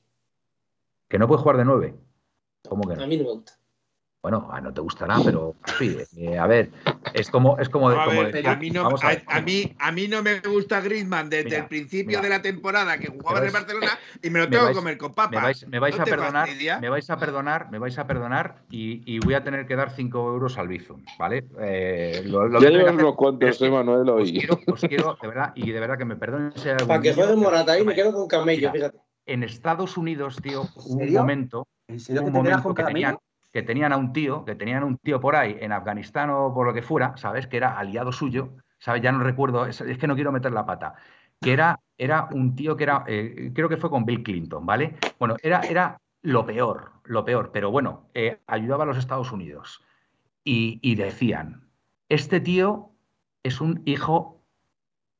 que 1.07 1.19
no 1.19 1.28
puede 1.28 1.41
jugar 1.41 1.57
de 1.57 1.65
9. 1.65 1.95
¿Cómo 2.67 2.82
que 2.89 2.95
no? 2.95 3.03
A 3.03 3.05
mí 3.07 3.17
no 3.17 3.24
me 3.26 3.30
gusta. 3.30 3.53
Bueno, 4.24 4.47
ah, 4.51 4.61
no 4.61 4.72
te 4.72 4.82
gustará, 4.82 5.17
pero 5.26 5.55
sí, 5.80 5.97
eh, 6.15 6.38
a 6.38 6.45
ver, 6.45 6.69
es 7.15 7.32
como, 7.32 7.57
es 7.57 7.69
como, 7.69 7.89
A, 7.89 8.05
como 8.05 8.22
ver, 8.22 8.32
decía- 8.32 8.51
a 8.51 8.55
mí 8.55 8.69
no, 8.69 8.86
a 8.86 8.89
a, 9.01 9.07
ver. 9.07 9.24
a 9.26 9.41
mí, 9.41 9.76
a 9.80 9.91
mí 9.91 10.07
no 10.07 10.22
me 10.22 10.39
gusta 10.41 10.80
Griezmann 10.80 11.28
desde 11.28 11.45
Mira, 11.45 11.57
el 11.57 11.67
principio 11.67 12.19
mira. 12.19 12.22
de 12.22 12.30
la 12.30 12.39
temporada 12.43 12.99
que 12.99 13.07
jugaba 13.07 13.39
en 13.39 13.45
el 13.45 13.51
Barcelona 13.51 13.97
y 14.22 14.30
me 14.30 14.38
lo 14.38 14.47
tengo 14.47 14.67
que 14.67 14.74
comer 14.74 14.97
con 14.99 15.09
me 15.09 15.15
papas. 15.15 15.41
vais, 15.41 15.67
me 15.67 15.80
vais 15.80 15.97
¿No 15.97 16.03
a 16.03 16.05
perdonar, 16.05 16.47
fastidia? 16.47 16.78
me 16.80 16.89
vais 16.89 17.09
a 17.09 17.17
perdonar, 17.17 17.72
me 17.72 17.80
vais 17.80 17.97
a 17.97 18.05
perdonar 18.05 18.61
y, 18.69 19.01
y 19.11 19.17
voy 19.17 19.34
a 19.34 19.43
tener 19.43 19.65
que 19.65 19.76
dar 19.76 19.89
5 19.89 20.19
euros 20.30 20.55
al 20.59 20.67
Bizum, 20.67 21.03
¿vale? 21.17 21.43
Eh, 21.59 22.22
lo, 22.24 22.47
lo 22.47 22.59
tener 22.59 22.74
que 22.74 22.78
llevas 22.78 22.93
hacer, 22.93 23.05
unos 23.05 23.15
cuantos, 23.15 23.49
es 23.49 23.57
que 23.57 23.65
eh, 23.65 23.72
Manuel, 23.72 24.07
os 24.07 24.22
hoy. 24.22 24.34
quiero, 24.34 24.59
os 24.67 24.82
quiero, 24.82 25.17
de 25.19 25.28
verdad, 25.28 25.51
y 25.55 25.72
de 25.72 25.80
verdad 25.80 25.97
que 25.97 26.05
me 26.05 26.15
perdonen 26.15 26.51
si 26.55 26.69
Para 26.86 27.01
que 27.01 27.11
juegue 27.15 27.36
Morata 27.38 27.72
ahí 27.72 27.84
me 27.84 27.95
quedo 27.95 28.13
con 28.13 28.28
camello, 28.28 28.67
Mira. 28.67 28.72
fíjate. 28.72 28.99
En 29.26 29.41
Estados 29.43 29.97
Unidos, 29.97 30.38
tío, 30.43 30.61
un 30.76 31.11
momento, 31.11 31.67
¿En 31.88 31.99
serio 31.99 32.22
que 32.22 32.28
un 32.28 32.34
momento 32.34 32.74
que 32.76 32.84
tenían, 32.84 33.17
que 33.52 33.64
tenían 33.64 33.91
a 33.93 33.97
un 33.97 34.14
tío, 34.14 34.45
que 34.45 34.56
tenían 34.56 34.84
a 34.84 34.86
un 34.86 34.97
tío 34.97 35.20
por 35.20 35.36
ahí 35.36 35.58
en 35.60 35.72
Afganistán 35.72 36.30
o 36.30 36.54
por 36.54 36.66
lo 36.66 36.74
que 36.74 36.82
fuera, 36.82 37.18
¿sabes? 37.18 37.47
Que 37.47 37.58
era 37.58 37.78
aliado 37.78 38.12
suyo, 38.12 38.56
¿sabes? 38.80 39.02
Ya 39.02 39.12
no 39.12 39.24
recuerdo, 39.24 39.66
es, 39.66 39.82
es 39.82 39.97
que 39.97 40.08
no 40.08 40.16
quiero 40.16 40.32
meter 40.32 40.52
la 40.52 40.66
pata. 40.66 40.95
Que 41.41 41.54
era, 41.54 41.80
era 41.97 42.30
un 42.32 42.56
tío 42.56 42.78
que 42.78 42.84
era, 42.84 43.04
eh, 43.08 43.52
creo 43.54 43.68
que 43.68 43.78
fue 43.78 43.89
con 43.89 44.06
Bill 44.06 44.24
Clinton, 44.24 44.66
¿vale? 44.66 44.95
Bueno, 45.20 45.36
era, 45.41 45.62
era 45.62 45.99
lo 46.22 46.45
peor, 46.45 46.91
lo 47.04 47.26
peor, 47.26 47.52
pero 47.52 47.72
bueno, 47.72 48.10
eh, 48.14 48.39
ayudaba 48.47 48.84
a 48.84 48.88
los 48.88 48.97
Estados 48.97 49.32
Unidos. 49.32 49.84
Y, 50.43 50.80
y 50.82 50.95
decían, 50.95 51.68
este 52.10 52.39
tío 52.39 52.91
es 53.43 53.62
un 53.62 53.82
hijo 53.86 54.41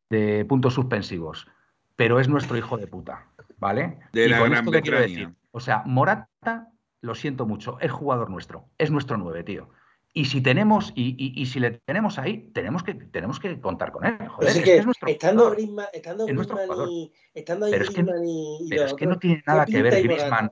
de 0.10 0.46
puntos 0.46 0.74
suspensivos, 0.74 1.48
pero 1.96 2.20
es 2.20 2.28
nuestro 2.28 2.58
hijo 2.58 2.78
de 2.78 2.88
puta, 2.88 3.28
¿vale? 3.58 4.00
De 4.12 4.26
y 4.26 4.30
la 4.30 4.40
con 4.40 4.50
Gran 4.50 4.66
esto 4.68 4.82
quiero 4.82 5.00
decir, 5.00 5.34
o 5.52 5.60
sea, 5.60 5.84
Morata, 5.86 6.70
lo 7.02 7.16
siento 7.16 7.46
mucho, 7.46 7.80
es 7.80 7.92
jugador 7.92 8.30
nuestro, 8.30 8.70
es 8.78 8.92
nuestro 8.92 9.18
nueve, 9.18 9.44
tío. 9.44 9.70
Y 10.14 10.26
si 10.26 10.42
tenemos, 10.42 10.92
y, 10.94 11.16
y- 11.18 11.42
y 11.42 11.46
si 11.46 11.60
le 11.60 11.72
tenemos 11.86 12.20
ahí, 12.20 12.50
tenemos 12.54 12.84
que, 12.84 12.94
tenemos 12.96 13.40
que 13.40 13.60
contar 13.62 13.92
con 13.94 14.06
él. 14.06 14.18
Joder, 14.28 14.50
es, 14.50 14.56
es 14.58 14.64
que 14.64 14.72
que 14.72 14.78
es 14.78 14.86
nuestro 14.86 15.08
estando 15.08 15.44
jugador. 15.44 15.58
Griezmann, 15.58 15.88
estando 15.94 16.28
Es 16.28 16.34
Griezmann 16.36 16.90
y 16.92 17.14
estando 17.34 17.66
ahí 17.66 17.72
Pero 17.72 17.84
es 17.86 17.90
que- 17.92 18.02
y, 18.26 18.70
Pero 18.70 18.86
es 18.86 18.94
que 18.94 19.06
no 19.06 19.20
tiene 19.20 19.36
¿qué 19.38 19.44
nada 19.48 19.66
que 19.66 19.82
ver 19.82 20.04
Griezmann. 20.04 20.52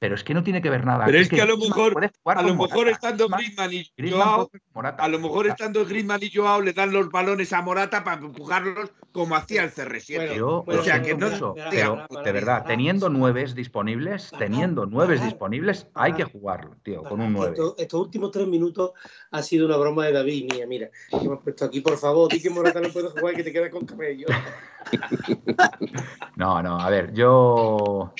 Pero 0.00 0.14
es 0.14 0.24
que 0.24 0.32
no 0.32 0.42
tiene 0.42 0.62
que 0.62 0.70
ver 0.70 0.86
nada. 0.86 1.04
Pero 1.04 1.18
es 1.18 1.28
que 1.28 1.42
a 1.42 1.44
lo 1.44 1.58
mejor, 1.58 1.92
a 2.24 2.42
lo 2.42 2.54
mejor 2.54 2.70
Morata. 2.86 2.90
estando 2.90 3.28
Griezmann- 3.28 3.36
Griezmann 3.68 3.72
y 3.74 3.92
Griezmann 3.98 4.22
Joao, 4.28 4.50
Morata. 4.72 5.04
a 5.04 5.08
lo 5.08 5.18
mejor 5.18 5.46
O 5.46 5.48
estando 5.50 5.84
Griezmann 5.84 6.20
y 6.22 6.30
Joao 6.34 6.62
le 6.62 6.72
dan 6.72 6.90
los 6.90 7.10
balones 7.10 7.52
a 7.52 7.60
Morata 7.60 8.02
para 8.02 8.22
empujarlos 8.22 8.90
como 9.12 9.36
hacía 9.36 9.62
el 9.64 9.70
CR7. 9.70 10.16
Bueno, 10.16 10.34
Yo 10.34 10.64
lo 10.66 10.82
sea, 10.84 11.02
que 11.02 11.14
no- 11.14 11.54
Para, 11.54 11.70
pero 11.70 12.06
de 12.24 12.32
verdad, 12.32 12.64
teniendo 12.66 13.10
nueves 13.10 13.54
disponibles, 13.54 14.30
teniendo 14.38 14.86
nueves 14.86 15.22
disponibles, 15.22 15.86
hay 15.94 16.14
que 16.14 16.22
para. 16.22 16.32
jugar, 16.32 16.68
tío, 16.82 17.02
con 17.02 17.20
un 17.20 17.26
que 17.34 17.38
9. 17.38 17.52
esto- 17.52 17.74
estos 17.76 18.00
últimos 18.00 18.30
tres 18.30 18.46
minutos 18.48 18.92
ha 19.30 19.42
sido 19.42 19.66
una 19.66 19.76
broma 19.76 20.06
de 20.06 20.12
David 20.12 20.50
mía. 20.50 20.66
Mira, 20.66 20.88
has 21.12 21.38
puesto 21.44 21.66
aquí, 21.66 21.82
por 21.82 21.98
favor, 21.98 22.30
di 22.32 22.40
que 22.40 22.48
Morata 22.48 22.80
no 22.80 22.88
puede 22.88 23.10
jugar 23.10 23.34
y 23.34 23.36
que 23.36 23.44
te 23.44 23.52
quedas 23.52 23.68
con 23.70 23.84
cabello. 23.84 24.26
No, 26.36 26.62
no, 26.62 26.80
a 26.80 26.90
ver, 26.90 27.12
yo. 27.12 28.12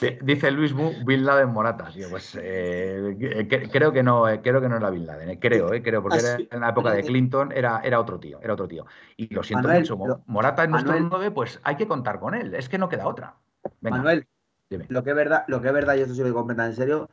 Di- 0.00 0.18
Dice 0.22 0.50
Luis 0.50 0.74
Mu, 0.74 0.92
Bin 1.04 1.24
Laden 1.24 1.50
Morata, 1.50 1.88
tío, 1.92 2.10
pues 2.10 2.36
eh, 2.40 3.46
que- 3.48 3.70
creo 3.70 3.92
que 3.92 4.02
no, 4.02 4.28
eh, 4.28 4.40
creo 4.42 4.60
que 4.60 4.68
no 4.68 4.76
es 4.76 4.82
la 4.82 4.90
Bin 4.90 5.06
Laden, 5.06 5.30
eh, 5.30 5.38
creo, 5.38 5.72
eh, 5.72 5.82
creo, 5.82 6.02
porque 6.02 6.18
era 6.18 6.36
en 6.50 6.60
la 6.60 6.70
época 6.70 6.92
de 6.92 7.04
Clinton 7.04 7.52
era, 7.52 7.80
era 7.84 8.00
otro 8.00 8.18
tío, 8.18 8.40
era 8.42 8.54
otro 8.54 8.66
tío. 8.66 8.84
Y 9.16 9.32
lo 9.32 9.42
siento 9.42 9.68
Manuel, 9.68 9.82
mucho, 9.82 10.06
lo- 10.06 10.22
Morata 10.26 10.64
es 10.64 10.70
nuestro 10.70 10.92
Manuel. 10.94 11.10
9, 11.10 11.30
pues 11.30 11.60
hay 11.62 11.76
que 11.76 11.86
contar 11.86 12.18
con 12.18 12.34
él, 12.34 12.54
es 12.54 12.68
que 12.68 12.78
no 12.78 12.88
queda 12.88 13.06
otra. 13.06 13.36
Venga, 13.80 13.98
Manuel, 13.98 14.26
dime. 14.68 14.86
lo 14.88 15.04
que 15.04 15.10
es 15.10 15.16
verdad, 15.16 15.44
lo 15.46 15.60
que 15.62 15.68
es 15.68 15.74
verdad, 15.74 15.94
y 15.94 16.00
esto 16.00 16.14
se 16.14 16.28
lo 16.28 16.50
en 16.50 16.74
serio, 16.74 17.08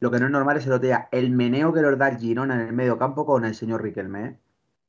lo 0.00 0.10
que 0.10 0.18
no 0.18 0.26
es 0.26 0.32
normal 0.32 0.56
es 0.56 0.66
el 0.66 0.72
otro 0.72 0.86
día, 0.86 1.08
el 1.12 1.30
meneo 1.30 1.72
que 1.72 1.82
nos 1.82 1.98
da 1.98 2.16
Girona 2.16 2.54
en 2.54 2.68
el 2.68 2.72
medio 2.72 2.98
campo 2.98 3.26
con 3.26 3.44
el 3.44 3.54
señor 3.54 3.82
Riquelme, 3.82 4.24
¿eh? 4.24 4.38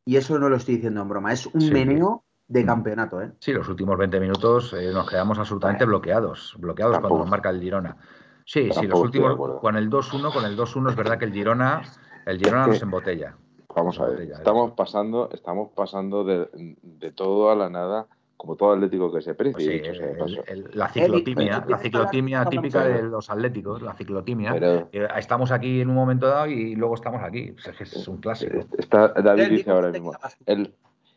Y 0.05 0.15
eso 0.17 0.39
no 0.39 0.49
lo 0.49 0.55
estoy 0.55 0.75
diciendo 0.75 1.01
en 1.01 1.09
broma, 1.09 1.31
es 1.33 1.45
un 1.47 1.61
Sí. 1.61 1.71
meneo 1.73 2.23
de 2.53 2.63
Mm. 2.63 2.67
campeonato, 2.67 3.21
¿eh? 3.21 3.31
Sí, 3.39 3.51
los 3.51 3.67
últimos 3.67 3.97
20 3.97 4.19
minutos 4.19 4.73
eh, 4.73 4.91
nos 4.93 5.09
quedamos 5.09 5.39
absolutamente 5.39 5.85
bloqueados, 5.85 6.55
bloqueados 6.59 6.93
Tampoco. 6.93 7.09
cuando 7.15 7.25
nos 7.25 7.31
marca 7.31 7.49
el 7.49 7.59
Girona. 7.59 7.97
Sí, 8.45 8.69
sí, 8.71 8.85
los 8.87 8.99
últimos, 8.99 9.35
con 9.59 9.75
el 9.75 9.89
2-1, 9.89 10.31
con 10.31 10.45
el 10.45 10.55
2-1 10.55 10.89
es 10.91 10.95
verdad 10.95 11.17
que 11.17 11.25
el 11.25 11.33
Girona, 11.33 11.81
el 12.25 12.37
Girona 12.37 12.67
nos 12.67 12.81
embotella. 12.81 13.35
Vamos 13.75 13.99
a 13.99 14.03
ver, 14.05 14.11
Botella, 14.17 14.35
estamos 14.35 14.71
pasando, 14.73 15.29
estamos 15.33 15.71
pasando 15.75 16.23
de, 16.23 16.47
de 16.83 17.11
todo 17.11 17.49
a 17.49 17.55
la 17.55 17.69
nada, 17.71 18.05
como 18.37 18.55
todo 18.55 18.73
atlético 18.73 19.11
que 19.11 19.21
se 19.21 19.33
precie. 19.33 19.53
Pues 19.53 19.63
sí, 19.65 19.71
dicho 19.71 19.93
sea 19.95 20.05
de 20.05 20.11
el- 20.11 20.17
paso. 20.19 20.43
el- 20.45 20.69
la 20.73 20.89
ciclotimia, 20.89 21.65
la 21.67 21.77
ciclotimia 21.79 22.45
típica 22.45 22.83
de 22.83 23.01
los 23.03 23.29
atléticos, 23.31 23.81
la 23.81 23.93
ciclotimia. 23.95 24.51
Pero 24.53 24.89
Eh, 24.91 25.07
Estamos 25.17 25.51
aquí 25.51 25.81
en 25.81 25.89
un 25.89 25.95
momento 25.95 26.27
dado 26.27 26.45
y 26.47 26.75
luego 26.75 26.93
estamos 26.93 27.23
aquí. 27.23 27.55
Es 27.79 28.07
un 28.07 28.17
clásico. 28.17 28.59
está, 28.77 29.07
David 29.07 29.49
dice 29.49 29.71
ahora 29.71 29.89
mismo, 29.89 30.11
el- 30.45 30.75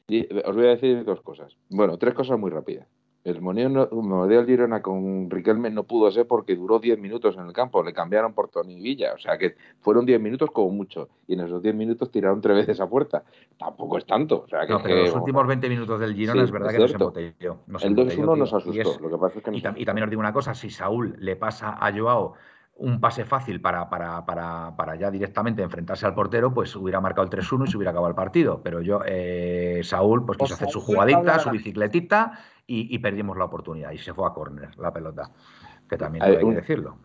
os 0.08 0.54
voy 0.56 0.66
a 0.66 0.70
decir 0.70 1.04
dos 1.04 1.20
cosas. 1.22 1.56
Bueno, 1.68 1.98
tres 1.98 2.14
cosas 2.14 2.38
muy 2.38 2.50
rápidas. 2.50 2.86
El 3.24 3.40
Moneo 3.42 3.88
del 4.28 4.46
Girona 4.46 4.80
con 4.82 5.28
Riquelme 5.28 5.68
no 5.68 5.82
pudo 5.82 6.08
ser 6.12 6.28
porque 6.28 6.54
duró 6.54 6.78
10 6.78 6.96
minutos 7.00 7.36
en 7.36 7.44
el 7.46 7.52
campo. 7.52 7.82
Le 7.82 7.92
cambiaron 7.92 8.32
por 8.34 8.48
Tony 8.50 8.80
Villa. 8.80 9.14
O 9.14 9.18
sea 9.18 9.36
que 9.36 9.56
fueron 9.80 10.06
10 10.06 10.20
minutos 10.20 10.48
como 10.52 10.70
mucho. 10.70 11.08
Y 11.26 11.34
en 11.34 11.40
esos 11.40 11.60
10 11.60 11.74
minutos 11.74 12.08
tiraron 12.12 12.40
tres 12.40 12.54
veces 12.58 12.78
a 12.80 12.88
puerta. 12.88 13.24
Tampoco 13.58 13.98
es 13.98 14.06
tanto. 14.06 14.42
O 14.44 14.48
sea 14.48 14.64
que, 14.64 14.72
No, 14.74 14.80
pero 14.80 14.94
que- 14.94 15.02
los 15.06 15.16
últimos 15.16 15.44
20 15.44 15.68
minutos 15.68 15.98
del 15.98 16.14
Girona 16.14 16.38
Sí, 16.42 16.44
es 16.44 16.50
verdad 16.52 16.68
es 16.70 16.76
que 16.76 16.82
nos 16.82 16.92
embotelló. 16.92 17.56
nos 17.66 17.82
el 17.82 17.88
embotelló, 17.90 18.22
2-1 18.22 18.34
tío. 18.34 18.36
nos 18.36 18.52
Y 18.52 18.54
asustó. 18.54 18.80
es- 18.92 19.00
Lo 19.00 19.10
que 19.10 19.18
pasa 19.18 19.38
es 19.38 19.44
que 19.44 19.50
Y, 19.50 19.54
nos 19.54 19.62
tam- 19.64 19.74
y 19.80 19.84
también 19.84 20.04
os 20.04 20.10
digo 20.10 20.20
una 20.20 20.32
cosa, 20.32 20.54
si 20.54 20.70
Saúl 20.70 21.16
le 21.18 21.34
pasa 21.34 21.76
a 21.80 21.92
Joao 21.92 22.34
un 22.78 23.00
pase 23.00 23.24
fácil 23.24 23.60
para, 23.60 23.88
para, 23.88 24.24
para, 24.26 24.76
para 24.76 24.96
ya 24.96 25.10
directamente 25.10 25.62
enfrentarse 25.62 26.04
al 26.04 26.14
portero, 26.14 26.52
pues 26.52 26.76
hubiera 26.76 27.00
marcado 27.00 27.24
el 27.24 27.30
3-1 27.30 27.66
y 27.66 27.70
se 27.70 27.76
hubiera 27.78 27.90
acabado 27.90 28.10
el 28.10 28.14
partido. 28.14 28.60
Pero 28.62 28.82
yo, 28.82 29.00
eh, 29.06 29.80
Saúl, 29.82 30.26
pues 30.26 30.36
quiso 30.38 30.48
Pues 30.50 30.62
hacer 30.62 30.68
su 30.70 30.80
jugadita, 30.82 31.38
su 31.38 31.50
bicicletita 31.50 32.38
y, 32.66 32.94
y 32.94 32.98
perdimos 32.98 33.36
la 33.38 33.46
oportunidad. 33.46 33.92
Y 33.92 33.98
se 33.98 34.12
fue 34.12 34.26
a 34.26 34.30
córner 34.34 34.76
la 34.78 34.92
pelota, 34.92 35.30
que 35.88 35.96
también 35.96 36.22
Hay 36.24 36.36
hay 36.36 36.44
que 36.44 36.54
decirlo. 36.54 36.98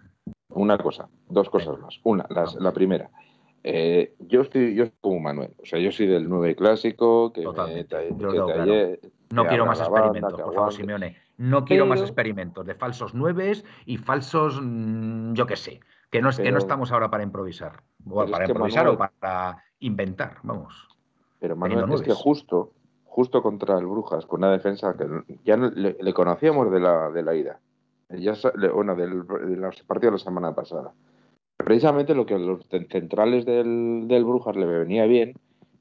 Una 0.49 0.77
cosa, 0.77 1.07
dos 1.29 1.49
cosas 1.49 1.79
más. 1.79 1.99
Una, 2.03 2.25
las- 2.29 2.55
la 2.55 2.73
primera. 2.73 3.09
Eh, 3.63 4.15
yo 4.19 4.41
estoy 4.41 4.75
yo 4.75 4.85
soy 4.85 4.93
como 5.01 5.19
Manuel, 5.19 5.53
o 5.61 5.65
sea, 5.65 5.79
yo 5.79 5.91
soy 5.91 6.07
del 6.07 6.27
9 6.27 6.55
clásico, 6.55 7.31
que, 7.33 7.41
me, 7.41 7.85
claro. 8.45 8.65
talle- 8.65 8.99
No 9.31 9.43
que 9.43 9.49
quiero 9.49 9.65
más 9.65 9.79
banda, 9.79 9.97
experimentos, 9.97 10.41
por 10.41 10.53
favor. 10.53 10.73
Simeone. 10.73 11.17
No 11.37 11.65
quiero 11.65 11.85
más 11.85 12.01
experimentos 12.01 12.65
de 12.65 12.75
falsos 12.75 13.13
nueves 13.13 13.63
y 13.85 13.97
falsos, 13.97 14.59
mm, 14.61 15.33
yo 15.33 15.45
qué 15.47 15.55
sé, 15.55 15.79
que 16.09 16.21
no, 16.21 16.29
es- 16.29 16.37
que 16.39 16.51
no 16.51 16.57
estamos 16.59 16.91
ahora 16.91 17.09
para 17.09 17.23
improvisar. 17.23 17.81
O 18.09 18.25
para 18.25 18.45
improvisar 18.45 18.85
Manuel- 18.85 18.95
o 18.95 18.97
para 19.19 19.63
inventar, 19.79 20.37
vamos. 20.43 20.87
Pero 21.39 21.55
Manuel, 21.55 21.79
es 21.93 22.01
que 22.01 22.13
justo, 22.13 22.73
justo 23.05 23.41
contra 23.41 23.77
el 23.77 23.85
Brujas, 23.85 24.25
con 24.25 24.39
una 24.41 24.51
defensa 24.51 24.95
que 24.97 25.05
ya 25.43 25.57
no- 25.57 25.69
le, 25.71 25.97
le 25.99 26.13
conocíamos 26.13 26.71
de 26.71 26.79
la, 26.79 27.09
de 27.09 27.23
la 27.23 27.35
ida, 27.35 27.59
ya, 28.09 28.33
bueno, 28.73 28.95
del, 28.95 29.25
de 29.25 29.55
los 29.55 29.81
partidos 29.83 30.13
de 30.13 30.17
la 30.19 30.23
semana 30.23 30.53
pasada. 30.53 30.91
Precisamente 31.63 32.15
lo 32.15 32.25
que 32.25 32.35
a 32.35 32.37
los 32.37 32.67
cen- 32.69 32.89
centrales 32.91 33.45
del, 33.45 34.07
del 34.07 34.23
Brujas 34.25 34.55
le 34.55 34.65
venía 34.65 35.05
bien 35.05 35.33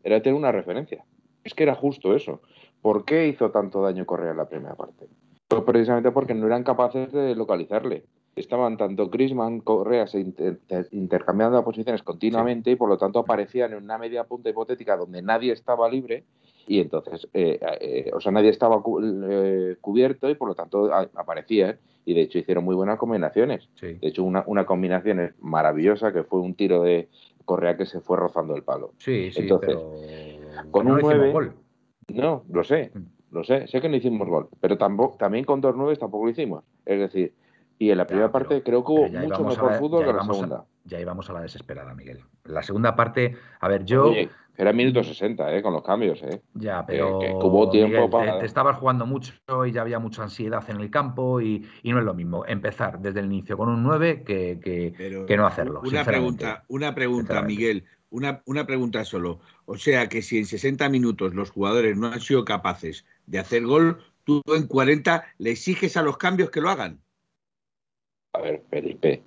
era 0.03 0.21
tener 0.23 0.37
una 0.39 0.53
referencia. 0.53 1.05
Es 1.45 1.55
que 1.55 1.63
era 1.65 1.75
justo 1.75 2.15
eso. 2.15 2.41
¿Por 2.83 3.05
qué 3.05 3.29
hizo 3.29 3.51
tanto 3.51 3.83
daño 3.83 4.07
Correa 4.07 4.31
en 4.33 4.37
la 4.39 4.49
primera 4.49 4.75
parte? 4.75 5.07
Pues 5.49 5.63
precisamente 5.63 6.11
porque 6.13 6.35
no 6.35 6.47
eran 6.47 6.63
capaces 6.65 7.13
de 7.13 7.35
localizarle. 7.35 8.05
Estaban 8.37 8.77
tanto 8.77 9.09
Grisman, 9.09 9.61
Correa 9.61 10.07
se 10.07 10.21
inter- 10.21 10.61
intercambiando 10.93 11.63
posiciones 11.65 12.03
continuamente 12.03 12.71
y 12.71 12.77
por 12.77 12.89
lo 12.89 12.97
tanto 12.97 13.19
aparecían 13.19 13.73
en 13.73 13.83
una 13.83 13.99
media 13.99 14.25
punta 14.25 14.49
hipotética 14.51 14.97
donde 14.97 15.21
nadie 15.21 15.53
estaba 15.53 15.89
libre 15.91 16.25
y 16.69 16.79
entonces, 16.81 17.29
eh, 17.35 17.59
eh, 17.81 18.11
o 18.15 18.21
sea, 18.21 18.31
nadie 18.31 18.51
estaba 18.51 18.81
cu- 18.83 19.01
eh, 19.03 19.77
cubierto 19.81 20.31
y 20.31 20.37
por 20.37 20.47
lo 20.49 20.55
tanto 20.55 20.89
aparecían 20.95 21.79
y 22.05 22.15
de 22.15 22.23
hecho 22.23 22.39
hicieron 22.39 22.65
muy 22.65 22.75
buenas 22.75 22.99
combinaciones. 22.99 23.69
Sí. 23.75 23.95
De 23.95 24.09
hecho, 24.09 24.25
una, 24.25 24.45
una 24.47 24.65
combinación 24.67 25.35
maravillosa 25.41 26.13
que 26.13 26.25
fue 26.25 26.41
un 26.41 26.55
tiro 26.55 26.83
de 26.83 27.09
Correa 27.45 27.77
que 27.77 27.87
se 27.87 28.01
fue 28.01 28.17
rozando 28.17 28.55
el 28.57 28.63
palo. 28.63 28.93
Sí, 28.99 29.31
sí, 29.33 29.43
Entonces, 29.43 29.69
pero 29.77 30.71
con 30.71 30.87
no 30.87 30.93
un 30.93 30.97
le 30.99 31.03
hicimos 31.03 31.17
nueve- 31.17 31.33
gol. 31.33 31.55
No, 32.09 32.45
lo 32.51 32.65
sé, 32.65 32.91
Mm. 32.95 33.35
lo 33.35 33.45
sé, 33.45 33.67
sé 33.69 33.81
que 33.81 33.89
no 33.89 33.97
hicimos 33.97 34.29
gol, 34.29 34.49
pero 34.61 34.77
tampoco, 34.79 35.17
también 35.17 35.45
con 35.45 35.61
dos 35.61 35.77
nueves 35.77 35.99
tampoco 35.99 36.25
lo 36.25 36.31
hicimos. 36.31 36.65
Es 36.85 36.99
decir, 36.99 37.35
y 37.81 37.91
en 37.91 37.97
la 37.97 38.07
primera 38.07 38.31
parte 38.31 38.63
creo 38.63 38.85
que 38.85 38.93
hubo 38.93 39.09
mucho 39.09 39.43
mejor 39.43 39.73
la- 39.73 39.79
fútbol 39.79 40.01
que 40.01 40.07
la 40.07 40.13
íbamos 40.13 40.37
a- 40.37 40.41
segunda. 40.41 40.65
Ya 40.85 41.01
íbamos 41.01 41.31
a 41.31 41.33
la 41.33 41.41
desesperada, 41.41 41.95
Miguel. 41.95 42.21
La 42.45 42.63
segunda 42.63 42.95
parte, 42.95 43.37
a 43.59 43.69
ver, 43.69 43.85
yo. 43.87 44.11
Oye, 44.11 44.29
era 44.55 44.73
minuto 44.75 45.03
60, 45.03 45.55
¿eh? 45.57 45.63
Con 45.63 45.73
los 45.73 45.83
cambios, 45.83 46.23
¿eh? 46.23 46.43
Ya, 46.53 46.85
pero 46.85 47.19
que 47.21 47.33
hubo 47.33 47.71
tiempo 47.71 47.95
Miguel, 47.97 48.11
para- 48.11 48.39
te, 48.39 48.45
estabas 48.45 48.77
jugando 48.77 49.07
mucho 49.07 49.33
y 49.67 49.73
ya 49.73 49.81
había 49.81 49.99
mucha 49.99 50.23
ansiedad 50.23 50.63
en 50.69 50.79
el 50.79 50.91
campo 50.91 51.41
y, 51.41 51.67
y 51.83 51.91
no 51.93 51.99
es 52.01 52.05
lo 52.05 52.13
mismo 52.13 52.45
empezar 52.47 52.99
desde 53.01 53.21
el 53.21 53.27
inicio 53.27 53.57
con 53.57 53.71
un 53.71 53.83
9 53.83 54.25
que, 54.25 54.61
que- 54.63 54.93
Pero 54.99 55.25
que 55.25 55.37
no 55.39 55.47
hacerlo. 55.47 55.81
Una 55.83 56.05
pregunta, 56.05 56.65
una 56.69 56.95
pregunta. 56.95 57.41
Miguel. 57.41 57.85
Una, 58.11 58.43
una 58.45 58.67
pregunta 58.67 59.05
solo. 59.07 59.41
O 59.65 59.77
sea 59.79 60.09
que 60.11 60.21
si 60.21 60.37
en 60.37 60.45
60 60.45 60.89
minutos 60.91 61.33
los 61.35 61.51
jugadores 61.51 61.97
no 61.97 62.09
han 62.09 62.21
sido 62.21 62.45
capaces 62.45 63.07
de 63.25 63.39
hacer 63.39 63.65
gol, 63.65 64.03
tú 64.25 64.43
en 64.55 64.67
40 64.67 65.25
le 65.39 65.53
exiges 65.53 65.97
a 65.97 66.03
los 66.03 66.19
cambios 66.19 66.51
que 66.51 66.61
lo 66.61 66.69
hagan. 66.69 67.01
A 68.33 68.41
ver, 68.41 68.63
Felipe. 68.71 69.23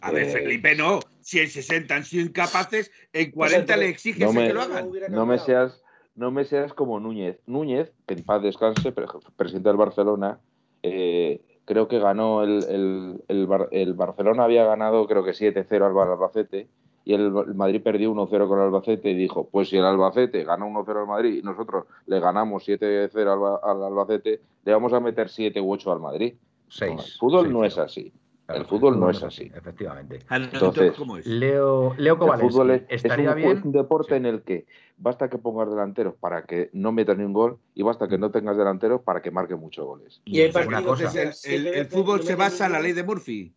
A 0.00 0.10
ver, 0.10 0.24
Eh, 0.24 0.30
Felipe, 0.30 0.74
no. 0.74 1.00
Si 1.20 1.40
en 1.40 1.48
60 1.48 1.94
han 1.94 2.04
sido 2.04 2.26
incapaces, 2.26 2.90
en 3.12 3.30
40 3.30 3.76
le 3.76 3.88
exiges 3.88 4.26
no 4.26 4.32
me, 4.32 4.48
que 4.48 4.54
lo 4.54 4.60
hagan. 4.62 4.90
No 5.08 5.24
me 5.24 5.38
seas, 5.38 5.82
no 6.14 6.30
me 6.30 6.44
seas 6.44 6.74
como 6.74 7.00
Núñez. 7.00 7.38
Núñez, 7.46 7.92
que 8.06 8.14
en 8.14 8.22
paz 8.24 8.42
descanse, 8.42 8.92
presidente 8.92 9.68
del 9.68 9.78
Barcelona, 9.78 10.38
eh, 10.82 11.40
creo 11.64 11.88
que 11.88 11.98
ganó 11.98 12.42
el, 12.42 12.62
el, 12.68 13.24
el, 13.28 13.48
el, 13.70 13.94
Barcelona 13.94 14.44
había 14.44 14.66
ganado 14.66 15.06
creo 15.06 15.24
que 15.24 15.30
7-0 15.30 15.76
al 15.86 16.10
Albacete 16.12 16.68
y 17.06 17.14
el, 17.14 17.30
Madrid 17.30 17.82
perdió 17.82 18.12
1-0 18.12 18.48
con 18.48 18.58
el 18.58 18.66
Albacete 18.66 19.10
y 19.10 19.14
dijo, 19.14 19.48
pues 19.50 19.68
si 19.68 19.76
el 19.76 19.84
Albacete 19.84 20.44
gana 20.44 20.66
1-0 20.66 21.00
al 21.00 21.06
Madrid 21.06 21.38
y 21.38 21.42
nosotros 21.42 21.86
le 22.06 22.20
ganamos 22.20 22.66
7-0 22.66 23.60
al, 23.62 23.76
al, 23.76 23.84
Albacete, 23.84 24.40
le 24.64 24.72
vamos 24.72 24.92
a 24.92 25.00
meter 25.00 25.28
7 25.28 25.60
u 25.60 25.72
8 25.72 25.92
al 25.92 26.00
Madrid. 26.00 26.34
Seis, 26.68 26.94
no, 26.94 27.02
el 27.02 27.12
fútbol 27.18 27.42
seis, 27.42 27.52
no 27.52 27.64
es 27.64 27.78
así. 27.78 28.12
Claro, 28.46 28.60
el 28.60 28.66
fútbol 28.66 29.00
no 29.00 29.08
es 29.08 29.22
así. 29.22 29.50
Efectivamente. 29.54 30.18
Entonces, 30.30 30.92
¿cómo 30.96 31.16
es? 31.16 31.26
Leo, 31.26 31.94
Leo 31.96 32.34
el 32.34 32.40
fútbol 32.40 32.72
es, 32.72 32.82
estaría 32.88 33.30
es 33.30 33.36
un, 33.36 33.42
bien. 33.42 33.58
Es 33.58 33.64
un 33.64 33.72
deporte 33.72 34.10
sí. 34.10 34.16
en 34.16 34.26
el 34.26 34.42
que 34.42 34.66
basta 34.98 35.30
que 35.30 35.38
pongas 35.38 35.70
delanteros 35.70 36.14
para 36.14 36.44
que 36.44 36.68
no 36.74 36.92
metas 36.92 37.16
ni 37.16 37.24
un 37.24 37.32
gol 37.32 37.58
y 37.74 37.82
basta 37.82 38.06
que 38.06 38.18
no 38.18 38.30
tengas 38.30 38.56
delanteros 38.56 39.00
para 39.00 39.22
que 39.22 39.30
marquen 39.30 39.58
muchos 39.58 39.86
goles. 39.86 40.20
Y 40.24 40.46
cosa. 40.50 41.22
El, 41.22 41.32
el, 41.44 41.66
el 41.68 41.86
fútbol 41.86 42.22
se 42.22 42.34
basa 42.34 42.66
en 42.66 42.72
la 42.72 42.80
ley 42.80 42.92
de 42.92 43.02
Murphy. 43.02 43.54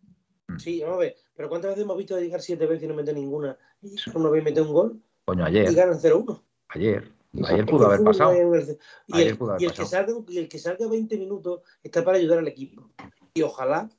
Sí, 0.56 0.80
vamos 0.80 0.96
a 0.96 1.00
ver. 1.00 1.16
Pero 1.36 1.48
¿cuántas 1.48 1.70
veces 1.70 1.84
hemos 1.84 1.96
visto 1.96 2.16
dedicar 2.16 2.40
siete 2.40 2.66
veces 2.66 2.84
y 2.84 2.88
no 2.88 2.94
meter 2.94 3.14
ninguna? 3.14 3.56
Y 3.82 3.94
uno 4.14 4.30
vez 4.30 4.42
mete 4.42 4.60
un 4.62 4.72
gol 4.72 5.00
Coño, 5.26 5.44
ayer. 5.44 5.70
y 5.70 5.74
ganan 5.74 5.98
0-1. 5.98 6.40
Ayer. 6.68 7.12
Ayer 7.44 7.66
pudo 7.66 7.86
haber 7.86 8.02
pasado. 8.02 8.32
Y, 8.34 9.20
y 9.20 9.36
y 9.58 10.38
el 10.38 10.48
que 10.48 10.58
salga 10.58 10.88
20 10.88 11.18
minutos 11.18 11.60
está 11.82 12.02
para 12.02 12.16
ayudar 12.16 12.38
al 12.38 12.48
equipo. 12.48 12.90
Y 13.34 13.42
ojalá. 13.42 13.90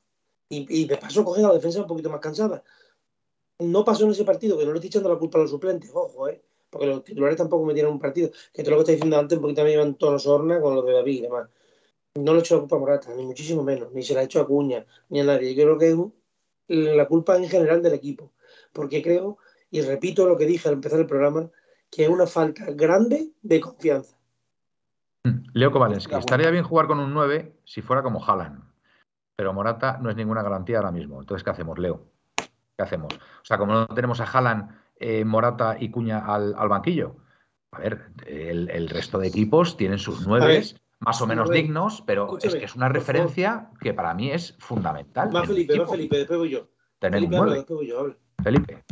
Y, 0.49 0.81
y 0.81 0.85
de 0.85 0.97
paso 0.97 1.23
coger 1.23 1.45
a 1.45 1.49
la 1.49 1.53
defensa 1.53 1.81
un 1.81 1.87
poquito 1.87 2.09
más 2.09 2.19
cansada. 2.19 2.63
No 3.59 3.85
pasó 3.85 4.05
en 4.05 4.11
ese 4.11 4.25
partido, 4.25 4.57
que 4.57 4.65
no 4.65 4.71
le 4.71 4.77
estoy 4.77 4.87
echando 4.87 5.09
la 5.09 5.19
culpa 5.19 5.37
a 5.37 5.41
los 5.41 5.51
suplentes, 5.51 5.91
ojo, 5.93 6.27
¿eh? 6.27 6.41
Porque 6.69 6.87
los 6.87 7.03
titulares 7.03 7.37
tampoco 7.37 7.65
metieron 7.65 7.93
un 7.93 7.99
partido. 7.99 8.31
Que 8.53 8.63
todo 8.63 8.71
lo 8.71 8.77
que 8.77 8.81
estáis 8.81 8.97
diciendo 8.97 9.19
antes, 9.19 9.39
porque 9.39 9.55
también 9.55 9.79
iban 9.79 9.95
todos 9.95 10.13
los 10.13 10.27
hornas 10.27 10.61
con 10.61 10.75
los 10.75 10.85
de 10.85 10.93
David 10.93 11.17
y 11.17 11.21
demás. 11.21 11.49
No 12.15 12.33
le 12.33 12.39
he 12.39 12.41
hecho 12.41 12.55
la 12.55 12.61
culpa 12.61 12.75
a 12.75 12.79
Morata, 12.79 13.13
ni 13.15 13.25
muchísimo 13.25 13.63
menos, 13.63 13.91
ni 13.91 14.03
se 14.03 14.13
la 14.13 14.21
ha 14.21 14.23
hecho 14.23 14.41
a 14.41 14.47
Cuña, 14.47 14.85
ni 15.09 15.21
a 15.21 15.23
nadie. 15.23 15.53
Yo 15.55 15.63
creo 15.63 15.77
que 15.77 15.87
es 15.89 15.95
un, 15.95 16.13
la 16.67 17.07
culpa 17.07 17.37
en 17.37 17.47
general 17.47 17.81
del 17.81 17.93
equipo. 17.93 18.31
Porque 18.73 19.01
creo, 19.01 19.37
y 19.71 19.81
repito 19.81 20.27
lo 20.27 20.37
que 20.37 20.45
dije 20.45 20.67
al 20.67 20.75
empezar 20.75 20.99
el 20.99 21.07
programa, 21.07 21.49
que 21.89 22.03
es 22.03 22.09
una 22.09 22.27
falta 22.27 22.65
grande 22.71 23.31
de 23.41 23.59
confianza. 23.59 24.15
Leo 25.53 25.71
Kovalensky, 25.71 26.15
estaría 26.15 26.49
bien 26.51 26.63
jugar 26.63 26.87
con 26.87 26.99
un 26.99 27.13
9 27.13 27.59
si 27.65 27.81
fuera 27.81 28.01
como 28.01 28.23
Haaland, 28.23 28.63
pero 29.39 29.53
Morata 29.53 29.97
no 30.01 30.09
es 30.09 30.17
ninguna 30.17 30.43
garantía 30.43 30.79
ahora 30.79 30.91
mismo. 30.91 31.21
Entonces, 31.21 31.45
¿qué 31.45 31.49
hacemos, 31.49 31.79
Leo? 31.79 32.11
¿Qué 32.35 32.83
hacemos? 32.83 33.13
O 33.13 33.45
sea, 33.45 33.57
como 33.57 33.71
no 33.71 33.87
tenemos 33.87 34.19
a 34.19 34.25
Haaland, 34.25 34.69
eh, 34.97 35.23
Morata 35.23 35.77
y 35.79 35.89
Cuña 35.89 36.25
al, 36.25 36.53
al, 36.57 36.67
banquillo, 36.67 37.15
a 37.71 37.79
ver, 37.79 38.09
el, 38.25 38.69
el, 38.69 38.89
resto 38.89 39.17
de 39.17 39.29
equipos 39.29 39.77
tienen 39.77 39.97
sus 39.97 40.27
nueves 40.27 40.75
más 40.99 41.21
o 41.21 41.25
menos 41.25 41.49
dignos, 41.49 42.03
pero 42.05 42.25
Escúchame, 42.25 42.53
es 42.53 42.59
que 42.59 42.65
es 42.65 42.75
una 42.75 42.89
referencia 42.89 43.69
que 43.79 43.93
para 43.93 44.13
mí 44.13 44.29
es 44.29 44.57
fundamental. 44.59 45.33
Va 45.33 45.45
Felipe, 45.45 45.79
va 45.79 45.87
Felipe, 45.87 46.17
después 46.17 46.37
voy 46.37 46.49
yo. 46.49 46.67
Felipe, 46.99 47.37
habla, 47.37 47.53
9. 47.53 47.55
después 47.59 47.77
voy 47.77 47.87
yo, 47.87 47.99
habla. 48.01 48.17
Felipe. 48.43 48.83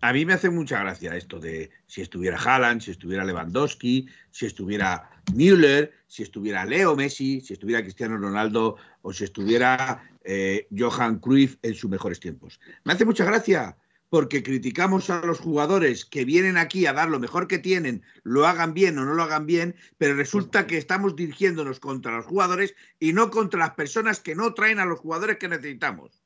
A 0.00 0.12
mí 0.12 0.24
me 0.24 0.34
hace 0.34 0.48
mucha 0.48 0.78
gracia 0.78 1.16
esto 1.16 1.40
de 1.40 1.70
si 1.86 2.02
estuviera 2.02 2.38
Haaland, 2.38 2.80
si 2.80 2.92
estuviera 2.92 3.24
Lewandowski, 3.24 4.08
si 4.30 4.46
estuviera 4.46 5.10
Müller, 5.34 5.92
si 6.06 6.22
estuviera 6.22 6.64
Leo 6.64 6.94
Messi, 6.94 7.40
si 7.40 7.54
estuviera 7.54 7.82
Cristiano 7.82 8.16
Ronaldo 8.16 8.76
o 9.02 9.12
si 9.12 9.24
estuviera 9.24 10.08
eh, 10.22 10.68
Johan 10.76 11.18
Cruyff 11.18 11.56
en 11.62 11.74
sus 11.74 11.90
mejores 11.90 12.20
tiempos. 12.20 12.60
Me 12.84 12.92
hace 12.92 13.04
mucha 13.04 13.24
gracia 13.24 13.76
porque 14.08 14.44
criticamos 14.44 15.10
a 15.10 15.20
los 15.26 15.40
jugadores 15.40 16.04
que 16.04 16.24
vienen 16.24 16.58
aquí 16.58 16.86
a 16.86 16.92
dar 16.92 17.08
lo 17.08 17.18
mejor 17.18 17.48
que 17.48 17.58
tienen, 17.58 18.02
lo 18.22 18.46
hagan 18.46 18.74
bien 18.74 18.96
o 18.98 19.04
no 19.04 19.14
lo 19.14 19.24
hagan 19.24 19.46
bien, 19.46 19.74
pero 19.98 20.14
resulta 20.14 20.66
que 20.66 20.78
estamos 20.78 21.16
dirigiéndonos 21.16 21.80
contra 21.80 22.16
los 22.16 22.24
jugadores 22.24 22.74
y 23.00 23.12
no 23.12 23.30
contra 23.30 23.58
las 23.58 23.72
personas 23.72 24.20
que 24.20 24.36
no 24.36 24.54
traen 24.54 24.78
a 24.78 24.86
los 24.86 25.00
jugadores 25.00 25.38
que 25.38 25.48
necesitamos. 25.48 26.22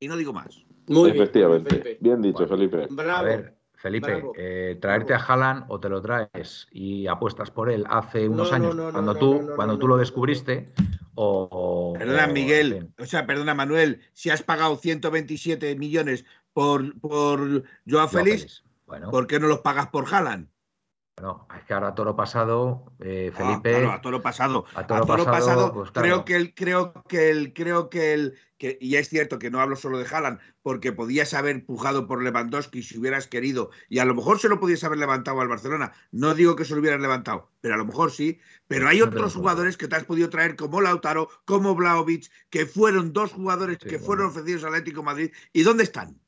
Y 0.00 0.08
no 0.08 0.16
digo 0.16 0.32
más. 0.32 0.64
Muy 0.88 1.10
Efectivamente. 1.10 1.70
bien, 1.70 1.82
Felipe. 1.82 1.98
Bien 2.00 2.22
dicho, 2.22 2.38
Bueno. 2.46 2.56
Felipe. 2.56 2.86
Bravo. 2.90 3.18
A 3.18 3.22
ver, 3.22 3.56
Felipe, 3.74 4.14
Bravo. 4.14 4.32
eh, 4.36 4.78
traerte 4.80 5.14
a 5.14 5.18
Haaland 5.18 5.64
o 5.68 5.80
te 5.80 5.88
lo 5.88 6.02
traes 6.02 6.68
y 6.70 7.06
apuestas 7.06 7.50
por 7.50 7.70
él 7.70 7.84
hace 7.88 8.26
No, 8.26 8.32
unos 8.34 8.50
no, 8.50 8.56
años, 8.56 8.76
no, 8.76 8.86
no, 8.86 8.92
cuando 8.92 9.14
tú, 9.14 9.50
cuando 9.56 9.78
tú 9.78 9.88
lo 9.88 9.96
descubriste, 9.96 10.72
o, 11.14 11.48
o- 11.50 11.92
Perdona, 11.98 12.26
Miguel, 12.26 12.88
o 12.98 13.06
sea, 13.06 13.26
perdona, 13.26 13.54
Manuel, 13.54 14.00
si 14.12 14.30
has 14.30 14.42
pagado 14.42 14.76
127 14.76 15.76
millones 15.76 16.24
por, 16.52 16.98
por 17.00 17.40
Joao 17.40 17.62
Joao 17.88 18.08
Félix, 18.08 18.36
Félix. 18.42 18.64
Bueno, 18.86 19.10
¿por 19.10 19.26
qué 19.26 19.38
no 19.40 19.46
los 19.48 19.60
pagas 19.60 19.88
por 19.88 20.06
Haaland? 20.12 20.48
Bueno, 21.20 21.46
es 21.58 21.64
que 21.66 21.74
ahora 21.74 21.94
todo 21.94 22.06
lo 22.06 22.16
pasado, 22.16 22.94
eh, 22.98 23.30
Ah, 23.34 23.36
Felipe, 23.36 23.70
claro, 23.70 23.92
a 23.92 24.00
toro 24.00 24.22
pasado. 24.22 24.64
a 24.74 24.80
A 24.80 24.86
toro 24.86 25.04
toro 25.04 25.24
pasado, 25.26 25.70
pasado, 25.70 25.72
pues 25.74 25.90
claro. 25.90 26.06
creo 26.06 26.24
que 26.24 26.36
el, 26.36 26.54
creo 26.54 26.92
que 27.08 27.30
el, 27.30 27.52
creo 27.52 27.90
que 27.90 28.14
el, 28.14 28.38
que, 28.56 28.78
y 28.80 28.96
es 28.96 29.08
cierto 29.10 29.38
que 29.38 29.50
no 29.50 29.60
hablo 29.60 29.76
solo 29.76 29.98
de 29.98 30.06
Haaland, 30.06 30.40
porque 30.62 30.92
podías 30.92 31.34
haber 31.34 31.64
pujado 31.66 32.06
por 32.06 32.22
Lewandowski 32.22 32.82
si 32.82 32.98
hubieras 32.98 33.26
querido, 33.26 33.70
y 33.90 33.98
a 33.98 34.06
lo 34.06 34.14
mejor 34.14 34.38
se 34.38 34.48
lo 34.48 34.60
podías 34.60 34.82
haber 34.84 34.98
levantado 34.98 35.40
al 35.42 35.48
Barcelona. 35.48 35.92
No 36.10 36.34
digo 36.34 36.56
que 36.56 36.64
se 36.64 36.74
lo 36.74 36.80
hubieras 36.80 37.00
levantado, 37.02 37.50
pero 37.60 37.74
a 37.74 37.78
lo 37.78 37.84
mejor 37.84 38.10
sí. 38.12 38.40
Pero 38.66 38.88
hay 38.88 39.00
No 39.00 39.06
otros 39.06 39.34
jugadores 39.34 39.76
que 39.76 39.88
te 39.88 39.96
has 39.96 40.04
podido 40.04 40.30
traer, 40.30 40.56
como 40.56 40.80
Lautaro, 40.80 41.28
como 41.44 41.74
Vlaovic, 41.74 42.30
que 42.48 42.64
fueron 42.66 43.12
dos 43.12 43.32
jugadores 43.32 43.76
Sí, 43.82 43.88
que 43.88 43.96
bueno. 43.96 44.06
fueron 44.06 44.26
ofrecidos 44.28 44.64
al 44.64 44.70
Atlético 44.70 45.00
de 45.00 45.04
Madrid. 45.06 45.32
¿Y 45.52 45.62
dónde 45.64 45.84
están? 45.84 46.18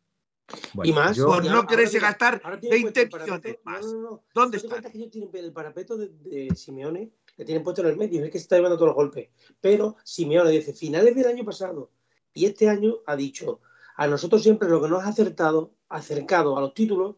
Bueno, 0.74 0.90
y 0.90 0.94
más, 0.94 1.16
yo- 1.16 1.26
Por 1.26 1.44
no 1.44 1.66
quererse 1.66 1.98
gastar 1.98 2.40
ahora 2.44 2.60
tienen 2.60 2.82
20 2.84 3.06
puesto 3.08 3.26
el 3.26 3.30
parapeto- 3.30 3.48
millones 3.48 3.60
más. 3.64 3.86
No, 3.86 3.92
no, 3.92 4.00
no. 4.10 4.22
¿Dónde 4.34 4.58
que 4.60 4.98
ellos 4.98 5.10
tienen 5.10 5.30
el 5.34 5.52
parapeto 5.52 5.96
de, 5.96 6.08
de 6.08 6.54
Simeone? 6.54 7.10
Le 7.36 7.44
tienen 7.44 7.62
puesto 7.64 7.80
en 7.82 7.88
el 7.88 7.96
medio, 7.96 8.22
es 8.24 8.30
que 8.30 8.38
se 8.38 8.42
está 8.44 8.56
llevando 8.56 8.76
todos 8.76 8.88
los 8.88 8.96
golpes. 8.96 9.28
Pero 9.60 9.96
Simeone 10.04 10.50
dice, 10.50 10.72
finales 10.74 11.14
del 11.14 11.26
año 11.26 11.44
pasado 11.44 11.90
y 12.34 12.44
este 12.46 12.68
año 12.68 12.96
ha 13.06 13.16
dicho, 13.16 13.60
a 13.96 14.06
nosotros 14.06 14.42
siempre 14.42 14.68
lo 14.68 14.82
que 14.82 14.88
nos 14.88 15.02
ha 15.02 15.08
acertado, 15.08 15.72
acercado 15.88 16.56
a 16.56 16.60
los 16.60 16.74
títulos, 16.74 17.16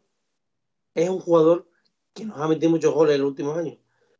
es 0.94 1.08
un 1.08 1.18
jugador 1.20 1.66
que 2.12 2.24
nos 2.24 2.38
ha 2.38 2.46
metido 2.48 2.70
muchos 2.70 2.94
goles 2.94 3.16
en 3.16 3.22
los 3.22 3.30
últimos 3.30 3.58
años. 3.58 3.78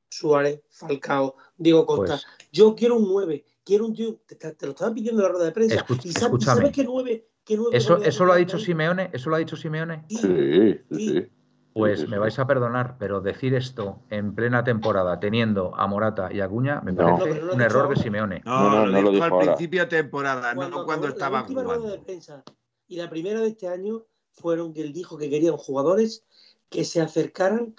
Suárez, 0.08 0.60
Falcao, 0.70 1.36
Diego 1.56 1.86
Costa. 1.86 2.20
pues, 2.20 2.48
Yo 2.52 2.74
quiero 2.74 2.96
un 2.96 3.08
9, 3.08 3.44
quiero 3.64 3.86
un 3.86 3.94
tío, 3.94 4.16
te, 4.26 4.34
te 4.36 4.66
lo 4.66 4.72
estaba 4.72 4.92
pidiendo 4.94 5.20
en 5.22 5.26
la 5.26 5.32
rueda 5.32 5.44
de 5.46 5.52
prensa. 5.52 5.84
Y 6.04 6.12
sabes. 6.12 6.44
¿sabes 6.44 6.72
qué 6.72 6.84
9? 6.84 7.26
Qué 7.44 7.56
9 7.56 7.76
eso, 7.76 7.98
eso 7.98 8.24
lo 8.24 8.32
ha 8.32 8.36
dicho? 8.36 8.58
Simeone, 8.58 9.10
eso 9.12 9.28
lo 9.30 9.36
ha 9.36 9.38
dicho 9.38 9.56
Simeone. 9.56 10.04
Sí, 10.08 10.16
Sí, 10.16 10.80
sí, 10.90 11.08
sí. 11.10 11.26
Pues 11.74 11.98
Sí, 11.98 12.04
sí, 12.06 12.10
me 12.10 12.18
vais 12.18 12.38
a 12.38 12.46
perdonar, 12.46 12.96
pero 12.98 13.20
decir 13.20 13.52
esto 13.54 13.98
en 14.08 14.32
plena 14.34 14.62
temporada, 14.62 15.18
teniendo 15.18 15.74
a 15.74 15.88
Morata 15.88 16.32
y 16.32 16.40
a 16.40 16.48
Cuña, 16.48 16.80
me 16.82 16.92
No. 16.92 17.18
parece 17.18 17.40
No, 17.40 17.52
un 17.52 17.60
error 17.60 17.88
de. 17.88 17.96
Simeone. 17.96 18.42
No, 18.44 18.60
No, 18.60 18.70
no, 18.70 18.86
lo 18.86 18.92
no 18.92 18.92
lo 18.92 18.98
dijo 19.00 19.10
dijo 19.12 19.24
al 19.24 19.30
ahora. 19.32 19.46
principio 19.56 19.80
de 19.82 19.86
temporada, 19.88 20.54
no 20.54 20.84
cuando, 20.84 21.08
estaba 21.08 21.38
la 21.38 21.42
última 21.42 21.62
rueda 21.64 21.78
jugando. 21.80 22.04
de 22.06 22.42
y 22.86 22.96
la 22.96 23.10
primera 23.10 23.40
de 23.40 23.48
este 23.48 23.66
año 23.66 24.04
fueron 24.30 24.72
que 24.72 24.82
él 24.82 24.92
dijo 24.92 25.18
que 25.18 25.28
querían 25.28 25.56
jugadores 25.56 26.24
que 26.70 26.84
se 26.84 27.00
acercaran, 27.00 27.74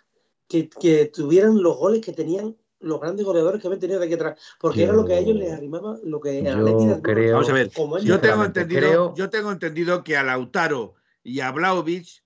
que, 0.49 0.67
que 0.69 1.05
tuvieran 1.05 1.63
los 1.63 1.77
goles 1.77 2.01
que 2.01 2.11
tenían 2.11 2.55
los 2.85 3.01
grandes 3.01 3.25
goleadores 3.25 3.59
que 3.61 3.67
habían 3.67 3.79
tenido 3.79 3.99
de 3.99 4.05
aquí 4.05 4.13
atrás, 4.13 4.39
porque 4.59 4.83
era 4.83 4.93
lo 4.93 5.05
que 5.05 5.13
a 5.13 5.17
ellos 5.17 5.35
les 5.35 5.51
arrimaba, 5.51 5.97
lo 6.03 6.19
que 6.21 6.43
yo 6.43 7.01
creo- 7.01 7.33
Vamos 7.33 7.49
a 7.49 7.53
ver, 7.53 7.69
yo 8.03 8.19
tengo 8.21 8.43
entendido, 8.45 8.79
creo- 8.79 9.15
yo 9.15 9.29
tengo 9.29 9.51
entendido 9.51 10.03
que 10.03 10.15
a 10.15 10.23
Lautaro 10.23 10.93
y 11.23 11.39
a 11.39 11.51
Vlaovic 11.51 12.23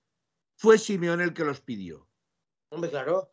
fue 0.56 0.76
Simeone 0.76 1.24
el 1.24 1.32
que 1.32 1.44
los 1.44 1.60
pidió. 1.60 2.06
hombre, 2.68 2.90
claro, 2.90 3.28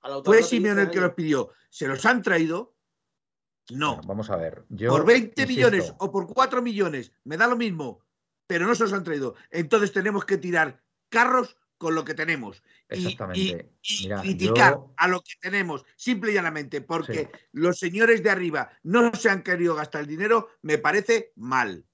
a 0.00 0.08
Lautaro 0.08 0.32
Fue 0.34 0.42
Simeone 0.42 0.82
el 0.82 0.90
que 0.90 1.00
los 1.00 1.14
pidió. 1.14 1.50
¿Se 1.70 1.86
los 1.86 2.04
han 2.04 2.20
traído? 2.20 2.74
No. 3.70 3.94
Bueno, 3.94 4.08
vamos 4.08 4.30
a 4.30 4.36
ver. 4.36 4.64
Yo, 4.68 4.90
por 4.90 5.06
20 5.06 5.42
insisto, 5.42 5.48
millones 5.48 5.94
o 5.98 6.10
por 6.10 6.26
4 6.26 6.60
millones, 6.62 7.12
me 7.24 7.36
da 7.36 7.46
lo 7.46 7.56
mismo, 7.56 8.00
pero 8.48 8.66
no 8.66 8.74
se 8.74 8.82
los 8.82 8.92
han 8.92 9.04
traído. 9.04 9.36
Entonces 9.50 9.92
tenemos 9.92 10.24
que 10.24 10.36
tirar 10.36 10.82
carros 11.08 11.56
con 11.82 11.96
lo 11.96 12.04
que 12.04 12.14
tenemos. 12.14 12.62
Y- 12.88 12.94
Y, 12.94 12.96
Exactamente. 13.06 13.72
y 13.82 14.02
Mira, 14.04 14.20
criticar 14.22 14.74
yo- 14.74 14.94
a 14.96 15.08
lo 15.08 15.20
que 15.20 15.32
tenemos, 15.40 15.84
simple 15.96 16.30
y 16.30 16.34
llanamente, 16.34 16.80
porque 16.80 17.28
Sí. 17.32 17.38
los 17.52 17.78
señores 17.78 18.22
de 18.22 18.30
arriba 18.30 18.70
no 18.84 19.12
se 19.14 19.28
han 19.28 19.42
querido 19.42 19.74
gastar 19.74 20.02
el 20.02 20.06
dinero, 20.06 20.48
me 20.62 20.78
parece 20.78 21.32
mal. 21.34 21.84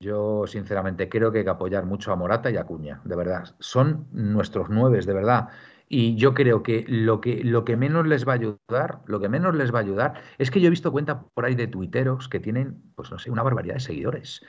Yo, 0.00 0.46
sinceramente, 0.46 1.08
creo 1.08 1.32
que 1.32 1.38
hay 1.38 1.44
que 1.44 1.50
apoyar 1.50 1.86
mucho 1.86 2.12
a 2.12 2.16
Morata 2.16 2.50
y 2.50 2.56
a 2.58 2.64
Cuña, 2.64 3.00
de 3.04 3.16
verdad. 3.16 3.54
Son 3.60 4.06
nuestros 4.12 4.68
nueves, 4.68 5.06
de 5.06 5.14
verdad. 5.14 5.48
Y 5.88 6.16
yo 6.16 6.34
creo 6.34 6.62
que 6.62 6.84
lo 6.88 7.20
que 7.20 7.42
lo 7.44 7.64
que 7.64 7.76
menos 7.76 8.06
les 8.06 8.26
va 8.26 8.32
a 8.32 8.36
ayudar, 8.36 9.00
lo 9.06 9.20
que 9.20 9.28
menos 9.28 9.54
les 9.54 9.72
va 9.72 9.78
a 9.78 9.82
ayudar, 9.82 10.22
es 10.38 10.50
que 10.50 10.60
yo 10.60 10.66
he 10.66 10.70
visto 10.70 10.90
cuenta 10.92 11.22
por 11.34 11.44
ahí 11.46 11.54
de 11.54 11.68
tuiteros 11.68 12.28
que 12.28 12.40
tienen, 12.40 12.82
pues 12.96 13.10
no 13.10 13.18
sé, 13.18 13.30
una 13.30 13.42
barbaridad 13.42 13.74
de 13.74 13.80
seguidores. 13.80 14.42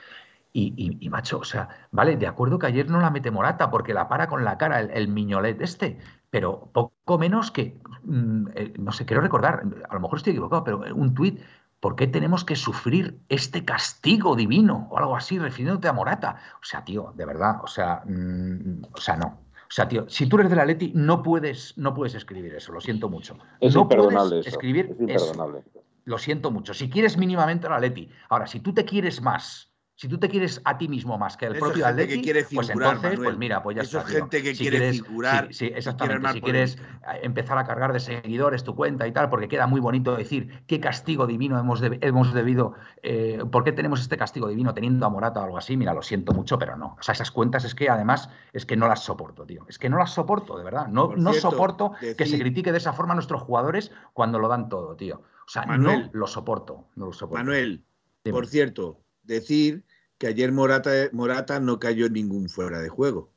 Y, 0.56 0.72
y- 0.76 1.04
y, 1.04 1.10
macho, 1.10 1.40
o 1.40 1.44
sea, 1.44 1.68
vale, 1.90 2.16
de 2.16 2.28
acuerdo 2.28 2.60
que 2.60 2.66
ayer 2.68 2.88
no 2.88 3.00
la 3.00 3.10
mete 3.10 3.32
Morata 3.32 3.72
porque 3.72 3.92
la 3.92 4.06
para 4.08 4.28
con 4.28 4.44
la 4.44 4.56
cara 4.56 4.78
el, 4.78 4.90
el 4.92 5.08
miñolet 5.08 5.60
este, 5.60 5.98
pero 6.30 6.70
poco 6.72 7.18
menos 7.18 7.50
que, 7.50 7.76
mm, 8.04 8.46
eh, 8.54 8.72
no 8.78 8.92
sé, 8.92 9.04
quiero 9.04 9.20
recordar, 9.20 9.64
a 9.90 9.94
lo 9.94 10.00
mejor 10.00 10.18
estoy 10.18 10.30
equivocado, 10.30 10.62
pero 10.62 10.78
un 10.94 11.12
tuit 11.12 11.40
¿por 11.80 11.96
qué 11.96 12.06
tenemos 12.06 12.44
que 12.44 12.54
sufrir 12.54 13.18
este 13.28 13.64
castigo 13.64 14.36
divino 14.36 14.86
o 14.92 14.96
algo 14.98 15.16
así 15.16 15.40
refiriéndote 15.40 15.88
a 15.88 15.92
Morata? 15.92 16.36
O 16.62 16.64
sea, 16.64 16.84
tío, 16.84 17.12
de 17.16 17.26
verdad, 17.26 17.56
o 17.62 17.66
sea, 17.66 18.02
mm, 18.06 18.84
o 18.92 19.00
sea, 19.00 19.16
no. 19.16 19.26
O 19.26 19.70
sea, 19.74 19.88
tío, 19.88 20.08
si 20.08 20.28
tú 20.28 20.36
eres 20.36 20.50
del 20.50 20.60
Atleti, 20.60 20.92
no 20.94 21.20
puedes, 21.20 21.76
no 21.76 21.92
puedes 21.94 22.14
escribir 22.14 22.54
eso, 22.54 22.72
lo 22.72 22.80
siento 22.80 23.08
mucho. 23.08 23.36
Es 23.58 23.74
no 23.74 23.82
imperdonable 23.82 24.28
puedes 24.30 24.46
eso, 24.46 24.54
escribir 24.56 24.84
es 24.92 25.00
imperdonable. 25.00 25.58
eso. 25.66 25.82
Lo 26.04 26.18
siento 26.18 26.52
mucho. 26.52 26.74
Si 26.74 26.88
quieres 26.88 27.18
mínimamente 27.18 27.66
al 27.66 27.72
Atleti. 27.72 28.08
Ahora, 28.28 28.46
si 28.46 28.60
tú 28.60 28.72
te 28.72 28.84
quieres 28.84 29.20
más, 29.20 29.73
si 29.96 30.08
tú 30.08 30.18
te 30.18 30.28
quieres 30.28 30.60
a 30.64 30.76
ti 30.76 30.88
mismo 30.88 31.16
más 31.18 31.36
que 31.36 31.46
el 31.46 31.52
Eso 31.54 31.64
propio 31.66 31.86
Atleti, 31.86 32.14
que 32.16 32.20
quiere 32.22 32.40
pues 32.52 32.66
figurar, 32.66 32.96
entonces, 32.96 33.10
Manuel. 33.12 33.24
pues 33.28 33.38
mira, 33.38 33.62
pues 33.62 33.76
ya 33.76 33.82
Eso 33.82 33.98
está. 33.98 34.08
es 34.08 34.14
tío. 34.16 34.24
gente 34.24 34.42
que 34.42 34.54
Si 34.54 34.62
quiere 34.64 34.78
quieres- 34.78 35.02
figurar 35.02 35.46
Sí, 35.48 35.54
sí, 35.54 35.72
exactamente. 35.74 36.32
Si 36.32 36.40
quieres 36.40 36.76
eh, 36.76 37.20
empezar 37.22 37.58
a 37.58 37.64
cargar 37.64 37.92
de 37.92 38.00
seguidores 38.00 38.64
tu 38.64 38.74
cuenta 38.74 39.06
y 39.06 39.12
tal, 39.12 39.30
porque 39.30 39.46
queda 39.46 39.68
muy 39.68 39.80
bonito 39.80 40.16
decir 40.16 40.64
qué 40.66 40.80
castigo 40.80 41.28
divino 41.28 41.58
hemos, 41.60 41.80
de- 41.80 41.98
hemos 42.02 42.34
debido, 42.34 42.74
eh, 43.04 43.38
por 43.52 43.62
qué 43.62 43.70
tenemos 43.70 44.00
este 44.00 44.16
castigo 44.16 44.48
divino 44.48 44.74
teniendo 44.74 45.06
a 45.06 45.10
Morata 45.10 45.40
o 45.40 45.44
algo 45.44 45.58
así. 45.58 45.76
Mira, 45.76 45.94
lo 45.94 46.02
siento 46.02 46.32
mucho, 46.32 46.58
pero 46.58 46.76
no. 46.76 46.96
O 46.98 47.02
sea, 47.02 47.12
esas 47.12 47.30
cuentas 47.30 47.64
es 47.64 47.76
que 47.76 47.88
además 47.88 48.28
es 48.52 48.66
que 48.66 48.76
no 48.76 48.88
las 48.88 49.04
soporto, 49.04 49.46
tío. 49.46 49.64
Es 49.68 49.78
que 49.78 49.88
no 49.88 49.96
las 49.98 50.12
soporto, 50.12 50.58
de 50.58 50.64
verdad. 50.64 50.88
No, 50.88 51.14
no 51.16 51.32
soporto 51.34 51.92
que 52.18 52.26
se 52.26 52.38
critique 52.40 52.72
de 52.72 52.78
esa 52.78 52.92
forma 52.94 53.12
a 53.12 53.14
nuestros 53.14 53.42
jugadores 53.42 53.92
cuando 54.12 54.40
lo 54.40 54.48
dan 54.48 54.68
todo, 54.68 54.96
tío. 54.96 55.22
O 55.46 55.48
sea, 55.48 55.66
Manuel. 55.66 56.06
no 56.06 56.10
lo 56.14 56.26
soporto. 56.26 56.88
No 56.96 57.06
lo 57.06 57.12
soporto. 57.12 57.44
Manuel, 57.44 57.84
Dime. 58.24 58.34
por 58.34 58.46
cierto, 58.48 58.98
decir 59.24 59.84
que 60.18 60.26
ayer 60.28 60.52
Morata, 60.52 60.90
Morata 61.12 61.60
no 61.60 61.78
cayó 61.78 62.06
en 62.06 62.12
ningún 62.14 62.48
fuera 62.48 62.80
de 62.80 62.88
juego. 62.88 63.30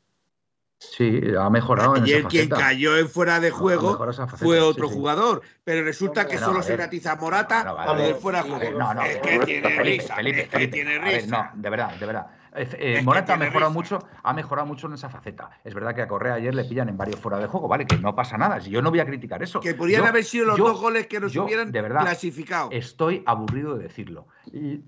Sí, 0.80 1.22
ha 1.40 1.50
mejorado 1.50 1.96
en 1.98 2.04
Ayer 2.04 2.20
esa 2.20 2.28
quien 2.28 2.50
cayó 2.50 2.98
en 2.98 3.10
fuera 3.10 3.40
de 3.40 3.50
juego 3.50 3.98
faceta, 3.98 4.38
fue 4.38 4.60
otro 4.60 4.88
sí. 4.88 4.94
jugador, 4.94 5.42
pero 5.64 5.84
resulta 5.84 6.28
que 6.28 6.36
No, 6.36 6.46
solo 6.46 6.62
se 6.62 6.74
gratiza 6.74 7.14
a 7.14 7.16
Morata 7.16 7.96
del 7.96 8.14
ver, 8.14 8.16
fuera 8.22 8.44
de 8.44 8.50
juego. 8.52 8.80
no, 8.80 8.94
no, 8.94 9.02
es 9.02 9.18
que 9.18 9.40
tiene 9.46 9.82
risa, 9.82 10.16
Felipe, 10.16 10.42
es 10.42 10.50
que 10.50 10.52
Felipe, 10.58 10.72
tiene 10.74 11.00
ver, 11.00 11.24
risa. 11.24 11.52
no, 11.56 11.62
de 11.62 11.70
verdad, 11.70 11.96
de 11.96 12.06
verdad. 12.06 12.28
Eh, 12.58 13.02
Morata 13.04 13.36
ha 13.36 13.38
mejorado 13.38 13.72
mucho, 13.72 14.00
ha 14.24 14.34
mejorado 14.34 14.66
mucho 14.68 14.88
en 14.88 14.94
esa 14.94 15.10
faceta. 15.10 15.50
Es 15.64 15.74
verdad 15.74 15.94
que 15.96 16.02
a 16.02 16.08
Correa 16.08 16.34
ayer 16.36 16.54
le 16.56 16.64
pillan 16.66 16.90
en 16.90 16.98
varios 16.98 17.20
fuera 17.20 17.38
de 17.38 17.48
juego, 17.48 17.68
vale, 17.68 17.86
que 17.86 17.98
no 17.98 18.16
pasa 18.16 18.38
nada. 18.38 18.60
Si 18.60 18.70
yo 18.70 18.82
no 18.82 18.90
voy 18.90 19.00
a 19.00 19.06
criticar 19.06 19.44
eso. 19.44 19.60
Que 19.60 19.76
podían 19.76 20.02
Yo- 20.02 20.08
haber 20.08 20.24
sido 20.24 20.46
los 20.48 20.58
yo- 20.58 20.68
dos 20.70 20.82
goles 20.82 21.08
que 21.08 21.20
nos 21.20 21.32
yo, 21.34 21.46
hubieran 21.46 21.72
de 21.72 21.82
verdad, 21.82 22.02
clasificado. 22.02 22.70
Estoy 22.72 23.24
aburrido 23.26 23.76
de 23.78 23.84
decirlo. 23.84 24.28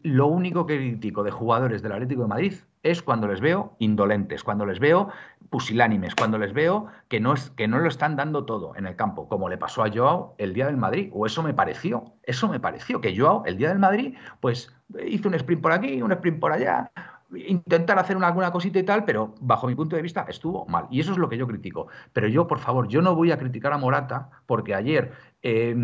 Lo 0.03 0.27
único 0.27 0.65
que 0.65 0.77
critico 0.77 1.23
de 1.23 1.31
jugadores 1.31 1.81
del 1.81 1.91
Atlético 1.91 2.23
de 2.23 2.27
Madrid 2.27 2.53
es 2.81 3.01
cuando 3.01 3.27
les 3.27 3.41
veo 3.41 3.75
indolentes, 3.79 4.43
cuando 4.43 4.65
les 4.65 4.79
veo 4.79 5.09
pusilánimes, 5.49 6.15
cuando 6.15 6.37
les 6.37 6.53
veo 6.53 6.87
que 7.09 7.19
no, 7.19 7.33
es, 7.33 7.49
que 7.51 7.67
no 7.67 7.79
lo 7.79 7.89
están 7.89 8.15
dando 8.15 8.45
todo 8.45 8.75
en 8.75 8.85
el 8.85 8.95
campo, 8.95 9.27
como 9.27 9.49
le 9.49 9.57
pasó 9.57 9.83
a 9.83 9.91
Joao 9.91 10.35
el 10.37 10.53
día 10.53 10.67
del 10.67 10.77
Madrid, 10.77 11.09
o 11.13 11.25
eso 11.25 11.43
me 11.43 11.53
pareció, 11.53 12.13
eso 12.23 12.47
me 12.47 12.59
pareció, 12.59 13.01
que 13.01 13.17
Joao 13.17 13.43
el 13.45 13.57
día 13.57 13.69
del 13.69 13.79
Madrid, 13.79 14.15
pues 14.39 14.73
hizo 15.05 15.27
un 15.27 15.33
sprint 15.35 15.61
por 15.61 15.71
aquí, 15.73 16.01
un 16.01 16.11
sprint 16.13 16.39
por 16.39 16.53
allá, 16.53 16.91
intentar 17.35 17.99
hacer 17.99 18.17
una, 18.17 18.27
alguna 18.27 18.51
cosita 18.51 18.79
y 18.79 18.83
tal, 18.83 19.05
pero 19.05 19.35
bajo 19.41 19.67
mi 19.67 19.75
punto 19.75 19.95
de 19.95 20.01
vista 20.01 20.25
estuvo 20.27 20.65
mal. 20.65 20.87
Y 20.89 20.99
eso 20.99 21.11
es 21.11 21.17
lo 21.17 21.29
que 21.29 21.37
yo 21.37 21.47
critico. 21.47 21.87
Pero 22.13 22.27
yo, 22.27 22.47
por 22.47 22.59
favor, 22.59 22.87
yo 22.87 23.01
no 23.01 23.15
voy 23.15 23.31
a 23.31 23.37
criticar 23.37 23.73
a 23.73 23.77
Morata 23.77 24.29
porque 24.45 24.75
ayer 24.75 25.13
eh, 25.41 25.75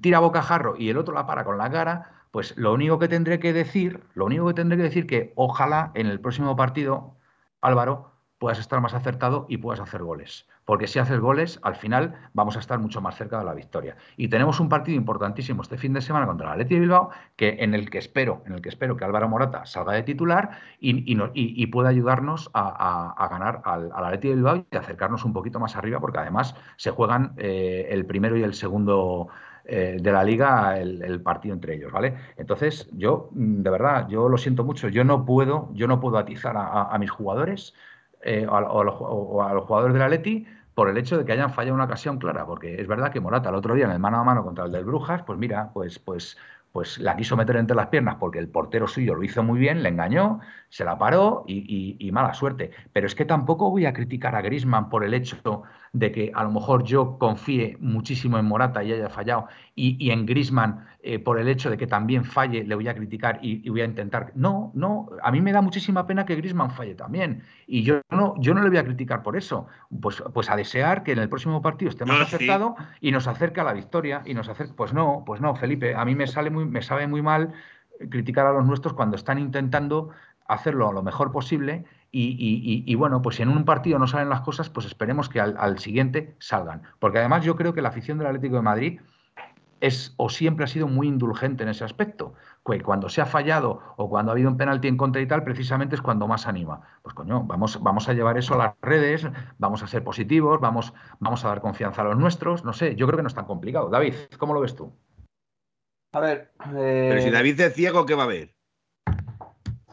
tira 0.00 0.20
bocajarro 0.20 0.76
y 0.78 0.90
el 0.90 0.98
otro 0.98 1.14
la 1.14 1.26
para 1.26 1.44
con 1.44 1.58
la 1.58 1.70
cara, 1.70 2.12
pues 2.30 2.56
lo 2.56 2.72
único 2.72 2.98
que 2.98 3.08
tendré 3.08 3.38
que 3.38 3.52
decir, 3.52 4.04
lo 4.14 4.26
único 4.26 4.46
que 4.46 4.54
tendré 4.54 4.76
que 4.76 4.82
decir 4.84 5.06
que 5.06 5.32
ojalá 5.36 5.92
en 5.94 6.06
el 6.06 6.20
próximo 6.20 6.56
partido, 6.56 7.16
Álvaro, 7.60 8.13
puedas 8.44 8.58
estar 8.58 8.80
más 8.80 8.94
acertado 8.94 9.46
y 9.48 9.56
puedas 9.58 9.80
hacer 9.80 10.02
goles. 10.02 10.46
Porque 10.64 10.86
si 10.86 10.98
haces 10.98 11.20
goles, 11.20 11.58
al 11.62 11.76
final 11.76 12.14
vamos 12.32 12.56
a 12.56 12.60
estar 12.60 12.78
mucho 12.78 13.00
más 13.00 13.16
cerca 13.16 13.38
de 13.38 13.44
la 13.44 13.54
victoria. 13.54 13.96
Y 14.16 14.28
tenemos 14.28 14.60
un 14.60 14.68
partido 14.68 14.96
importantísimo 14.96 15.62
este 15.62 15.78
fin 15.78 15.92
de 15.94 16.00
semana 16.00 16.26
contra 16.26 16.46
el 16.48 16.52
Atleti 16.52 16.74
de 16.74 16.80
Bilbao, 16.80 17.10
que 17.36 17.56
en 17.60 17.74
el 17.74 17.90
que 17.90 17.98
espero, 17.98 18.42
en 18.46 18.52
el 18.54 18.62
que 18.62 18.68
espero 18.70 18.96
que 18.96 19.04
Álvaro 19.04 19.28
Morata 19.28 19.66
salga 19.66 19.92
de 19.92 20.02
titular 20.02 20.50
y, 20.80 21.66
pueda 21.66 21.88
ayudarnos 21.88 22.50
a, 22.54 22.62
a- 22.68 23.24
a 23.24 23.28
ganar 23.28 23.60
al, 23.64 23.90
al 23.94 24.20
de 24.20 24.28
Bilbao 24.34 24.64
y 24.70 24.76
acercarnos 24.76 25.24
un 25.24 25.32
poquito 25.32 25.58
más 25.60 25.76
arriba, 25.76 26.00
porque 26.00 26.18
además 26.18 26.54
se 26.76 26.90
juegan 26.90 27.32
eh, 27.36 27.88
el 27.90 28.06
primero 28.06 28.36
y 28.36 28.42
el 28.42 28.54
segundo 28.54 29.28
eh, 29.64 29.98
de 30.00 30.12
la 30.12 30.22
liga 30.24 30.78
el, 30.78 31.20
partido 31.22 31.54
entre 31.54 31.74
ellos, 31.76 31.92
¿vale? 31.92 32.14
Entonces, 32.36 32.88
yo, 32.92 33.28
de 33.32 33.70
verdad, 33.70 34.08
yo 34.08 34.28
lo 34.28 34.36
siento 34.38 34.64
mucho, 34.64 34.88
yo 34.88 35.04
no 35.04 35.24
puedo, 35.24 35.70
yo 35.74 35.88
no 35.88 36.00
puedo 36.00 36.18
atizar 36.18 36.54
a 36.56 36.96
mis 36.98 37.10
jugadores 37.10 37.74
eh, 38.24 38.46
a, 38.50 38.60
los, 38.60 38.94
a 38.94 39.54
los 39.54 39.64
jugadores 39.64 39.94
por 40.74 40.88
el 40.88 40.96
hecho 40.98 41.16
de 41.16 41.24
que 41.24 41.32
hayan 41.32 41.52
fallado 41.52 41.74
una 41.74 41.84
ocasión 41.84 42.18
clara, 42.18 42.44
porque 42.46 42.80
es 42.80 42.88
verdad 42.88 43.12
que 43.12 43.20
Morata 43.20 43.48
el 43.48 43.54
otro 43.54 43.74
día 43.74 43.84
en 43.84 43.92
el 43.92 44.00
mano 44.00 44.18
a 44.18 44.24
mano 44.24 44.44
contra 44.44 44.64
el 44.64 44.72
del 44.72 44.84
Brujas, 44.84 45.22
pues 45.22 45.38
mira, 45.38 45.70
pues, 45.72 45.98
pues, 45.98 46.36
pues 46.72 46.98
la 46.98 47.16
quiso 47.16 47.36
meter 47.36 47.56
entre 47.56 47.76
las 47.76 47.86
piernas 47.88 48.16
porque 48.18 48.40
el 48.40 48.48
portero 48.48 48.88
suyo 48.88 49.14
lo 49.14 49.22
hizo 49.22 49.42
muy 49.44 49.60
bien, 49.60 49.82
le 49.82 49.90
engañó, 49.90 50.40
se 50.74 50.84
la 50.84 50.98
paró 50.98 51.44
y, 51.46 51.58
y- 51.58 52.08
y 52.08 52.10
mala 52.10 52.34
suerte. 52.34 52.72
Pero 52.92 53.06
es 53.06 53.14
que 53.14 53.24
tampoco 53.24 53.70
voy 53.70 53.86
a 53.86 53.92
criticar 53.92 54.34
a 54.34 54.42
Griezmann 54.42 54.88
por 54.88 55.04
el 55.04 55.14
hecho 55.14 55.62
de 55.92 56.10
que 56.10 56.32
a 56.34 56.42
lo 56.42 56.50
mejor 56.50 56.82
yo 56.82 57.16
confíe 57.16 57.76
muchísimo 57.78 58.38
en 58.38 58.46
Morata 58.46 58.82
y 58.82 58.92
haya 58.92 59.08
fallado, 59.08 59.46
y, 59.76 59.96
y 60.04 60.10
en 60.10 60.26
Griezmann 60.26 60.84
eh, 61.00 61.20
por 61.20 61.38
el 61.38 61.46
hecho 61.46 61.70
de 61.70 61.76
que 61.76 61.86
también 61.86 62.24
falle, 62.24 62.64
le 62.64 62.74
voy 62.74 62.88
a 62.88 62.94
criticar 62.96 63.38
y, 63.40 63.68
voy 63.70 63.82
a 63.82 63.84
intentar. 63.84 64.32
No, 64.34 64.72
no, 64.74 65.10
a 65.22 65.30
mí 65.30 65.40
me 65.40 65.52
da 65.52 65.60
muchísima 65.62 66.08
pena 66.08 66.26
que 66.26 66.34
Griezmann 66.34 66.72
falle 66.72 66.96
también. 66.96 67.44
Y 67.68 67.84
yo 67.84 68.00
no, 68.10 68.34
yo 68.38 68.52
no 68.52 68.60
le 68.60 68.68
voy 68.68 68.78
a 68.78 68.84
criticar 68.84 69.22
por 69.22 69.36
eso. 69.36 69.68
Pues, 70.02 70.24
pues 70.32 70.50
a 70.50 70.56
desear 70.56 71.04
que 71.04 71.12
en 71.12 71.20
el 71.20 71.28
próximo 71.28 71.62
partido 71.62 71.90
esté 71.90 72.04
más 72.04 72.18
No, 72.18 72.24
sí. 72.26 72.34
acertado 72.34 72.74
y 73.00 73.12
nos 73.12 73.28
acerque 73.28 73.60
a 73.60 73.64
la 73.64 73.74
victoria. 73.74 74.22
Y 74.24 74.34
nos 74.34 74.48
acerque. 74.48 74.72
Pues 74.74 74.92
no, 74.92 75.22
pues 75.24 75.40
no, 75.40 75.54
Felipe, 75.54 75.94
a 75.94 76.04
mí 76.04 76.16
me 76.16 76.26
sale 76.26 76.50
muy, 76.50 76.64
me 76.64 76.82
sabe 76.82 77.06
muy 77.06 77.22
mal 77.22 77.52
criticar 78.10 78.46
a 78.46 78.52
los 78.52 78.66
nuestros 78.66 78.94
cuando 78.94 79.14
están 79.16 79.38
intentando 79.38 80.10
hacerlo 80.46 80.92
lo 80.92 81.02
mejor 81.02 81.32
posible 81.32 81.84
y, 82.10 82.28
y- 82.28 82.60
y- 82.62 82.84
y, 82.86 82.94
bueno, 82.94 83.22
pues 83.22 83.36
si 83.36 83.42
en 83.42 83.48
un 83.48 83.64
partido 83.64 83.98
no 83.98 84.06
salen 84.06 84.28
las 84.28 84.42
cosas, 84.42 84.70
pues 84.70 84.86
esperemos 84.86 85.28
que 85.28 85.40
al, 85.40 85.56
al 85.58 85.78
siguiente 85.78 86.36
salgan. 86.38 86.82
Porque 87.00 87.18
además 87.18 87.44
yo 87.44 87.56
creo 87.56 87.72
que 87.74 87.82
la 87.82 87.88
afición 87.88 88.18
del 88.18 88.28
Atlético 88.28 88.56
de 88.56 88.62
Madrid 88.62 89.00
es 89.80 90.14
o 90.16 90.30
siempre 90.30 90.64
ha 90.64 90.68
sido 90.68 90.86
muy 90.88 91.08
indulgente 91.08 91.62
en 91.64 91.68
ese 91.68 91.84
aspecto. 91.84 92.34
Que 92.64 92.80
cuando 92.80 93.08
se 93.08 93.20
ha 93.20 93.26
fallado 93.26 93.82
o 93.96 94.08
cuando 94.08 94.30
ha 94.30 94.34
habido 94.34 94.48
un 94.48 94.56
penalti 94.56 94.88
en 94.88 94.96
contra 94.96 95.20
y 95.20 95.26
tal, 95.26 95.44
precisamente 95.44 95.96
es 95.96 96.00
cuando 96.02 96.26
más 96.28 96.46
anima. 96.46 96.80
Pues 97.02 97.14
coño, 97.14 97.42
vamos, 97.44 97.82
vamos 97.82 98.08
a 98.08 98.14
llevar 98.14 98.38
eso 98.38 98.54
a 98.54 98.58
las 98.58 98.74
redes, 98.80 99.26
vamos 99.58 99.82
a 99.82 99.86
ser 99.86 100.02
positivos, 100.04 100.60
vamos, 100.60 100.94
vamos 101.18 101.44
a 101.44 101.48
dar 101.48 101.60
confianza 101.60 102.02
a 102.02 102.04
los 102.06 102.16
nuestros. 102.16 102.64
No 102.64 102.72
sé, 102.72 102.94
yo 102.96 103.06
creo 103.06 103.16
que 103.18 103.22
no 103.24 103.28
es 103.28 103.34
tan 103.34 103.44
complicado. 103.44 103.90
David, 103.90 104.14
¿cómo 104.38 104.54
lo 104.54 104.60
ves 104.60 104.74
tú? 104.76 104.92
A 106.12 106.20
ver, 106.20 106.52
eh, 106.76 107.06
Pero 107.10 107.20
si 107.20 107.30
David 107.30 107.60
es 107.60 107.74
ciego, 107.74 108.06
¿qué 108.06 108.14
va 108.14 108.22
a 108.22 108.28
ver? 108.28 108.54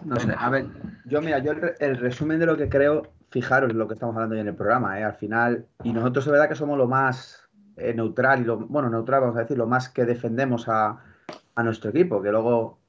No 0.05 0.19
sé, 0.19 0.33
a 0.37 0.49
ver, 0.49 0.65
yo 1.05 1.21
mira, 1.21 1.39
yo 1.39 1.51
el, 1.51 1.61
re- 1.61 1.75
el 1.79 1.97
resumen 1.97 2.39
de 2.39 2.45
lo 2.45 2.57
que 2.57 2.69
creo, 2.69 3.13
fijaros 3.29 3.73
lo 3.73 3.87
que 3.87 3.93
estamos 3.95 4.15
hablando 4.15 4.35
hoy 4.35 4.41
en 4.41 4.47
el 4.47 4.55
programa, 4.55 4.99
¿eh? 4.99 5.03
al 5.03 5.13
final, 5.15 5.65
y 5.83 5.93
nosotros 5.93 6.25
es 6.25 6.31
verdad 6.31 6.49
que 6.49 6.55
somos 6.55 6.77
lo 6.77 6.87
más 6.87 7.49
eh, 7.77 7.93
neutral 7.93 8.41
y 8.41 8.43
lo, 8.45 8.57
bueno, 8.57 8.89
neutral 8.89 9.21
vamos 9.21 9.37
a 9.37 9.41
decir, 9.41 9.57
lo 9.57 9.67
más 9.67 9.89
que 9.89 10.05
defendemos 10.05 10.67
a, 10.67 11.03
a 11.55 11.63
nuestro 11.63 11.89
equipo, 11.91 12.21
que 12.21 12.31
luego 12.31 12.79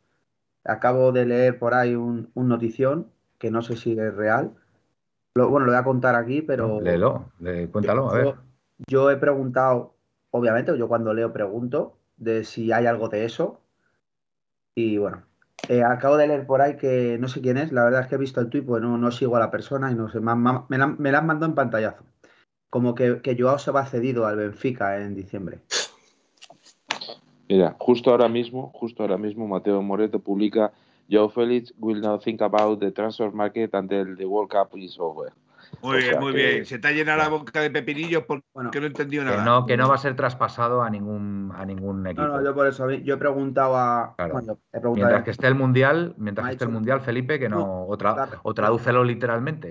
acabo 0.64 1.12
de 1.12 1.26
leer 1.26 1.58
por 1.58 1.74
ahí 1.74 1.94
un, 1.94 2.30
un 2.34 2.48
notición, 2.48 3.08
que 3.38 3.50
no 3.50 3.62
sé 3.62 3.76
si 3.76 3.92
es 3.98 4.14
real, 4.14 4.52
Lo- 5.34 5.48
bueno, 5.48 5.66
lo 5.66 5.72
voy 5.72 5.80
a 5.80 5.84
contar 5.84 6.14
aquí, 6.14 6.42
pero... 6.42 6.80
Léelo, 6.80 7.30
le- 7.40 7.68
cuéntalo, 7.68 8.10
a 8.10 8.14
ver. 8.14 8.24
Yo, 8.26 8.34
yo 8.86 9.10
he 9.10 9.16
preguntado, 9.16 9.94
obviamente, 10.30 10.76
yo 10.76 10.88
cuando 10.88 11.14
leo 11.14 11.32
pregunto 11.32 11.96
de 12.16 12.44
si 12.44 12.70
hay 12.72 12.86
algo 12.86 13.08
de 13.08 13.24
eso. 13.24 13.60
Y 14.74 14.98
bueno, 14.98 15.22
eh, 15.68 15.82
acabo 15.82 16.16
de 16.16 16.26
leer 16.26 16.46
por 16.46 16.60
ahí 16.60 16.76
que 16.76 17.16
no 17.18 17.28
sé 17.28 17.40
quién 17.40 17.56
es, 17.56 17.72
la 17.72 17.84
verdad 17.84 18.02
es 18.02 18.06
que 18.08 18.16
he 18.16 18.18
visto 18.18 18.40
el 18.40 18.48
tuit, 18.48 18.64
pues 18.64 18.82
no, 18.82 18.98
no 18.98 19.10
sigo 19.10 19.36
a 19.36 19.40
la 19.40 19.50
persona 19.50 19.90
y 19.90 19.94
no 19.94 20.08
sé, 20.08 20.20
me, 20.20 20.34
me 20.34 20.78
la, 20.78 20.86
me 20.86 21.12
la 21.12 21.18
han 21.18 21.26
mandado 21.26 21.50
en 21.50 21.54
pantallazo. 21.54 22.04
Como 22.70 22.94
que, 22.94 23.20
que 23.22 23.36
Joao 23.38 23.58
se 23.58 23.70
va 23.70 23.86
cedido 23.86 24.26
al 24.26 24.36
Benfica 24.36 24.98
en 24.98 25.14
diciembre. 25.14 25.60
Mira, 27.48 27.76
justo 27.78 28.10
ahora 28.10 28.28
mismo, 28.28 28.70
justo 28.74 29.02
ahora 29.02 29.18
mismo, 29.18 29.46
Mateo 29.46 29.82
Moreto 29.82 30.18
publica 30.20 30.72
Joe 31.10 31.28
Félix 31.28 31.74
will 31.78 32.00
not 32.00 32.22
think 32.24 32.40
about 32.40 32.80
the 32.80 32.90
transfer 32.90 33.30
market 33.30 33.74
until 33.74 34.16
the 34.16 34.24
World 34.24 34.50
Cup 34.50 34.70
is 34.76 34.96
over. 34.98 35.32
Muy 35.80 35.96
O 35.96 35.98
bien, 35.98 36.20
muy 36.20 36.32
que- 36.32 36.38
bien. 36.52 36.64
Se 36.66 36.78
te 36.78 36.88
ha 36.88 36.92
llenado 36.92 37.18
la 37.18 37.28
boca 37.28 37.60
de 37.60 37.70
pepinillos 37.70 38.24
porque 38.26 38.44
Bueno, 38.52 38.70
no 38.72 38.80
he 38.82 38.86
entendido 38.86 39.24
Que 39.24 39.30
nada. 39.30 39.44
no, 39.44 39.66
que 39.66 39.76
no 39.76 39.88
va 39.88 39.94
a 39.94 39.98
ser 39.98 40.14
traspasado 40.14 40.82
a 40.82 40.90
ningún, 40.90 41.52
a 41.56 41.64
ningún 41.64 42.06
equipo. 42.06 42.22
no, 42.22 42.36
no, 42.38 42.44
yo 42.44 42.54
por 42.54 42.66
eso, 42.68 42.90
yo 42.90 43.14
he 43.14 43.16
preguntado 43.16 43.76
a... 43.76 44.14
Claro. 44.16 44.32
bueno, 44.34 44.58
he 44.72 44.78
preguntado 44.80 44.94
Mientras 44.94 45.20
a- 45.20 45.24
que 45.24 45.30
esté 45.32 45.46
el 45.48 45.54
mundial, 45.54 46.14
mientras 46.18 46.46
que 46.46 46.52
esté 46.52 46.64
el 46.64 46.70
mundial, 46.70 47.00
Felipe, 47.00 47.38
que 47.38 47.48
no, 47.48 47.84
o, 47.86 47.96
tra- 47.98 48.14
Claro. 48.14 48.40
o 48.42 48.54
tradúcelo 48.54 49.02
literalmente, 49.02 49.68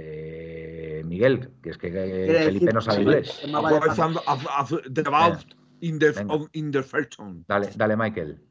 eh, 0.99 1.03
Miguel, 1.05 1.51
que 1.61 1.69
es 1.69 1.77
que 1.77 1.87
eh, 1.87 2.43
Felipe 2.45 2.65
decir- 2.65 2.73
no 2.73 2.81
sabe 2.81 2.97
sí, 2.97 3.03
inglés. 3.03 3.41
no. 3.49 3.61
Dale, 7.47 7.69
dale, 7.75 7.97
Michael. 7.97 8.41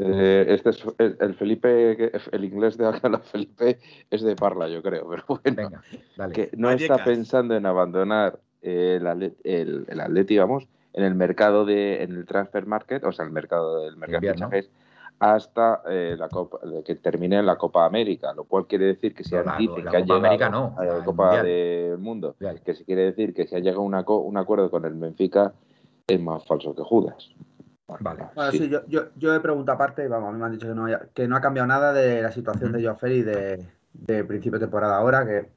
Eh, 0.00 0.46
este 0.48 0.70
es 0.70 0.84
el, 0.98 1.16
el 1.20 1.34
Felipe, 1.34 1.96
que- 1.96 2.12
el 2.32 2.44
inglés 2.44 2.76
de 2.76 2.86
acá, 2.86 3.08
la 3.08 3.18
Felipe, 3.32 3.78
es 4.10 4.22
de 4.22 4.36
Parla, 4.36 4.68
yo 4.68 4.82
creo, 4.82 5.08
pero 5.08 5.24
bueno. 5.28 5.56
Venga, 5.56 5.82
dale. 6.16 6.34
que 6.34 6.50
no 6.56 6.68
Vallecas. 6.68 6.98
está 6.98 7.04
pensando 7.04 7.56
en 7.56 7.66
abandonar 7.66 8.38
el, 8.62 9.02
Atlet- 9.06 9.36
el, 9.44 9.84
el 9.88 10.00
Atleti, 10.00 10.38
vamos, 10.38 10.66
en 10.92 11.04
el 11.04 11.14
mercado 11.14 11.64
de, 11.64 12.02
en 12.02 12.12
el 12.12 12.26
transfer 12.26 12.66
market, 12.66 13.04
o 13.04 13.12
sea, 13.12 13.24
el 13.24 13.30
mercado 13.32 13.84
del 13.84 13.96
mercado 13.96 14.20
de 14.26 14.32
fichajes, 14.32 14.70
hasta 15.20 15.82
eh, 15.88 16.14
la 16.16 16.28
Copa, 16.28 16.58
que 16.84 16.94
termine 16.94 17.38
en 17.38 17.46
la 17.46 17.56
Copa 17.56 17.84
América, 17.84 18.32
lo 18.34 18.44
cual 18.44 18.66
quiere 18.68 18.86
decir 18.86 19.14
que 19.14 19.24
si 19.24 19.34
No, 19.34 19.42
la- 19.42 19.56
dicen 19.58 19.84
la 19.84 19.90
que 19.90 19.96
ha 19.96 20.00
Copa 20.00 20.14
llegado 20.14 20.26
América 20.26 20.48
no, 20.48 20.74
a 20.78 20.84
la 20.84 20.98
la 20.98 21.04
Copa 21.04 21.24
Mundial. 21.24 21.46
del 21.46 21.98
Mundo, 21.98 22.36
Mundial. 22.40 22.62
que 22.64 22.74
si 22.74 22.84
quiere 22.84 23.02
decir 23.02 23.34
que 23.34 23.46
si 23.48 23.56
ha 23.56 23.58
llegado 23.58 23.80
a 23.82 23.84
una 23.84 24.04
un 24.08 24.36
acuerdo 24.36 24.70
con 24.70 24.84
el 24.84 24.94
Benfica 24.94 25.52
es 26.06 26.20
más 26.20 26.44
falso 26.46 26.74
que 26.74 26.82
Judas. 26.82 27.30
Vale. 28.00 28.26
Bueno, 28.34 28.52
Sí. 28.52 28.58
sí, 28.58 28.68
yo, 28.68 28.82
yo, 28.86 29.06
yo 29.16 29.34
he 29.34 29.40
preguntado 29.40 29.76
aparte, 29.76 30.04
y 30.04 30.08
vamos, 30.08 30.28
a 30.28 30.32
mí 30.32 30.38
me 30.38 30.44
han 30.46 30.52
dicho 30.52 30.68
que 30.68 30.74
no, 30.74 30.84
haya- 30.86 31.08
que 31.14 31.26
no 31.26 31.36
ha 31.36 31.40
cambiado 31.40 31.66
nada 31.66 31.92
de 31.92 32.22
la 32.22 32.30
situación 32.30 32.72
de 32.72 32.82
Joao 32.82 32.96
Félix 32.96 33.26
de, 33.26 33.66
de 33.94 34.24
principio 34.24 34.58
de 34.58 34.66
temporada 34.66 34.98
ahora, 34.98 35.26
que 35.26 35.50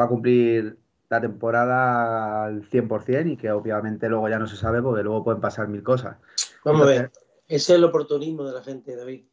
va 0.00 0.06
a 0.06 0.08
cumplir 0.08 0.76
la 1.08 1.20
temporada 1.20 2.44
al 2.44 2.64
100% 2.64 3.32
y 3.32 3.36
que 3.36 3.50
obviamente 3.52 4.08
luego 4.08 4.28
ya 4.28 4.38
no 4.38 4.46
se 4.46 4.56
sabe 4.56 4.82
porque 4.82 5.02
luego 5.02 5.24
pueden 5.24 5.40
pasar 5.40 5.68
mil 5.68 5.82
cosas. 5.82 6.16
Vamos 6.64 6.82
a 6.82 6.86
ver, 6.86 7.10
ese 7.48 7.56
es 7.56 7.70
el 7.70 7.84
oportunismo 7.84 8.44
de 8.44 8.52
la 8.52 8.62
gente, 8.62 8.96
David. 8.96 9.24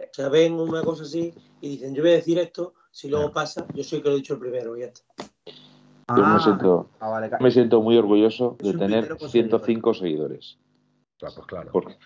O 0.00 0.04
sea, 0.12 0.28
ven 0.28 0.54
una 0.54 0.82
cosa 0.82 1.04
así 1.04 1.32
y 1.60 1.70
dicen, 1.70 1.94
yo 1.94 2.02
voy 2.02 2.12
a 2.12 2.14
decir 2.16 2.38
esto, 2.38 2.74
si 2.90 3.08
luego 3.08 3.32
pasa, 3.32 3.66
yo 3.74 3.82
soy 3.84 3.98
el 3.98 4.02
que 4.02 4.08
lo 4.10 4.14
he 4.16 4.18
dicho 4.18 4.34
el 4.34 4.40
primero 4.40 4.76
y 4.76 4.80
ya 4.80 4.86
está. 4.86 5.02
Yo 5.16 6.22
me 6.26 6.36
Ah, 6.36 6.40
siento, 6.40 6.90
ah, 7.00 7.08
vale, 7.08 7.30
me 7.40 7.50
siento 7.50 7.80
muy 7.80 7.96
orgulloso 7.96 8.56
de 8.60 8.72
tener 8.74 9.00
tuitero 9.00 9.18
con 9.18 9.28
105 9.30 9.94
seguidores. 9.94 10.58
Claro, 11.18 11.34
pues 11.36 11.46
claro. 11.46 11.70
Porque, 11.72 11.96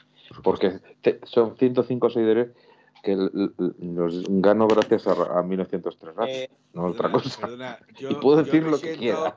porque 0.42 0.80
te- 1.00 1.20
son 1.24 1.56
105 1.56 2.10
seguidores 2.10 2.48
que 3.02 3.16
los 3.16 4.24
gano 4.28 4.66
gracias 4.66 5.06
a, 5.06 5.38
a 5.38 5.42
1903 5.42 6.14
Radio, 6.14 6.34
Eh, 6.34 6.50
no 6.72 6.86
otra 6.86 7.10
cosa. 7.12 7.40
perdona, 7.40 7.78
yo- 7.98 8.10
y 8.10 8.14
puedo 8.16 8.42
decir 8.42 8.62
me 8.64 8.70
lo 8.72 8.80
que 8.80 8.96
quiera. 8.96 9.36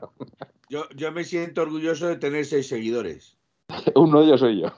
Yo, 0.69 0.85
yo 0.95 1.11
me 1.11 1.23
siento 1.23 1.61
orgulloso 1.61 2.07
de 2.07 2.15
tener 2.17 2.45
seis 2.45 2.67
seguidores. 2.67 3.37
Uno 3.95 4.19
de 4.21 4.25
ellos 4.27 4.39
soy 4.39 4.61
yo. 4.61 4.71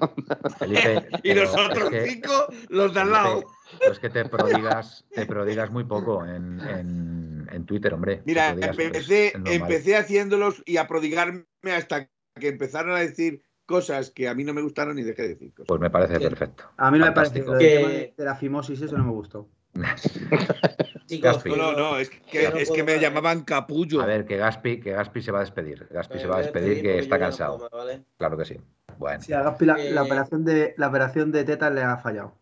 Felipe, 0.60 1.08
Y 1.24 1.34
los 1.34 1.52
otros 1.54 1.84
es 1.86 1.90
que- 1.90 2.10
cinco, 2.12 2.32
los 2.70 2.94
de 2.94 3.00
al 3.00 3.12
lado. 3.12 3.44
Es 3.90 3.98
que 4.00 4.10
te 4.10 4.26
prodigas, 4.26 5.06
te 5.12 5.26
prodigas 5.26 5.72
muy 5.72 5.84
poco 5.86 6.24
en, 6.26 6.60
en, 6.62 7.48
en 7.52 7.66
Twitter, 7.66 7.94
hombre. 7.94 8.22
Mira, 8.26 8.52
prodigas, 8.52 8.78
empecé, 8.78 9.34
empecé 9.46 9.96
haciéndolos 9.98 10.62
y 10.66 10.78
a 10.78 10.88
prodigarme 10.88 11.46
hasta 11.76 12.08
que 12.40 12.50
empezaron 12.50 12.92
a 12.96 13.00
decir 13.00 13.42
cosas 13.66 14.12
que 14.12 14.28
a 14.28 14.34
mí 14.34 14.44
no 14.44 14.54
me 14.54 14.62
gustaron 14.62 14.98
y 15.00 15.04
dejé 15.04 15.24
de 15.24 15.28
decir 15.30 15.54
cosas. 15.54 15.68
Pues 15.68 15.82
me 15.82 15.90
parece 15.90 16.20
perfecto. 16.20 16.66
A 16.78 16.92
mí 16.92 17.00
no 17.00 17.06
me 17.06 17.12
parece 17.12 17.40
lo 17.40 17.54
de, 17.54 18.14
de 18.16 18.26
la 18.26 18.36
fimosis, 18.36 18.82
eso 18.82 18.98
no 18.98 19.06
me 19.06 19.12
gustó. 19.12 19.50
chicos, 21.08 21.36
Gaspi. 21.36 21.50
No, 21.50 21.56
no, 21.58 21.74
no, 21.74 21.98
es 21.98 22.10
que, 22.10 22.50
no 22.50 22.58
es 22.58 22.70
que 22.70 22.84
me 22.84 22.96
¿eh? 22.96 23.00
llamaban 23.00 23.44
capullo. 23.44 24.02
A 24.02 24.06
ver, 24.06 24.26
que 24.26 24.38
Gaspi, 24.38 24.80
que 24.80 24.92
Gaspi 24.92 25.22
se 25.22 25.32
va 25.32 25.40
a 25.40 25.42
despedir. 25.42 25.88
Gaspi 25.90 26.20
se 26.20 26.28
va 26.28 26.38
a 26.38 26.42
despedir 26.42 26.82
que 26.82 27.00
está 27.00 27.18
cansado. 27.18 27.70
Claro 28.18 28.38
que 28.38 28.46
sí. 28.46 28.58
Bueno, 28.98 29.22
Sí, 29.22 29.34
a 29.34 29.42
Gaspi 29.42 29.66
la, 29.66 29.76
Eh, 29.80 29.92
la 29.92 30.04
operación 30.04 30.46
de, 30.46 30.76
la 30.78 30.88
operación 30.88 31.32
de 31.32 31.44
tetas 31.44 31.74
le 31.74 31.82
ha 31.82 31.98
fallado. 31.98 32.38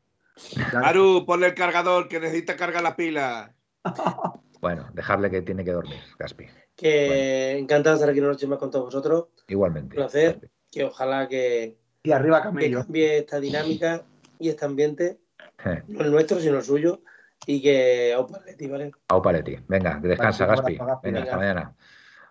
Ya- 0.71 0.79
Aru, 0.79 1.25
ponle 1.25 1.47
el 1.47 1.53
cargador 1.53 2.07
que 2.07 2.19
necesita 2.19 2.55
cargar 2.55 2.83
la 2.83 2.95
pila. 2.95 3.53
bueno, 4.61 4.89
dejarle 4.93 5.29
que 5.29 5.41
tiene 5.41 5.63
que 5.63 5.71
dormir, 5.71 6.01
Gaspi. 6.19 6.47
Que 6.75 7.57
encantado 7.57 7.95
de 7.95 7.99
estar 7.99 8.09
aquí 8.09 8.19
una 8.19 8.29
noche 8.29 8.47
más 8.47 8.57
con 8.59 8.71
todos 8.71 8.85
vosotros. 8.85 9.27
Igualmente. 9.47 9.95
Placer. 9.95 10.33
Gaspi. 10.33 10.47
Que 10.71 10.85
ojalá 10.85 11.27
que, 11.27 11.77
Y 12.03 12.11
arriba 12.11 12.41
que 12.41 12.71
cambie 12.71 13.17
esta 13.19 13.39
dinámica 13.39 14.03
y 14.39 14.49
este 14.49 14.65
ambiente, 14.65 15.19
Eh, 15.63 15.83
no 15.89 16.01
el 16.01 16.11
nuestro, 16.11 16.39
sino 16.39 16.57
el 16.57 16.63
suyo. 16.63 17.01
Y 17.45 17.61
que 17.61 18.13
Aupa 18.13 18.37
Atleti, 18.37 18.67
¿vale? 18.67 18.91
Au 19.09 19.21
Paletti. 19.21 19.57
Venga, 19.67 19.99
que 20.01 20.07
descansa, 20.07 20.45
Vale, 20.45 20.61
Gaspi. 20.61 20.75
Gaspi. 20.77 21.07
Venga, 21.07 21.19
hasta 21.23 21.37
Venga. 21.37 21.53
mañana. 21.53 21.75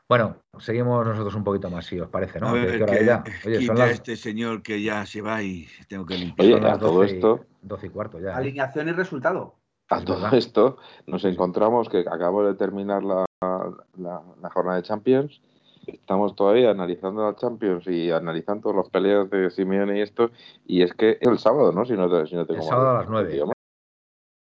Bueno, 0.09 0.37
seguimos 0.59 1.07
nosotros 1.07 1.35
un 1.37 1.45
poquito 1.45 1.71
más, 1.71 1.85
si 1.87 2.01
os 2.01 2.09
parece, 2.09 2.41
¿no? 2.41 2.49
a 2.49 2.53
¿Qué- 2.55 2.59
ver, 2.61 2.85
que 2.87 3.05
ya? 3.05 3.23
Oye, 3.47 3.67
son 3.67 3.79
las, 3.79 3.91
este 3.93 4.17
señor 4.17 4.62
que 4.62 4.83
ya 4.83 5.07
se 5.07 5.21
va 5.21 5.43
y 5.43 5.69
tengo 5.89 6.05
que 6.07 6.17
limpiar. 6.17 6.47
Oye, 6.61 6.69
a 6.69 6.79
todo 6.79 6.93
12 6.95 7.12
y- 7.12 7.15
esto- 7.17 7.45
12 7.62 7.87
y 7.87 7.91
cuarto 7.91 8.19
ya. 8.19 8.31
¿eh? 8.31 8.35
Alineación 8.35 8.89
y 8.89 8.93
resultado. 8.93 9.57
A 9.91 9.99
Es 9.99 10.05
todo 10.05 10.17
verdad. 10.21 10.35
esto 10.35 10.79
nos 11.07 11.25
encontramos 11.25 11.89
que 11.89 12.01
acabo 12.01 12.45
de 12.45 12.55
terminar 12.55 13.03
la, 13.05 13.25
la- 13.43 14.23
la 14.41 14.51
jornada 14.51 14.77
de 14.77 14.83
Champions. 14.83 15.41
Estamos 15.86 16.35
todavía 16.36 16.70
analizando 16.70 17.24
la 17.28 17.36
Champions 17.36 17.86
y 17.86 18.11
analizando 18.11 18.73
las 18.73 18.89
peleas 18.90 19.28
de 19.31 19.51
Simeone 19.51 19.98
y 19.98 20.02
esto. 20.02 20.31
Y 20.66 20.82
es 20.82 20.93
que 20.94 21.19
es 21.20 21.28
el 21.28 21.39
sábado, 21.39 21.73
¿no? 21.73 21.85
Si 21.85 21.94
no, 21.94 22.09
te- 22.11 22.27
si 22.28 22.35
no 22.36 22.47
tengo 22.47 22.61
El 22.62 22.66
mal 22.66 22.69
sábado 22.69 22.90
a 22.90 23.01
las 23.01 23.09
nueve. 23.09 23.43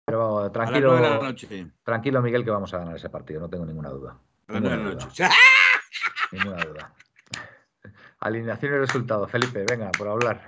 Pero 0.06 0.52
tranquilo, 0.52 1.00
la 1.00 1.20
noche. 1.20 1.68
tranquilo, 1.84 2.22
Miguel, 2.22 2.44
que 2.44 2.52
vamos 2.52 2.74
a 2.74 2.80
ganar 2.80 2.96
ese 2.96 3.10
partido, 3.10 3.40
no 3.40 3.50
tengo 3.50 3.66
ninguna 3.66 3.90
duda. 3.90 4.18
A 4.48 4.54
las 4.54 4.62
nueve 4.62 4.78
de 4.78 4.84
Ninguna 4.84 4.90
la 4.90 4.96
duda. 4.96 5.06
noche. 5.06 5.24
Ninguna 6.32 6.64
duda. 6.66 6.94
Alineación 8.20 8.74
y 8.74 8.78
resultado. 8.78 9.28
Felipe, 9.28 9.64
venga, 9.70 9.92
por 9.92 10.08
hablar. 10.10 10.48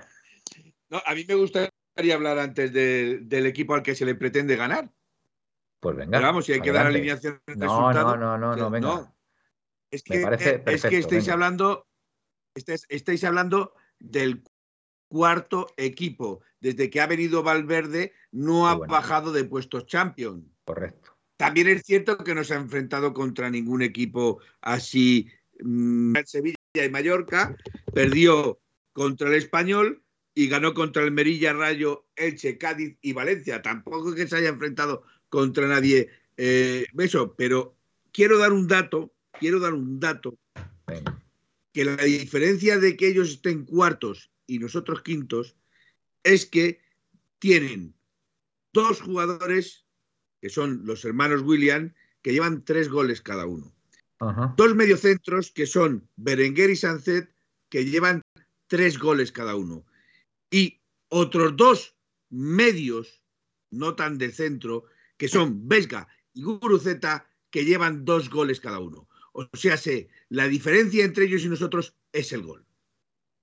No, 0.90 1.00
a 1.04 1.14
mí 1.14 1.24
me 1.26 1.34
gustaría 1.34 1.70
hablar 2.14 2.38
antes 2.38 2.72
de- 2.72 3.20
del 3.22 3.46
equipo 3.46 3.74
al 3.74 3.82
que 3.82 3.94
se 3.94 4.04
le 4.04 4.14
pretende 4.16 4.56
ganar. 4.56 4.90
Pues 5.80 5.96
venga. 5.96 6.18
Pero 6.18 6.26
vamos, 6.26 6.44
si 6.46 6.52
hay 6.52 6.60
que 6.60 6.72
dar 6.72 6.86
alineación 6.86 7.40
y 7.46 7.52
No, 7.56 7.66
resultado. 7.90 8.16
no, 8.16 8.38
no, 8.38 8.38
no, 8.38 8.56
no, 8.56 8.70
venga. 8.70 8.88
no. 8.88 9.14
Es 9.94 10.02
Me 10.08 10.16
que, 10.16 10.22
parece 10.22 10.50
eh, 10.50 10.62
es 10.66 10.82
que 10.82 10.98
estáis 10.98 11.24
venga. 11.24 11.32
hablando, 11.34 11.86
estáis, 12.54 12.86
estáis 12.88 13.22
hablando 13.24 13.74
del 14.00 14.42
cuarto 15.08 15.68
equipo. 15.76 16.40
Desde 16.60 16.90
que 16.90 17.00
ha 17.00 17.06
venido 17.06 17.42
Valverde, 17.42 18.12
no 18.32 18.68
ha 18.68 18.74
bueno. 18.74 18.92
bajado 18.92 19.32
de 19.32 19.44
puestos 19.44 19.86
champion. 19.86 20.50
Correcto. 20.64 21.16
También 21.36 21.68
es 21.68 21.82
cierto 21.82 22.16
que 22.18 22.34
no 22.34 22.42
se 22.44 22.54
ha 22.54 22.58
enfrentado 22.58 23.12
contra 23.12 23.50
ningún 23.50 23.82
equipo 23.82 24.40
así. 24.60 25.28
mm, 25.60 26.14
Sevilla 26.24 26.56
y 26.74 26.88
Mallorca 26.90 27.56
perdió 27.92 28.60
contra 28.92 29.28
el 29.28 29.34
Español 29.34 30.02
y 30.34 30.48
ganó 30.48 30.74
contra 30.74 31.04
el 31.04 31.12
Merilla, 31.12 31.52
Rayo, 31.52 32.08
Elche, 32.16 32.58
Cádiz 32.58 32.98
y 33.00 33.12
Valencia. 33.12 33.62
Tampoco 33.62 34.10
es 34.10 34.16
que 34.16 34.26
se 34.26 34.36
haya 34.36 34.48
enfrentado 34.48 35.04
contra 35.28 35.68
nadie 35.68 36.08
eh, 36.36 36.86
eso, 36.98 37.34
pero 37.36 37.76
quiero 38.12 38.38
dar 38.38 38.52
un 38.52 38.66
dato, 38.66 39.13
quiero 39.38 39.60
dar 39.60 39.74
un 39.74 40.00
dato 40.00 40.38
Venga. 40.86 41.20
que 41.72 41.84
la 41.84 41.96
diferencia 41.96 42.78
de 42.78 42.96
que 42.96 43.08
ellos 43.08 43.30
estén 43.30 43.64
cuartos 43.64 44.30
y 44.46 44.58
nosotros 44.58 45.02
quintos 45.02 45.56
es 46.22 46.46
que 46.46 46.80
tienen 47.38 47.94
dos 48.72 49.00
jugadores, 49.00 49.84
que 50.40 50.48
son 50.48 50.84
los 50.84 51.04
hermanos 51.04 51.42
William, 51.42 51.94
que 52.22 52.32
llevan 52.32 52.64
tres 52.64 52.88
goles 52.88 53.20
cada 53.20 53.46
uno. 53.46 53.72
Ajá. 54.18 54.54
Dos 54.56 54.74
mediocentros, 54.74 55.50
que 55.50 55.66
son 55.66 56.08
Berenguer 56.16 56.70
y 56.70 56.76
Sancet, 56.76 57.30
que 57.68 57.84
llevan 57.84 58.22
tres 58.66 58.98
goles 58.98 59.32
cada 59.32 59.54
uno. 59.54 59.84
Y 60.50 60.80
otros 61.08 61.56
dos 61.56 61.96
medios, 62.30 63.20
no 63.70 63.94
tan 63.94 64.18
de 64.18 64.30
centro, 64.32 64.84
que 65.16 65.28
son 65.28 65.68
Vesga 65.68 66.08
y 66.32 66.42
Guruceta, 66.42 67.28
que 67.50 67.64
llevan 67.64 68.04
dos 68.04 68.30
goles 68.30 68.60
cada 68.60 68.80
uno. 68.80 69.08
O 69.36 69.48
sea, 69.52 69.76
sé, 69.76 70.08
la 70.28 70.46
diferencia 70.46 71.04
entre 71.04 71.24
ellos 71.24 71.44
y 71.44 71.48
nosotros 71.48 71.94
es 72.12 72.32
el 72.32 72.42
gol. 72.42 72.64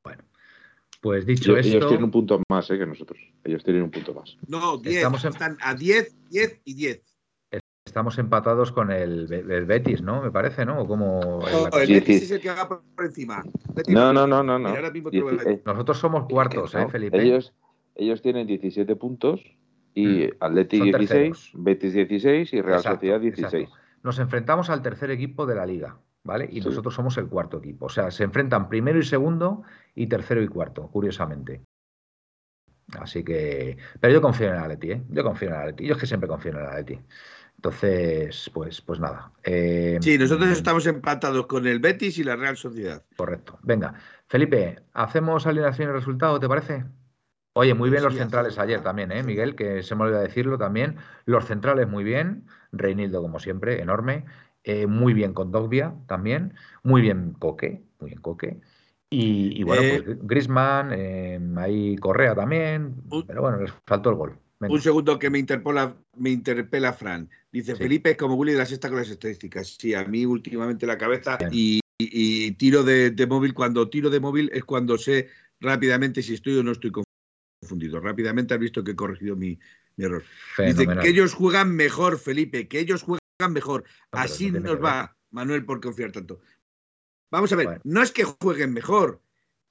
Bueno, 0.06 0.24
pues 1.02 1.26
dicho 1.26 1.52
Ellos, 1.52 1.66
ellos 1.66 1.76
esto, 1.76 1.88
tienen 1.90 2.06
un 2.06 2.12
punto 2.12 2.42
más 2.50 2.70
eh, 2.72 2.78
que 2.78 2.86
nosotros. 2.86 3.20
Ellos 3.44 3.62
tienen 3.64 3.84
un 3.84 3.92
punto 3.92 4.14
más. 4.14 4.38
No, 4.48 4.78
10. 4.78 4.96
Estamos 4.98 5.26
en- 5.26 5.32
Están 5.34 5.58
a 5.62 5.76
10, 5.76 6.16
10 6.30 6.62
y 6.64 6.74
10. 6.76 7.02
estamos 7.86 8.18
empatados 8.20 8.72
con 8.72 8.90
el, 8.90 9.28
Be- 9.28 9.40
el 9.58 9.66
Betis, 9.66 10.02
¿no? 10.02 10.22
Me 10.22 10.32
parece, 10.32 10.66
¿no? 10.66 10.82
¿O 10.82 10.88
cómo 10.88 11.46
es 11.46 11.54
la 11.54 11.70
No, 11.70 11.78
el 11.80 11.90
Betis 11.92 12.20
sí. 12.20 12.24
es 12.26 12.32
el 12.32 12.40
que 12.40 12.50
va 12.52 12.70
por 12.70 12.82
encima. 13.06 13.44
Betis 13.76 13.94
No, 13.94 14.14
no, 14.14 14.26
no, 14.26 14.42
no. 14.44 14.58
no. 14.58 14.70
Ahora 14.70 14.92
mismo 14.92 15.12
Dieci- 15.12 15.62
Nosotros 15.66 15.98
somos 16.00 16.26
cuartos, 16.30 16.74
¿eh, 16.74 16.78
no, 16.80 16.90
Felipe? 16.90 17.22
Ellos, 17.22 17.54
ellos 17.96 18.22
tienen 18.22 18.48
17 18.48 18.96
puntos 18.96 19.42
y 19.94 20.06
Mm. 20.08 20.30
Atleti 20.40 20.78
Son 20.78 20.86
16, 20.86 21.10
terceros. 21.10 21.52
Betis 21.56 21.94
16 21.94 22.54
y 22.54 22.62
Real 22.62 22.78
Exacto, 22.78 22.96
Sociedad 23.00 23.20
16. 23.20 23.64
exacto. 23.64 23.81
Nos 24.04 24.20
enfrentamos 24.20 24.70
al 24.70 24.82
tercer 24.82 25.12
equipo 25.12 25.46
de 25.46 25.56
la 25.56 25.66
liga, 25.66 25.98
¿vale? 26.24 26.48
Y 26.52 26.62
Sí. 26.62 26.68
nosotros 26.68 26.94
somos 26.94 27.18
el 27.18 27.28
cuarto 27.28 27.58
equipo. 27.58 27.86
O 27.86 27.90
sea, 27.90 28.12
se 28.12 28.24
enfrentan 28.24 28.70
primero 28.70 29.00
y 29.00 29.04
segundo 29.04 29.64
y 29.96 30.08
tercero 30.08 30.42
y 30.42 30.48
cuarto, 30.48 30.88
curiosamente. 30.88 31.62
Así 33.00 33.24
que. 33.24 33.78
Pero 34.00 34.14
yo 34.14 34.22
confío 34.22 34.48
en 34.48 34.56
el 34.56 34.60
Atleti, 34.60 34.92
¿eh? 34.92 35.04
Yo 35.10 35.24
confío 35.24 35.48
en 35.50 35.54
el 35.56 35.60
Atleti. 35.62 35.86
Yo 35.86 35.94
es 35.94 36.00
que 36.00 36.08
siempre 36.08 36.28
confío 36.28 36.52
en 36.52 36.58
el 36.58 36.66
Atleti. 36.66 37.00
Entonces, 37.56 38.50
pues, 38.54 38.82
pues 38.82 39.00
nada. 39.00 39.32
Eh, 39.44 40.00
Sí, 40.02 40.18
nosotros 40.18 40.50
estamos 40.50 40.88
empatados 40.88 41.46
con 41.46 41.68
el 41.68 41.80
Betis 41.80 42.18
y 42.18 42.24
la 42.24 42.36
Real 42.36 42.58
Sociedad. 42.58 43.04
Correcto. 43.16 43.60
Venga, 43.62 43.94
Felipe, 44.28 44.80
¿hacemos 44.94 45.46
alineación 45.46 45.90
y 45.90 45.92
resultado, 45.92 46.40
te 46.40 46.48
parece? 46.50 46.86
Oye, 47.54 47.74
muy 47.74 47.90
bien 47.90 48.04
los 48.04 48.14
Sí, 48.14 48.20
centrales 48.20 48.58
ayer 48.58 48.82
también, 48.82 49.12
¿eh, 49.12 49.24
Miguel? 49.24 49.56
Que 49.56 49.84
se 49.84 49.94
me 49.96 50.04
olvidó 50.04 50.22
decirlo 50.22 50.58
también. 50.58 50.98
Los 51.26 51.46
centrales 51.46 51.88
muy 51.88 52.04
bien. 52.04 52.48
Reinildo, 52.72 53.22
como 53.22 53.40
siempre, 53.40 53.82
enorme. 53.82 54.26
Eh, 54.64 54.86
muy 54.88 55.14
bien 55.14 55.34
con 55.34 55.52
Dogbia 55.52 55.96
también. 56.08 56.54
Muy 56.84 57.02
bien 57.02 57.34
Coque, 57.40 57.84
muy 58.00 58.12
bien 58.12 58.22
Coque. 58.22 58.62
Y, 59.10 59.60
y 59.60 59.64
bueno, 59.64 59.82
Eh, 59.82 60.02
pues 60.06 60.18
Grisman, 60.22 61.58
ahí 61.58 61.98
Correa 61.98 62.34
también. 62.36 62.96
un- 63.10 63.26
Pero 63.28 63.42
bueno, 63.42 63.58
les 63.60 63.72
faltó 63.86 64.10
el 64.12 64.16
gol. 64.16 64.38
Venga. 64.60 64.74
Un 64.76 64.82
segundo 64.82 65.18
que 65.18 65.30
me 65.30 65.40
interpela, 65.40 65.96
me 66.16 66.30
interpela 66.30 66.94
Fran. 66.94 67.28
Dice, 67.52 67.76
Sí. 67.76 67.82
Felipe 67.84 68.12
es 68.12 68.18
como 68.18 68.36
Willy 68.36 68.52
de 68.54 68.60
la 68.60 68.66
sexta 68.66 68.88
con 68.90 68.98
las 69.00 69.10
estadísticas. 69.10 69.76
Sí, 69.80 69.94
a 69.96 70.06
mí 70.06 70.26
últimamente 70.26 70.86
la 70.86 70.98
cabeza 70.98 71.38
y, 71.52 71.80
y- 71.98 72.46
y 72.46 72.52
tiro 72.52 72.84
de, 72.84 73.10
de 73.12 73.28
móvil. 73.28 73.54
Cuando 73.56 73.90
tiro 73.90 74.10
de 74.12 74.20
móvil 74.20 74.50
es 74.54 74.64
cuando 74.64 74.98
sé 75.00 75.28
rápidamente 75.60 76.22
si 76.22 76.36
estoy 76.36 76.58
o 76.58 76.64
no 76.64 76.72
estoy 76.72 76.92
con 76.92 77.04
confundido. 77.60 78.00
Rápidamente 78.00 78.54
has 78.54 78.60
visto 78.60 78.84
que 78.84 78.92
he 78.92 78.96
corregido 78.96 79.36
mi, 79.36 79.58
mi 79.96 80.06
error. 80.06 80.24
Fenomenal. 80.56 80.96
Dice 80.96 81.02
que 81.02 81.10
ellos 81.10 81.34
juegan 81.34 81.76
mejor, 81.76 82.20
Felipe, 82.20 82.68
que 82.68 82.80
ellos 82.80 83.04
juegan 83.04 83.22
mejor. 83.50 83.84
Así 84.12 84.52
no 84.52 84.60
nos 84.60 84.84
va, 84.84 85.16
Manuel, 85.32 85.66
por 85.66 85.82
confiar 85.82 86.12
tanto. 86.12 86.42
Vamos 87.32 87.52
a 87.54 87.56
ver, 87.56 87.66
Bueno. 87.66 87.82
no 87.86 88.02
es 88.02 88.12
que 88.12 88.24
jueguen 88.26 88.74
mejor, 88.74 89.22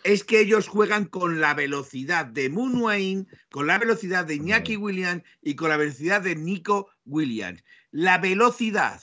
es 0.03 0.25
que 0.25 0.41
ellos 0.41 0.67
juegan 0.67 1.05
con 1.05 1.41
la 1.41 1.55
velocidad 1.55 2.25
de 2.25 2.49
Moon 2.49 2.81
Wayne, 2.81 3.27
con 3.51 3.67
la 3.67 3.79
velocidad 3.79 4.25
de 4.25 4.37
Iñaki 4.37 4.77
Williams 4.77 5.23
y 5.43 5.57
con 5.57 5.69
la 5.69 5.77
velocidad 5.77 6.23
de 6.23 6.37
Nico 6.37 6.89
Williams. 7.05 7.63
La 7.91 8.19
velocidad, 8.19 9.01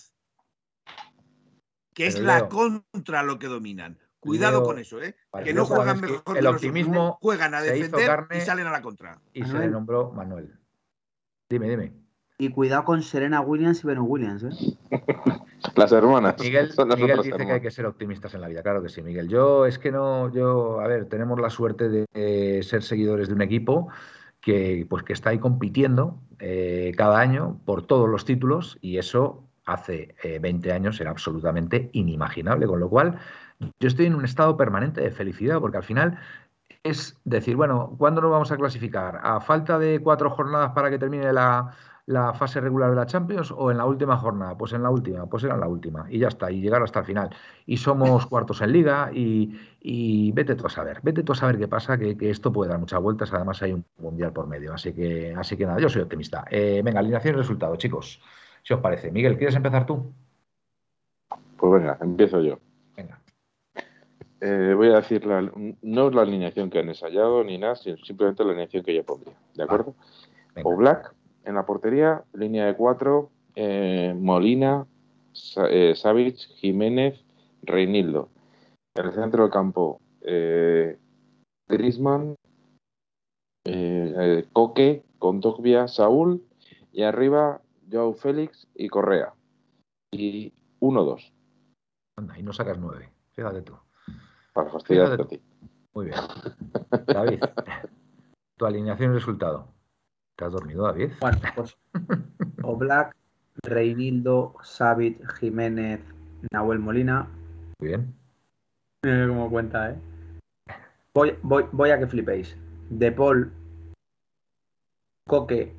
que 1.93 2.07
es 2.07 2.19
la 2.19 2.49
contra 2.49 3.23
lo 3.23 3.37
que 3.37 3.47
dominan. 3.47 3.99
Cuidado 4.19 4.59
Leo, 4.59 4.67
con 4.67 4.79
eso, 4.79 5.01
¿eh? 5.01 5.15
Vale, 5.31 5.45
que 5.45 5.53
no 5.53 5.65
juegan 5.65 5.99
sabes 5.99 6.11
que 6.11 6.17
mejor 6.17 6.37
el 6.37 6.43
que 6.43 6.49
optimismo 6.49 7.17
juegan 7.21 7.53
a 7.53 7.61
defender 7.61 8.07
carne 8.07 8.37
y 8.37 8.41
salen 8.41 8.67
a 8.67 8.71
la 8.71 8.81
contra. 8.81 9.21
y 9.33 9.43
se 9.43 9.53
le 9.53 9.67
nombró 9.67 10.11
Manuel. 10.11 10.56
Dime, 11.49 11.69
dime. 11.69 11.93
Y 12.39 12.49
cuidado 12.49 12.83
con 12.83 13.01
Serena 13.01 13.41
Williams 13.41 13.83
y 13.83 13.87
Venus 13.87 14.05
Williams, 14.07 14.43
¿eh? 14.43 14.77
Las 15.75 15.91
hermanas. 15.91 16.35
Miguel, 16.39 16.71
son 16.71 16.89
las 16.89 16.99
Miguel 16.99 17.21
dice 17.23 17.37
que 17.37 17.51
hay 17.51 17.61
que 17.61 17.71
ser 17.71 17.85
optimistas 17.85 18.33
en 18.35 18.41
la 18.41 18.47
vida, 18.47 18.61
claro 18.61 18.83
que 18.83 18.89
sí, 18.89 19.01
Miguel. 19.01 19.27
Yo 19.27 19.65
es 19.65 19.79
que 19.79 19.91
no, 19.91 20.31
yo, 20.31 20.79
a 20.79 20.87
ver, 20.87 21.05
tenemos 21.05 21.39
la 21.39 21.49
suerte 21.49 21.89
de 21.89 22.05
eh, 22.13 22.61
ser 22.63 22.83
seguidores 22.83 23.29
de 23.29 23.33
un 23.33 23.41
equipo 23.41 23.87
que, 24.39 24.85
pues, 24.89 25.03
que 25.03 25.13
está 25.13 25.31
ahí 25.31 25.39
compitiendo 25.39 26.19
eh, 26.39 26.93
cada 26.95 27.19
año 27.19 27.59
por 27.65 27.87
todos 27.87 28.07
los 28.07 28.23
títulos 28.23 28.77
y 28.81 28.97
eso 28.97 29.43
hace 29.65 30.15
eh, 30.23 30.39
20 30.39 30.71
años 30.71 31.01
era 31.01 31.09
absolutamente 31.09 31.89
inimaginable, 31.93 32.67
con 32.67 32.79
lo 32.79 32.89
cual 32.89 33.19
yo 33.59 33.87
estoy 33.87 34.05
en 34.05 34.15
un 34.15 34.25
estado 34.25 34.55
permanente 34.57 35.01
de 35.01 35.11
felicidad 35.11 35.59
porque 35.59 35.77
al 35.77 35.83
final 35.83 36.19
es 36.87 37.17
decir, 37.25 37.55
bueno, 37.55 37.95
¿cuándo 37.97 38.21
nos 38.21 38.31
vamos 38.31 38.51
a 38.51 38.57
clasificar? 38.57 39.19
¿A 39.23 39.39
falta 39.41 39.77
de 39.77 39.99
cuatro 39.99 40.29
jornadas 40.29 40.71
para 40.71 40.89
que 40.89 40.97
termine 40.97 41.31
la, 41.33 41.71
la 42.05 42.33
fase 42.33 42.61
regular 42.61 42.89
de 42.89 42.95
la 42.95 43.05
Champions 43.05 43.51
o 43.55 43.71
en 43.71 43.77
la 43.77 43.85
última 43.85 44.17
jornada? 44.17 44.57
Pues 44.57 44.73
en 44.73 44.83
la 44.83 44.89
última, 44.89 45.25
pues 45.25 45.43
era 45.43 45.55
en 45.55 45.59
la 45.59 45.67
última 45.67 46.05
y 46.09 46.19
ya 46.19 46.29
está, 46.29 46.49
y 46.51 46.61
llegar 46.61 46.81
hasta 46.81 46.99
el 46.99 47.05
final. 47.05 47.29
Y 47.65 47.77
somos 47.77 48.25
cuartos 48.27 48.61
en 48.61 48.71
liga 48.71 49.09
y, 49.13 49.59
y 49.81 50.31
vete 50.31 50.55
tú 50.55 50.65
a 50.65 50.69
saber, 50.69 50.99
vete 51.03 51.23
tú 51.23 51.33
a 51.33 51.35
saber 51.35 51.57
qué 51.57 51.67
pasa, 51.67 51.97
que, 51.97 52.17
que 52.17 52.29
esto 52.29 52.51
puede 52.51 52.69
dar 52.69 52.79
muchas 52.79 53.01
vueltas, 53.01 53.33
además 53.33 53.61
hay 53.61 53.73
un 53.73 53.85
mundial 53.97 54.31
por 54.31 54.47
medio, 54.47 54.73
así 54.73 54.93
que, 54.93 55.35
así 55.37 55.57
que 55.57 55.65
nada, 55.65 55.79
yo 55.79 55.89
soy 55.89 56.01
optimista. 56.01 56.45
Eh, 56.49 56.81
venga, 56.83 56.99
alineación 56.99 57.35
y 57.35 57.37
resultado, 57.37 57.75
chicos, 57.75 58.21
si 58.63 58.73
os 58.73 58.79
parece. 58.79 59.11
Miguel, 59.11 59.37
¿quieres 59.37 59.55
empezar 59.55 59.85
tú? 59.85 60.13
Pues 61.57 61.73
venga, 61.73 61.97
empiezo 62.01 62.41
yo. 62.41 62.59
Eh, 64.39 64.73
voy 64.75 64.89
a 64.89 64.97
decir, 64.97 65.25
la- 65.25 65.51
no 65.81 66.07
es 66.07 66.15
la 66.15 66.21
alineación 66.21 66.69
que 66.69 66.79
han 66.79 66.89
ensayado 66.89 67.43
ni 67.43 67.57
nada, 67.57 67.75
sino 67.75 67.97
simplemente 67.97 68.43
la 68.43 68.51
alineación 68.51 68.83
que 68.83 68.93
yo 68.93 69.03
pondría. 69.03 69.35
¿De 69.55 69.63
acuerdo? 69.63 69.95
venga. 70.53 70.69
O 70.69 70.75
Black 70.75 71.13
en 71.45 71.55
la 71.55 71.65
portería, 71.65 72.23
línea 72.33 72.65
de 72.65 72.75
cuatro, 72.75 73.31
eh, 73.55 74.13
Molina, 74.15 74.85
Sa- 75.33 75.69
eh, 75.69 75.95
Savic, 75.95 76.35
Jiménez, 76.35 77.23
Reinildo. 77.63 78.29
En 78.95 79.05
el 79.05 79.13
centro 79.13 79.43
del 79.43 79.51
campo, 79.51 80.01
eh, 80.21 80.97
Grisman, 81.67 82.35
Coque, 84.53 85.03
Condogbia, 85.19 85.87
Saúl 85.87 86.43
y 86.91 87.03
arriba 87.03 87.61
Joao 87.91 88.13
Félix 88.13 88.67
y 88.75 88.87
Correa. 88.87 89.33
Y 90.11 90.53
1-2, 90.79 91.33
Anda, 92.17 92.39
y 92.39 92.43
no 92.43 92.53
sacas 92.53 92.77
nueve, 92.79 93.09
fíjate 93.31 93.61
tú. 93.61 93.73
Para 94.57 94.71
fastidiarte 94.71 95.21
a 95.21 95.27
ti. 95.27 95.39
Muy 95.93 96.05
bien. 96.07 96.17
David, 97.05 97.39
tu 98.57 98.65
alineación 98.65 99.11
y 99.11 99.13
resultado. 99.13 99.67
¿Te 100.35 100.45
has 100.45 100.51
dormido, 100.51 100.83
David? 100.83 101.11
Bueno, 101.19 101.37
pues 101.55 101.77
Oblak, 102.63 103.15
Reinildo, 103.63 104.55
Savit, 104.63 105.21
Jiménez, 105.39 106.01
Nahuel 106.51 106.79
Molina. 106.79 107.27
Muy 107.79 107.89
bien. 107.89 108.15
Mira 109.03 109.27
cómo 109.27 109.47
cuenta, 109.51 109.91
¿eh? 109.91 109.95
Voy, 111.13 111.37
voy, 111.43 111.65
voy 111.71 111.91
a 111.91 111.99
que 111.99 112.07
flipéis. 112.07 112.57
De 112.89 113.11
Paul, 113.11 113.53
Coque, 115.27 115.75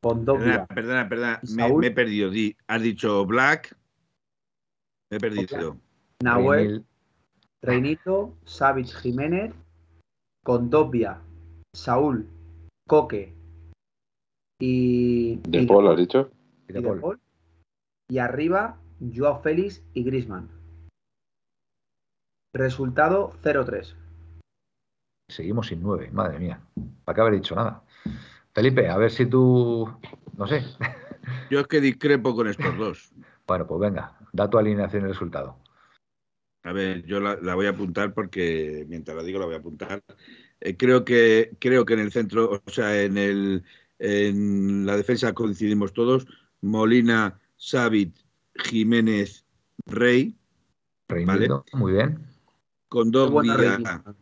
Pondogbia, 0.00 0.66
Perdona, 0.66 1.08
perdona, 1.08 1.08
perdona, 1.08 1.40
¿Y 1.44 1.54
me, 1.54 1.76
me 1.76 1.86
he 1.86 1.90
perdido. 1.92 2.30
Di- 2.30 2.56
has 2.66 2.82
dicho 2.82 3.24
Black, 3.24 3.76
me 5.10 5.18
he 5.18 5.20
perdido. 5.20 5.78
Nahuel, 6.24 6.84
Reinildo, 7.64 8.34
Savit, 8.44 8.88
Jiménez, 8.88 9.54
Condobia, 10.44 11.20
Saúl, 11.74 12.28
Coque 12.86 13.34
y, 14.60 15.36
De 15.48 15.62
y 15.62 15.66
Paul, 15.66 15.88
has 15.88 15.96
dicho. 15.96 16.30
y 16.68 16.72
de 16.74 16.80
De 16.80 16.86
Paul. 16.86 17.00
Paul. 17.00 17.20
Y 18.10 18.18
arriba, 18.18 18.76
Joao 19.14 19.40
Félix 19.40 19.82
y 19.94 20.04
Grisman. 20.04 20.48
Resultado 22.54 23.32
0-3. 23.42 23.96
Seguimos 25.30 25.68
sin 25.68 25.82
nueve, 25.82 26.10
madre 26.12 26.38
mía. 26.38 26.60
¿Para 27.04 27.14
qué 27.14 27.20
haber 27.22 27.34
dicho 27.34 27.54
nada? 27.56 27.82
Felipe, 28.52 28.88
a 28.88 28.96
ver 28.98 29.10
si 29.10 29.26
tú. 29.26 29.90
No 30.36 30.46
sé. 30.46 30.62
Yo 31.50 31.60
es 31.60 31.66
que 31.66 31.80
discrepo 31.80 32.34
con 32.34 32.48
estos 32.48 32.76
dos. 32.76 33.12
Bueno, 33.46 33.66
pues 33.66 33.78
venga, 33.78 34.16
da 34.32 34.48
tu 34.48 34.56
alineación 34.56 35.04
y 35.04 35.08
resultado. 35.08 35.58
A 36.64 36.72
ver, 36.72 37.04
yo 37.04 37.20
la, 37.20 37.36
la 37.42 37.54
voy 37.54 37.66
a 37.66 37.70
apuntar 37.70 38.14
porque 38.14 38.86
mientras 38.88 39.16
la 39.16 39.22
digo 39.22 39.38
la 39.38 39.44
voy 39.44 39.54
a 39.54 39.58
apuntar. 39.58 40.02
Eh, 40.60 40.76
creo 40.76 41.04
que 41.04 41.56
creo 41.60 41.84
que 41.84 41.92
en 41.92 42.00
el 42.00 42.10
centro, 42.10 42.62
o 42.64 42.70
sea, 42.70 43.02
en 43.02 43.18
el 43.18 43.64
en 43.98 44.86
la 44.86 44.96
defensa 44.96 45.34
coincidimos 45.34 45.92
todos. 45.92 46.26
Molina, 46.62 47.38
Savit, 47.56 48.16
Jiménez, 48.54 49.44
Rey, 49.84 50.34
Reinildo, 51.06 51.66
muy 51.74 51.92
bien. 51.92 52.26
Condovia, 52.88 53.30
bueno, 53.30 53.56
Reinildo. 53.58 54.16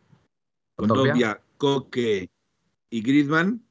Condovia, 0.75 1.41
Coque 1.57 2.29
y 2.91 3.03
Griezmann, 3.03 3.65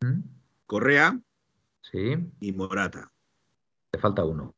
¿Mm? 0.00 0.20
Correa 0.66 1.20
Sí, 1.80 2.16
y 2.40 2.52
Morata. 2.52 3.12
te 3.90 3.98
falta 3.98 4.24
uno. 4.24 4.54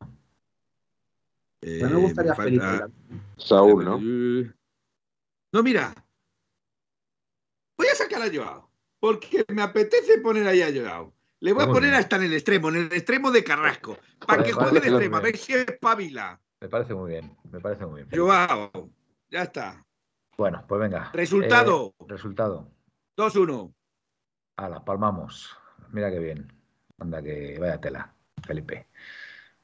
Eh, 1.69 1.83
A 1.83 1.89
mí 1.89 1.95
me 1.95 2.01
gustaría 2.01 2.31
me 2.31 2.37
falta- 2.37 2.89
Saúl, 3.37 3.85
¿no? 3.85 3.99
No, 5.53 5.63
mira. 5.65 5.93
Voy 7.77 7.89
a 7.89 7.95
sacar 7.97 8.23
a 8.23 8.31
Joao. 8.33 8.71
Porque 9.01 9.45
me 9.53 9.63
apetece 9.63 10.19
poner 10.21 10.47
ahí 10.47 10.63
a 10.63 10.73
Joao. 10.73 11.13
Le 11.41 11.53
voy 11.53 11.65
a 11.65 11.67
poner 11.67 11.91
bien. 11.91 11.95
hasta 11.95 12.17
en 12.17 12.23
el 12.23 12.33
extremo, 12.35 12.69
en 12.69 12.77
el 12.77 12.93
extremo 12.93 13.31
de 13.33 13.43
Carrasco. 13.43 13.99
Para 14.27 14.45
que 14.45 14.53
juegue 14.53 14.81
de 14.81 14.81
muy 14.81 14.89
extremo, 14.89 15.17
a 15.17 15.21
ver 15.21 15.37
si 15.37 15.53
espabila. 15.55 16.41
Me 16.61 16.69
parece 16.69 16.95
muy 16.95 17.11
bien, 17.11 17.37
me 17.51 17.61
parece 17.61 17.85
muy 17.85 18.05
bien. 18.05 18.09
Joao. 18.21 18.71
Ya 19.29 19.43
está. 19.43 19.85
Bueno, 20.39 20.65
pues 20.69 20.81
venga. 20.81 21.11
Resultado. 21.13 21.95
Eh, 21.99 22.05
resultado. 22.09 22.71
2-1. 23.17 23.75
Ala, 24.57 24.85
palmamos. 24.85 25.51
Mira 25.91 26.11
qué 26.13 26.21
bien. 26.21 26.51
Anda 26.99 27.21
que 27.23 27.59
vaya 27.59 27.81
tela, 27.81 28.15
Felipe. 28.47 28.87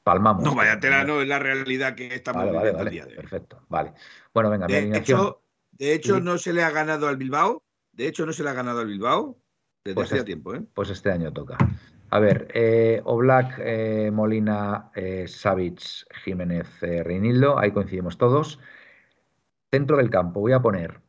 Palmamos. 0.03 0.43
No, 0.43 0.53
vaya 0.53 0.79
tela, 0.79 1.03
no, 1.05 1.21
es 1.21 1.27
la 1.27 1.39
realidad 1.39 1.95
que 1.95 2.13
estamos 2.13 2.45
Vale, 2.45 2.71
vale, 2.71 2.81
el 2.81 2.89
día 2.89 3.05
de 3.05 3.11
hoy. 3.11 3.15
Perfecto. 3.15 3.65
Vale. 3.69 3.93
Bueno, 4.33 4.49
venga, 4.49 4.67
De 4.67 4.97
hecho, 4.97 5.41
de 5.71 5.93
hecho, 5.93 6.17
Sí. 6.17 6.21
no 6.21 6.37
se 6.37 6.51
le 6.53 6.63
ha 6.63 6.69
ganado 6.71 7.07
al 7.07 7.17
Bilbao. 7.17 7.63
De 7.93 8.07
hecho, 8.07 8.25
no 8.25 8.33
se 8.33 8.43
le 8.43 8.49
ha 8.49 8.53
ganado 8.53 8.81
al 8.81 8.87
Bilbao 8.87 9.37
desde 9.85 9.95
Pues 9.95 10.09
hacía 10.09 10.19
es- 10.19 10.25
tiempo, 10.25 10.53
¿eh? 10.55 10.61
Pues 10.73 10.89
este 10.89 11.11
año 11.11 11.31
toca. 11.31 11.57
A 12.09 12.19
ver, 12.19 12.47
eh, 12.53 13.01
Oblak, 13.05 13.55
eh, 13.59 14.11
Molina, 14.11 14.91
eh, 14.93 15.25
Savic, 15.27 15.79
Jiménez, 16.23 16.67
eh, 16.83 17.01
Reinildo, 17.03 17.57
ahí 17.57 17.71
coincidimos 17.71 18.17
todos. 18.17 18.59
Centro 19.71 19.97
del 19.97 20.09
campo 20.09 20.41
voy 20.41 20.51
a 20.51 20.61
poner 20.61 21.01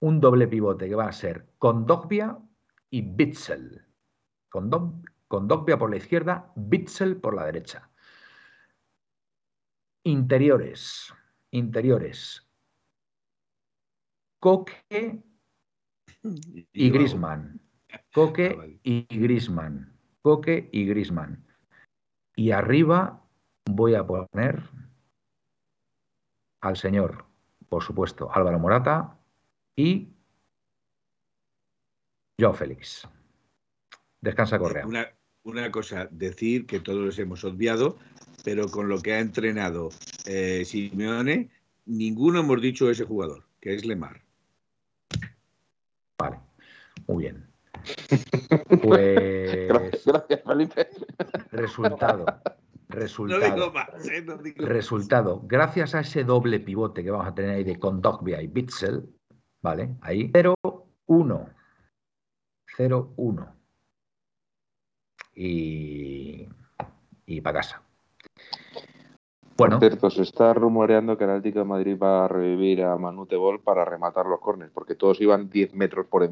un 0.00 0.20
doble 0.20 0.46
pivote 0.48 0.88
que 0.88 0.94
va 0.94 1.06
a 1.08 1.12
ser 1.12 1.46
Kondogbia 1.58 2.38
y 2.90 3.02
Bitzel. 3.02 3.86
Kondo- 5.28 5.56
Kondogbia 5.56 5.78
por 5.78 5.90
la 5.90 5.96
izquierda, 5.96 6.52
Bitzel 6.56 7.20
por 7.20 7.34
la 7.34 7.44
derecha. 7.44 7.90
Interiores, 10.04 11.12
interiores. 11.50 12.48
Coque 14.40 15.22
y. 16.22 16.90
Grisman. 16.90 17.60
Coque 18.12 18.56
Ah, 18.58 18.66
y 18.82 19.06
Grisman. 19.18 19.92
Coque 20.22 20.68
y 20.72 20.86
Grisman. 20.86 21.44
Y 22.36 22.52
arriba 22.52 23.22
voy 23.66 23.94
a 23.94 24.06
poner 24.06 24.62
al 26.60 26.76
señor, 26.76 27.26
por 27.68 27.82
supuesto, 27.82 28.30
Álvaro 28.32 28.58
Morata 28.58 29.18
y 29.76 30.14
Joao 32.40 32.54
Félix. 32.54 33.06
Descansa 34.20 34.58
Correa. 34.58 34.86
Una, 34.86 35.06
una 35.48 35.70
cosa, 35.70 36.08
decir 36.10 36.66
que 36.66 36.80
todos 36.80 37.00
los 37.04 37.18
hemos 37.18 37.44
obviado, 37.44 37.98
pero 38.44 38.68
con 38.68 38.88
lo 38.88 39.00
que 39.00 39.14
ha 39.14 39.20
entrenado 39.20 39.90
eh, 40.26 40.64
Simeone, 40.64 41.50
ninguno 41.86 42.40
hemos 42.40 42.60
dicho 42.60 42.90
ese 42.90 43.04
jugador, 43.04 43.44
que 43.60 43.74
es 43.74 43.84
Lemar. 43.84 44.22
Muy 47.06 47.24
bien. 47.24 47.46
Pues. 48.82 49.68
Gracias, 49.68 50.42
Felipe. 50.44 50.88
Resultado. 51.52 52.26
Resultado. 52.88 53.72
¿eh? 54.04 54.24
Resultado. 54.56 55.42
Gracias 55.44 55.94
a 55.94 56.00
ese 56.00 56.24
doble 56.24 56.60
pivote 56.60 57.02
que 57.02 57.10
vamos 57.10 57.26
a 57.26 57.34
tener 57.34 57.50
ahí 57.52 57.64
de 57.64 57.78
Kondogbia 57.78 58.40
y 58.42 58.46
Bitzel, 58.46 59.08
¿vale? 59.62 59.96
Ahí. 60.00 60.30
0-1. 60.32 61.54
0-1. 62.76 63.57
Y. 65.40 66.48
Y 67.26 67.40
para 67.40 67.60
casa. 67.60 67.80
Bueno. 69.56 69.78
Por 69.78 69.88
cierto, 69.88 70.10
se 70.10 70.22
está 70.22 70.52
rumoreando 70.54 71.16
que 71.16 71.24
el 71.24 71.30
Atlético 71.30 71.60
de 71.60 71.64
Madrid 71.64 71.96
va 72.00 72.24
a 72.24 72.28
revivir 72.28 72.82
a 72.82 72.96
Manu 72.96 73.26
Tebol 73.26 73.60
para 73.60 73.84
rematar 73.84 74.26
los 74.26 74.40
corners, 74.40 74.72
porque 74.72 74.94
todos 74.96 75.20
iban 75.20 75.48
10 75.50 75.74
metros 75.74 76.06
por 76.06 76.22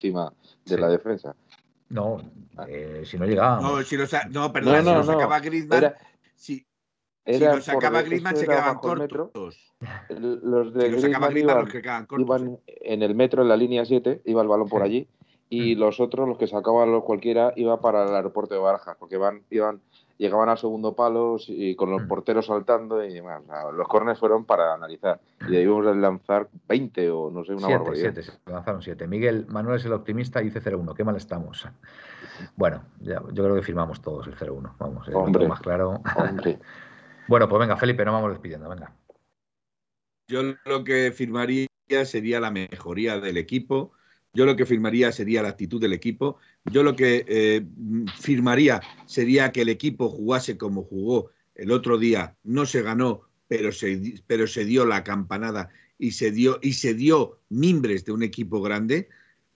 encima 0.00 0.32
de 0.64 0.74
Sí. 0.74 0.80
la 0.80 0.88
defensa. 0.88 1.34
No, 1.90 2.18
eh, 2.68 3.02
si 3.04 3.18
no 3.18 3.26
llegábamos. 3.26 3.70
No, 3.70 3.82
si 3.82 3.96
lo 3.98 4.04
no, 4.30 4.50
perdón, 4.52 4.72
No, 4.72 4.82
no, 4.82 4.90
si 4.90 4.94
lo 4.94 4.98
no. 4.98 5.04
sacaba 5.04 5.40
Griezmann, 5.40 5.78
Era, 5.78 5.94
si, 6.34 6.56
si 6.56 6.64
era 7.24 7.54
lo 7.56 7.60
sacaba 7.60 8.02
Griezmann 8.02 8.36
se 8.36 8.46
quedaban 8.46 8.78
metro. 8.98 9.30
cortos. 9.30 9.74
Los 10.08 10.72
de 10.72 10.86
Si 10.86 10.90
lo 10.92 11.00
sacaba 11.00 11.28
Griezmann 11.28 11.30
Griezmann, 11.30 11.38
iban, 11.56 11.64
los 11.64 11.72
que 11.72 11.82
quedaban 11.82 12.06
cortos. 12.06 12.26
iban 12.26 12.58
en 12.66 13.02
el 13.02 13.14
metro, 13.14 13.42
en 13.42 13.48
la 13.48 13.56
línea 13.56 13.84
7, 13.84 14.22
iba 14.24 14.40
el 14.40 14.48
balón 14.48 14.68
por 14.68 14.82
allí, 14.82 15.06
y 15.54 15.74
los 15.74 16.00
otros, 16.00 16.28
los 16.28 16.38
que 16.38 16.46
sacaban 16.46 16.90
los 16.92 17.04
cualquiera, 17.04 17.52
iba 17.56 17.80
para 17.80 18.08
el 18.08 18.14
aeropuerto 18.14 18.54
de 18.54 18.60
Barajas, 18.60 18.96
porque 18.98 19.16
van, 19.18 19.42
iban, 19.50 19.80
llegaban 20.16 20.48
al 20.48 20.56
segundo 20.56 20.94
palo 20.94 21.36
y 21.46 21.74
con 21.74 21.90
los 21.90 22.02
Mm. 22.04 22.08
porteros 22.08 22.46
saltando 22.46 23.04
y 23.04 23.12
demás. 23.12 23.42
O 23.44 23.46
sea, 23.46 23.70
los 23.70 23.86
corners 23.88 24.18
fueron 24.18 24.44
para 24.44 24.72
analizar. 24.74 25.20
Y 25.46 25.52
debimos 25.52 25.84
de 25.84 25.94
lanzar 25.96 26.48
20 26.68 27.10
o 27.10 27.30
no 27.30 27.44
sé, 27.44 27.52
una 27.52 27.66
Siete, 27.66 27.78
barbaridad. 27.78 28.12
siete, 28.14 28.22
se 28.22 28.50
lanzaron 28.50 28.82
siete. 28.82 29.06
Miguel, 29.06 29.46
Manuel 29.48 29.76
es 29.76 29.84
el 29.84 29.92
optimista 29.92 30.40
y 30.40 30.44
dice 30.46 30.60
0-1. 30.60 30.94
Qué 30.94 31.04
mal 31.04 31.16
estamos. 31.16 31.68
Bueno, 32.56 32.84
ya- 33.00 33.22
yo 33.32 33.42
creo 33.44 33.54
que 33.54 33.62
firmamos 33.62 34.00
todos 34.00 34.26
el 34.28 34.34
0-1. 34.34 34.74
Vamos, 34.78 35.06
eh, 35.08 35.12
lo 35.12 35.18
Hombre. 35.20 35.48
más 35.48 35.60
claro. 35.60 36.00
Hombre, 36.16 36.58
Bueno, 37.28 37.48
pues 37.48 37.60
venga, 37.60 37.76
Felipe, 37.76 38.04
nos 38.04 38.14
vamos 38.14 38.30
despidiendo. 38.30 38.68
Venga. 38.68 38.92
Yo 40.28 40.40
lo 40.64 40.82
que 40.84 41.12
firmaría 41.12 41.66
sería 42.04 42.40
la 42.40 42.50
mejoría 42.50 43.20
del 43.20 43.36
equipo. 43.36 43.92
Yo 44.34 44.46
lo 44.46 44.56
que 44.56 44.66
firmaría 44.66 45.12
sería 45.12 45.42
la 45.42 45.50
actitud 45.50 45.80
del 45.80 45.92
equipo. 45.92 46.38
Yo 46.64 46.82
lo 46.82 46.96
que 46.96 47.24
eh, 47.28 47.66
firmaría 48.18 48.80
sería 49.06 49.52
que 49.52 49.62
el 49.62 49.68
equipo 49.68 50.08
jugase 50.08 50.56
como 50.56 50.84
jugó 50.84 51.30
el 51.54 51.70
otro 51.70 51.98
día. 51.98 52.36
No 52.42 52.64
se 52.64 52.82
ganó, 52.82 53.22
pero 53.46 53.72
se, 53.72 54.22
pero 54.26 54.46
se 54.46 54.64
dio 54.64 54.86
la 54.86 55.04
campanada 55.04 55.68
y 55.98 56.12
se 56.12 56.30
dio, 56.30 56.58
y 56.62 56.72
se 56.72 56.94
dio 56.94 57.40
mimbres 57.50 58.04
de 58.04 58.12
un 58.12 58.22
equipo 58.22 58.62
grande. 58.62 59.08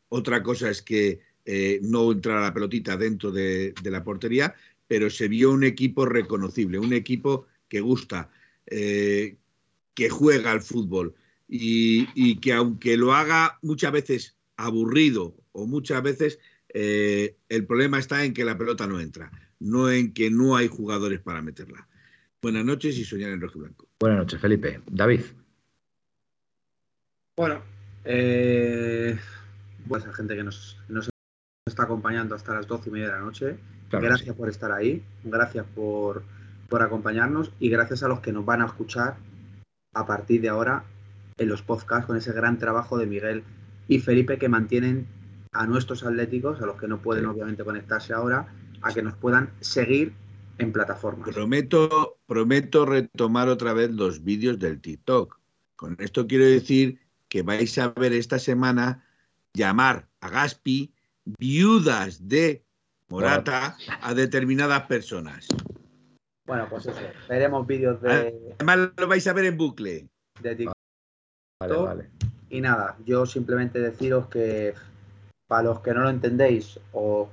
Otra 0.09 0.43
cosa 0.43 0.71
es 0.71 0.83
que 0.83 1.21
eh, 1.47 1.81
no 1.83 2.13
entrara 2.13 2.43
la 2.43 2.53
pelotita 2.53 2.97
dentro 2.97 3.33
de, 3.33 3.73
de 3.83 3.91
la 3.91 4.05
portería, 4.05 4.55
pero 4.87 5.09
se 5.09 5.29
vio 5.29 5.53
un 5.53 5.65
equipo 5.65 6.05
reconocible, 6.05 6.79
un 6.79 6.93
equipo 6.93 7.47
que 7.69 7.81
gusta, 7.81 8.31
eh, 8.67 9.37
que 9.95 10.11
juega 10.11 10.53
al 10.53 10.61
fútbol 10.61 11.15
y, 11.49 12.09
y 12.15 12.37
que 12.37 12.53
aunque 12.53 12.97
lo 12.97 13.15
haga 13.15 13.59
muchas 13.63 13.93
veces 13.93 14.36
aburrido 14.57 15.35
o 15.53 15.67
muchas 15.67 16.03
veces 16.03 16.39
eh, 16.73 17.37
el 17.49 17.67
problema 17.67 17.99
está 17.99 18.25
en 18.25 18.35
que 18.35 18.45
la 18.45 18.59
pelota 18.59 18.87
no 18.87 19.01
entra, 19.01 19.31
no 19.61 19.91
en 19.91 20.13
que 20.13 20.31
no 20.31 20.57
hay 20.57 20.69
jugadores 20.69 21.21
para 21.21 21.43
meterla. 21.43 21.89
Buenas 22.43 22.65
noches 22.65 22.99
y 22.99 23.05
soñar 23.05 23.31
en 23.31 23.41
rojo 23.41 23.59
y 23.59 23.61
blanco. 23.63 23.89
Buenas 23.99 24.19
noches, 24.19 24.41
Felipe. 24.41 24.81
David. 24.91 25.23
Bueno, 27.37 27.63
eh, 28.05 29.19
pues 29.89 30.07
a 30.07 30.13
gente 30.13 30.37
que 30.37 30.45
nos, 30.45 30.79
nos 30.89 31.09
está 31.67 31.85
acompañando 31.85 32.35
hasta 32.35 32.55
las 32.55 32.67
doce 32.67 32.89
y 32.89 32.93
media 32.93 33.07
de 33.07 33.13
la 33.13 33.21
noche. 33.21 33.57
Claro 33.89 34.05
gracias 34.07 34.35
sí. 34.35 34.39
por 34.39 34.49
estar 34.49 34.73
ahí, 34.73 35.03
gracias 35.25 35.65
por, 35.75 36.23
por 36.69 36.83
acompañarnos 36.83 37.53
y 37.61 37.69
gracias 37.69 38.03
a 38.03 38.09
los 38.09 38.21
que 38.21 38.33
nos 38.33 38.45
van 38.45 38.63
a 38.63 38.67
escuchar 38.67 39.17
a 39.95 40.07
partir 40.07 40.41
de 40.41 40.49
ahora 40.49 40.85
en 41.39 41.49
los 41.49 41.63
podcasts 41.63 42.07
con 42.07 42.17
ese 42.17 42.33
gran 42.33 42.59
trabajo 42.59 42.99
de 42.99 43.07
Miguel 43.07 43.45
y 43.89 43.99
Felipe 44.01 44.39
que 44.39 44.49
mantienen 44.49 45.07
a 45.53 45.67
nuestros 45.67 46.05
atléticos, 46.05 46.61
a 46.61 46.67
los 46.67 46.77
que 46.81 46.89
no 46.89 47.01
pueden 47.01 47.25
Sí. 47.25 47.31
obviamente 47.31 47.65
conectarse 47.65 48.13
ahora, 48.13 48.53
a 48.83 48.93
que 48.93 49.03
nos 49.03 49.15
puedan 49.15 49.51
seguir 49.61 50.13
en 50.59 50.73
plataformas. 50.73 51.35
Prometo, 51.35 52.19
prometo 52.27 52.87
retomar 52.87 53.49
otra 53.49 53.73
vez 53.73 53.91
los 53.91 54.23
vídeos 54.25 54.59
del 54.59 54.81
TikTok. 54.81 55.39
Con 55.77 55.97
esto 55.99 56.27
quiero 56.27 56.45
decir 56.45 56.99
que 57.29 57.43
vais 57.43 57.77
a 57.79 57.89
ver 57.89 58.13
esta 58.13 58.39
semana 58.39 59.05
llamar 59.55 60.09
a 60.21 60.29
Gaspi 60.31 60.93
viudas 61.39 62.29
de 62.29 62.63
Morata 63.09 63.77
a 64.03 64.15
determinadas 64.15 64.83
personas. 64.83 65.47
Bueno, 66.47 66.67
pues 66.71 66.87
eso, 66.87 67.01
veremos 67.29 67.67
vídeos 67.67 68.01
de, 68.03 68.55
Además 68.59 68.91
lo 68.97 69.09
vais 69.09 69.27
a 69.27 69.33
ver 69.33 69.47
en 69.47 69.57
bucle. 69.57 70.09
de 70.41 70.57
TikTok. 70.57 70.75
Vale, 71.61 71.77
vale. 71.77 72.11
Y 72.57 72.61
nada, 72.63 72.97
yo 73.05 73.27
simplemente 73.27 73.79
deciros 73.81 74.29
que 74.29 74.73
para 75.47 75.65
los 75.65 75.81
que 75.81 75.93
no 75.93 76.01
lo 76.05 76.09
entendéis 76.09 76.81
o, 76.95 77.29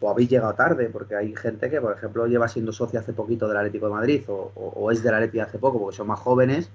o 0.00 0.10
habéis 0.10 0.28
llegado 0.30 0.52
tarde, 0.54 0.88
porque 0.92 1.14
hay 1.14 1.34
gente 1.36 1.70
que, 1.70 1.80
por 1.80 1.96
ejemplo, 1.96 2.26
lleva 2.26 2.48
siendo 2.48 2.72
socio 2.72 2.98
hace 2.98 3.12
poquito 3.12 3.46
del 3.46 3.56
Atlético 3.58 3.86
de 3.86 3.92
Madrid 3.92 4.24
o, 4.26 4.50
o- 4.56 4.72
o 4.74 4.90
es 4.90 5.00
del 5.02 5.14
Atleti 5.14 5.38
hace 5.38 5.58
poco 5.58 5.78
porque 5.78 5.96
son 5.96 6.08
más 6.08 6.18
jóvenes, 6.18 6.70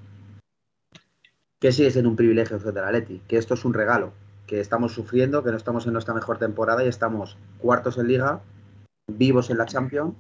que 1.60 1.74
sigue 1.74 1.92
siendo 1.92 2.10
un 2.10 2.16
privilegio 2.16 2.58
ser 2.60 2.74
del 2.74 2.86
Atleti, 2.86 3.22
que 3.28 3.38
esto 3.38 3.54
es 3.54 3.66
un 3.66 3.74
regalo, 3.74 4.14
que 4.48 4.62
estamos 4.62 4.94
sufriendo, 4.94 5.44
que 5.44 5.52
no 5.52 5.58
estamos 5.58 5.86
en 5.86 5.92
nuestra 5.94 6.14
mejor 6.14 6.38
temporada 6.38 6.84
y 6.86 6.88
estamos 6.88 7.38
cuartos 7.60 7.98
en 7.98 8.08
Liga, 8.08 8.40
vivos 9.12 9.50
en 9.50 9.58
la 9.58 9.66
Champions 9.66 10.14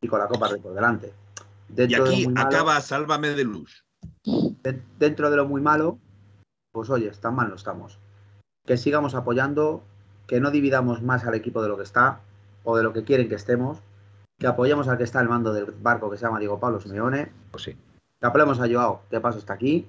y 0.00 0.08
con 0.08 0.18
la 0.18 0.28
Copa 0.28 0.48
Rey 0.48 0.60
por 0.60 0.72
delante. 0.74 1.12
Y 1.68 1.74
de 1.74 1.96
aquí 1.96 2.26
malo- 2.28 2.48
acaba 2.48 2.80
Sálvame 2.80 3.28
de 3.30 3.44
Luz. 3.44 3.84
de- 4.62 4.82
dentro 4.98 5.30
de 5.30 5.36
lo 5.36 5.46
muy 5.46 5.60
malo, 5.60 5.98
pues 6.76 6.90
oye, 6.90 7.10
tan 7.12 7.34
mal 7.34 7.48
no 7.48 7.54
estamos. 7.54 7.98
Que 8.66 8.76
sigamos 8.76 9.14
apoyando, 9.14 9.82
que 10.26 10.40
no 10.40 10.50
dividamos 10.50 11.00
más 11.02 11.24
al 11.24 11.32
equipo 11.32 11.62
de 11.62 11.68
lo 11.68 11.78
que 11.78 11.84
está 11.84 12.20
o 12.64 12.76
de 12.76 12.82
lo 12.82 12.92
que 12.92 13.02
quieren 13.02 13.30
que 13.30 13.34
estemos, 13.34 13.78
que 14.38 14.46
apoyemos 14.46 14.86
al 14.86 14.98
que 14.98 15.04
está 15.04 15.20
al 15.20 15.28
mando 15.30 15.54
del 15.54 15.70
barco 15.70 16.10
que 16.10 16.18
se 16.18 16.26
llama 16.26 16.38
Diego 16.38 16.60
Pablo 16.60 16.78
Simeone, 16.78 17.32
Pues 17.50 17.62
sí. 17.62 17.78
que 18.20 18.26
apoyemos 18.26 18.60
a 18.60 18.68
Joao, 18.68 19.00
que 19.08 19.20
paso 19.20 19.38
está 19.38 19.54
aquí, 19.54 19.88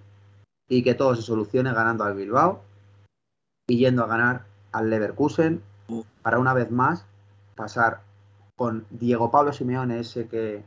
y 0.69 0.81
que 0.81 0.95
todo 0.95 1.13
se 1.13 1.23
solucione 1.23 1.73
ganando 1.73 2.05
al 2.05 2.15
Bilbao 2.15 2.61
y 3.67 3.79
yendo 3.79 4.05
a 4.05 4.07
ganar 4.07 4.45
al 4.71 4.89
Leverkusen 4.89 5.61
para 6.21 6.39
una 6.39 6.53
vez 6.53 6.71
más 6.71 7.05
pasar 7.57 7.99
con 8.55 8.85
Diego 8.91 9.29
Pablo 9.29 9.51
Simeone, 9.51 9.99
ese 9.99 10.29
que 10.29 10.63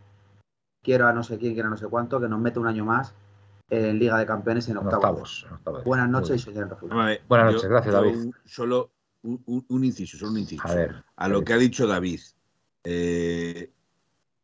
quiero 0.84 1.06
a 1.06 1.14
no 1.14 1.22
sé 1.22 1.38
quién, 1.38 1.54
quiero 1.54 1.68
a 1.68 1.70
no 1.70 1.78
sé 1.78 1.86
cuánto, 1.86 2.20
que 2.20 2.28
nos 2.28 2.40
mete 2.40 2.58
un 2.58 2.66
año 2.66 2.84
más 2.84 3.14
en 3.70 3.98
Liga 3.98 4.18
de 4.18 4.26
Campeones 4.26 4.66
en 4.68 4.72
En 4.72 4.78
octavos. 4.78 5.04
octavos. 5.04 5.44
en 5.48 5.52
octavos. 5.54 5.84
Buenas 5.84 6.08
noches 6.10 6.36
y 6.36 6.38
soy 6.38 6.54
Buenas 6.54 7.20
yo- 7.28 7.52
noches, 7.52 7.68
gracias, 7.68 7.94
David. 7.94 8.16
un- 8.16 8.34
solo 8.44 8.90
un, 9.22 9.84
inciso, 9.84 10.16
solo 10.18 10.32
un 10.32 10.38
inciso. 10.38 10.66
A 10.66 10.74
ver. 10.74 11.04
a 11.16 11.28
lo 11.28 11.44
que 11.44 11.52
ha 11.52 11.56
dicho 11.58 11.86
David. 11.86 12.20
eh, 12.84 13.70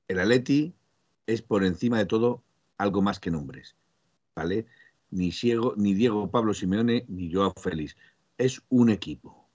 el 0.09 0.19
Atleti 0.21 0.75
es 1.27 1.41
por 1.43 1.65
encima 1.65 1.97
de 1.99 2.05
todo 2.07 2.43
algo 2.77 3.01
más 3.01 3.19
que 3.19 3.31
nombres, 3.31 3.75
¿vale? 4.37 4.67
Ni, 5.11 5.31
Diego, 5.31 5.73
ni 5.79 5.95
Diego 5.95 6.31
Pablo 6.31 6.53
Simeone 6.53 7.07
ni 7.09 7.33
Joao 7.33 7.55
Félix. 7.57 7.97
Es 8.37 8.61
un 8.69 8.91
equipo. 8.91 9.49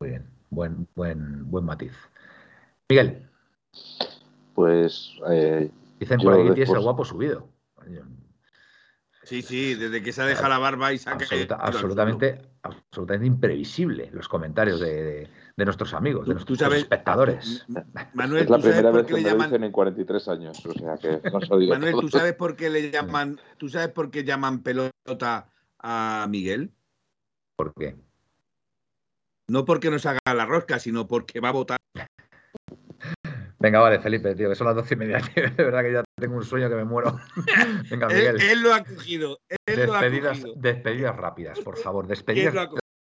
Muy 0.00 0.10
bien. 0.10 0.26
Buen, 0.48 0.88
buen, 0.94 1.50
buen 1.50 1.64
matiz. 1.66 1.92
Miguel, 2.88 3.28
pues 4.54 5.18
eh, 5.30 5.70
dicen 6.00 6.20
por 6.20 6.32
aquí 6.34 6.44
que 6.48 6.54
tienes 6.54 6.70
el 6.74 6.80
guapo 6.80 7.04
subido. 7.04 7.48
Sí, 9.24 9.42
sí, 9.42 9.74
desde 9.74 10.02
que 10.02 10.12
se 10.12 10.22
ha 10.22 10.26
dejado 10.26 10.48
la 10.50 10.58
barba 10.58 10.92
y 10.92 10.98
saca 10.98 11.16
Absoluta- 11.24 11.56
absolutamente, 11.56 12.42
absolutamente 12.62 13.26
imprevisible 13.26 14.10
los 14.12 14.28
comentarios 14.28 14.80
de, 14.80 15.02
de- 15.02 15.30
de 15.56 15.64
nuestros 15.64 15.94
amigos, 15.94 16.26
de 16.28 16.34
nuestros 16.34 16.58
sabes, 16.58 16.82
espectadores. 16.82 17.64
Manuel, 18.14 18.44
es 18.44 18.50
la 18.50 18.56
¿tú 18.56 18.62
sabes 18.62 18.74
primera 18.76 18.90
por 18.90 19.00
vez 19.00 19.06
qué 19.06 19.14
que 19.14 19.20
me 19.22 19.28
llaman 19.28 19.46
dicen 19.48 19.64
en 19.64 19.72
43 19.72 20.28
años. 20.28 20.66
O 20.66 20.72
sea 20.74 20.96
que 20.96 21.20
no 21.30 21.40
Manuel, 21.68 21.92
todo. 21.92 22.00
¿tú 22.02 22.08
sabes 22.10 22.34
por 22.34 22.56
qué 22.56 22.70
le 22.70 22.90
llaman, 22.90 23.40
tú 23.56 23.68
sabes 23.68 23.88
por 23.88 24.10
qué 24.10 24.24
llaman 24.24 24.62
pelota 24.62 25.48
a 25.78 26.26
Miguel? 26.28 26.72
¿Por 27.56 27.72
qué? 27.74 27.96
No 29.48 29.64
porque 29.64 29.90
nos 29.90 30.06
haga 30.06 30.20
la 30.34 30.46
rosca, 30.46 30.78
sino 30.78 31.06
porque 31.06 31.40
va 31.40 31.50
a 31.50 31.52
votar. 31.52 31.78
Venga, 33.64 33.80
vale, 33.80 33.98
Felipe, 33.98 34.34
tío, 34.34 34.50
que 34.50 34.54
son 34.54 34.66
las 34.66 34.76
doce 34.76 34.92
y 34.92 34.96
media. 34.98 35.20
tío, 35.34 35.44
De 35.44 35.64
verdad 35.64 35.80
que 35.82 35.92
ya 35.94 36.04
tengo 36.20 36.36
un 36.36 36.44
sueño 36.44 36.68
que 36.68 36.74
me 36.74 36.84
muero. 36.84 37.18
Venga, 37.90 38.08
Miguel. 38.08 38.38
él 38.38 38.60
lo 38.60 38.74
ha 38.74 38.84
cogido. 38.84 39.38
Él 39.64 39.86
lo 39.86 39.94
ha 39.94 40.00
Despedidas, 40.02 40.38
cogido. 40.40 40.54
despedidas 40.60 41.16
rápidas, 41.16 41.60
por 41.60 41.78
favor. 41.78 42.04
¿Quién 42.04 42.10
Despedidas. 42.10 42.68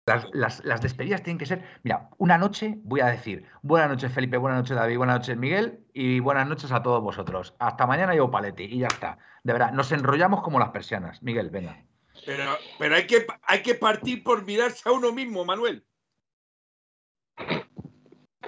Las, 0.07 0.27
las- 0.33 0.65
las 0.65 0.81
despedidas 0.81 1.23
tienen 1.23 1.37
que 1.37 1.45
ser. 1.45 1.62
Mira, 1.83 2.09
una 2.16 2.39
noche 2.39 2.79
voy 2.83 3.01
a 3.01 3.09
decir 3.09 3.45
buenas 3.61 3.91
noches, 3.91 4.11
Felipe, 4.11 4.39
buenas 4.39 4.61
noches, 4.61 4.75
David, 4.75 4.97
buenas 4.97 5.16
noches, 5.19 5.37
Miguel, 5.37 5.81
y 5.93 6.20
buenas 6.20 6.49
noches 6.49 6.73
a 6.73 6.83
todos 6.83 7.03
vosotros. 7.03 7.55
Hasta 7.59 7.87
mañana 7.87 8.15
yo, 8.15 8.31
Paletti, 8.31 8.65
y 8.65 8.79
ya 8.79 8.87
está. 8.87 9.19
De 9.45 9.53
verdad, 9.53 9.73
nos 9.73 9.93
enrollamos 9.93 10.41
como 10.41 10.59
las 10.59 10.70
persianas. 10.70 11.23
Miguel, 11.23 11.51
venga. 11.51 11.85
Pero, 12.25 12.57
pero 12.79 12.95
hay, 12.95 13.07
que, 13.07 13.27
hay 13.43 13.61
que 13.62 13.75
partir 13.75 14.23
por 14.25 14.47
mirarse 14.47 14.89
a 14.89 14.93
uno 14.93 15.12
mismo, 15.12 15.45
Manuel. 15.45 15.85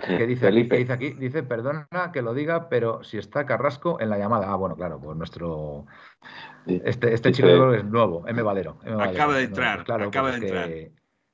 ¿Qué 0.06 0.26
dice, 0.26 0.46
aquí? 0.48 0.68
¿Qué 0.68 0.76
dice 0.78 0.92
aquí? 0.92 1.10
Dice, 1.10 1.42
perdona 1.42 1.86
que 2.12 2.22
lo 2.22 2.34
diga, 2.34 2.68
pero 2.68 3.02
si 3.04 3.18
está 3.18 3.46
Carrasco 3.46 4.00
en 4.00 4.10
la 4.10 4.18
llamada. 4.18 4.50
Ah, 4.52 4.56
bueno, 4.56 4.76
claro, 4.76 5.00
pues 5.02 5.16
nuestro. 5.16 5.86
Este, 6.66 7.14
este 7.14 7.30
Dice- 7.30 7.32
chico 7.42 7.72
es 7.74 7.84
nuevo, 7.84 8.26
M. 8.26 8.42
Valero. 8.42 8.76
M. 8.84 8.94
Valero. 8.96 9.10
Acaba 9.12 9.34
de 9.34 9.42
No, 9.42 9.48
entrar, 9.48 9.84
claro, 9.84 10.08
acaba 10.08 10.28
pues 10.30 10.40
de 10.40 10.46
que- 10.48 10.92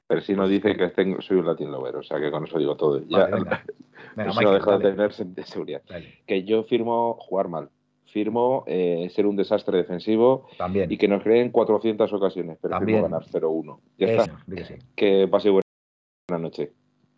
Pero 0.09 0.20
si 0.20 0.34
no 0.34 0.47
dice 0.47 0.76
que 0.76 0.88
tengo, 0.88 1.20
soy 1.20 1.38
un 1.38 1.47
Latin 1.47 1.70
lover, 1.72 1.97
o 1.97 2.02
sea 2.02 2.20
que 2.20 2.30
con 2.30 2.44
eso 2.44 2.59
digo 2.59 2.76
todo. 2.76 3.01
Ya, 3.09 3.18
Vale, 3.24 3.34
venga. 3.36 3.64
Venga, 4.16 4.30
eso 4.30 4.40
Michael, 4.40 4.59
deja 4.59 4.78
de 4.78 4.90
tener 4.93 5.14
de 5.34 5.44
seguridad. 5.44 5.82
dale. 5.88 6.22
Que 6.26 6.44
yo 6.44 6.62
firmo 6.64 7.16
jugar 7.20 7.48
mal. 7.48 7.68
Firmo 8.06 8.64
eh, 8.66 9.10
ser 9.14 9.26
un 9.26 9.36
desastre 9.36 9.76
defensivo 9.78 10.47
También. 10.56 10.90
y 10.90 10.97
que 10.97 11.09
nos 11.09 11.22
creen 11.22 11.51
400 11.51 12.10
ocasiones, 12.14 12.56
pero 12.62 12.72
También. 12.78 12.98
firmo 13.02 13.10
ganar 13.10 13.28
0-1. 13.28 13.80
Ya 13.98 14.06
Eso, 14.06 14.22
está. 14.22 14.64
sí. 14.64 14.74
Que 14.94 15.28
pase 15.28 15.51
buena 15.51 15.62
noche. 16.43 16.72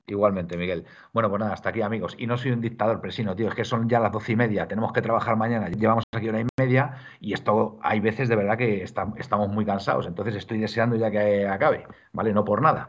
Igualmente, 0.09 0.57
Miguel. 0.57 0.87
Bueno, 1.13 1.29
pues 1.29 1.41
nada, 1.41 1.53
hasta 1.53 1.69
aquí, 1.69 1.83
amigos. 1.83 2.15
Y 2.19 2.27
no 2.27 2.39
soy 2.39 2.53
un 2.53 2.63
dictador 2.63 3.01
presino, 3.01 3.37
tío. 3.37 3.49
Es 3.49 3.55
que 3.55 3.65
son 3.65 3.89
ya 3.89 4.01
las 4.01 4.11
doce 4.11 4.33
y 4.33 4.37
media. 4.37 4.67
Tenemos 4.67 4.93
que 4.93 5.03
trabajar 5.03 5.37
mañana. 5.37 5.69
Llevamos 5.69 6.05
aquí 6.13 6.29
hora 6.29 6.41
y 6.41 6.47
media. 6.59 6.97
Y 7.21 7.35
esto, 7.35 7.79
hay 7.83 8.01
veces 8.01 8.29
de 8.31 8.37
verdad 8.37 8.57
que 8.57 8.83
estamos 8.83 9.49
muy 9.51 9.67
cansados. 9.67 10.07
Entonces 10.07 10.35
estoy 10.37 10.59
deseando 10.59 10.97
ya 10.97 11.11
que 11.11 11.47
acabe. 11.47 11.87
¿Vale? 12.13 12.33
No 12.33 12.45
por 12.45 12.63
nada. 12.63 12.89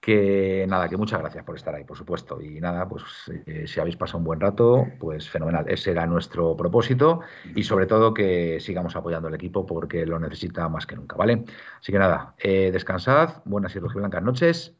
Que 0.00 0.64
nada, 0.66 0.88
que 0.88 0.96
muchas 0.96 1.20
gracias 1.20 1.44
por 1.44 1.56
estar 1.56 1.74
ahí, 1.74 1.84
por 1.84 1.98
supuesto. 1.98 2.40
Y 2.40 2.58
nada, 2.58 2.88
pues 2.88 3.04
eh, 3.46 3.66
si 3.66 3.80
habéis 3.80 3.96
pasado 3.96 4.18
un 4.18 4.24
buen 4.24 4.40
rato, 4.40 4.86
pues 4.98 5.28
fenomenal. 5.28 5.66
Ese 5.68 5.90
era 5.90 6.06
nuestro 6.06 6.56
propósito. 6.56 7.20
Y 7.54 7.64
sobre 7.64 7.84
todo 7.84 8.14
que 8.14 8.60
sigamos 8.60 8.96
apoyando 8.96 9.28
al 9.28 9.34
equipo 9.34 9.66
porque 9.66 10.06
lo 10.06 10.18
necesita 10.18 10.70
más 10.70 10.86
que 10.86 10.96
nunca, 10.96 11.16
¿vale? 11.16 11.44
Así 11.78 11.92
que 11.92 11.98
nada, 11.98 12.34
eh, 12.38 12.70
descansad, 12.72 13.42
buenas 13.44 13.76
y 13.76 13.78
rojiblancas 13.78 14.22
noches 14.22 14.79